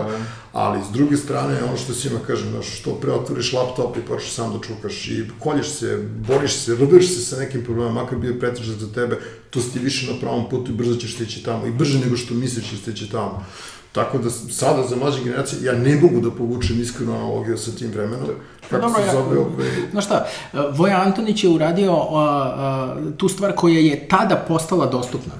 Ali 0.52 0.80
s 0.90 0.92
druge 0.92 1.16
strane, 1.16 1.64
ono 1.64 1.76
što 1.76 1.94
svima 1.94 2.20
kažem, 2.26 2.50
znaš, 2.50 2.80
što 2.80 2.94
pre 2.94 3.12
otvoriš 3.12 3.52
laptop 3.52 3.96
i 3.96 4.00
počneš 4.00 4.32
sam 4.32 4.52
da 4.52 4.66
čukaš 4.66 5.08
i 5.08 5.24
kolješ 5.38 5.68
se, 5.68 6.08
boriš 6.26 6.54
se, 6.54 6.74
rbiš 6.74 7.14
se 7.14 7.20
sa 7.24 7.36
nekim 7.36 7.64
problemom, 7.64 7.94
makar 7.94 8.18
bio 8.18 8.34
pretežak 8.40 8.76
za 8.76 8.92
tebe, 8.92 9.18
to 9.50 9.60
si 9.60 9.72
ti 9.72 9.78
više 9.78 10.12
na 10.12 10.18
pravom 10.20 10.48
putu 10.50 10.72
i 10.72 10.74
brzo 10.74 10.96
ćeš 10.96 11.14
stići 11.14 11.42
tamo 11.42 11.66
i 11.66 11.70
brže 11.72 11.98
nego 11.98 12.16
što 12.16 12.34
misliš 12.34 12.70
ćeš 12.70 12.80
stići 12.80 13.10
tamo. 13.10 13.46
Tako 13.92 14.18
da 14.18 14.30
sada 14.30 14.82
za 14.88 14.96
mlađe 14.96 15.24
generacije 15.24 15.64
ja 15.64 15.72
ne 15.72 15.96
mogu 15.96 16.20
da 16.20 16.30
povučem 16.30 16.80
iskrenu 16.80 17.12
analogiju 17.12 17.58
sa 17.58 17.70
tim 17.70 17.90
vremenom. 17.90 18.28
Pa 18.60 18.68
Kako 18.68 18.86
Dobro, 18.86 19.02
se 19.02 19.10
zove 19.12 19.36
ja, 19.36 19.40
ovaj... 19.40 19.68
Znaš 19.90 20.04
šta, 20.04 20.26
Voja 20.72 21.02
Antonić 21.06 21.44
je 21.44 21.50
uradio 21.50 21.92
uh, 21.92 22.02
uh, 22.02 23.12
tu 23.16 23.28
stvar 23.28 23.52
koja 23.54 23.78
je 23.78 24.08
tada 24.08 24.36
postala 24.48 24.86
dostupna. 24.86 25.32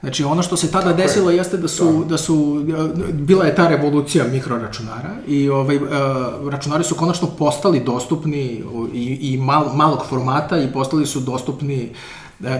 Znači, 0.00 0.24
ono 0.24 0.42
što 0.42 0.56
se 0.56 0.70
tada 0.70 0.92
desilo 0.92 1.30
je. 1.30 1.36
jeste 1.36 1.56
da 1.56 1.68
su, 1.68 1.84
da. 1.84 2.04
da 2.04 2.18
su, 2.18 2.64
bila 3.12 3.44
je 3.44 3.54
ta 3.54 3.68
revolucija 3.68 4.24
mikroračunara 4.32 5.10
i 5.26 5.48
ovaj, 5.48 5.78
računari 6.50 6.84
su 6.84 6.94
konačno 6.94 7.28
postali 7.38 7.80
dostupni 7.80 8.64
i, 8.94 9.18
i 9.20 9.36
mal, 9.36 9.74
malog 9.74 10.06
formata 10.08 10.58
i 10.58 10.72
postali 10.72 11.06
su 11.06 11.20
dostupni 11.20 11.90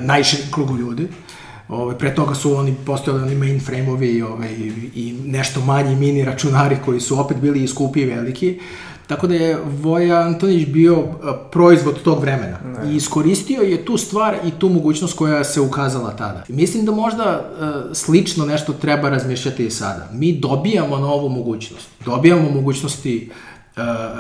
najširem 0.01 0.47
krugu 0.53 0.77
ljudi. 0.77 1.05
Uh, 1.05 1.38
Ovaj, 1.69 1.99
pre 1.99 2.15
toga 2.15 2.35
su 2.35 2.55
oni 2.55 2.75
postojali 2.87 3.23
oni 3.23 3.35
mainframe-ovi 3.35 4.23
ovaj, 4.23 4.53
i 4.95 5.15
nešto 5.25 5.61
manji 5.61 5.97
mini 5.97 6.25
računari 6.25 6.77
koji 6.85 7.01
su 7.01 7.21
opet 7.21 7.37
bili 7.37 7.65
i 7.65 7.69
skupi 7.69 8.01
i 8.01 8.07
veliki. 8.07 8.59
Tako 9.07 9.27
da 9.27 9.35
je 9.35 9.59
Voja 9.65 10.21
Antonić 10.21 10.69
bio 10.69 11.05
proizvod 11.53 12.03
tog 12.03 12.21
vremena. 12.21 12.59
Ne. 12.65 12.93
I 12.93 12.97
iskoristio 12.97 13.63
je 13.63 13.85
tu 13.85 13.97
stvar 13.97 14.37
i 14.45 14.51
tu 14.51 14.69
mogućnost 14.69 15.17
koja 15.17 15.45
se 15.45 15.61
ukazala 15.61 16.17
tada. 16.17 16.45
Mislim 16.49 16.85
da 16.85 16.93
možda 16.93 17.51
uh, 17.51 17.97
slično 17.97 18.47
nešto 18.47 18.73
treba 18.73 19.09
razmišljati 19.09 19.67
i 19.67 19.71
sada. 19.71 20.09
Mi 20.13 20.33
dobijamo 20.33 20.99
novu 20.99 21.29
mogućnost. 21.29 21.89
Dobijamo 22.05 22.51
mogućnosti 22.51 23.31
E, 23.31 23.48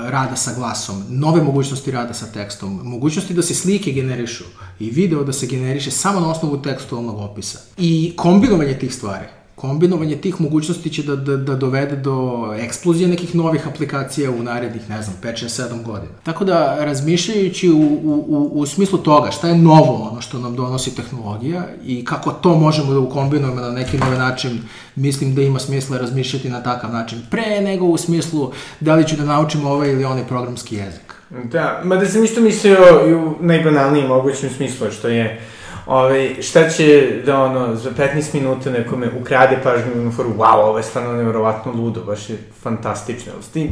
rada 0.08 0.36
sa 0.36 0.54
glasom, 0.54 1.04
nove 1.08 1.42
mogućnosti 1.42 1.90
rada 1.90 2.14
sa 2.14 2.26
tekstom, 2.26 2.80
mogućnosti 2.84 3.34
da 3.34 3.42
se 3.42 3.54
slike 3.54 3.92
generišu 3.92 4.44
i 4.78 4.90
video 4.90 5.24
da 5.24 5.32
se 5.32 5.46
generiše 5.46 5.90
samo 5.90 6.20
na 6.20 6.30
osnovu 6.30 6.62
tekstualnog 6.62 7.18
opisa. 7.18 7.58
I 7.76 8.12
kombinovanje 8.16 8.78
tih 8.78 8.94
stvari 8.94 9.37
kombinovanje 9.60 10.16
tih 10.16 10.40
mogućnosti 10.40 10.90
će 10.90 11.02
da, 11.02 11.16
da, 11.16 11.36
da 11.36 11.54
dovede 11.54 11.96
do 11.96 12.48
eksplozije 12.58 13.08
nekih 13.08 13.34
novih 13.34 13.68
aplikacija 13.68 14.30
u 14.30 14.42
narednih, 14.42 14.90
ne 14.90 15.02
znam, 15.02 15.16
5-6-7 15.22 15.82
godina. 15.82 16.12
Tako 16.22 16.44
da, 16.44 16.76
razmišljajući 16.84 17.70
u, 17.70 17.80
u, 17.80 18.24
u, 18.28 18.50
u 18.60 18.66
smislu 18.66 18.98
toga 18.98 19.30
šta 19.30 19.48
je 19.48 19.58
novo 19.58 20.08
ono 20.10 20.20
što 20.20 20.38
nam 20.38 20.56
donosi 20.56 20.96
tehnologija 20.96 21.66
i 21.84 22.04
kako 22.04 22.32
to 22.32 22.54
možemo 22.54 22.92
da 22.92 22.98
ukombinujemo 22.98 23.60
na 23.60 23.70
neki 23.70 23.98
novi 23.98 24.18
način, 24.18 24.60
mislim 24.96 25.34
da 25.34 25.42
ima 25.42 25.58
smisla 25.58 25.98
razmišljati 25.98 26.48
na 26.48 26.62
takav 26.62 26.92
način 26.92 27.18
pre 27.30 27.60
nego 27.60 27.86
u 27.86 27.98
smislu 27.98 28.52
da 28.80 28.94
li 28.94 29.08
ću 29.08 29.16
da 29.16 29.24
naučim 29.24 29.66
ovaj 29.66 29.92
ili 29.92 30.04
onaj 30.04 30.24
programski 30.24 30.76
jezik. 30.76 31.14
Da, 31.44 31.80
ma 31.84 31.96
da 31.96 32.06
sam 32.06 32.24
isto 32.24 32.40
mislio 32.40 32.78
i 33.08 33.14
u 33.14 33.34
najbanalnijem 33.40 34.08
mogućem 34.08 34.50
smislu, 34.50 34.90
što 34.90 35.08
je 35.08 35.40
Ove, 35.88 36.42
šta 36.42 36.68
će 36.70 37.20
da 37.26 37.42
ono, 37.42 37.76
za 37.76 37.90
15 37.90 38.34
minuta 38.34 38.70
nekome 38.70 39.10
ukrade 39.20 39.58
pažnju 39.62 40.04
na 40.04 40.10
foru, 40.10 40.30
wow, 40.38 40.54
ovo 40.54 40.78
je 40.78 40.84
stvarno 40.84 41.12
nevjerovatno 41.12 41.72
ludo, 41.72 42.04
baš 42.04 42.30
je 42.30 42.38
fantastično. 42.62 43.32
Ti 43.52 43.70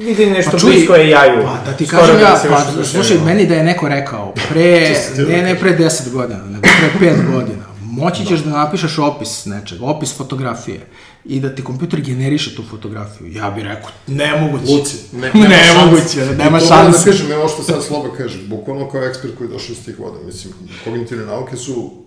vidi 0.00 0.26
nešto 0.26 0.50
pa 0.50 0.58
čuj, 0.58 0.70
blisko 0.70 0.94
je 0.94 1.10
jaju. 1.10 1.42
Pa 1.42 1.70
da 1.70 1.76
ti 1.76 1.86
kažem 1.86 2.16
da 2.16 2.22
ja, 2.22 2.40
pa 2.48 2.84
slušaj, 2.84 3.16
meni 3.24 3.46
da 3.46 3.54
je 3.54 3.62
neko 3.62 3.88
rekao, 3.88 4.32
pre, 4.48 4.96
ne, 5.28 5.42
ne 5.42 5.58
pre 5.58 5.76
10 5.78 6.12
godina, 6.12 6.40
nego 6.46 6.62
pre 6.98 7.10
5 7.10 7.32
godina, 7.32 7.64
moći 7.80 8.26
ćeš 8.26 8.40
da 8.40 8.50
napišeš 8.50 8.98
opis 8.98 9.46
nečeg, 9.46 9.82
opis 9.82 10.16
fotografije 10.16 10.80
i 11.24 11.40
da 11.40 11.54
ti 11.54 11.64
kompjuter 11.64 12.00
generiše 12.00 12.54
tu 12.54 12.62
fotografiju. 12.70 13.32
Ja 13.32 13.50
bih 13.50 13.64
rekao, 13.64 13.90
nemoguće. 14.06 14.72
Luci, 14.72 14.96
ne, 15.12 15.30
nema 15.34 15.48
nemoguće, 15.56 16.26
nema 16.38 16.60
šanse. 16.60 16.98
Da 16.98 17.04
kažem, 17.04 17.32
evo 17.32 17.48
što 17.48 17.62
sad 17.62 17.84
Sloba 17.84 18.08
kaže, 18.16 18.38
bukvalno 18.46 18.90
kao 18.90 19.02
ekspert 19.02 19.34
koji 19.38 19.48
je 19.48 19.52
došao 19.52 19.72
iz 19.72 19.84
tih 19.84 19.98
voda, 19.98 20.18
mislim, 20.26 20.54
kognitivne 20.84 21.26
nauke 21.26 21.56
su 21.56 22.02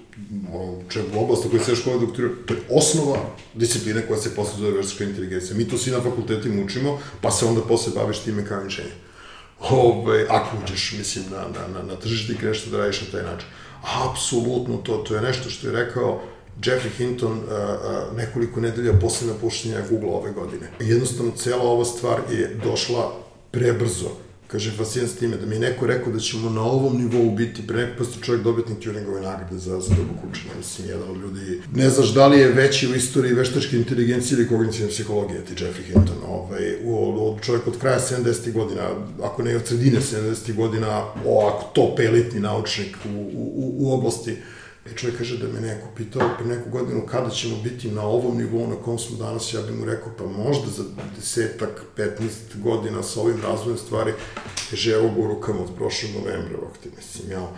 če, 0.89 1.01
oblast 1.15 1.45
u 1.45 1.49
kojoj 1.49 1.63
se 1.63 1.75
škola 1.75 1.99
doktorira, 1.99 2.33
to 2.47 2.53
je 2.53 2.61
osnova 2.69 3.19
discipline 3.53 4.05
koja 4.07 4.19
se 4.21 4.35
posle 4.35 4.59
zove 4.59 4.77
veštačka 4.77 5.03
inteligencija. 5.03 5.57
Mi 5.57 5.67
to 5.67 5.77
svi 5.77 5.91
na 5.91 6.01
fakultetima 6.01 6.63
učimo, 6.63 6.99
pa 7.21 7.31
se 7.31 7.45
onda 7.45 7.61
posle 7.61 7.93
baviš 7.95 8.19
time 8.19 8.45
kao 8.45 8.63
inženjer. 8.63 8.95
Ove, 9.59 10.25
ako 10.29 10.57
uđeš, 10.63 10.93
mislim, 10.97 11.25
na, 11.31 11.41
na, 11.41 11.67
na, 11.73 11.83
na 11.83 11.95
tržište 11.95 12.33
i 12.33 12.37
kreneš 12.37 12.65
da 12.65 12.77
radiš 12.77 13.01
na 13.01 13.07
taj 13.11 13.23
način. 13.23 13.47
Apsolutno, 14.05 14.77
to, 14.77 14.97
to 14.97 15.15
je 15.15 15.21
nešto 15.21 15.49
što 15.49 15.67
je 15.67 15.73
rekao 15.73 16.21
Jeffrey 16.63 16.89
Hinton 16.97 17.31
uh, 17.31 17.43
uh, 17.43 18.17
nekoliko 18.17 18.61
nedelja 18.61 18.93
posle 18.93 19.27
napuštenja 19.27 19.81
Google 19.89 20.09
ove 20.09 20.31
godine. 20.31 20.71
Jednostavno, 20.79 21.31
cela 21.31 21.63
ova 21.63 21.85
stvar 21.85 22.19
je 22.31 22.59
došla 22.63 23.11
prebrzo. 23.51 24.25
Kaže, 24.47 24.71
fascijan 24.71 25.07
s 25.07 25.15
time, 25.15 25.37
da 25.37 25.45
mi 25.45 25.55
je 25.55 25.59
neko 25.59 25.87
rekao 25.87 26.13
da 26.13 26.19
ćemo 26.19 26.49
na 26.49 26.61
ovom 26.61 26.97
nivou 26.97 27.31
biti, 27.31 27.67
pre 27.67 27.77
neko 27.77 27.97
posto 27.97 28.21
čovjek 28.21 28.43
dobitnik 28.43 28.79
Turingove 28.79 29.21
nagrade 29.21 29.57
za, 29.57 29.71
dubog 29.71 30.17
učenje, 30.31 30.51
mislim, 30.57 30.87
jedan 30.87 31.09
od 31.09 31.17
ljudi, 31.17 31.61
ne 31.73 31.89
znaš 31.89 32.13
da 32.13 32.27
li 32.27 32.39
je 32.39 32.51
veći 32.51 32.87
u 32.87 32.95
istoriji 32.95 33.33
veštačke 33.33 33.77
inteligencije 33.77 34.37
ili 34.37 34.47
kognitivne 34.47 34.89
psihologije, 34.89 35.45
ti 35.45 35.63
Jeffrey 35.63 35.83
Hinton, 35.85 36.17
ovaj, 36.27 36.75
u, 36.83 36.93
u, 36.93 37.39
čovjek 37.41 37.67
od 37.67 37.79
kraja 37.79 37.99
70. 37.99 38.51
godina, 38.53 38.81
ako 39.23 39.43
ne 39.43 39.55
od 39.55 39.67
sredine 39.67 39.99
70. 39.99 40.55
godina, 40.55 41.03
ovako 41.25 41.71
top 41.73 41.99
elitni 41.99 42.39
naučnik 42.39 42.97
u, 43.05 43.19
u, 43.33 43.75
u 43.79 43.93
oblasti 43.93 44.37
E 44.85 44.95
čovjek 44.95 45.17
kaže 45.17 45.37
da 45.37 45.47
me 45.47 45.61
neko 45.61 45.87
pitao 45.95 46.29
pre 46.37 46.47
neku 46.47 46.69
godinu 46.69 47.05
kada 47.05 47.29
ćemo 47.29 47.57
biti 47.63 47.91
na 47.91 48.01
ovom 48.01 48.37
nivou 48.37 48.67
na 48.67 48.75
kom 48.75 48.99
smo 48.99 49.17
danas, 49.17 49.53
ja 49.53 49.61
bih 49.61 49.79
mu 49.79 49.85
rekao 49.85 50.11
pa 50.17 50.25
možda 50.25 50.67
za 50.69 50.83
desetak, 51.15 51.81
15 51.97 52.61
godina 52.63 53.03
sa 53.03 53.21
ovim 53.21 53.41
razvojem 53.41 53.77
stvari, 53.77 54.13
kaže 54.69 54.91
evo 54.91 55.09
go 55.09 55.27
rukama 55.27 55.61
od 55.61 55.75
prošlog 55.75 56.11
novembra, 56.11 56.57
ovak 56.61 56.77
ti 56.77 56.89
mislim, 56.97 57.31
ja. 57.31 57.51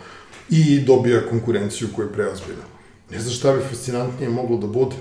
I 0.50 0.80
dobija 0.80 1.28
konkurenciju 1.30 1.88
koja 1.96 2.06
je 2.06 2.12
preozbiljna. 2.12 2.64
Ne 3.10 3.20
znam 3.20 3.34
šta 3.34 3.52
bi 3.52 3.62
fascinantnije 3.70 4.30
moglo 4.30 4.56
da 4.56 4.66
bude, 4.66 4.96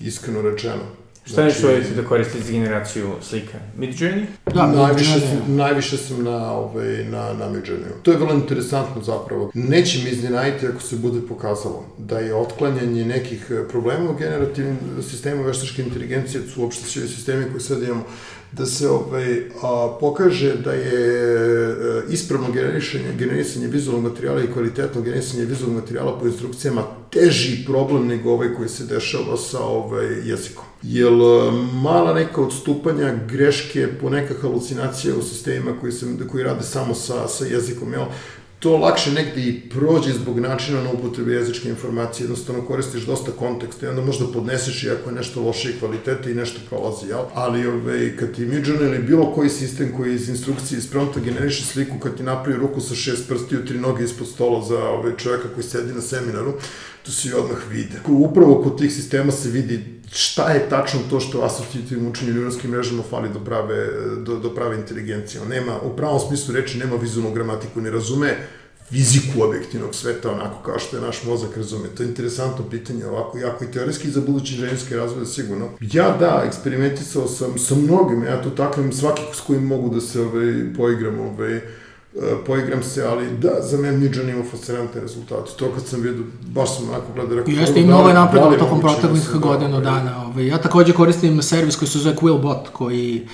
iskreno 0.00 0.42
rečeno. 0.42 1.01
Šta 1.24 1.34
znači, 1.34 1.66
nešto 1.66 1.94
da 2.02 2.08
koristite 2.08 2.44
za 2.44 2.52
generaciju 2.52 3.10
slika? 3.22 3.58
Midjourney? 3.78 4.24
Da, 4.54 4.66
najviše, 4.66 5.20
sam, 5.20 5.56
najviše 5.56 5.96
sam 5.96 6.24
na, 6.24 6.52
ovaj, 6.52 7.04
na, 7.04 7.32
na 7.32 7.48
Midjourneyu. 7.48 8.02
To 8.02 8.10
je 8.10 8.16
vrlo 8.16 8.34
interesantno 8.34 9.02
zapravo. 9.02 9.50
Neće 9.54 10.04
mi 10.04 10.10
iznenajiti 10.10 10.66
ako 10.66 10.80
se 10.80 10.96
bude 10.96 11.20
pokazalo 11.28 11.84
da 11.98 12.18
je 12.18 12.34
otklanjanje 12.34 13.04
nekih 13.04 13.50
problema 13.70 14.10
u 14.10 14.14
generativnim 14.14 14.78
sistemu 15.02 15.42
veštačke 15.42 15.82
inteligencije, 15.82 16.42
su 16.54 16.62
uopšte 16.62 16.84
svi 16.84 17.08
sistemi 17.08 17.44
koje 17.50 17.60
sad 17.60 17.82
imamo, 17.82 18.04
da 18.52 18.66
se 18.66 18.88
ovaj, 18.88 19.42
a, 19.62 19.96
pokaže 20.00 20.54
da 20.54 20.72
je 20.72 21.70
e, 21.70 22.02
ispravno 22.10 22.52
generisanje, 22.52 23.04
generisanje 23.18 23.66
vizualnog 23.66 24.10
materijala 24.10 24.42
i 24.42 24.52
kvalitetno 24.52 25.00
generisanje 25.00 25.44
vizualnog 25.44 25.80
materijala 25.80 26.18
po 26.18 26.26
instrukcijama 26.26 26.82
teži 27.10 27.64
problem 27.66 28.06
nego 28.06 28.30
ovaj 28.30 28.54
koji 28.54 28.68
se 28.68 28.84
dešava 28.84 29.36
sa 29.36 29.60
ovaj, 29.60 30.06
jezikom. 30.24 30.64
Jel 30.82 31.18
mala 31.82 32.14
neka 32.14 32.40
odstupanja, 32.40 33.14
greške, 33.28 33.88
poneka 34.00 34.34
halucinacija 34.40 35.16
u 35.16 35.22
sistemima 35.22 35.80
koji, 35.80 35.92
se, 35.92 36.06
koji 36.30 36.44
rade 36.44 36.62
samo 36.62 36.94
sa, 36.94 37.28
sa 37.28 37.44
jezikom, 37.44 37.92
jel? 37.92 38.04
To 38.62 38.76
lakše 38.76 39.10
negde 39.10 39.40
i 39.40 39.60
prođe 39.60 40.12
zbog 40.12 40.38
načina 40.38 40.82
na 40.82 40.90
upotrebe 40.90 41.32
jezičke 41.32 41.68
informacije, 41.68 42.24
jednostavno 42.24 42.62
koristiš 42.62 43.02
dosta 43.02 43.32
konteksta 43.32 43.86
i 43.86 43.88
onda 43.88 44.04
možda 44.04 44.26
podneseš 44.32 44.84
i 44.84 44.90
ako 44.90 45.10
je 45.10 45.16
nešto 45.16 45.42
loše 45.42 45.78
kvalitete 45.78 46.30
i 46.30 46.34
nešto 46.34 46.60
prolazi, 46.68 47.06
jel? 47.08 47.24
Ali 47.34 47.66
ove, 47.66 47.76
ovaj, 47.76 48.16
kad 48.16 48.34
ti 48.34 48.46
Midjourney 48.46 48.86
ili 48.86 49.02
bilo 49.02 49.32
koji 49.34 49.50
sistem 49.50 49.92
koji 49.96 50.14
iz 50.14 50.28
instrukcije 50.28 50.78
iz 50.78 50.90
prompta 50.90 51.20
generiše 51.20 51.64
sliku 51.64 51.98
kad 51.98 52.16
ti 52.16 52.22
napravi 52.22 52.58
ruku 52.58 52.80
sa 52.80 52.94
šest 52.94 53.28
prsti 53.28 53.54
i 53.54 53.66
tri 53.66 53.78
noge 53.78 54.04
ispod 54.04 54.28
stola 54.28 54.64
za 54.64 54.78
ove, 54.78 54.98
ovaj, 54.98 55.16
čoveka 55.16 55.48
koji 55.54 55.64
sedi 55.64 55.92
na 55.94 56.00
seminaru, 56.00 56.52
to 57.02 57.12
se 57.12 57.36
odmah 57.36 57.58
vide. 57.70 58.00
Upravo 58.08 58.62
kod 58.62 58.78
tih 58.78 58.92
sistema 58.92 59.32
se 59.32 59.50
vidi 59.50 59.91
šta 60.12 60.48
je 60.48 60.68
tačno 60.68 61.00
to 61.10 61.20
što 61.20 61.42
asocijativnom 61.42 62.10
učenju 62.10 62.32
ljudskim 62.32 62.70
mrežama 62.70 63.02
fali 63.10 63.28
do 63.32 63.40
prave, 63.40 63.86
do, 64.16 64.38
do 64.38 64.54
prave 64.54 64.76
inteligencije. 64.76 65.40
On 65.42 65.48
nema, 65.48 65.80
u 65.80 65.96
pravom 65.96 66.20
smislu 66.20 66.54
reči, 66.54 66.78
nema 66.78 66.96
vizualnu 66.96 67.34
gramatiku, 67.34 67.80
ne 67.80 67.90
razume 67.90 68.36
fiziku 68.90 69.42
objektivnog 69.42 69.94
sveta, 69.94 70.30
onako 70.30 70.62
kao 70.62 70.78
što 70.78 70.96
je 70.96 71.02
naš 71.02 71.24
mozak 71.24 71.56
razume. 71.56 71.88
To 71.88 72.02
je 72.02 72.08
interesantno 72.08 72.64
pitanje, 72.70 73.06
ovako, 73.06 73.38
jako 73.38 73.64
i 73.64 73.70
teorijski 73.70 74.10
za 74.10 74.20
budući 74.20 74.54
ženske 74.54 74.96
razvoje, 74.96 75.26
sigurno. 75.26 75.68
Ja, 75.80 76.16
da, 76.20 76.42
eksperimentisao 76.46 77.28
sam 77.28 77.58
sa 77.58 77.74
mnogim, 77.74 78.24
ja 78.24 78.42
to 78.42 78.50
takvim, 78.50 78.92
svaki 78.92 79.22
s 79.34 79.40
kojim 79.40 79.66
mogu 79.66 79.94
da 79.94 80.00
se 80.00 80.20
ovaj, 80.20 80.74
poigram, 80.76 81.20
ovaj, 81.20 81.60
poigram 82.46 82.82
se, 82.82 83.04
ali 83.04 83.30
da, 83.38 83.50
za 83.60 83.78
mene 83.78 83.98
Midjan 83.98 84.28
ima 84.28 84.44
fascinantne 84.50 85.00
rezultate. 85.00 85.50
To 85.56 85.72
kad 85.74 85.86
sam 85.86 86.00
vidio, 86.00 86.24
baš 86.46 86.76
sam 86.76 86.88
onako 86.88 87.06
gledao, 87.14 87.36
rekao... 87.36 87.54
Jeste, 87.54 87.80
i 87.80 87.84
mnogo 87.84 88.08
je 88.08 88.14
napredo 88.14 88.50
tokom 88.58 88.80
proteklih 88.80 89.28
godina 89.34 89.80
dana. 89.80 90.26
Ovaj. 90.26 90.46
Ja 90.46 90.58
takođe 90.58 90.92
koristim 90.92 91.42
servis 91.42 91.76
koji 91.76 91.88
se 91.88 91.98
zove 91.98 92.16
Quillbot, 92.16 92.68
koji 92.72 93.22
uh, 93.24 93.30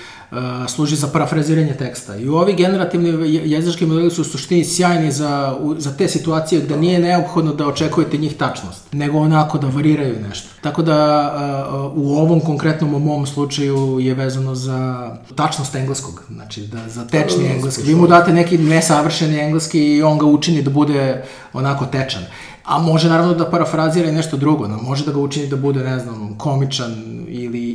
služi 0.68 0.96
za 0.96 1.06
parafraziranje 1.06 1.74
teksta. 1.74 2.16
I 2.16 2.28
ovi 2.28 2.54
generativni 2.54 3.28
jezički 3.44 3.86
modeli 3.86 4.10
su 4.10 4.22
u 4.22 4.24
suštini 4.24 4.64
sjajni 4.64 5.12
za, 5.12 5.56
u, 5.60 5.74
za 5.80 5.96
te 5.96 6.08
situacije 6.08 6.60
gde 6.60 6.76
nije 6.76 6.98
neophodno 6.98 7.54
da 7.54 7.66
očekujete 7.66 8.18
njih 8.18 8.36
tačnost, 8.36 8.92
nego 8.92 9.18
onako 9.18 9.58
da 9.58 9.66
variraju 9.66 10.20
nešto. 10.28 10.48
Tako 10.60 10.82
da 10.82 11.90
u 11.94 12.16
ovom 12.16 12.40
konkretnom 12.40 13.02
mom 13.02 13.26
slučaju 13.26 13.98
je 14.00 14.14
vezano 14.14 14.54
za 14.54 15.10
tačnost 15.34 15.74
engleskog, 15.74 16.24
znači 16.30 16.62
da 16.62 16.88
za 16.88 17.06
tečni 17.06 17.42
da, 17.42 17.48
da, 17.48 17.54
engleski. 17.54 17.82
Vi 17.82 17.94
mu 17.94 18.06
date 18.06 18.32
neki 18.32 18.58
nesavršeni 18.58 19.38
engleski 19.38 19.80
i 19.80 20.02
on 20.02 20.18
ga 20.18 20.26
učini 20.26 20.62
da 20.62 20.70
bude 20.70 21.24
onako 21.52 21.86
tečan. 21.86 22.22
A 22.64 22.78
može 22.78 23.08
naravno 23.08 23.34
da 23.34 23.50
parafrazira 23.50 24.08
i 24.08 24.12
nešto 24.12 24.36
drugo, 24.36 24.68
može 24.68 25.04
da 25.04 25.12
ga 25.12 25.18
učini 25.18 25.46
da 25.46 25.56
bude, 25.56 25.80
ne 25.80 25.98
znam, 25.98 26.34
komičan 26.38 27.17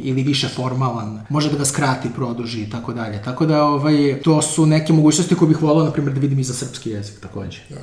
ili, 0.03 0.23
više 0.23 0.47
formalan, 0.47 1.25
može 1.29 1.51
da 1.51 1.57
ga 1.57 1.65
skrati, 1.65 2.09
produži 2.15 2.61
i 2.61 2.69
tako 2.69 2.93
dalje. 2.93 3.21
Tako 3.23 3.45
da 3.45 3.63
ovaj, 3.63 4.21
to 4.23 4.41
su 4.41 4.65
neke 4.65 4.93
mogućnosti 4.93 5.35
koje 5.35 5.49
bih 5.49 5.61
volao, 5.61 5.85
na 5.85 5.91
primjer, 5.91 6.13
da 6.13 6.19
vidim 6.19 6.39
i 6.39 6.43
za 6.43 6.53
srpski 6.53 6.89
jezik 6.89 7.19
takođe. 7.19 7.59
Da. 7.69 7.75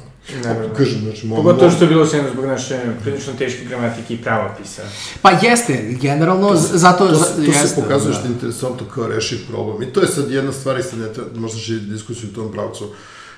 Ne, 0.49 0.61
ne, 0.61 0.75
kažem, 0.77 1.01
znači, 1.01 1.27
mom, 1.27 1.37
Pogotovo 1.37 1.71
što 1.71 1.85
je 1.85 1.89
bilo 1.89 2.07
sve 2.07 2.25
zbog 2.33 2.45
naše 2.45 2.81
prilično 3.03 3.33
teške 3.33 3.65
gramatike 3.65 4.15
i 4.15 4.23
pravopisa. 4.23 4.83
Pa 5.23 5.31
jeste, 5.31 5.97
generalno, 6.01 6.49
to, 6.49 6.57
zato... 6.57 7.09
To, 7.09 7.15
to, 7.15 7.25
to 7.35 7.43
jeste, 7.43 7.69
se 7.69 7.83
pokazuje 7.83 8.13
da. 8.13 8.19
što 8.19 8.29
je 8.29 8.33
interesantno 8.33 8.87
kao 8.95 9.07
rešiv 9.07 9.39
problem. 9.51 9.89
I 9.89 9.93
to 9.93 10.01
je 10.01 10.09
sad 10.09 10.31
jedna 10.31 10.53
stvar 10.53 10.79
i 10.79 10.83
sad 10.83 10.99
ne 10.99 11.13
treba, 11.13 11.41
možda 11.41 11.59
će 11.59 11.73
diskusiju 11.73 12.31
u 12.31 12.35
tom 12.35 12.53
pravcu. 12.53 12.85
Uh, 12.85 12.91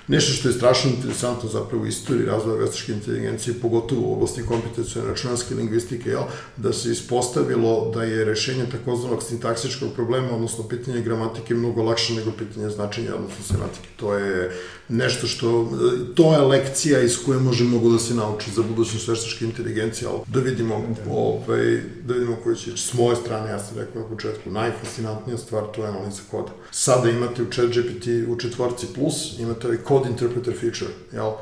Nešto 0.09 0.33
što 0.33 0.49
je 0.49 0.55
strašno 0.55 0.91
interesantno 0.91 1.49
zapravo 1.49 1.83
u 1.83 1.87
istoriji 1.87 2.27
razvoja 2.27 2.59
veštačke 2.59 2.93
inteligencije, 2.93 3.61
pogotovo 3.63 4.09
u 4.09 4.13
oblasti 4.13 4.43
kompetacijone 4.47 5.09
računarske 5.09 5.55
lingvistike, 5.55 6.11
jel, 6.11 6.23
da 6.57 6.73
se 6.73 6.91
ispostavilo 6.91 7.91
da 7.95 8.03
je 8.03 8.25
rešenje 8.25 8.67
takozvanog 8.71 9.23
sintaksičkog 9.23 9.93
problema, 9.95 10.35
odnosno 10.35 10.69
pitanje 10.69 11.01
gramatike, 11.01 11.55
mnogo 11.55 11.83
lakše 11.83 12.15
nego 12.15 12.33
pitanje 12.33 12.71
značenja, 12.71 13.15
odnosno 13.15 13.45
semantike. 13.45 13.89
To 13.97 14.15
je 14.15 14.51
nešto 14.93 15.27
što, 15.27 15.73
to 16.15 16.33
je 16.33 16.41
lekcija 16.41 17.01
iz 17.01 17.19
koje 17.25 17.39
može 17.39 17.65
mnogo 17.65 17.91
da 17.91 17.99
se 17.99 18.15
nauči 18.15 18.51
za 18.51 18.63
budućnost 18.63 19.09
veštačke 19.09 19.45
inteligencije, 19.45 20.09
ali 20.09 20.19
da 20.27 20.41
vidimo, 20.41 20.75
ovaj, 21.11 21.81
da 22.05 22.15
vidimo 22.15 22.37
koji 22.45 22.57
će, 22.57 22.77
s 22.77 22.95
moje 22.95 23.17
strane, 23.17 23.51
ja 23.51 23.59
sam 23.59 23.79
rekao 23.79 24.03
na 24.03 24.09
početku, 24.09 24.51
najfascinantnija 24.51 25.39
stvar 25.39 25.65
to 25.75 25.83
je 25.83 25.89
analiza 25.89 26.23
koda. 26.31 26.53
Sada 26.71 27.11
imate 27.11 27.43
u 27.43 27.51
ChatGPT 27.51 28.07
u 28.29 28.37
četvorci 28.37 28.87
plus, 28.95 29.39
imate 29.39 29.67
ovaj 29.67 29.79
code 29.89 30.09
interpreter 30.09 30.55
feature, 30.61 30.91
jel? 31.13 31.33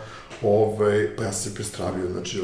Ove, 0.42 0.76
ovaj, 0.76 1.16
pa 1.16 1.24
ja 1.24 1.32
sam 1.32 1.50
se 1.50 1.54
prestravio, 1.54 2.12
znači, 2.12 2.40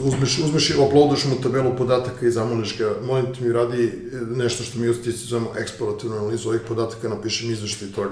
uzmeš, 0.00 0.38
uzmeš 0.38 0.70
i 0.70 0.74
uploadaš 0.78 1.24
mu 1.24 1.40
tabelu 1.42 1.76
podataka 1.78 2.26
i 2.26 2.30
zamoliš 2.30 2.78
ga, 2.78 2.94
molim 3.06 3.34
te 3.34 3.44
mi 3.44 3.52
radi 3.52 3.92
nešto 4.36 4.64
što 4.64 4.78
mi 4.78 4.88
u 4.88 4.94
stici 4.94 5.26
zovemo 5.26 5.52
eksplorativnu 5.58 6.16
analizu 6.16 6.48
ovih 6.48 6.60
podataka, 6.68 7.08
napišem 7.08 7.50
izveštaj 7.50 7.88
toga 7.94 8.10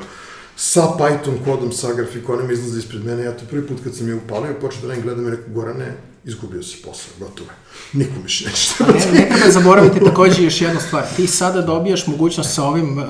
sa 0.58 0.88
Python 0.98 1.38
kodom, 1.44 1.72
sa 1.72 1.92
grafikonom 1.94 2.50
izlazi 2.50 2.78
ispred 2.78 3.04
mene, 3.04 3.22
ja 3.22 3.32
to 3.36 3.44
prvi 3.50 3.66
put 3.66 3.78
kad 3.84 3.94
sam 3.94 4.08
je 4.08 4.14
upalio, 4.14 4.54
počeo 4.60 4.80
da 4.82 4.94
ne 4.94 5.00
gledam 5.00 5.26
i 5.26 5.30
rekao, 5.30 5.54
Gorane, 5.54 5.94
izgubio 6.24 6.62
si 6.62 6.82
posao, 6.82 7.12
gotovo 7.18 7.50
je. 7.50 7.56
Niko 7.92 8.20
više 8.22 8.44
neće 8.46 8.62
šta 8.62 8.86
ne, 8.86 9.20
Nekada 9.20 9.50
zaboraviti 9.50 10.04
takođe 10.04 10.42
još 10.42 10.60
jednu 10.60 10.80
stvar. 10.80 11.04
Ti 11.16 11.26
sada 11.26 11.62
dobijaš 11.62 12.06
mogućnost 12.06 12.54
sa 12.54 12.64
ovim 12.64 12.98
uh 12.98 13.04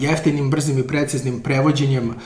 jeftinim, 0.00 0.50
brzim 0.50 0.78
i 0.78 0.86
preciznim 0.86 1.40
prevođenjem 1.40 2.08
uh, 2.08 2.16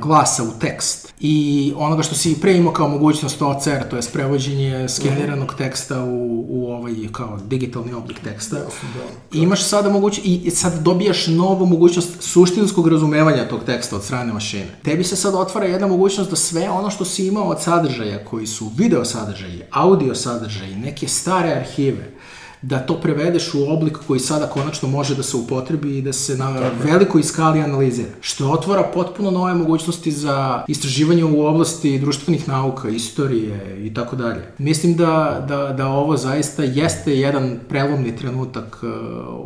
glasa 0.00 0.42
u 0.42 0.58
tekst 0.60 1.14
i 1.20 1.72
onoga 1.76 2.02
što 2.02 2.14
si 2.14 2.40
pre 2.40 2.56
imao 2.56 2.72
kao 2.72 2.88
mogućnost 2.88 3.42
OCR, 3.42 3.88
to 3.90 3.96
je 3.96 4.02
prevođenje 4.12 4.88
skeniranog 4.88 5.54
teksta 5.58 6.02
u, 6.02 6.44
u 6.48 6.72
ovaj 6.72 6.94
kao 7.12 7.38
digitalni 7.48 7.92
oblik 7.92 8.20
teksta. 8.24 8.56
Da, 8.56 8.64
da. 8.64 9.38
Imaš 9.38 9.64
sada 9.64 9.90
mogućnost 9.90 10.26
i 10.26 10.50
sad 10.50 10.82
dobijaš 10.82 11.26
novu 11.26 11.66
mogućnost 11.66 12.22
suštinskog 12.22 12.88
razumevanja 12.88 13.48
tog 13.48 13.60
teksta 13.66 13.96
od 13.96 14.04
strane 14.04 14.32
mašine. 14.32 14.78
Tebi 14.82 15.04
se 15.04 15.16
sad 15.16 15.34
otvara 15.34 15.66
jedna 15.66 15.86
mogućnost 15.86 16.30
da 16.30 16.36
sve 16.36 16.70
ono 16.70 16.90
što 16.90 17.04
si 17.04 17.26
imao 17.26 17.44
od 17.44 17.62
sadržaja 17.62 18.24
koji 18.24 18.46
su 18.46 18.70
video 18.76 19.04
sadržaji, 19.04 19.62
audio 19.70 20.14
sadržaji, 20.14 20.76
neke 20.76 21.08
stare 21.08 21.50
arhive, 21.50 22.12
da 22.62 22.78
to 22.78 23.00
prevedeš 23.00 23.54
u 23.54 23.64
oblik 23.68 23.98
koji 24.06 24.20
sada 24.20 24.46
konačno 24.46 24.88
može 24.88 25.14
da 25.14 25.22
se 25.22 25.36
upotrebi 25.36 25.98
i 25.98 26.02
da 26.02 26.12
se 26.12 26.36
na 26.36 26.54
Tako. 26.54 26.76
velikoj 26.84 27.22
skali 27.22 27.60
analizira. 27.60 28.08
Što 28.20 28.50
otvara 28.50 28.82
potpuno 28.94 29.30
nove 29.30 29.54
mogućnosti 29.54 30.12
za 30.12 30.64
istraživanje 30.68 31.24
u 31.24 31.46
oblasti 31.46 31.98
društvenih 31.98 32.48
nauka, 32.48 32.88
istorije 32.88 33.86
i 33.86 33.94
tako 33.94 34.16
dalje. 34.16 34.42
Mislim 34.58 34.94
da, 34.94 35.44
da, 35.48 35.74
da 35.76 35.86
ovo 35.86 36.16
zaista 36.16 36.62
jeste 36.62 37.18
jedan 37.18 37.58
prelomni 37.68 38.16
trenutak 38.16 38.78
uh, 38.82 38.90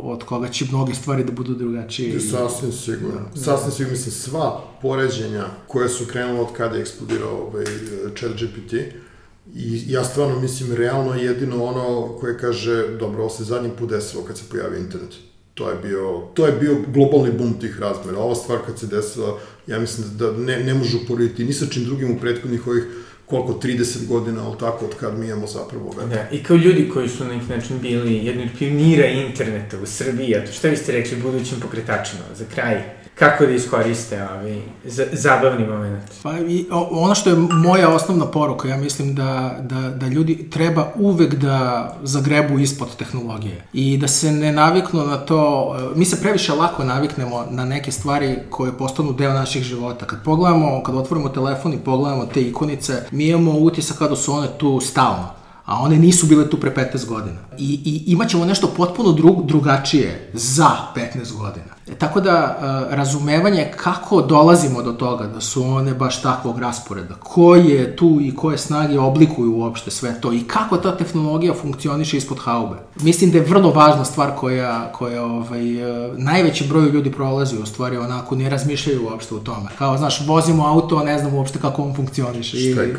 od 0.03 0.23
koga 0.23 0.47
će 0.47 0.65
mnoge 0.65 0.93
stvari 0.93 1.23
da 1.23 1.31
budu 1.31 1.53
drugačije. 1.53 2.19
Sasvim 2.19 2.71
sigurno. 2.71 3.21
Da, 3.35 3.41
Sasvim 3.41 3.71
sigurno. 3.71 3.91
Mislim, 3.91 4.11
sva 4.11 4.61
poređenja 4.81 5.45
koje 5.67 5.89
su 5.89 6.05
krenula 6.05 6.41
od 6.41 6.53
kada 6.57 6.75
je 6.75 6.81
eksplodirao 6.81 7.47
ovaj 7.47 7.65
chat 8.19 8.31
GPT, 8.31 8.73
I 9.57 9.83
ja 9.87 10.03
stvarno 10.03 10.39
mislim, 10.39 10.73
realno 10.73 11.13
jedino 11.13 11.63
ono 11.63 12.17
koje 12.19 12.37
kaže, 12.37 12.87
dobro, 12.99 13.21
ovo 13.21 13.29
se 13.29 13.43
zadnji 13.43 13.69
put 13.77 13.89
desilo 13.89 14.23
kad 14.23 14.37
se 14.37 14.43
pojavio 14.51 14.79
internet. 14.79 15.09
To 15.53 15.69
je 15.69 15.75
bio, 15.83 16.23
to 16.33 16.45
je 16.45 16.51
bio 16.51 16.77
globalni 16.93 17.31
bum 17.31 17.59
tih 17.59 17.79
razmera. 17.79 18.19
Ova 18.19 18.35
stvar 18.35 18.59
kad 18.65 18.79
se 18.79 18.87
desila, 18.87 19.39
ja 19.67 19.79
mislim 19.79 20.07
da 20.17 20.31
ne, 20.31 20.63
ne 20.63 20.73
može 20.73 20.97
uporediti 20.97 21.45
ni 21.45 21.53
sa 21.53 21.65
čim 21.65 21.85
drugim 21.85 22.11
u 22.11 22.19
prethodnih 22.19 22.67
ovih 22.67 22.83
koliko, 23.25 23.59
30 23.63 24.07
godina, 24.07 24.47
ali 24.47 24.57
tako, 24.59 24.85
od 24.85 24.95
kad 24.95 25.19
mi 25.19 25.27
imamo 25.27 25.47
zapravo 25.47 25.93
web. 25.97 26.09
Da, 26.09 26.29
i 26.31 26.43
kao 26.43 26.57
ljudi 26.57 26.89
koji 26.93 27.09
su 27.09 27.25
na 27.25 27.33
neki 27.33 27.49
način 27.49 27.79
bili 27.79 28.25
jedni 28.25 28.43
od 28.43 28.49
pionira 28.59 29.07
interneta 29.07 29.77
u 29.83 29.85
Srbiji, 29.85 30.35
a 30.35 30.45
to 30.45 30.51
šta 30.51 30.69
biste 30.69 30.91
rekli 30.91 31.17
budućim 31.17 31.59
pokretačima, 31.59 32.23
za 32.35 32.45
kraj? 32.55 32.83
Kako 33.19 33.45
da 33.45 33.51
iskoriste 33.51 34.23
ovaj, 34.23 34.61
zabavni 35.11 35.67
moment. 35.67 36.03
Pa, 36.23 36.39
i, 36.39 36.65
ono 36.71 37.15
što 37.15 37.29
je 37.29 37.35
moja 37.35 37.89
osnovna 37.89 38.25
poruka, 38.25 38.67
ja 38.67 38.77
mislim 38.77 39.15
da, 39.15 39.55
da, 39.61 39.89
da 39.89 40.07
ljudi 40.07 40.49
treba 40.49 40.91
uvek 40.95 41.35
da 41.35 41.95
zagrebu 42.03 42.59
ispod 42.59 42.95
tehnologije 42.95 43.63
i 43.73 43.97
da 43.97 44.07
se 44.07 44.31
ne 44.31 44.51
naviknu 44.51 45.05
na 45.05 45.17
to, 45.17 45.75
mi 45.95 46.05
se 46.05 46.21
previše 46.21 46.53
lako 46.53 46.83
naviknemo 46.83 47.45
na 47.49 47.65
neke 47.65 47.91
stvari 47.91 48.39
koje 48.49 48.77
postanu 48.77 49.13
deo 49.13 49.33
naših 49.33 49.63
života. 49.63 50.05
Kad 50.05 50.23
pogledamo, 50.23 50.83
kad 50.83 50.95
otvorimo 50.95 51.29
telefon 51.29 51.73
i 51.73 51.79
pogledamo 51.79 52.25
te 52.25 52.41
ikonice, 52.41 52.93
mi 53.11 53.27
imamo 53.27 53.51
utisak 53.51 53.97
kada 53.97 54.15
su 54.15 54.33
one 54.33 54.47
tu 54.57 54.79
stalno 54.79 55.37
a 55.67 55.81
one 55.83 55.97
nisu 55.97 56.27
bile 56.27 56.49
tu 56.49 56.57
pre 56.59 56.71
15 56.71 57.05
godina. 57.05 57.37
I, 57.57 57.81
i 57.85 58.11
imaćemo 58.11 58.45
nešto 58.45 58.67
potpuno 58.77 59.11
drug, 59.11 59.45
drugačije 59.45 60.29
za 60.33 60.69
15 60.95 61.37
godina. 61.37 61.77
E, 61.87 61.95
tako 61.95 62.21
da, 62.21 62.57
e, 62.91 62.95
razumevanje 62.95 63.71
kako 63.77 64.21
dolazimo 64.21 64.81
do 64.81 64.91
toga 64.91 65.27
da 65.27 65.41
su 65.41 65.63
one 65.63 65.93
baš 65.93 66.21
takvog 66.21 66.59
rasporeda, 66.59 67.15
koje 67.19 67.95
tu 67.95 68.17
i 68.21 68.35
koje 68.35 68.57
snage 68.57 68.99
oblikuju 68.99 69.57
uopšte 69.57 69.91
sve 69.91 70.21
to 70.21 70.33
i 70.33 70.39
kako 70.39 70.77
ta 70.77 70.97
tehnologija 70.97 71.53
funkcioniše 71.53 72.17
ispod 72.17 72.37
haube. 72.39 72.75
Mislim 72.95 73.31
da 73.31 73.37
je 73.37 73.43
vrlo 73.43 73.71
važna 73.71 74.05
stvar 74.05 74.31
koja, 74.35 74.91
koja 74.91 75.23
ovaj, 75.23 75.75
e, 75.75 76.11
najveći 76.17 76.67
broj 76.67 76.89
ljudi 76.89 77.11
prolazi 77.11 77.57
u 77.57 77.65
stvari 77.65 77.97
onako 77.97 78.35
ne 78.35 78.49
razmišljaju 78.49 79.05
uopšte 79.05 79.35
u 79.35 79.39
tome. 79.39 79.69
Kao, 79.77 79.97
znaš, 79.97 80.27
vozimo 80.27 80.67
auto, 80.67 81.03
ne 81.03 81.19
znamo 81.19 81.37
uopšte 81.37 81.59
kako 81.59 81.83
on 81.83 81.95
funkcioniše. 81.95 82.57
Šta 82.57 82.81
je 82.81 82.93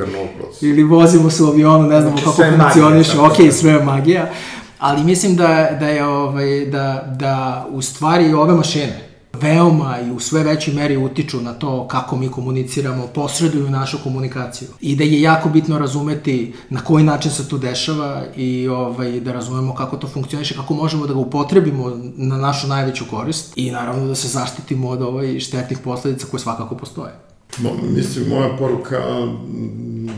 Ili 0.61 0.83
vozimo 0.83 1.31
se 1.31 1.43
u 1.43 1.47
avionu, 1.47 1.89
ne 1.89 2.01
znamo 2.01 2.17
znači, 2.17 2.37
kako 2.37 2.57
funkcioniše, 2.59 3.19
ok, 3.21 3.53
sve 3.53 3.73
je 3.73 3.85
magija 3.85 4.31
ali 4.79 5.05
mislim 5.05 5.37
da, 5.37 5.77
da 5.81 5.89
je 5.89 6.07
ovaj, 6.07 6.67
da, 6.67 7.15
da 7.19 7.67
u 7.71 7.83
stvari 7.83 8.33
ove 8.33 8.55
mašine 8.55 9.09
veoma 9.41 9.99
i 10.01 10.11
u 10.11 10.21
sve 10.21 10.43
većoj 10.43 10.75
meri 10.75 10.97
utiču 10.97 11.41
na 11.41 11.53
to 11.53 11.89
kako 11.89 12.17
mi 12.17 12.29
komuniciramo, 12.29 13.07
posreduju 13.07 13.71
našu 13.71 13.99
komunikaciju. 14.03 14.69
I 14.81 14.97
da 14.97 15.05
je 15.05 15.21
jako 15.21 15.49
bitno 15.49 15.79
razumeti 15.79 16.55
na 16.71 16.81
koji 16.81 17.05
način 17.05 17.31
se 17.31 17.49
to 17.49 17.59
dešava 17.59 18.25
i 18.37 18.69
ovaj, 18.69 19.21
da 19.21 19.33
razumemo 19.33 19.75
kako 19.75 19.97
to 19.97 20.09
funkcioniše, 20.09 20.55
kako 20.55 20.75
možemo 20.75 21.07
da 21.07 21.13
ga 21.13 21.19
upotrebimo 21.19 21.93
na 22.17 22.37
našu 22.37 22.67
najveću 22.67 23.05
korist 23.11 23.53
i 23.57 23.71
naravno 23.71 24.07
da 24.07 24.15
se 24.15 24.29
zaštitimo 24.29 24.89
od 24.89 25.03
ovaj, 25.03 25.41
štetnih 25.41 25.79
posledica 25.79 26.27
koje 26.31 26.41
svakako 26.41 26.77
postoje. 26.77 27.13
Mo, 27.59 27.71
mislim, 27.83 28.29
moja 28.29 28.57
poruka, 28.59 28.99
mm, 29.27 30.09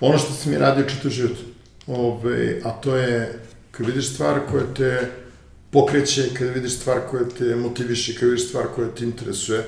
ono 0.00 0.18
što 0.18 0.32
sam 0.32 0.52
i 0.52 0.58
radio 0.58 0.84
čitav 0.84 1.10
život, 1.10 1.36
ovaj, 1.86 2.60
a 2.64 2.70
to 2.70 2.96
je 2.96 3.47
kad 3.78 3.86
vidiš 3.86 4.14
stvar 4.14 4.40
koja 4.50 4.64
te 4.74 5.10
pokreće, 5.70 6.34
kad 6.34 6.48
vidiš 6.48 6.76
stvar 6.76 7.00
koja 7.10 7.24
te 7.38 7.56
motiviše, 7.56 8.14
kad 8.14 8.28
vidiš 8.28 8.48
stvar 8.48 8.66
koja 8.74 8.88
te 8.88 9.04
interesuje, 9.04 9.64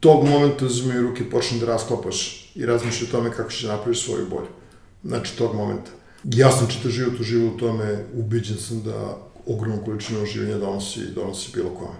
tog 0.00 0.24
momenta 0.24 0.66
uzmi 0.66 0.98
u 0.98 1.02
ruke 1.02 1.22
i 1.22 1.30
počne 1.30 1.58
da 1.58 1.66
rasklopaš 1.66 2.50
i 2.54 2.66
razmišlja 2.66 3.06
o 3.08 3.10
tome 3.10 3.30
kako 3.30 3.50
ćeš 3.50 3.62
da 3.62 3.76
napraviš 3.76 4.04
svoju 4.04 4.26
bolju. 4.30 4.48
Znači, 5.04 5.36
tog 5.36 5.54
momenta. 5.54 5.90
Ja 6.24 6.50
sam 6.50 6.66
čitao 6.70 6.90
život, 6.90 7.20
uživo 7.20 7.54
u 7.54 7.58
tome, 7.58 8.04
ubiđen 8.14 8.56
sam 8.56 8.82
da 8.82 9.18
ogromnu 9.46 9.84
količinu 9.84 10.22
oživljenja 10.22 10.58
donosi, 10.58 11.00
donosi 11.14 11.50
bilo 11.54 11.70
kome. 11.70 11.98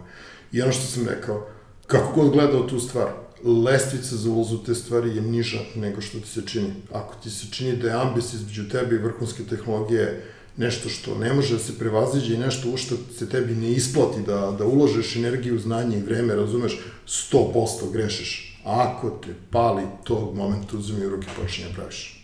I 0.53 0.63
ono 0.63 0.73
što 0.73 0.87
sam 0.87 1.09
rekao, 1.09 1.47
kako 1.87 2.13
god 2.13 2.33
gledao 2.33 2.63
tu 2.63 2.81
stvar, 2.81 3.09
lestvica 3.45 4.17
za 4.17 4.31
ulaz 4.31 4.53
u 4.53 4.65
te 4.65 4.75
stvari 4.75 5.17
je 5.17 5.23
niža 5.23 5.59
nego 5.75 6.01
što 6.01 6.21
ti 6.21 6.29
se 6.29 6.43
čini. 6.47 6.75
Ako 6.93 7.15
ti 7.23 7.31
se 7.31 7.47
čini 7.51 7.77
da 7.77 7.89
je 7.89 7.95
ambis 7.95 8.33
između 8.33 8.69
tebe 8.69 8.97
i 8.97 8.99
vrhunske 8.99 9.43
tehnologije 9.45 10.25
nešto 10.59 10.89
što 10.89 11.19
ne 11.19 11.33
može 11.33 11.55
da 11.55 11.59
se 11.59 11.79
prevaziđe 11.79 12.35
i 12.35 12.39
nešto 12.39 12.71
u 12.71 12.77
što 12.77 12.97
se 13.19 13.29
tebi 13.29 13.55
ne 13.55 13.73
isplati 13.73 14.23
da, 14.27 14.57
da 14.59 14.67
uložeš 14.67 15.17
energiju, 15.17 15.59
znanje 15.59 15.99
i 15.99 16.03
vreme, 16.03 16.37
razumeš, 16.37 16.79
100% 17.07 17.93
grešiš. 17.93 18.61
Ako 18.65 19.11
te 19.11 19.35
pali 19.51 19.83
tog 20.05 20.37
momenta 20.37 20.77
uzmi 20.77 21.07
u 21.07 21.11
ruke 21.11 21.27
počinje 21.43 21.69
da 21.69 21.75
praviš. 21.75 22.18